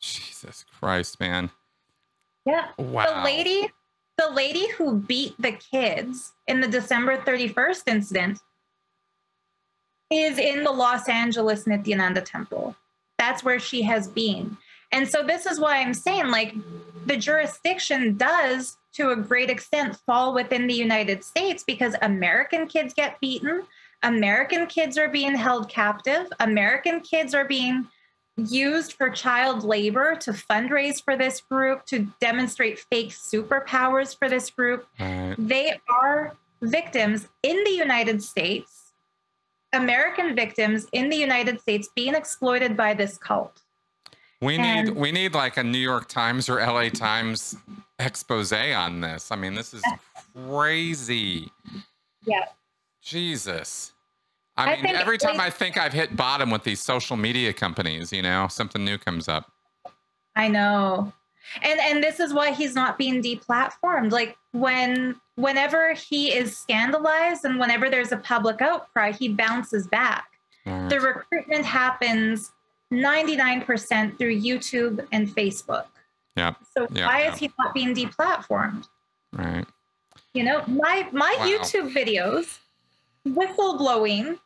Jesus 0.00 0.64
Christ, 0.78 1.20
man. 1.20 1.50
Yeah. 2.44 2.68
Wow. 2.78 3.22
The 3.22 3.24
lady 3.24 3.68
the 4.16 4.30
lady 4.30 4.68
who 4.70 4.98
beat 4.98 5.34
the 5.40 5.52
kids 5.52 6.32
in 6.46 6.60
the 6.60 6.68
December 6.68 7.16
31st 7.16 7.88
incident 7.88 8.38
is 10.10 10.38
in 10.38 10.62
the 10.62 10.70
Los 10.70 11.08
Angeles 11.08 11.64
Nithyananda 11.64 12.24
temple. 12.24 12.76
That's 13.18 13.42
where 13.42 13.58
she 13.58 13.82
has 13.82 14.06
been. 14.06 14.56
And 14.92 15.08
so 15.08 15.24
this 15.24 15.46
is 15.46 15.58
why 15.58 15.78
I'm 15.78 15.94
saying 15.94 16.28
like 16.28 16.54
the 17.06 17.16
jurisdiction 17.16 18.16
does 18.16 18.76
to 18.94 19.10
a 19.10 19.16
great 19.16 19.50
extent 19.50 19.96
fall 20.06 20.32
within 20.32 20.68
the 20.68 20.74
United 20.74 21.24
States 21.24 21.64
because 21.64 21.96
American 22.00 22.68
kids 22.68 22.94
get 22.94 23.20
beaten, 23.20 23.64
American 24.04 24.66
kids 24.66 24.96
are 24.98 25.08
being 25.08 25.34
held 25.34 25.68
captive, 25.68 26.28
American 26.40 27.00
kids 27.00 27.34
are 27.34 27.44
being 27.44 27.88
used 28.36 28.92
for 28.92 29.10
child 29.10 29.64
labor 29.64 30.14
to 30.16 30.32
fundraise 30.32 31.02
for 31.02 31.16
this 31.16 31.40
group, 31.40 31.86
to 31.86 32.06
demonstrate 32.20 32.78
fake 32.90 33.10
superpowers 33.10 34.16
for 34.16 34.28
this 34.28 34.50
group. 34.50 34.86
Right. 35.00 35.34
They 35.38 35.80
are 35.88 36.36
victims 36.60 37.28
in 37.42 37.62
the 37.64 37.70
United 37.70 38.22
States, 38.22 38.92
American 39.72 40.36
victims 40.36 40.86
in 40.92 41.08
the 41.08 41.16
United 41.16 41.60
States 41.60 41.88
being 41.94 42.14
exploited 42.14 42.76
by 42.76 42.94
this 42.94 43.18
cult. 43.18 43.62
We 44.40 44.58
need 44.58 44.90
we 44.90 45.10
need 45.10 45.32
like 45.32 45.56
a 45.56 45.64
New 45.64 45.78
York 45.78 46.06
Times 46.08 46.50
or 46.50 46.60
LA 46.60 46.90
Times 46.90 47.56
expose 47.98 48.52
on 48.52 49.00
this. 49.00 49.32
I 49.32 49.36
mean, 49.36 49.54
this 49.54 49.72
is 49.72 49.82
crazy. 50.34 51.50
Yeah. 52.26 52.44
Jesus. 53.00 53.93
I, 54.56 54.64
I 54.72 54.76
mean, 54.76 54.84
think 54.84 54.96
every 54.98 55.18
time 55.18 55.36
they- 55.36 55.42
I 55.44 55.50
think 55.50 55.76
I've 55.76 55.92
hit 55.92 56.16
bottom 56.16 56.50
with 56.50 56.62
these 56.64 56.80
social 56.80 57.16
media 57.16 57.52
companies, 57.52 58.12
you 58.12 58.22
know, 58.22 58.46
something 58.48 58.84
new 58.84 58.98
comes 58.98 59.28
up. 59.28 59.50
I 60.36 60.48
know. 60.48 61.12
And 61.62 61.78
and 61.80 62.02
this 62.02 62.20
is 62.20 62.32
why 62.32 62.52
he's 62.52 62.74
not 62.74 62.96
being 62.98 63.22
deplatformed. 63.22 64.12
Like 64.12 64.36
when 64.52 65.16
whenever 65.36 65.92
he 65.92 66.32
is 66.32 66.56
scandalized 66.56 67.44
and 67.44 67.58
whenever 67.60 67.90
there's 67.90 68.12
a 68.12 68.16
public 68.16 68.62
outcry, 68.62 69.12
he 69.12 69.28
bounces 69.28 69.86
back. 69.88 70.26
Right. 70.64 70.88
The 70.88 71.00
recruitment 71.00 71.64
happens 71.66 72.50
99% 72.92 74.16
through 74.18 74.40
YouTube 74.40 75.06
and 75.12 75.28
Facebook. 75.28 75.86
Yeah. 76.36 76.54
So 76.76 76.86
Yeah, 76.90 77.06
why 77.06 77.22
yeah. 77.24 77.32
is 77.32 77.38
he 77.38 77.50
not 77.58 77.74
being 77.74 77.94
deplatformed? 77.94 78.88
Right. 79.32 79.66
You 80.32 80.44
know, 80.44 80.64
my 80.66 81.08
my 81.12 81.36
Wow. 81.38 81.46
YouTube 81.46 81.92
videos, 81.92 82.58
whistleblowing, 83.28 84.38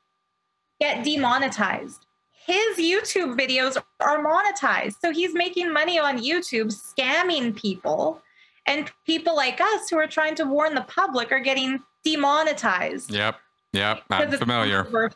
get 0.81 1.05
demonetized. 1.05 2.07
His 2.47 2.79
YouTube 2.79 3.39
videos 3.39 3.77
are 4.01 4.25
monetized. 4.25 4.97
So 5.01 5.13
he's 5.13 5.35
making 5.35 5.73
money 5.73 5.99
on 5.99 6.19
YouTube 6.19 6.73
scamming 6.73 7.55
people. 7.55 8.23
And 8.67 8.91
people 9.07 9.37
like 9.37 9.61
us 9.61 9.89
who 9.91 9.99
are 9.99 10.07
trying 10.07 10.35
to 10.37 10.45
warn 10.45 10.75
the 10.75 10.83
public 10.83 11.33
are 11.33 11.41
getting 11.41 11.83
demonetized. 12.05 13.11
Yep. 13.11 13.37
Yep. 13.73 14.03
I'm 14.11 14.31
familiar. 14.33 15.11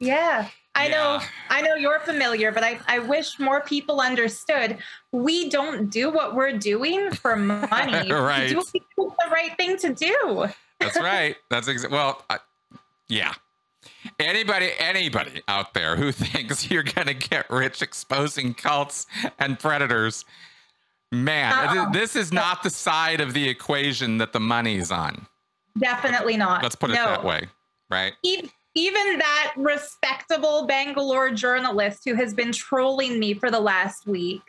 Yeah. 0.00 0.48
I 0.74 0.88
know 0.88 1.20
I 1.50 1.60
know 1.60 1.74
you're 1.74 2.00
familiar, 2.00 2.50
but 2.50 2.64
I, 2.64 2.80
I 2.86 2.98
wish 2.98 3.38
more 3.38 3.60
people 3.60 4.00
understood 4.00 4.78
we 5.12 5.50
don't 5.50 5.90
do 5.90 6.10
what 6.10 6.34
we're 6.34 6.56
doing 6.56 7.12
for 7.12 7.36
money. 7.36 8.10
Right. 8.10 8.48
We 8.48 8.54
do 8.54 8.60
it 8.60 8.66
because 8.72 8.72
it's 8.74 8.86
the 8.96 9.30
right 9.30 9.54
thing 9.56 9.76
to 9.78 9.92
do. 9.92 10.46
That's 10.80 10.98
right. 10.98 11.36
That's 11.50 11.68
exa- 11.68 11.90
well, 11.90 12.24
I, 12.30 12.38
yeah. 13.08 13.34
Anybody, 14.18 14.70
anybody 14.78 15.42
out 15.48 15.74
there 15.74 15.96
who 15.96 16.12
thinks 16.12 16.70
you're 16.70 16.82
gonna 16.82 17.14
get 17.14 17.48
rich 17.50 17.82
exposing 17.82 18.54
cults 18.54 19.06
and 19.38 19.58
predators, 19.58 20.24
man, 21.10 21.52
Uh-uh. 21.78 21.90
this 21.90 22.16
is 22.16 22.32
not 22.32 22.62
the 22.62 22.70
side 22.70 23.20
of 23.20 23.32
the 23.34 23.48
equation 23.48 24.18
that 24.18 24.32
the 24.32 24.40
money's 24.40 24.90
on. 24.90 25.26
Definitely 25.78 26.36
not. 26.36 26.62
Let's 26.62 26.76
put 26.76 26.90
it 26.90 26.94
No. 26.94 27.06
that 27.06 27.24
way, 27.24 27.46
right? 27.90 28.12
E- 28.22 28.50
Even 28.74 29.18
that 29.18 29.52
respectable 29.56 30.66
Bangalore 30.66 31.30
journalist 31.30 32.02
who 32.04 32.14
has 32.14 32.32
been 32.34 32.52
trolling 32.52 33.18
me 33.18 33.34
for 33.34 33.50
the 33.50 33.60
last 33.60 34.06
week 34.06 34.42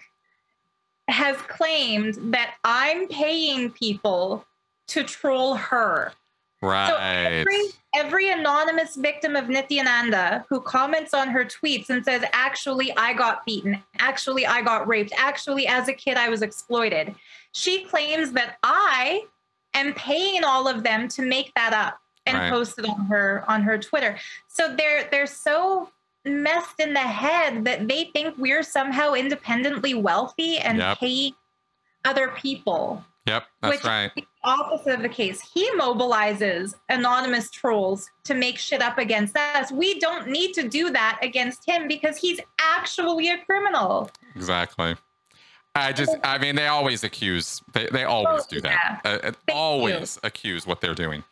has 1.09 1.35
claimed 1.37 2.15
that 2.33 2.55
I'm 2.63 3.07
paying 3.09 3.69
people 3.71 4.45
to 4.87 5.03
troll 5.03 5.55
her. 5.55 6.13
So 6.89 6.97
every, 6.97 7.59
every 7.95 8.29
anonymous 8.31 8.95
victim 8.95 9.35
of 9.35 9.45
Nithyananda 9.45 10.45
who 10.49 10.61
comments 10.61 11.13
on 11.13 11.27
her 11.29 11.43
tweets 11.45 11.89
and 11.89 12.03
says, 12.03 12.23
actually, 12.33 12.95
I 12.97 13.13
got 13.13 13.45
beaten. 13.45 13.81
Actually, 13.99 14.45
I 14.45 14.61
got 14.61 14.87
raped. 14.87 15.13
Actually, 15.17 15.67
as 15.67 15.87
a 15.89 15.93
kid, 15.93 16.17
I 16.17 16.29
was 16.29 16.41
exploited. 16.41 17.13
She 17.51 17.83
claims 17.85 18.31
that 18.31 18.57
I 18.63 19.25
am 19.73 19.93
paying 19.93 20.43
all 20.43 20.67
of 20.67 20.83
them 20.83 21.07
to 21.09 21.21
make 21.21 21.53
that 21.55 21.73
up 21.73 21.99
and 22.25 22.37
Right. 22.37 22.49
post 22.49 22.79
it 22.79 22.85
on 22.85 23.05
her 23.07 23.43
on 23.47 23.61
her 23.63 23.77
Twitter. 23.77 24.17
So 24.47 24.73
they're 24.75 25.07
they're 25.11 25.27
so 25.27 25.91
messed 26.25 26.79
in 26.79 26.93
the 26.93 26.99
head 26.99 27.65
that 27.65 27.87
they 27.87 28.05
think 28.13 28.35
we're 28.37 28.63
somehow 28.63 29.11
independently 29.13 29.93
wealthy 29.93 30.57
and 30.57 30.77
Yep. 30.77 30.99
pay 30.99 31.33
other 32.05 32.29
people 32.29 33.03
Yep. 33.25 33.43
That's 33.61 33.75
which 33.77 33.83
right. 33.85 34.05
is 34.05 34.11
the 34.15 34.25
opposite 34.43 34.95
of 34.95 35.01
the 35.01 35.09
case. 35.09 35.39
He 35.53 35.69
mobilizes 35.79 36.75
anonymous 36.89 37.49
trolls 37.49 38.09
to 38.25 38.33
make 38.33 38.57
shit 38.57 38.81
up 38.81 38.97
against 38.97 39.37
us. 39.37 39.71
We 39.71 39.99
don't 39.99 40.27
need 40.27 40.53
to 40.55 40.67
do 40.67 40.89
that 40.91 41.19
against 41.21 41.65
him 41.67 41.87
because 41.87 42.17
he's 42.17 42.39
actually 42.59 43.29
a 43.29 43.37
criminal. 43.45 44.11
Exactly. 44.35 44.95
I 45.75 45.91
just, 45.93 46.17
I 46.23 46.37
mean, 46.37 46.55
they 46.55 46.67
always 46.67 47.03
accuse, 47.03 47.61
they, 47.73 47.87
they 47.91 48.03
always 48.03 48.41
Oh, 48.43 48.45
do 48.49 48.61
that. 48.61 49.01
Uh, 49.05 49.07
uh, 49.23 49.31
you. 49.47 49.53
always 49.53 50.19
accuse 50.23 50.67
what 50.67 50.81
they're 50.81 50.93
doing. 50.93 51.23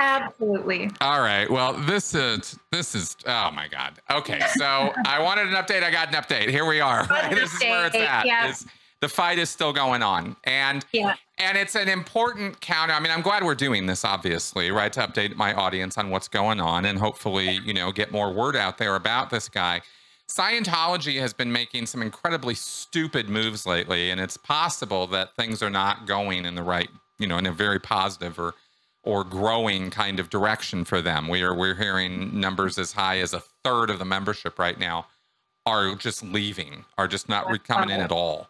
Absolutely. 0.00 0.90
All 1.00 1.20
right. 1.20 1.48
Well, 1.50 1.72
this 1.72 2.14
is 2.14 2.58
this 2.70 2.94
is 2.94 3.16
oh 3.26 3.50
my 3.50 3.66
god. 3.68 3.98
Okay, 4.10 4.40
so 4.56 4.92
I 5.06 5.22
wanted 5.22 5.46
an 5.48 5.54
update. 5.54 5.82
I 5.82 5.90
got 5.90 6.08
an 6.08 6.22
update. 6.22 6.50
Here 6.50 6.66
we 6.66 6.80
are. 6.80 7.06
An 7.10 7.30
this 7.34 7.54
is 7.54 7.60
where 7.60 7.86
it's 7.86 7.96
at. 7.96 8.26
yeah. 8.26 8.52
The 9.00 9.08
fight 9.08 9.38
is 9.38 9.50
still 9.50 9.72
going 9.72 10.02
on, 10.02 10.36
and 10.44 10.84
Yeah. 10.92 11.14
and 11.38 11.58
it's 11.58 11.74
an 11.74 11.88
important 11.88 12.60
counter. 12.60 12.94
I 12.94 13.00
mean, 13.00 13.12
I'm 13.12 13.20
glad 13.20 13.44
we're 13.44 13.54
doing 13.54 13.86
this, 13.86 14.04
obviously, 14.04 14.70
right, 14.70 14.92
to 14.94 15.00
update 15.06 15.36
my 15.36 15.52
audience 15.52 15.98
on 15.98 16.10
what's 16.10 16.28
going 16.28 16.60
on, 16.60 16.86
and 16.86 16.98
hopefully, 16.98 17.60
you 17.64 17.74
know, 17.74 17.92
get 17.92 18.10
more 18.10 18.32
word 18.32 18.56
out 18.56 18.78
there 18.78 18.94
about 18.94 19.30
this 19.30 19.48
guy. 19.48 19.82
Scientology 20.28 21.20
has 21.20 21.32
been 21.32 21.52
making 21.52 21.86
some 21.86 22.02
incredibly 22.02 22.54
stupid 22.54 23.28
moves 23.28 23.66
lately, 23.66 24.10
and 24.10 24.20
it's 24.20 24.36
possible 24.36 25.06
that 25.08 25.36
things 25.36 25.62
are 25.62 25.70
not 25.70 26.06
going 26.06 26.44
in 26.44 26.54
the 26.54 26.62
right, 26.62 26.88
you 27.18 27.26
know, 27.26 27.38
in 27.38 27.46
a 27.46 27.52
very 27.52 27.78
positive 27.78 28.38
or 28.38 28.54
or 29.02 29.22
growing 29.22 29.88
kind 29.88 30.18
of 30.18 30.28
direction 30.30 30.84
for 30.84 31.00
them. 31.00 31.28
We 31.28 31.40
are 31.42 31.54
we're 31.54 31.76
hearing 31.76 32.40
numbers 32.40 32.76
as 32.76 32.90
high 32.92 33.20
as 33.20 33.32
a 33.34 33.40
third 33.62 33.88
of 33.88 34.00
the 34.00 34.04
membership 34.04 34.58
right 34.58 34.76
now 34.76 35.06
are 35.64 35.94
just 35.94 36.24
leaving, 36.24 36.84
are 36.98 37.06
just 37.06 37.28
not 37.28 37.46
coming 37.64 37.90
in 37.90 38.00
at 38.00 38.10
all. 38.10 38.48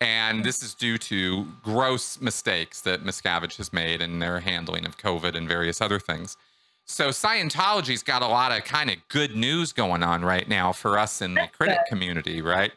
And 0.00 0.44
this 0.44 0.62
is 0.62 0.74
due 0.74 0.98
to 0.98 1.46
gross 1.62 2.20
mistakes 2.20 2.82
that 2.82 3.04
Miscavige 3.04 3.56
has 3.56 3.72
made 3.72 4.02
in 4.02 4.18
their 4.18 4.40
handling 4.40 4.84
of 4.84 4.98
COVID 4.98 5.34
and 5.34 5.48
various 5.48 5.80
other 5.80 5.98
things. 5.98 6.36
So 6.84 7.08
Scientology's 7.08 8.02
got 8.02 8.22
a 8.22 8.28
lot 8.28 8.56
of 8.56 8.64
kind 8.64 8.90
of 8.90 8.96
good 9.08 9.34
news 9.34 9.72
going 9.72 10.02
on 10.02 10.24
right 10.24 10.48
now 10.48 10.72
for 10.72 10.98
us 10.98 11.20
in 11.20 11.34
the 11.34 11.48
critic 11.52 11.80
community, 11.88 12.42
right? 12.42 12.72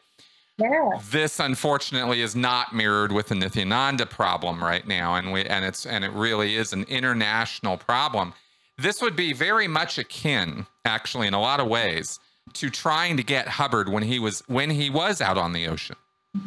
Yeah. 0.58 0.90
This 1.10 1.40
unfortunately 1.40 2.20
is 2.20 2.36
not 2.36 2.74
mirrored 2.74 3.12
with 3.12 3.28
the 3.28 3.34
Nithyananda 3.34 4.08
problem 4.10 4.62
right 4.62 4.86
now, 4.86 5.14
and 5.14 5.32
we 5.32 5.44
and 5.44 5.64
it's 5.64 5.86
and 5.86 6.04
it 6.04 6.12
really 6.12 6.56
is 6.56 6.72
an 6.72 6.84
international 6.84 7.78
problem. 7.78 8.34
This 8.76 9.00
would 9.00 9.16
be 9.16 9.32
very 9.32 9.68
much 9.68 9.96
akin, 9.96 10.66
actually, 10.84 11.28
in 11.28 11.34
a 11.34 11.40
lot 11.40 11.60
of 11.60 11.68
ways, 11.68 12.18
to 12.54 12.68
trying 12.68 13.16
to 13.16 13.22
get 13.22 13.48
Hubbard 13.48 13.88
when 13.88 14.02
he 14.02 14.18
was 14.18 14.42
when 14.48 14.70
he 14.70 14.90
was 14.90 15.22
out 15.22 15.38
on 15.38 15.52
the 15.52 15.66
ocean. 15.66 15.96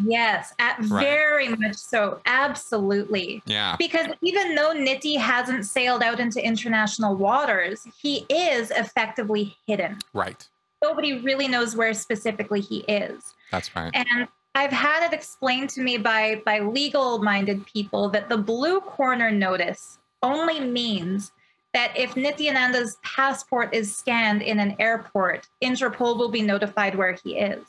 Yes. 0.06 0.54
At 0.60 0.78
Right. 0.90 1.04
very 1.06 1.50
much 1.50 1.76
so. 1.76 2.22
Absolutely. 2.26 3.42
Yeah, 3.46 3.76
Because 3.78 4.08
even 4.22 4.56
though 4.56 4.74
Nitti 4.74 5.18
hasn't 5.18 5.66
sailed 5.66 6.02
out 6.04 6.20
into 6.20 6.44
international 6.44 7.16
waters, 7.16 7.86
he 8.02 8.26
is 8.30 8.72
effectively 8.72 9.56
hidden. 9.68 10.00
right. 10.14 10.48
Nobody 10.82 11.20
really 11.22 11.48
knows 11.48 11.78
where 11.78 11.94
specifically 11.94 12.60
he 12.60 12.80
is. 12.90 13.34
That's 13.52 13.74
right. 13.74 13.90
And 13.94 14.28
I've 14.54 14.72
had 14.72 15.06
it 15.06 15.14
explained 15.14 15.70
to 15.72 15.82
me 15.82 15.98
by 15.98 16.42
by 16.46 16.60
legal 16.60 17.20
minded 17.20 17.66
people 17.66 18.10
that 18.10 18.28
the 18.28 18.38
blue 18.38 18.82
corner 18.82 19.32
notice 19.32 19.98
only 20.22 20.60
means 20.60 21.32
that 21.74 21.98
if 21.98 22.16
Nithyananda's 22.16 22.98
passport 23.02 23.74
is 23.74 23.96
scanned 23.96 24.42
in 24.42 24.60
an 24.60 24.76
airport, 24.78 25.48
Interpol 25.64 26.18
will 26.18 26.30
be 26.30 26.42
notified 26.42 26.96
where 26.96 27.14
he 27.24 27.38
is. 27.38 27.64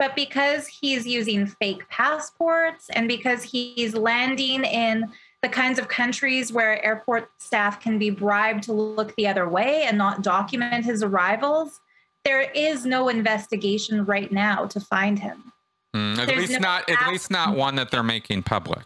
But 0.00 0.16
because 0.16 0.66
he's 0.66 1.06
using 1.06 1.46
fake 1.46 1.86
passports 1.90 2.88
and 2.94 3.06
because 3.06 3.42
he's 3.42 3.94
landing 3.94 4.64
in 4.64 5.12
the 5.42 5.48
kinds 5.48 5.78
of 5.78 5.88
countries 5.88 6.50
where 6.54 6.82
airport 6.82 7.30
staff 7.38 7.80
can 7.80 7.98
be 7.98 8.08
bribed 8.08 8.62
to 8.64 8.72
look 8.72 9.14
the 9.16 9.28
other 9.28 9.46
way 9.46 9.82
and 9.82 9.98
not 9.98 10.22
document 10.22 10.86
his 10.86 11.02
arrivals, 11.02 11.80
there 12.24 12.50
is 12.52 12.86
no 12.86 13.10
investigation 13.10 14.06
right 14.06 14.32
now 14.32 14.64
to 14.68 14.80
find 14.80 15.18
him. 15.18 15.52
Mm, 15.94 16.18
at 16.18 16.28
There's 16.28 16.48
least 16.48 16.52
no 16.52 16.58
not 16.60 16.88
at 16.88 17.08
least 17.10 17.30
not 17.30 17.54
one 17.54 17.74
that 17.76 17.90
they're 17.90 18.02
making 18.02 18.42
public. 18.42 18.84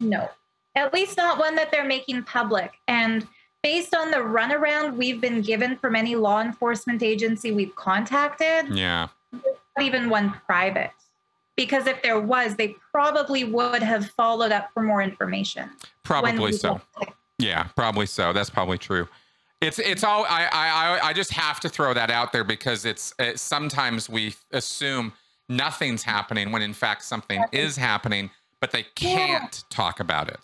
No, 0.00 0.28
at 0.74 0.92
least 0.92 1.16
not 1.16 1.38
one 1.38 1.54
that 1.54 1.70
they're 1.70 1.84
making 1.84 2.24
public. 2.24 2.72
And 2.88 3.24
based 3.62 3.94
on 3.94 4.10
the 4.10 4.16
runaround 4.16 4.96
we've 4.96 5.20
been 5.20 5.42
given 5.42 5.76
from 5.76 5.94
any 5.94 6.16
law 6.16 6.40
enforcement 6.40 7.04
agency 7.04 7.52
we've 7.52 7.76
contacted, 7.76 8.74
Yeah. 8.76 9.08
Not 9.76 9.84
even 9.84 10.08
one 10.08 10.34
private. 10.46 10.90
Because 11.56 11.86
if 11.86 12.02
there 12.02 12.20
was, 12.20 12.56
they 12.56 12.74
probably 12.90 13.44
would 13.44 13.82
have 13.82 14.10
followed 14.10 14.50
up 14.50 14.70
for 14.74 14.82
more 14.82 15.02
information. 15.02 15.70
Probably 16.02 16.52
so. 16.52 16.80
Yeah, 17.38 17.68
probably 17.76 18.06
so. 18.06 18.32
That's 18.32 18.50
probably 18.50 18.78
true. 18.78 19.06
It's 19.60 19.78
it's 19.78 20.02
all 20.02 20.24
I 20.28 20.48
I 20.52 21.08
I- 21.08 21.12
just 21.12 21.30
have 21.32 21.60
to 21.60 21.68
throw 21.68 21.94
that 21.94 22.10
out 22.10 22.32
there 22.32 22.44
because 22.44 22.84
it's, 22.84 23.14
it's 23.18 23.40
sometimes 23.40 24.10
we 24.10 24.34
assume 24.50 25.12
nothing's 25.48 26.02
happening 26.02 26.50
when 26.52 26.60
in 26.60 26.74
fact 26.74 27.04
something 27.04 27.42
is 27.52 27.76
happening, 27.76 28.30
but 28.60 28.72
they 28.72 28.82
can't 28.94 29.64
talk 29.70 30.00
about 30.00 30.28
it. 30.28 30.40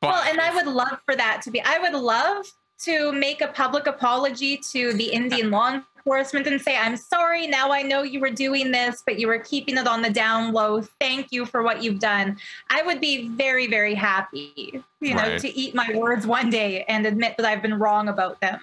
But 0.00 0.08
well, 0.08 0.22
and 0.28 0.40
I 0.40 0.54
would 0.54 0.66
love 0.66 1.00
for 1.04 1.16
that 1.16 1.40
to 1.42 1.50
be. 1.50 1.60
I 1.62 1.78
would 1.78 1.94
love 1.94 2.46
to 2.84 3.12
make 3.12 3.40
a 3.40 3.48
public 3.48 3.86
apology 3.86 4.58
to 4.72 4.92
the 4.92 5.06
Indian 5.06 5.50
law 5.50 5.80
enforcement 5.98 6.46
and 6.46 6.60
say, 6.60 6.76
I'm 6.76 6.96
sorry. 6.96 7.46
Now 7.46 7.72
I 7.72 7.82
know 7.82 8.02
you 8.02 8.20
were 8.20 8.30
doing 8.30 8.70
this, 8.70 9.02
but 9.04 9.18
you 9.18 9.26
were 9.26 9.38
keeping 9.38 9.76
it 9.76 9.86
on 9.86 10.02
the 10.02 10.10
down 10.10 10.52
low. 10.52 10.82
Thank 11.00 11.28
you 11.30 11.44
for 11.44 11.62
what 11.62 11.82
you've 11.82 11.98
done. 11.98 12.36
I 12.70 12.82
would 12.82 13.00
be 13.00 13.28
very, 13.28 13.66
very 13.66 13.94
happy, 13.94 14.82
you 15.00 15.14
know, 15.14 15.22
Right. 15.22 15.40
to 15.40 15.48
eat 15.56 15.74
my 15.74 15.90
words 15.94 16.26
one 16.26 16.50
day 16.50 16.84
and 16.88 17.06
admit 17.06 17.36
that 17.36 17.46
I've 17.46 17.62
been 17.62 17.78
wrong 17.78 18.08
about 18.08 18.40
them. 18.40 18.60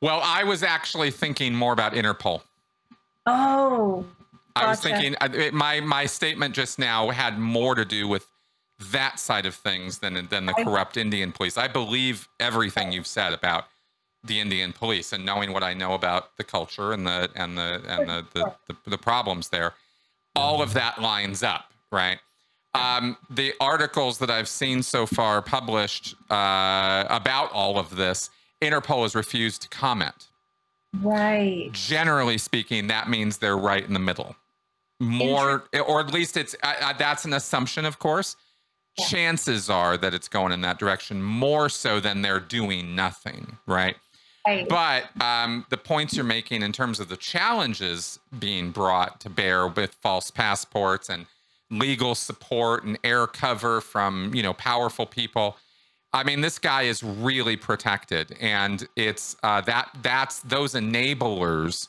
well, 0.00 0.20
I 0.24 0.42
was 0.42 0.62
actually 0.64 1.10
thinking 1.12 1.54
more 1.54 1.72
about 1.72 1.92
Interpol. 1.92 2.42
Oh, 3.26 4.04
I 4.56 4.66
was 4.66 4.80
thinking 4.80 5.14
uh, 5.20 5.28
my 5.52 5.80
my 5.80 6.06
statement 6.06 6.54
just 6.54 6.78
now 6.78 7.08
had 7.10 7.38
more 7.38 7.74
to 7.76 7.84
do 7.84 8.08
with 8.08 8.26
that 8.90 9.20
side 9.20 9.46
of 9.46 9.54
things 9.54 9.98
than 10.00 10.26
than 10.28 10.44
the 10.46 10.52
corrupt 10.54 10.96
Indian 10.96 11.30
police. 11.30 11.56
I 11.56 11.68
believe 11.68 12.28
everything 12.40 12.90
you've 12.90 13.06
said 13.06 13.32
about 13.32 13.66
the 14.24 14.40
Indian 14.40 14.72
police 14.72 15.12
and 15.12 15.24
knowing 15.24 15.52
what 15.52 15.62
I 15.62 15.74
know 15.74 15.94
about 15.94 16.36
the 16.36 16.44
culture 16.44 16.92
and 16.92 17.06
the 17.06 17.30
and 17.34 17.56
the 17.56 17.82
and 17.86 18.08
the 18.08 18.26
the, 18.32 18.52
the, 18.68 18.90
the 18.90 18.98
problems 18.98 19.48
there. 19.48 19.74
All 20.34 20.62
of 20.62 20.72
that 20.74 21.00
lines 21.00 21.42
up, 21.42 21.72
right? 21.90 22.18
Um, 22.74 23.18
the 23.28 23.52
articles 23.60 24.18
that 24.18 24.30
I've 24.30 24.48
seen 24.48 24.82
so 24.82 25.04
far 25.04 25.42
published 25.42 26.14
uh, 26.30 27.04
about 27.10 27.52
all 27.52 27.78
of 27.78 27.96
this, 27.96 28.30
Interpol 28.62 29.02
has 29.02 29.14
refused 29.14 29.60
to 29.62 29.68
comment 29.68 30.28
right. 31.00 31.70
generally 31.72 32.38
speaking, 32.38 32.88
that 32.88 33.08
means 33.08 33.38
they're 33.38 33.56
right 33.56 33.84
in 33.84 33.92
the 33.92 33.98
middle. 33.98 34.36
More, 35.00 35.64
or 35.84 36.00
at 36.00 36.12
least 36.12 36.36
it's 36.36 36.54
uh, 36.62 36.92
that's 36.92 37.24
an 37.24 37.32
assumption, 37.32 37.84
of 37.84 37.98
course. 37.98 38.36
Yeah. 38.98 39.06
Chances 39.06 39.68
are 39.68 39.96
that 39.96 40.14
it's 40.14 40.28
going 40.28 40.52
in 40.52 40.60
that 40.60 40.78
direction 40.78 41.22
more 41.22 41.68
so 41.68 41.98
than 41.98 42.22
they're 42.22 42.38
doing 42.38 42.94
nothing, 42.94 43.58
right? 43.66 43.96
Right. 44.46 44.68
But 44.68 45.04
um, 45.22 45.66
the 45.70 45.76
points 45.76 46.14
you're 46.14 46.24
making 46.24 46.62
in 46.62 46.72
terms 46.72 46.98
of 46.98 47.08
the 47.08 47.16
challenges 47.16 48.18
being 48.38 48.70
brought 48.72 49.20
to 49.20 49.30
bear 49.30 49.68
with 49.68 49.94
false 49.94 50.30
passports 50.30 51.08
and 51.08 51.26
legal 51.70 52.14
support 52.14 52.84
and 52.84 52.98
air 53.04 53.26
cover 53.26 53.80
from 53.80 54.34
you 54.34 54.42
know 54.42 54.52
powerful 54.52 55.06
people. 55.06 55.56
I 56.12 56.24
mean, 56.24 56.42
this 56.42 56.58
guy 56.58 56.82
is 56.82 57.02
really 57.02 57.56
protected, 57.56 58.36
and 58.40 58.86
it's 58.96 59.36
uh, 59.42 59.60
that 59.62 59.90
that's 60.02 60.40
those 60.40 60.74
enablers 60.74 61.88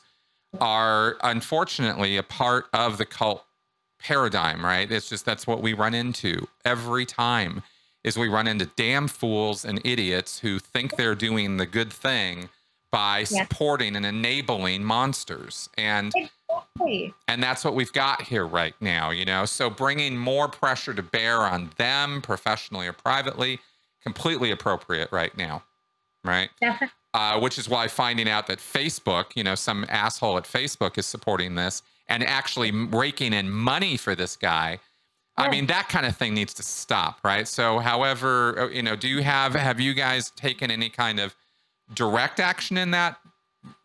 are 0.60 1.16
unfortunately 1.22 2.16
a 2.16 2.22
part 2.22 2.66
of 2.72 2.98
the 2.98 3.04
cult 3.04 3.44
paradigm, 3.98 4.64
right? 4.64 4.90
It's 4.90 5.08
just 5.08 5.24
that's 5.26 5.46
what 5.46 5.60
we 5.60 5.72
run 5.72 5.94
into 5.94 6.46
every 6.64 7.04
time 7.04 7.62
is 8.04 8.16
we 8.18 8.28
run 8.28 8.46
into 8.46 8.66
damn 8.76 9.08
fools 9.08 9.64
and 9.64 9.80
idiots 9.84 10.38
who 10.40 10.58
think 10.58 10.96
they're 10.96 11.14
doing 11.14 11.56
the 11.56 11.66
good 11.66 11.92
thing 11.92 12.48
by 12.90 13.24
supporting 13.24 13.96
and 13.96 14.06
enabling 14.06 14.84
monsters. 14.84 15.68
And 15.76 16.12
Exactly. 16.14 17.12
and 17.26 17.42
that's 17.42 17.64
what 17.64 17.74
we've 17.74 17.92
got 17.92 18.22
here 18.22 18.46
right 18.46 18.74
now, 18.80 19.10
you 19.10 19.24
know. 19.24 19.44
So 19.46 19.68
bringing 19.70 20.16
more 20.16 20.46
pressure 20.48 20.94
to 20.94 21.02
bear 21.02 21.40
on 21.40 21.70
them 21.76 22.22
professionally 22.22 22.86
or 22.86 22.92
privately 22.92 23.58
completely 24.02 24.50
appropriate 24.52 25.10
right 25.10 25.36
now. 25.36 25.64
Right? 26.24 26.50
Definitely. 26.60 26.92
uh, 27.14 27.40
which 27.40 27.58
is 27.58 27.68
why 27.68 27.88
finding 27.88 28.28
out 28.28 28.46
that 28.46 28.58
Facebook, 28.58 29.26
you 29.34 29.42
know, 29.44 29.54
some 29.54 29.84
asshole 29.88 30.38
at 30.38 30.44
Facebook 30.44 30.96
is 30.98 31.06
supporting 31.06 31.54
this 31.54 31.82
and 32.08 32.22
actually 32.22 32.70
raking 32.70 33.32
in 33.32 33.50
money 33.50 33.96
for 33.96 34.14
this 34.14 34.36
guy. 34.36 34.78
I 35.36 35.50
mean, 35.50 35.66
that 35.66 35.88
kind 35.88 36.06
of 36.06 36.16
thing 36.16 36.32
needs 36.34 36.54
to 36.54 36.62
stop, 36.62 37.18
right? 37.24 37.46
So, 37.48 37.80
however, 37.80 38.58
uh, 38.58 38.68
you 38.68 38.82
know, 38.82 38.94
do 38.94 39.08
you 39.08 39.22
have 39.22 39.54
have 39.54 39.80
you 39.80 39.92
guys 39.94 40.30
taken 40.30 40.70
any 40.70 40.88
kind 40.88 41.18
of 41.18 41.34
direct 41.94 42.38
action 42.40 42.76
in 42.78 42.92
that 42.92 43.18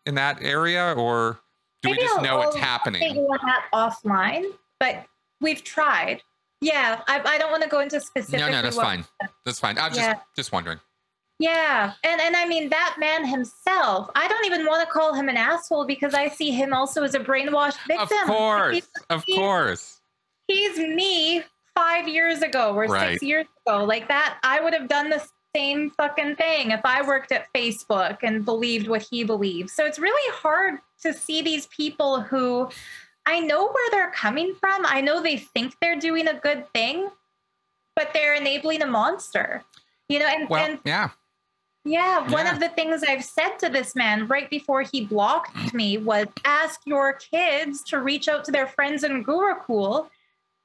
in 0.05 0.15
that 0.15 0.41
area, 0.43 0.93
or 0.95 1.39
do 1.81 1.89
we 1.89 1.97
just 1.97 2.15
I'll- 2.17 2.23
know 2.23 2.41
it's 2.41 2.55
I'll 2.55 2.61
happening? 2.61 3.01
on 3.17 3.39
that 3.45 3.63
offline, 3.73 4.45
but 4.79 5.05
we've 5.41 5.63
tried. 5.63 6.21
Yeah, 6.61 7.01
I, 7.07 7.21
I 7.23 7.37
don't 7.37 7.51
want 7.51 7.63
to 7.63 7.69
go 7.69 7.79
into 7.79 7.99
specific. 8.01 8.39
No, 8.41 8.49
no, 8.49 8.61
that's 8.61 8.75
fine. 8.75 9.05
That's 9.45 9.59
fine. 9.59 9.77
I 9.77 9.87
was 9.87 9.97
Yeah. 9.97 10.13
just 10.13 10.25
just 10.35 10.51
wondering. 10.51 10.79
Yeah, 11.39 11.93
and 12.03 12.19
and 12.21 12.35
I 12.35 12.45
mean 12.45 12.69
that 12.69 12.97
man 12.99 13.25
himself. 13.25 14.09
I 14.13 14.27
don't 14.27 14.45
even 14.45 14.65
want 14.65 14.85
to 14.85 14.91
call 14.93 15.13
him 15.13 15.29
an 15.29 15.37
asshole 15.37 15.85
because 15.87 16.13
I 16.13 16.27
see 16.27 16.51
him 16.51 16.73
also 16.73 17.01
as 17.03 17.15
a 17.15 17.19
brainwashed 17.19 17.77
victim. 17.87 18.07
Of 18.21 18.27
course, 18.27 18.87
of 19.09 19.25
course. 19.25 19.98
He's 20.49 20.77
me 20.79 21.43
five 21.75 22.07
years 22.07 22.41
ago 22.41 22.73
or 22.73 22.85
Right. 22.87 23.11
six 23.11 23.23
years 23.23 23.45
ago. 23.65 23.83
Like 23.85 24.07
that, 24.09 24.37
I 24.43 24.59
would 24.59 24.73
have 24.73 24.87
done 24.89 25.09
the 25.09 25.23
same 25.55 25.91
fucking 25.91 26.35
thing 26.35 26.71
if 26.71 26.81
I 26.83 27.01
worked 27.01 27.31
at 27.31 27.47
Facebook 27.53 28.17
and 28.23 28.43
believed 28.43 28.87
what 28.87 29.01
he 29.01 29.23
believes. 29.23 29.73
So 29.73 29.85
it's 29.85 29.99
really 29.99 30.33
hard 30.35 30.79
to 31.03 31.13
see 31.13 31.41
these 31.41 31.67
people 31.67 32.21
who 32.21 32.69
I 33.25 33.39
know 33.39 33.67
where 33.67 33.91
they're 33.91 34.11
coming 34.11 34.55
from. 34.59 34.85
I 34.85 35.01
know 35.01 35.21
they 35.21 35.37
think 35.37 35.75
they're 35.79 35.95
doing 35.99 36.27
a 36.27 36.33
good 36.33 36.71
thing, 36.73 37.09
but 37.95 38.11
they're 38.13 38.33
enabling 38.33 38.81
a 38.81 38.87
monster. 38.87 39.63
You 40.07 40.19
know, 40.19 40.25
and, 40.27 40.49
Well, 40.49 40.65
and 40.65 40.79
yeah, 40.83 41.09
yeah, 41.85 42.19
one 42.31 42.45
Yeah. 42.47 42.53
of 42.53 42.59
the 42.59 42.69
things 42.69 43.03
I've 43.03 43.23
said 43.23 43.57
to 43.59 43.69
this 43.69 43.95
man 43.95 44.27
right 44.27 44.49
before 44.49 44.81
he 44.81 45.05
blocked 45.05 45.73
me 45.73 45.97
was 45.99 46.27
ask 46.43 46.81
your 46.85 47.13
kids 47.13 47.83
to 47.83 47.99
reach 47.99 48.27
out 48.27 48.43
to 48.45 48.51
their 48.51 48.67
friends 48.67 49.03
in 49.03 49.23
Gurukul 49.23 50.09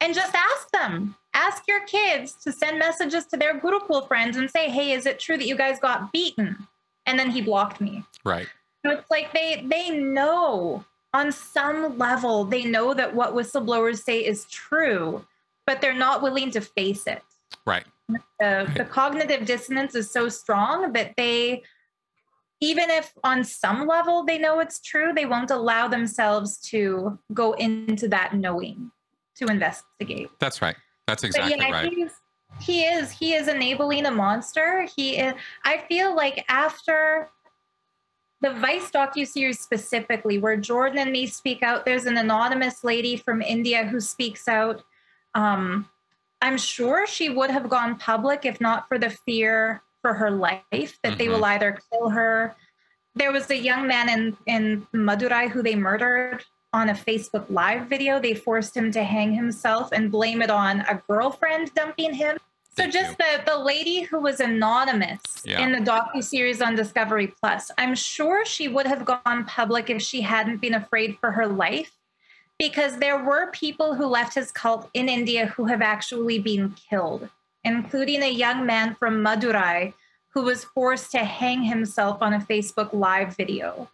and 0.00 0.14
just 0.14 0.34
ask 0.34 0.70
them. 0.70 1.16
Ask 1.34 1.66
your 1.66 1.84
kids 1.86 2.34
to 2.44 2.52
send 2.52 2.78
messages 2.78 3.26
to 3.26 3.36
their 3.36 3.58
Gurukul 3.58 4.06
friends 4.06 4.36
and 4.36 4.48
say, 4.50 4.70
"Hey, 4.70 4.92
is 4.92 5.04
it 5.06 5.18
true 5.18 5.36
that 5.36 5.46
you 5.46 5.56
guys 5.56 5.78
got 5.80 6.12
beaten?" 6.12 6.68
And 7.06 7.18
then 7.18 7.30
he 7.30 7.40
blocked 7.42 7.80
me. 7.80 8.04
right. 8.24 8.48
So 8.84 8.92
it's 8.92 9.10
like 9.10 9.32
they 9.32 9.64
they 9.66 9.90
know 9.90 10.84
on 11.14 11.32
some 11.32 11.96
level 11.98 12.44
they 12.44 12.64
know 12.64 12.92
that 12.94 13.14
what 13.14 13.34
whistleblowers 13.34 14.02
say 14.02 14.18
is 14.24 14.44
true, 14.46 15.24
but 15.66 15.80
they're 15.80 15.94
not 15.94 16.22
willing 16.22 16.50
to 16.52 16.60
face 16.60 17.06
it 17.06 17.22
Right. 17.66 17.84
the, 18.40 18.70
the 18.76 18.84
cognitive 18.90 19.46
dissonance 19.46 19.94
is 19.94 20.10
so 20.10 20.28
strong 20.28 20.92
that 20.92 21.14
they 21.16 21.62
even 22.60 22.90
if 22.90 23.12
on 23.24 23.44
some 23.44 23.86
level 23.86 24.24
they 24.24 24.38
know 24.38 24.60
it's 24.60 24.80
true 24.80 25.12
they 25.14 25.24
won't 25.26 25.50
allow 25.50 25.88
themselves 25.88 26.58
to 26.58 27.18
go 27.32 27.52
into 27.54 28.08
that 28.08 28.34
knowing 28.34 28.90
to 29.36 29.46
investigate 29.46 30.30
That's 30.38 30.62
right. 30.62 30.76
That's 31.06 31.24
exactly 31.24 31.56
but 31.56 31.68
yeah 31.68 31.72
right. 31.72 31.92
he 32.60 32.84
is 32.84 33.10
he 33.10 33.34
is 33.34 33.48
enabling 33.48 34.06
a 34.06 34.10
monster 34.10 34.86
he 34.96 35.16
is 35.18 35.34
i 35.64 35.78
feel 35.88 36.14
like 36.14 36.44
after 36.48 37.28
the 38.40 38.50
vice 38.54 38.90
docu-series 38.90 39.58
specifically 39.58 40.38
where 40.38 40.56
jordan 40.56 40.98
and 40.98 41.10
me 41.12 41.26
speak 41.26 41.62
out 41.62 41.84
there's 41.84 42.06
an 42.06 42.16
anonymous 42.16 42.84
lady 42.84 43.16
from 43.16 43.42
india 43.42 43.84
who 43.84 43.98
speaks 44.00 44.46
out 44.48 44.82
um, 45.34 45.88
i'm 46.42 46.56
sure 46.56 47.06
she 47.06 47.28
would 47.28 47.50
have 47.50 47.68
gone 47.68 47.96
public 47.96 48.44
if 48.44 48.60
not 48.60 48.86
for 48.88 48.98
the 48.98 49.10
fear 49.10 49.82
for 50.00 50.14
her 50.14 50.30
life 50.30 50.98
that 51.02 51.18
they 51.18 51.26
Mhm. 51.26 51.32
will 51.32 51.44
either 51.46 51.78
kill 51.90 52.08
her 52.10 52.54
there 53.16 53.32
was 53.32 53.50
a 53.50 53.56
young 53.56 53.86
man 53.86 54.08
in 54.08 54.36
in 54.46 54.86
madurai 54.94 55.50
who 55.50 55.60
they 55.62 55.74
murdered 55.74 56.44
on 56.74 56.88
a 56.88 56.92
Facebook 56.92 57.46
Live 57.48 57.86
video. 57.86 58.18
They 58.20 58.34
forced 58.34 58.76
him 58.76 58.90
to 58.92 59.04
hang 59.04 59.32
himself 59.32 59.92
and 59.92 60.10
blame 60.10 60.42
it 60.42 60.50
on 60.50 60.80
a 60.80 61.00
girlfriend 61.08 61.72
dumping 61.74 62.12
him. 62.12 62.36
So 62.76 62.88
just 62.88 63.16
the 63.18 63.40
the 63.46 63.56
lady 63.56 64.00
who 64.00 64.18
was 64.18 64.40
anonymous 64.40 65.20
Yeah. 65.44 65.60
in 65.62 65.70
the 65.70 65.78
docu 65.78 66.22
series 66.22 66.60
on 66.60 66.74
Discovery 66.74 67.28
Plus, 67.40 67.70
I'm 67.78 67.94
sure 67.94 68.44
she 68.44 68.66
would 68.66 68.88
have 68.88 69.04
gone 69.04 69.44
public 69.46 69.88
if 69.88 70.02
she 70.02 70.20
hadn't 70.22 70.60
been 70.60 70.74
afraid 70.74 71.16
for 71.20 71.30
her 71.30 71.46
life, 71.46 71.92
because 72.58 72.98
there 72.98 73.22
were 73.28 73.52
people 73.52 73.94
who 73.94 74.06
left 74.06 74.34
his 74.34 74.50
cult 74.50 74.90
in 74.92 75.08
India 75.08 75.46
who 75.54 75.66
have 75.66 75.82
actually 75.82 76.40
been 76.40 76.74
killed, 76.90 77.28
including 77.62 78.22
a 78.24 78.38
young 78.44 78.66
man 78.66 78.96
from 78.96 79.22
Madurai 79.22 79.94
who 80.32 80.42
was 80.42 80.64
forced 80.64 81.12
to 81.12 81.22
hang 81.24 81.62
himself 81.62 82.16
on 82.20 82.32
a 82.34 82.40
Facebook 82.40 82.90
Live 82.92 83.36
video, 83.36 83.88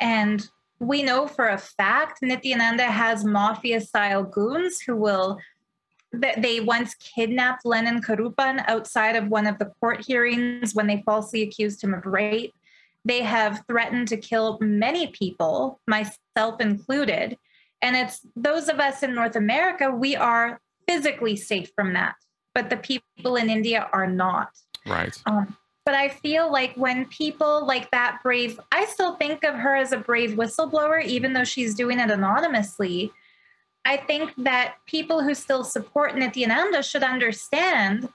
and 0.00 0.48
we 0.84 1.02
know 1.02 1.26
for 1.26 1.48
a 1.48 1.58
fact 1.58 2.20
Nithyananda 2.22 2.86
has 2.86 3.24
mafia 3.24 3.80
style 3.80 4.22
goons 4.22 4.80
who 4.80 4.96
will 4.96 5.38
they 6.38 6.60
once 6.60 6.94
kidnapped 6.94 7.64
Lenin 7.64 8.00
Karuppan 8.00 8.64
outside 8.68 9.16
of 9.16 9.28
one 9.28 9.48
of 9.48 9.58
the 9.58 9.72
court 9.80 10.04
hearings 10.06 10.74
when 10.74 10.86
they 10.86 11.02
falsely 11.04 11.42
accused 11.42 11.82
him 11.82 11.92
of 11.92 12.06
rape. 12.06 12.54
They 13.04 13.22
have 13.22 13.64
threatened 13.66 14.08
to 14.08 14.16
kill 14.16 14.58
many 14.60 15.08
people, 15.08 15.80
myself 15.88 16.60
included. 16.60 17.36
And 17.82 17.96
it's 17.96 18.20
those 18.36 18.68
of 18.68 18.78
us 18.78 19.02
in 19.02 19.14
North 19.14 19.36
America, 19.36 19.90
we 19.90 20.14
are 20.14 20.60
physically 20.88 21.36
safe 21.36 21.70
from 21.74 21.94
that, 21.94 22.14
but 22.54 22.70
the 22.70 22.76
people 22.76 23.36
in 23.36 23.50
India 23.50 23.88
are 23.92 24.06
not. 24.06 24.50
Right. 24.86 25.20
Um, 25.26 25.56
but 25.84 25.94
I 25.94 26.08
feel 26.08 26.50
like 26.50 26.74
when 26.76 27.06
people 27.06 27.66
like 27.66 27.90
that 27.90 28.20
brave, 28.22 28.58
I 28.72 28.86
still 28.86 29.16
think 29.16 29.44
of 29.44 29.54
her 29.54 29.76
as 29.76 29.92
a 29.92 29.98
brave 29.98 30.32
whistleblower, 30.32 31.04
even 31.04 31.32
though 31.32 31.44
she's 31.44 31.74
doing 31.74 31.98
it 31.98 32.10
anonymously. 32.10 33.12
I 33.84 33.98
think 33.98 34.32
that 34.38 34.76
people 34.86 35.22
who 35.22 35.34
still 35.34 35.62
support 35.62 36.14
Nithyananda 36.14 36.82
should 36.82 37.02
understand 37.02 38.08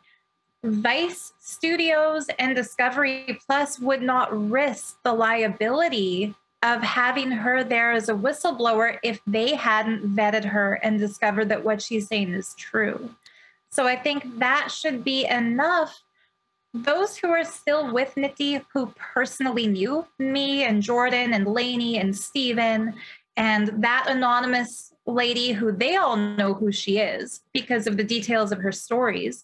Vice 0.63 1.33
Studios 1.39 2.27
and 2.39 2.55
Discovery 2.55 3.39
Plus 3.45 3.79
would 3.79 4.01
not 4.01 4.49
risk 4.49 4.97
the 5.03 5.13
liability 5.13 6.35
of 6.63 6.81
having 6.81 7.31
her 7.31 7.63
there 7.63 7.91
as 7.91 8.09
a 8.09 8.13
whistleblower 8.13 8.97
if 9.03 9.21
they 9.25 9.55
hadn't 9.55 10.15
vetted 10.15 10.43
her 10.43 10.73
and 10.83 10.99
discovered 10.99 11.49
that 11.49 11.63
what 11.63 11.81
she's 11.81 12.07
saying 12.07 12.33
is 12.33 12.53
true. 12.55 13.09
So 13.69 13.87
I 13.87 13.95
think 13.95 14.39
that 14.39 14.69
should 14.71 15.03
be 15.03 15.25
enough. 15.25 16.01
Those 16.73 17.17
who 17.17 17.29
are 17.29 17.43
still 17.43 17.91
with 17.91 18.13
Nitty, 18.15 18.63
who 18.73 18.93
personally 19.13 19.67
knew 19.67 20.05
me 20.19 20.63
and 20.63 20.83
Jordan 20.83 21.33
and 21.33 21.47
Lainey 21.47 21.97
and 21.97 22.15
Steven 22.15 22.93
and 23.35 23.81
that 23.81 24.05
anonymous 24.07 24.93
lady 25.05 25.53
who 25.53 25.71
they 25.71 25.95
all 25.95 26.15
know 26.15 26.53
who 26.53 26.71
she 26.71 26.99
is 26.99 27.41
because 27.53 27.87
of 27.87 27.97
the 27.97 28.03
details 28.03 28.51
of 28.51 28.59
her 28.59 28.71
stories. 28.71 29.43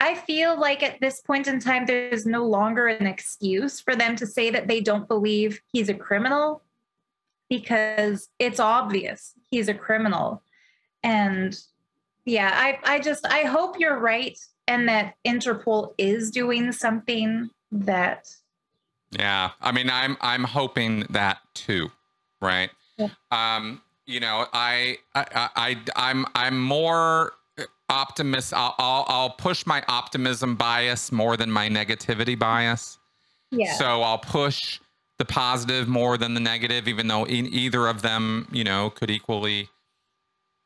I 0.00 0.14
feel 0.14 0.58
like 0.58 0.82
at 0.82 1.00
this 1.00 1.20
point 1.20 1.46
in 1.46 1.60
time, 1.60 1.86
there's 1.86 2.26
no 2.26 2.44
longer 2.44 2.88
an 2.88 3.06
excuse 3.06 3.80
for 3.80 3.94
them 3.94 4.16
to 4.16 4.26
say 4.26 4.50
that 4.50 4.66
they 4.66 4.80
don't 4.80 5.08
believe 5.08 5.60
he's 5.72 5.88
a 5.88 5.94
criminal 5.94 6.62
because 7.48 8.28
it's 8.38 8.60
obvious 8.60 9.34
he's 9.50 9.68
a 9.68 9.74
criminal. 9.74 10.42
And 11.02 11.56
yeah, 12.24 12.50
I, 12.52 12.78
I 12.96 12.98
just, 12.98 13.26
I 13.26 13.42
hope 13.42 13.78
you're 13.78 13.98
right 13.98 14.38
and 14.68 14.88
that 14.88 15.14
Interpol 15.26 15.94
is 15.98 16.30
doing 16.30 16.72
something 16.72 17.50
that. 17.72 18.28
Yeah. 19.10 19.50
I 19.60 19.72
mean, 19.72 19.88
I'm, 19.90 20.16
I'm 20.20 20.44
hoping 20.44 21.04
that 21.10 21.38
too. 21.54 21.90
Right. 22.40 22.70
Yeah. 22.98 23.08
Um, 23.30 23.82
you 24.06 24.20
know, 24.20 24.46
I, 24.52 24.98
I, 25.14 25.48
I, 25.56 25.76
I'm, 25.96 26.26
I'm 26.34 26.60
more 26.60 27.32
optimist. 27.88 28.52
I'll, 28.54 28.74
I'll, 28.78 29.04
I'll 29.08 29.30
push 29.30 29.66
my 29.66 29.82
optimism 29.88 30.56
bias 30.56 31.12
more 31.12 31.36
than 31.36 31.50
my 31.50 31.68
negativity 31.68 32.38
bias. 32.38 32.98
Yeah. 33.50 33.74
So 33.74 34.02
I'll 34.02 34.18
push 34.18 34.80
the 35.18 35.24
positive 35.24 35.88
more 35.88 36.18
than 36.18 36.34
the 36.34 36.40
negative, 36.40 36.88
even 36.88 37.06
though 37.06 37.24
in 37.24 37.46
either 37.46 37.86
of 37.86 38.02
them, 38.02 38.48
you 38.52 38.64
know, 38.64 38.90
could 38.90 39.10
equally 39.10 39.68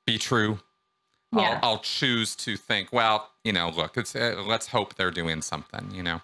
be 0.06 0.18
true. 0.18 0.58
Yeah. 1.32 1.60
I'll, 1.62 1.70
I'll 1.70 1.78
choose 1.78 2.34
to 2.36 2.56
think, 2.56 2.92
well, 2.92 3.30
you 3.44 3.52
know, 3.52 3.70
look, 3.70 3.96
it's 3.96 4.16
uh, 4.16 4.42
let's 4.46 4.66
hope 4.66 4.96
they're 4.96 5.10
doing 5.10 5.42
something, 5.42 5.90
you 5.92 6.02
know. 6.02 6.20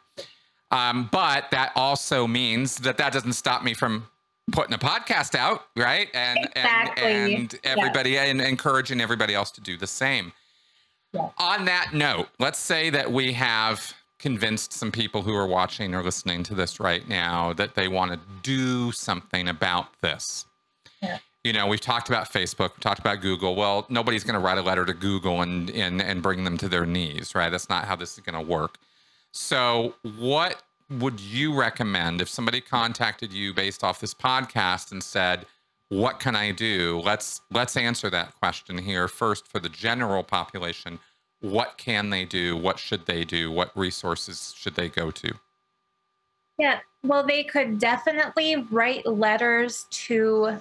Um, 0.70 1.08
but 1.12 1.50
that 1.52 1.72
also 1.76 2.26
means 2.26 2.78
that 2.78 2.96
that 2.98 3.12
doesn't 3.12 3.34
stop 3.34 3.62
me 3.62 3.72
from 3.72 4.08
putting 4.52 4.74
a 4.74 4.78
podcast 4.78 5.34
out, 5.34 5.62
right? 5.76 6.08
And 6.12 6.38
exactly. 6.56 7.04
and, 7.04 7.34
and 7.34 7.60
everybody 7.64 8.10
yeah. 8.10 8.24
and 8.24 8.40
encouraging 8.40 9.00
everybody 9.00 9.34
else 9.34 9.50
to 9.52 9.60
do 9.60 9.76
the 9.76 9.86
same. 9.86 10.32
On 11.38 11.64
that 11.64 11.94
note, 11.94 12.28
let's 12.38 12.58
say 12.58 12.90
that 12.90 13.10
we 13.10 13.32
have 13.32 13.94
convinced 14.18 14.72
some 14.72 14.90
people 14.90 15.22
who 15.22 15.34
are 15.34 15.46
watching 15.46 15.94
or 15.94 16.02
listening 16.02 16.42
to 16.42 16.54
this 16.54 16.80
right 16.80 17.08
now 17.08 17.52
that 17.54 17.74
they 17.74 17.88
want 17.88 18.12
to 18.12 18.20
do 18.42 18.92
something 18.92 19.48
about 19.48 19.88
this. 20.00 20.46
Yeah. 21.02 21.18
You 21.47 21.52
know, 21.52 21.68
we've 21.68 21.81
talked 21.81 22.09
about 22.09 22.32
Facebook, 22.32 22.70
we've 22.70 22.81
talked 22.81 22.98
about 22.98 23.20
Google. 23.20 23.55
Well, 23.55 23.86
nobody's 23.89 24.24
going 24.24 24.35
to 24.35 24.40
write 24.40 24.59
a 24.59 24.62
letter 24.62 24.85
to 24.85 24.93
Google 24.93 25.43
and, 25.43 25.70
and 25.70 26.02
and 26.02 26.20
bring 26.20 26.43
them 26.43 26.59
to 26.59 26.68
their 26.68 26.85
knees, 26.85 27.36
right? 27.36 27.51
That's 27.51 27.68
not 27.68 27.85
how 27.85 27.94
this 27.94 28.14
is 28.14 28.24
going 28.24 28.35
to 28.35 28.51
work. 28.51 28.78
So, 29.31 29.94
what 30.18 30.64
would 30.90 31.20
you 31.20 31.56
recommend 31.56 32.20
if 32.20 32.28
somebody 32.28 32.60
contacted 32.60 33.32
you 33.32 33.55
based 33.55 33.85
off 33.85 34.01
this 34.01 34.12
podcast 34.12 34.90
and 34.90 35.01
said, 35.01 35.47
what 35.89 36.18
can 36.18 36.35
I 36.35 36.51
do? 36.51 37.01
Let's 37.05 37.43
let's 37.52 37.77
answer 37.77 38.10
that 38.10 38.35
question 38.40 38.77
here 38.77 39.06
first 39.06 39.47
for 39.47 39.60
the 39.60 39.68
general 39.68 40.24
population. 40.24 40.98
What 41.43 41.78
can 41.78 42.10
they 42.10 42.24
do? 42.24 42.56
What 42.56 42.81
should 42.81 43.06
they 43.06 43.23
do? 43.23 43.52
What 43.52 43.70
resources 43.77 44.52
should 44.59 44.74
they 44.74 44.89
go 44.89 45.12
to? 45.12 45.32
Yeah, 46.59 46.81
well, 47.05 47.24
they 47.24 47.44
could 47.44 47.78
definitely 47.78 48.66
write 48.68 49.06
letters 49.06 49.86
to 49.90 50.60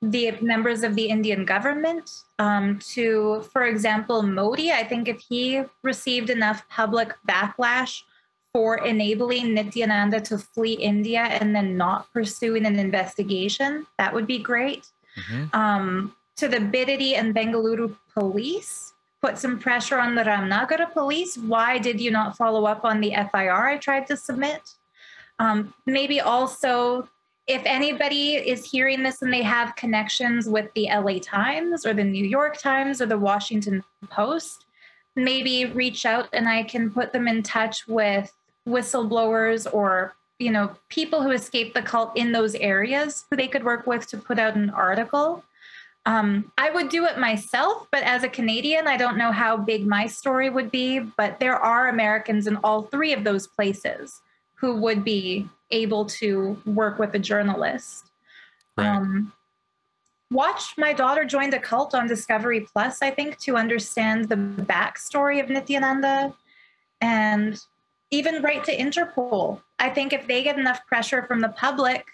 the 0.00 0.32
members 0.40 0.82
of 0.82 0.94
the 0.94 1.06
Indian 1.06 1.44
government. 1.44 2.22
Um, 2.38 2.78
to, 2.90 3.42
for 3.52 3.64
example, 3.64 4.22
Modi. 4.22 4.70
I 4.70 4.84
think 4.84 5.08
if 5.08 5.20
he 5.20 5.62
received 5.82 6.30
enough 6.30 6.68
public 6.68 7.14
backlash 7.28 8.02
for 8.52 8.78
enabling 8.78 9.54
Nithyananda 9.54 10.22
to 10.24 10.38
flee 10.38 10.72
India 10.72 11.20
and 11.20 11.54
then 11.54 11.76
not 11.76 12.12
pursuing 12.12 12.66
an 12.66 12.78
investigation. 12.78 13.86
That 13.98 14.14
would 14.14 14.26
be 14.26 14.38
great. 14.38 14.88
Mm-hmm. 15.16 15.56
Um, 15.56 16.16
to 16.36 16.48
the 16.48 16.58
Bidadi 16.58 17.14
and 17.14 17.34
Bengaluru 17.34 17.96
police, 18.14 18.94
put 19.20 19.36
some 19.36 19.58
pressure 19.58 19.98
on 19.98 20.14
the 20.14 20.22
Ramanagara 20.22 20.92
police. 20.92 21.36
Why 21.36 21.78
did 21.78 22.00
you 22.00 22.10
not 22.10 22.36
follow 22.36 22.64
up 22.64 22.84
on 22.84 23.00
the 23.00 23.12
FIR 23.30 23.66
I 23.66 23.78
tried 23.78 24.06
to 24.06 24.16
submit? 24.16 24.74
Um, 25.38 25.74
maybe 25.86 26.20
also, 26.20 27.08
if 27.48 27.62
anybody 27.64 28.34
is 28.34 28.70
hearing 28.70 29.02
this 29.02 29.22
and 29.22 29.32
they 29.32 29.42
have 29.42 29.74
connections 29.74 30.48
with 30.48 30.70
the 30.74 30.88
LA 30.92 31.18
Times 31.18 31.86
or 31.86 31.94
the 31.94 32.04
New 32.04 32.24
York 32.24 32.58
Times 32.58 33.00
or 33.00 33.06
the 33.06 33.18
Washington 33.18 33.82
Post, 34.10 34.66
maybe 35.16 35.64
reach 35.64 36.04
out 36.04 36.28
and 36.34 36.46
I 36.46 36.62
can 36.62 36.90
put 36.90 37.12
them 37.12 37.26
in 37.26 37.42
touch 37.42 37.88
with 37.88 38.32
whistleblowers 38.68 39.66
or 39.72 40.14
you 40.38 40.50
know 40.50 40.70
people 40.90 41.22
who 41.22 41.30
escaped 41.30 41.74
the 41.74 41.82
cult 41.82 42.16
in 42.16 42.32
those 42.32 42.54
areas 42.56 43.24
who 43.30 43.36
they 43.36 43.48
could 43.48 43.64
work 43.64 43.86
with 43.86 44.06
to 44.08 44.18
put 44.18 44.38
out 44.38 44.54
an 44.54 44.70
article. 44.70 45.42
Um, 46.06 46.52
i 46.56 46.70
would 46.70 46.88
do 46.88 47.04
it 47.04 47.18
myself 47.18 47.86
but 47.90 48.02
as 48.02 48.22
a 48.22 48.30
canadian 48.30 48.86
i 48.86 48.96
don't 48.96 49.18
know 49.18 49.30
how 49.30 49.58
big 49.58 49.86
my 49.86 50.06
story 50.06 50.48
would 50.48 50.70
be 50.70 51.00
but 51.00 51.38
there 51.38 51.56
are 51.56 51.88
americans 51.88 52.46
in 52.46 52.56
all 52.64 52.82
three 52.82 53.12
of 53.12 53.24
those 53.24 53.46
places 53.46 54.22
who 54.60 54.76
would 54.76 55.04
be 55.04 55.48
able 55.70 56.04
to 56.04 56.60
work 56.64 56.98
with 56.98 57.14
a 57.14 57.18
journalist 57.18 58.10
right. 58.76 58.86
um, 58.88 59.32
watch 60.30 60.74
my 60.76 60.92
daughter 60.92 61.24
joined 61.24 61.54
a 61.54 61.58
cult 61.58 61.94
on 61.94 62.06
discovery 62.06 62.66
plus 62.72 63.02
i 63.02 63.10
think 63.10 63.38
to 63.38 63.56
understand 63.56 64.28
the 64.28 64.36
backstory 64.36 65.42
of 65.42 65.48
nithyananda 65.48 66.32
and 67.00 67.60
even 68.10 68.42
write 68.42 68.64
to 68.64 68.76
Interpol. 68.76 69.60
I 69.78 69.90
think 69.90 70.12
if 70.12 70.26
they 70.26 70.42
get 70.42 70.58
enough 70.58 70.84
pressure 70.86 71.22
from 71.22 71.40
the 71.40 71.50
public, 71.50 72.06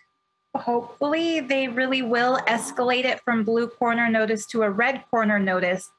hopefully 0.56 1.40
they 1.40 1.68
really 1.68 2.02
will 2.02 2.38
escalate 2.48 3.04
it 3.04 3.20
from 3.24 3.44
blue 3.44 3.68
corner 3.68 4.08
notice 4.08 4.46
to 4.46 4.62
a 4.62 4.70
red 4.70 5.04
corner 5.10 5.38
notice, 5.38 5.90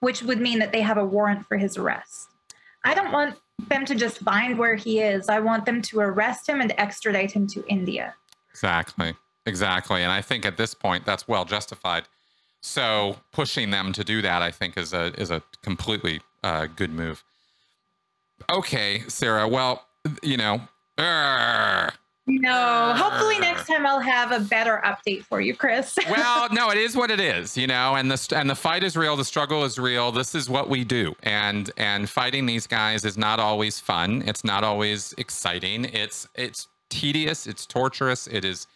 which 0.00 0.22
would 0.22 0.40
mean 0.40 0.58
that 0.58 0.72
they 0.72 0.80
have 0.80 0.98
a 0.98 1.04
warrant 1.04 1.46
for 1.46 1.56
his 1.56 1.76
arrest. 1.76 2.28
I 2.84 2.94
don't 2.94 3.12
want 3.12 3.36
them 3.68 3.84
to 3.86 3.94
just 3.94 4.18
find 4.18 4.58
where 4.58 4.74
he 4.74 5.00
is. 5.00 5.28
I 5.28 5.40
want 5.40 5.66
them 5.66 5.82
to 5.82 6.00
arrest 6.00 6.48
him 6.48 6.60
and 6.60 6.78
extradite 6.78 7.32
him 7.32 7.46
to 7.48 7.66
India. 7.68 8.14
Exactly. 8.50 9.14
Exactly. 9.46 10.02
And 10.02 10.10
I 10.12 10.22
think 10.22 10.44
at 10.44 10.56
this 10.56 10.74
point 10.74 11.06
that's 11.06 11.28
well 11.28 11.44
justified. 11.44 12.04
So 12.60 13.16
pushing 13.32 13.70
them 13.70 13.92
to 13.92 14.02
do 14.02 14.22
that, 14.22 14.42
I 14.42 14.50
think, 14.50 14.76
is 14.76 14.92
a 14.92 15.12
is 15.20 15.30
a 15.30 15.42
completely 15.62 16.20
uh, 16.42 16.66
good 16.66 16.90
move. 16.90 17.22
Okay, 18.50 19.04
Sarah. 19.08 19.46
Well, 19.46 19.84
you 20.22 20.36
know. 20.36 20.60
No, 22.28 22.92
hopefully 22.96 23.38
next 23.38 23.68
time 23.68 23.86
I'll 23.86 24.00
have 24.00 24.32
a 24.32 24.40
better 24.40 24.82
update 24.84 25.24
for 25.24 25.40
you, 25.40 25.54
Chris. 25.54 25.96
well, 26.10 26.48
no, 26.50 26.70
it 26.70 26.78
is 26.78 26.96
what 26.96 27.10
it 27.10 27.20
is, 27.20 27.56
you 27.56 27.68
know, 27.68 27.94
and 27.94 28.10
the 28.10 28.36
and 28.36 28.50
the 28.50 28.54
fight 28.56 28.82
is 28.82 28.96
real, 28.96 29.16
the 29.16 29.24
struggle 29.24 29.64
is 29.64 29.78
real. 29.78 30.10
This 30.10 30.34
is 30.34 30.50
what 30.50 30.68
we 30.68 30.82
do. 30.82 31.14
And 31.22 31.70
and 31.76 32.10
fighting 32.10 32.46
these 32.46 32.66
guys 32.66 33.04
is 33.04 33.16
not 33.16 33.38
always 33.38 33.78
fun. 33.78 34.24
It's 34.26 34.42
not 34.42 34.64
always 34.64 35.14
exciting. 35.18 35.84
It's 35.84 36.26
it's 36.34 36.66
tedious, 36.90 37.46
it's 37.46 37.64
torturous, 37.64 38.26
it 38.26 38.44
is 38.44 38.66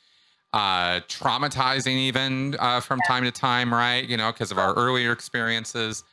uh 0.52 1.00
traumatizing 1.08 1.96
even 1.96 2.56
uh 2.60 2.80
from 2.80 3.00
time 3.06 3.24
to 3.24 3.32
time, 3.32 3.74
right? 3.74 4.08
You 4.08 4.16
know, 4.16 4.30
because 4.30 4.52
of 4.52 4.58
our 4.58 4.74
earlier 4.74 5.10
experiences. 5.10 6.04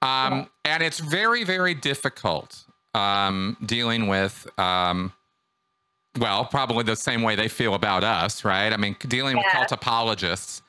Um 0.00 0.48
and 0.64 0.84
it's 0.84 1.00
very 1.00 1.42
very 1.42 1.74
difficult 1.74 2.64
um, 2.94 3.56
dealing 3.64 4.06
with, 4.08 4.46
um, 4.58 5.12
well, 6.18 6.44
probably 6.44 6.84
the 6.84 6.96
same 6.96 7.22
way 7.22 7.34
they 7.34 7.48
feel 7.48 7.74
about 7.74 8.04
us, 8.04 8.44
right? 8.44 8.72
I 8.72 8.76
mean, 8.76 8.96
dealing 9.06 9.36
yeah. 9.36 9.42
with 9.44 9.52
cult 9.52 9.72
apologists 9.72 10.62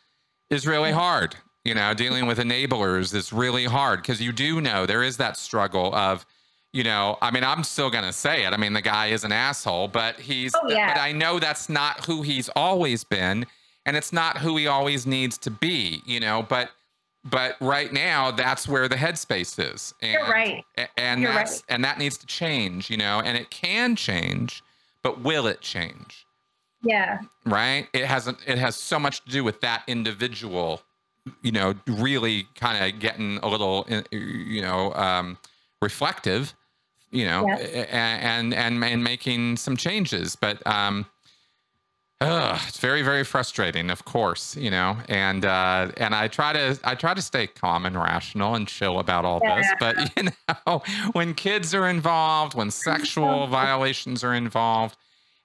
is 0.49 0.65
really 0.67 0.91
hard. 0.91 1.35
You 1.65 1.75
know, 1.75 1.93
dealing 1.93 2.25
with 2.25 2.39
enablers 2.39 3.13
is 3.13 3.33
really 3.33 3.65
hard 3.65 4.01
because 4.01 4.21
you 4.21 4.31
do 4.31 4.61
know 4.61 4.85
there 4.85 5.03
is 5.03 5.17
that 5.17 5.37
struggle 5.37 5.93
of, 5.93 6.25
you 6.71 6.83
know, 6.83 7.17
I 7.21 7.31
mean, 7.31 7.43
I'm 7.43 7.63
still 7.63 7.89
going 7.89 8.05
to 8.05 8.13
say 8.13 8.45
it. 8.45 8.53
I 8.53 8.57
mean, 8.57 8.73
the 8.73 8.81
guy 8.81 9.07
is 9.07 9.23
an 9.23 9.31
asshole, 9.31 9.89
but 9.89 10.15
he's, 10.19 10.53
oh, 10.55 10.69
yeah. 10.69 10.93
but 10.93 11.01
I 11.01 11.11
know 11.11 11.37
that's 11.39 11.69
not 11.69 12.05
who 12.05 12.21
he's 12.21 12.49
always 12.55 13.03
been. 13.03 13.45
And 13.85 13.97
it's 13.97 14.13
not 14.13 14.37
who 14.37 14.55
he 14.57 14.67
always 14.67 15.05
needs 15.05 15.37
to 15.39 15.51
be, 15.51 16.01
you 16.05 16.19
know, 16.19 16.43
but 16.43 16.69
but 17.23 17.55
right 17.59 17.91
now 17.91 18.31
that's 18.31 18.67
where 18.67 18.87
the 18.87 18.95
headspace 18.95 19.59
is 19.73 19.93
and, 20.01 20.13
You're 20.13 20.29
right 20.29 20.65
and 20.97 21.21
You're 21.21 21.33
that's 21.33 21.57
right. 21.57 21.63
and 21.69 21.83
that 21.83 21.99
needs 21.99 22.17
to 22.17 22.25
change 22.25 22.89
you 22.89 22.97
know 22.97 23.21
and 23.23 23.37
it 23.37 23.49
can 23.49 23.95
change 23.95 24.63
but 25.03 25.21
will 25.21 25.47
it 25.47 25.61
change 25.61 26.25
yeah 26.83 27.19
right 27.45 27.87
it 27.93 28.05
hasn't 28.05 28.37
it 28.47 28.57
has 28.57 28.75
so 28.75 28.97
much 28.99 29.23
to 29.23 29.29
do 29.29 29.43
with 29.43 29.59
that 29.61 29.83
individual 29.87 30.81
you 31.41 31.51
know, 31.51 31.75
really 31.87 32.47
kind 32.55 32.83
of 32.83 32.99
getting 32.99 33.37
a 33.43 33.47
little, 33.47 33.85
uh, 33.89 34.01
you 34.11 34.61
know, 34.61 34.93
um, 34.93 35.37
reflective, 35.81 36.53
you 37.11 37.25
know, 37.25 37.45
Yes. 37.47 37.87
and 37.91 38.53
and 38.53 38.83
and 38.83 39.03
making 39.03 39.57
some 39.57 39.77
changes. 39.77 40.35
But 40.35 40.65
um, 40.65 41.05
Ugh, 42.21 42.59
it's 42.67 42.79
very, 42.79 43.01
very 43.01 43.23
frustrating, 43.23 43.89
of 43.89 44.03
course, 44.03 44.53
you 44.57 44.69
know, 44.69 44.97
and 45.07 45.45
uh, 45.45 45.89
and 45.95 46.13
I 46.13 46.27
try 46.27 46.51
to 46.51 46.77
I 46.83 46.93
try 46.95 47.13
to 47.13 47.21
stay 47.21 47.47
calm 47.47 47.85
and 47.85 47.95
rational 47.95 48.55
and 48.55 48.67
chill 48.67 48.99
about 48.99 49.23
all 49.23 49.39
this, 49.39 49.73
but 49.79 49.95
you 50.17 50.29
know, 50.67 50.83
when 51.13 51.33
kids 51.33 51.73
are 51.73 51.87
involved, 51.87 52.55
when 52.55 52.71
sexual 52.71 53.47
violations 53.47 54.21
are 54.21 54.33
involved, 54.33 54.97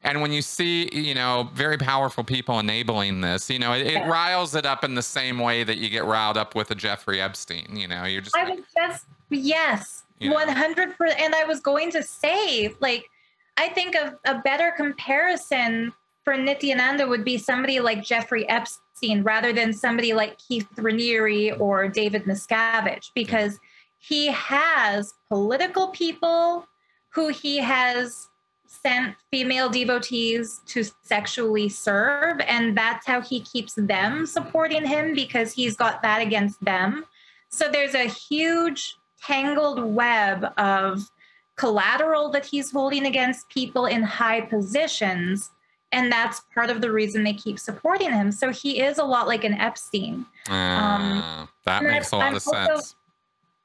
and 0.02 0.20
when 0.20 0.32
you 0.32 0.42
see 0.42 0.88
you 0.92 1.14
know 1.14 1.48
very 1.55 1.78
powerful 1.78 2.24
people 2.24 2.59
enabling 2.59 3.20
this, 3.20 3.48
you 3.48 3.60
know, 3.60 3.72
it, 3.72 3.86
it 3.86 3.92
Yeah. 3.92 4.09
riles 4.09 4.56
it 4.56 4.66
up 4.66 4.82
in 4.82 4.96
the 4.96 5.02
same 5.02 5.38
way 5.38 5.62
that 5.62 5.76
you 5.78 5.88
get 5.88 6.05
riled 6.05 6.36
up 6.36 6.56
with 6.56 6.72
a 6.72 6.74
Jeffrey 6.74 7.20
Epstein. 7.20 7.76
You 7.76 7.86
know, 7.86 8.02
you're 8.05 8.20
just 8.20 8.36
I 8.36 8.42
like, 8.44 8.59
was 8.59 8.64
just 8.76 9.05
yes, 9.30 10.02
one 10.20 10.48
hundred 10.48 10.96
percent. 10.98 11.20
And 11.20 11.36
I 11.36 11.44
was 11.44 11.60
going 11.60 11.92
to 11.92 12.02
say, 12.02 12.74
like, 12.80 13.09
I 13.56 13.68
think 13.68 13.94
of 13.94 14.16
a 14.24 14.40
better 14.40 14.72
comparison 14.76 15.92
for 16.24 16.34
Nithyananda 16.34 17.09
would 17.09 17.24
be 17.24 17.36
somebody 17.36 17.80
like 17.80 18.02
Jeffrey 18.02 18.48
Epstein 18.48 19.22
rather 19.22 19.52
than 19.52 19.72
somebody 19.72 20.14
like 20.14 20.38
Keith 20.38 20.68
Raniere 20.76 21.60
or 21.60 21.86
David 21.88 22.24
Miscavige, 22.24 23.10
because 23.14 23.60
he 23.98 24.28
has 24.28 25.14
political 25.28 25.88
people 25.88 26.66
who 27.10 27.28
he 27.28 27.59
has 27.59 28.28
sent 28.66 29.14
female 29.30 29.68
devotees 29.68 30.60
to 30.66 30.84
sexually 31.02 31.68
serve, 31.68 32.40
and 32.40 32.76
that's 32.76 33.06
how 33.06 33.20
he 33.20 33.40
keeps 33.40 33.74
them 33.74 34.26
supporting 34.26 34.84
him 34.84 35.14
because 35.14 35.52
he's 35.52 35.76
got 35.76 36.02
that 36.02 36.20
against 36.20 36.62
them. 36.64 37.05
So 37.51 37.70
there's 37.70 37.94
a 37.94 38.09
huge 38.09 38.96
tangled 39.22 39.82
web 39.82 40.52
of 40.59 41.09
collateral 41.56 42.30
that 42.30 42.44
he's 42.44 42.72
holding 42.72 43.06
against 43.06 43.48
people 43.48 43.86
in 43.86 44.02
high 44.02 44.40
positions. 44.40 45.51
And 45.95 46.11
that's 46.11 46.41
part 46.53 46.71
of 46.71 46.81
the 46.81 46.91
reason 46.91 47.23
they 47.25 47.33
keep 47.35 47.59
supporting 47.59 48.11
him. 48.11 48.33
So 48.33 48.51
he 48.51 48.81
is 48.81 48.99
a 48.99 49.05
lot 49.05 49.27
like 49.29 49.45
an 49.45 49.55
Epstein. 49.55 50.27
uh, 50.51 51.47
that 51.65 51.83
makes 51.83 52.11
a 52.12 52.16
lot 52.16 52.27
I'm 52.27 52.37
of 52.37 52.47
also- 52.47 52.75
sense. 52.77 52.97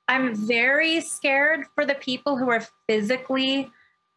I'm 0.07 0.33
very 0.33 1.01
scared 1.01 1.65
for 1.75 1.85
the 1.85 1.93
people 1.95 2.35
who 2.37 2.49
are 2.49 2.65
physically 2.87 3.69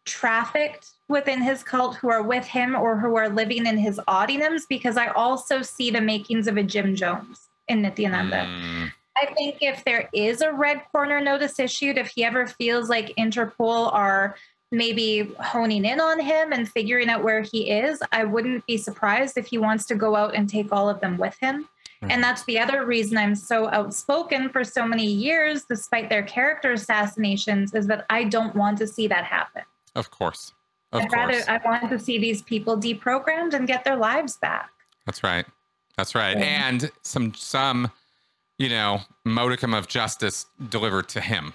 trafficked 0.06 0.88
within 1.08 1.42
his 1.42 1.62
cult, 1.62 1.96
who 1.96 2.10
are 2.10 2.22
with 2.22 2.46
him 2.46 2.74
or 2.74 2.96
who 2.96 3.16
are 3.16 3.28
living 3.28 3.66
in 3.66 3.76
his 3.76 4.00
audience, 4.08 4.64
because 4.66 4.96
I 4.96 5.08
also 5.08 5.62
see 5.62 5.90
the 5.90 6.00
makings 6.00 6.46
of 6.48 6.56
a 6.56 6.62
Jim 6.62 6.96
Jones 6.96 7.48
in 7.68 7.82
Nithyananda. 7.82 8.46
Mm, 8.46 8.92
I 9.16 9.26
think 9.34 9.58
if 9.60 9.84
there 9.84 10.08
is 10.14 10.40
a 10.40 10.52
red 10.52 10.80
corner 10.90 11.20
notice 11.20 11.58
issued, 11.58 11.98
if 11.98 12.08
he 12.14 12.24
ever 12.24 12.46
feels 12.46 12.88
like 12.88 13.14
Interpol 13.18 13.92
are 13.92 14.36
maybe 14.72 15.32
honing 15.38 15.84
in 15.84 16.00
on 16.00 16.18
him 16.18 16.52
and 16.52 16.68
figuring 16.68 17.08
out 17.08 17.22
where 17.22 17.42
he 17.42 17.70
is, 17.70 18.02
I 18.10 18.24
wouldn't 18.24 18.66
be 18.66 18.76
surprised 18.76 19.36
if 19.38 19.46
he 19.46 19.58
wants 19.58 19.84
to 19.86 19.94
go 19.94 20.16
out 20.16 20.34
and 20.34 20.48
take 20.48 20.72
all 20.72 20.88
of 20.88 21.00
them 21.00 21.18
with 21.18 21.36
him. 21.38 21.68
Mhm. 22.02 22.10
And 22.10 22.24
that's 22.24 22.42
the 22.44 22.58
other 22.58 22.84
reason 22.84 23.16
I'm 23.18 23.36
so 23.36 23.70
outspoken 23.70 24.48
for 24.48 24.64
so 24.64 24.86
many 24.86 25.06
years, 25.06 25.64
despite 25.64 26.08
their 26.08 26.22
character 26.24 26.72
assassinations, 26.72 27.74
is 27.74 27.86
that 27.86 28.06
I 28.10 28.24
don't 28.24 28.56
want 28.56 28.78
to 28.78 28.86
see 28.88 29.06
that 29.08 29.24
happen. 29.24 29.62
of 29.94 30.10
course, 30.10 30.54
of 30.92 31.02
I'd 31.02 31.10
course. 31.12 31.46
rather 31.46 31.50
I 31.50 31.58
want 31.68 31.90
to 31.90 31.98
see 31.98 32.16
these 32.18 32.40
people 32.40 32.78
deprogrammed 32.78 33.52
and 33.52 33.66
get 33.68 33.84
their 33.84 33.96
lives 33.96 34.38
back. 34.38 34.70
That's 35.04 35.22
right. 35.22 35.44
That's 35.98 36.14
right. 36.14 36.36
Yeah. 36.38 36.68
And 36.68 36.90
some 37.02 37.34
some, 37.34 37.90
you 38.56 38.70
know, 38.70 39.02
modicum 39.26 39.74
of 39.74 39.86
justice 39.88 40.46
delivered 40.70 41.10
to 41.10 41.20
him. 41.20 41.52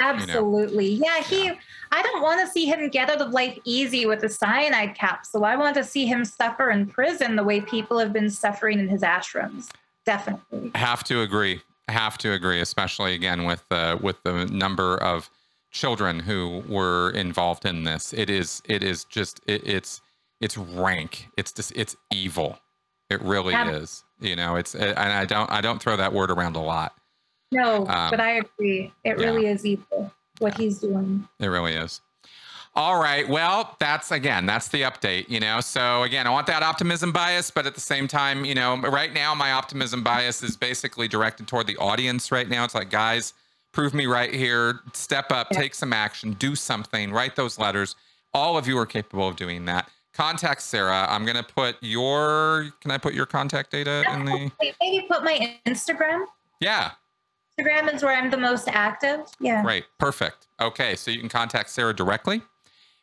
Absolutely. 0.00 0.94
Yeah, 0.94 1.22
he 1.22 1.46
Yeah. 1.46 1.54
I 1.92 2.02
don't 2.02 2.22
want 2.22 2.40
to 2.40 2.46
see 2.48 2.66
him 2.66 2.88
get 2.88 3.08
out 3.10 3.20
of 3.20 3.30
life 3.30 3.58
easy 3.64 4.06
with 4.06 4.22
a 4.24 4.28
cyanide 4.28 4.94
capsule. 4.94 5.44
I 5.44 5.56
want 5.56 5.76
to 5.76 5.84
see 5.84 6.06
him 6.06 6.24
suffer 6.24 6.70
in 6.70 6.86
prison 6.86 7.36
the 7.36 7.44
way 7.44 7.60
people 7.60 7.98
have 7.98 8.12
been 8.12 8.30
suffering 8.30 8.80
in 8.80 8.88
his 8.88 9.02
ashrams. 9.02 9.68
Definitely. 10.04 10.72
Have 10.74 11.04
to 11.04 11.20
agree. 11.22 11.62
Have 11.88 12.18
to 12.18 12.32
agree, 12.32 12.60
especially 12.60 13.14
again 13.14 13.44
with 13.44 13.64
the 13.68 13.98
with 14.02 14.22
the 14.24 14.46
number 14.46 14.96
of 14.96 15.30
children 15.70 16.20
who 16.20 16.62
were 16.68 17.10
involved 17.10 17.64
in 17.64 17.84
this. 17.84 18.12
It 18.12 18.30
is 18.30 18.62
it 18.64 18.82
is 18.82 19.04
just 19.04 19.40
it, 19.46 19.66
it's 19.66 20.00
it's 20.40 20.56
rank. 20.56 21.28
It's 21.36 21.52
just 21.52 21.72
it's 21.76 21.96
evil. 22.12 22.58
It 23.10 23.20
really 23.22 23.54
is. 23.54 24.02
You 24.20 24.34
know, 24.34 24.56
it's 24.56 24.74
and 24.74 24.98
I 24.98 25.24
don't 25.24 25.50
I 25.50 25.60
don't 25.60 25.80
throw 25.80 25.96
that 25.96 26.12
word 26.12 26.30
around 26.30 26.56
a 26.56 26.60
lot. 26.60 26.94
No, 27.54 27.86
Um, 27.86 28.10
but 28.10 28.20
I 28.20 28.32
agree. 28.38 28.92
It 29.04 29.18
yeah. 29.18 29.24
really 29.24 29.46
is 29.46 29.64
evil 29.64 30.12
what 30.38 30.56
he's 30.58 30.78
doing. 30.80 31.26
It 31.38 31.46
really 31.46 31.72
is. 31.74 32.00
All 32.76 33.00
right. 33.00 33.28
Well, 33.28 33.76
that's 33.78 34.10
again, 34.10 34.46
that's 34.46 34.66
the 34.68 34.82
update, 34.82 35.28
you 35.28 35.38
know. 35.38 35.60
So 35.60 36.02
again, 36.02 36.26
I 36.26 36.30
want 36.30 36.48
that 36.48 36.64
optimism 36.64 37.12
bias, 37.12 37.52
but 37.52 37.66
at 37.66 37.74
the 37.76 37.80
same 37.80 38.08
time, 38.08 38.44
you 38.44 38.56
know, 38.56 38.76
right 38.78 39.12
now 39.14 39.32
my 39.32 39.52
optimism 39.52 40.02
bias 40.02 40.42
is 40.42 40.56
basically 40.56 41.06
directed 41.06 41.46
toward 41.46 41.68
the 41.68 41.76
audience 41.76 42.32
right 42.32 42.48
now. 42.48 42.64
It's 42.64 42.74
like, 42.74 42.90
guys, 42.90 43.32
prove 43.70 43.94
me 43.94 44.06
right 44.06 44.34
here. 44.34 44.80
Step 44.92 45.30
up, 45.30 45.46
Yeah. 45.52 45.60
take 45.60 45.74
some 45.76 45.92
action, 45.92 46.32
do 46.32 46.56
something, 46.56 47.12
write 47.12 47.36
those 47.36 47.60
letters. 47.60 47.94
All 48.32 48.58
of 48.58 48.66
you 48.66 48.76
are 48.78 48.86
capable 48.86 49.28
of 49.28 49.36
doing 49.36 49.64
that. 49.66 49.88
Contact 50.12 50.60
Sarah. 50.60 51.06
I'm 51.08 51.24
gonna 51.24 51.44
put 51.44 51.76
your 51.80 52.72
can 52.80 52.90
I 52.90 52.98
put 52.98 53.14
your 53.14 53.26
contact 53.26 53.70
data 53.70 54.04
in 54.12 54.24
the 54.24 54.50
Maybe 54.80 55.06
put 55.08 55.22
my 55.22 55.58
Instagram. 55.66 56.24
Yeah, 56.60 56.92
Instagram 57.58 57.94
is 57.94 58.02
where 58.02 58.16
I'm 58.16 58.30
the 58.30 58.36
most 58.36 58.68
active. 58.68 59.20
Yeah. 59.40 59.64
Right. 59.64 59.84
Perfect. 59.98 60.48
Okay. 60.60 60.96
So 60.96 61.10
you 61.10 61.20
can 61.20 61.28
contact 61.28 61.70
Sarah 61.70 61.94
directly 61.94 62.42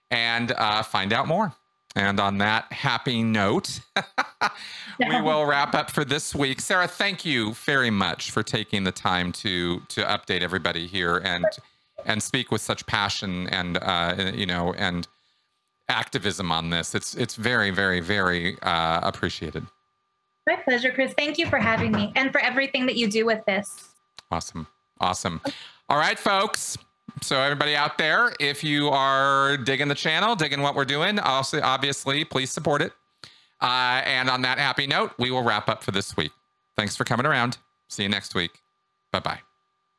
and 0.10 0.52
uh, 0.52 0.84
find 0.84 1.14
out 1.14 1.28
more. 1.28 1.54
And 1.96 2.20
on 2.20 2.38
that 2.38 2.72
happy 2.72 3.22
note, 3.22 3.82
we 5.00 5.22
will 5.22 5.46
wrap 5.46 5.76
up 5.76 5.92
for 5.92 6.06
this 6.06 6.34
week. 6.34 6.62
Sarah, 6.62 6.88
thank 6.88 7.26
you 7.26 7.54
very 7.54 7.90
much 7.90 8.32
for 8.32 8.44
taking 8.44 8.86
the 8.86 8.94
time 8.94 9.34
to 9.34 9.82
to 9.90 10.02
update 10.04 10.42
everybody 10.42 10.88
here 10.88 11.18
and 11.18 11.46
and 12.06 12.24
speak 12.24 12.50
with 12.50 12.62
such 12.62 12.86
passion 12.86 13.48
and 13.50 13.78
uh, 13.82 14.32
you 14.34 14.46
know 14.46 14.74
and 14.78 15.08
activism 15.90 16.50
on 16.50 16.70
this. 16.70 16.96
It's 16.96 17.14
it's 17.14 17.36
very 17.36 17.72
very 17.72 18.00
very 18.00 18.58
uh, 18.62 19.02
appreciated. 19.04 19.66
My 20.48 20.56
pleasure, 20.56 20.92
Chris. 20.92 21.14
Thank 21.18 21.38
you 21.38 21.48
for 21.48 21.58
having 21.58 21.92
me 21.92 22.14
and 22.16 22.32
for 22.32 22.40
everything 22.40 22.86
that 22.86 22.96
you 22.96 23.10
do 23.10 23.26
with 23.26 23.44
this. 23.46 23.91
Awesome. 24.32 24.68
Awesome. 25.00 25.42
All 25.90 25.98
right, 25.98 26.18
folks. 26.18 26.78
So 27.22 27.40
everybody 27.40 27.76
out 27.76 27.98
there, 27.98 28.34
if 28.40 28.64
you 28.64 28.88
are 28.90 29.58
digging 29.58 29.90
the 29.90 29.96
channel, 29.96 30.36
digging 30.36 30.62
what 30.62 30.76
we're 30.76 30.86
doing, 30.86 31.20
also 31.20 31.62
obviously 31.62 32.24
please 32.24 32.50
support 32.50 32.82
it. 32.82 32.94
Uh, 33.60 34.02
and 34.06 34.30
on 34.30 34.42
that 34.42 34.58
happy 34.58 34.88
note, 34.88 35.12
we 35.20 35.30
will 35.30 35.44
wrap 35.44 35.70
up 35.70 35.84
for 35.84 35.92
this 35.92 36.16
week. 36.18 36.32
Thanks 36.78 36.96
for 36.96 37.04
coming 37.04 37.26
around. 37.26 37.58
See 37.90 38.04
you 38.04 38.10
next 38.10 38.34
week. 38.34 38.52
Bye 39.12 39.20
bye. 39.20 39.51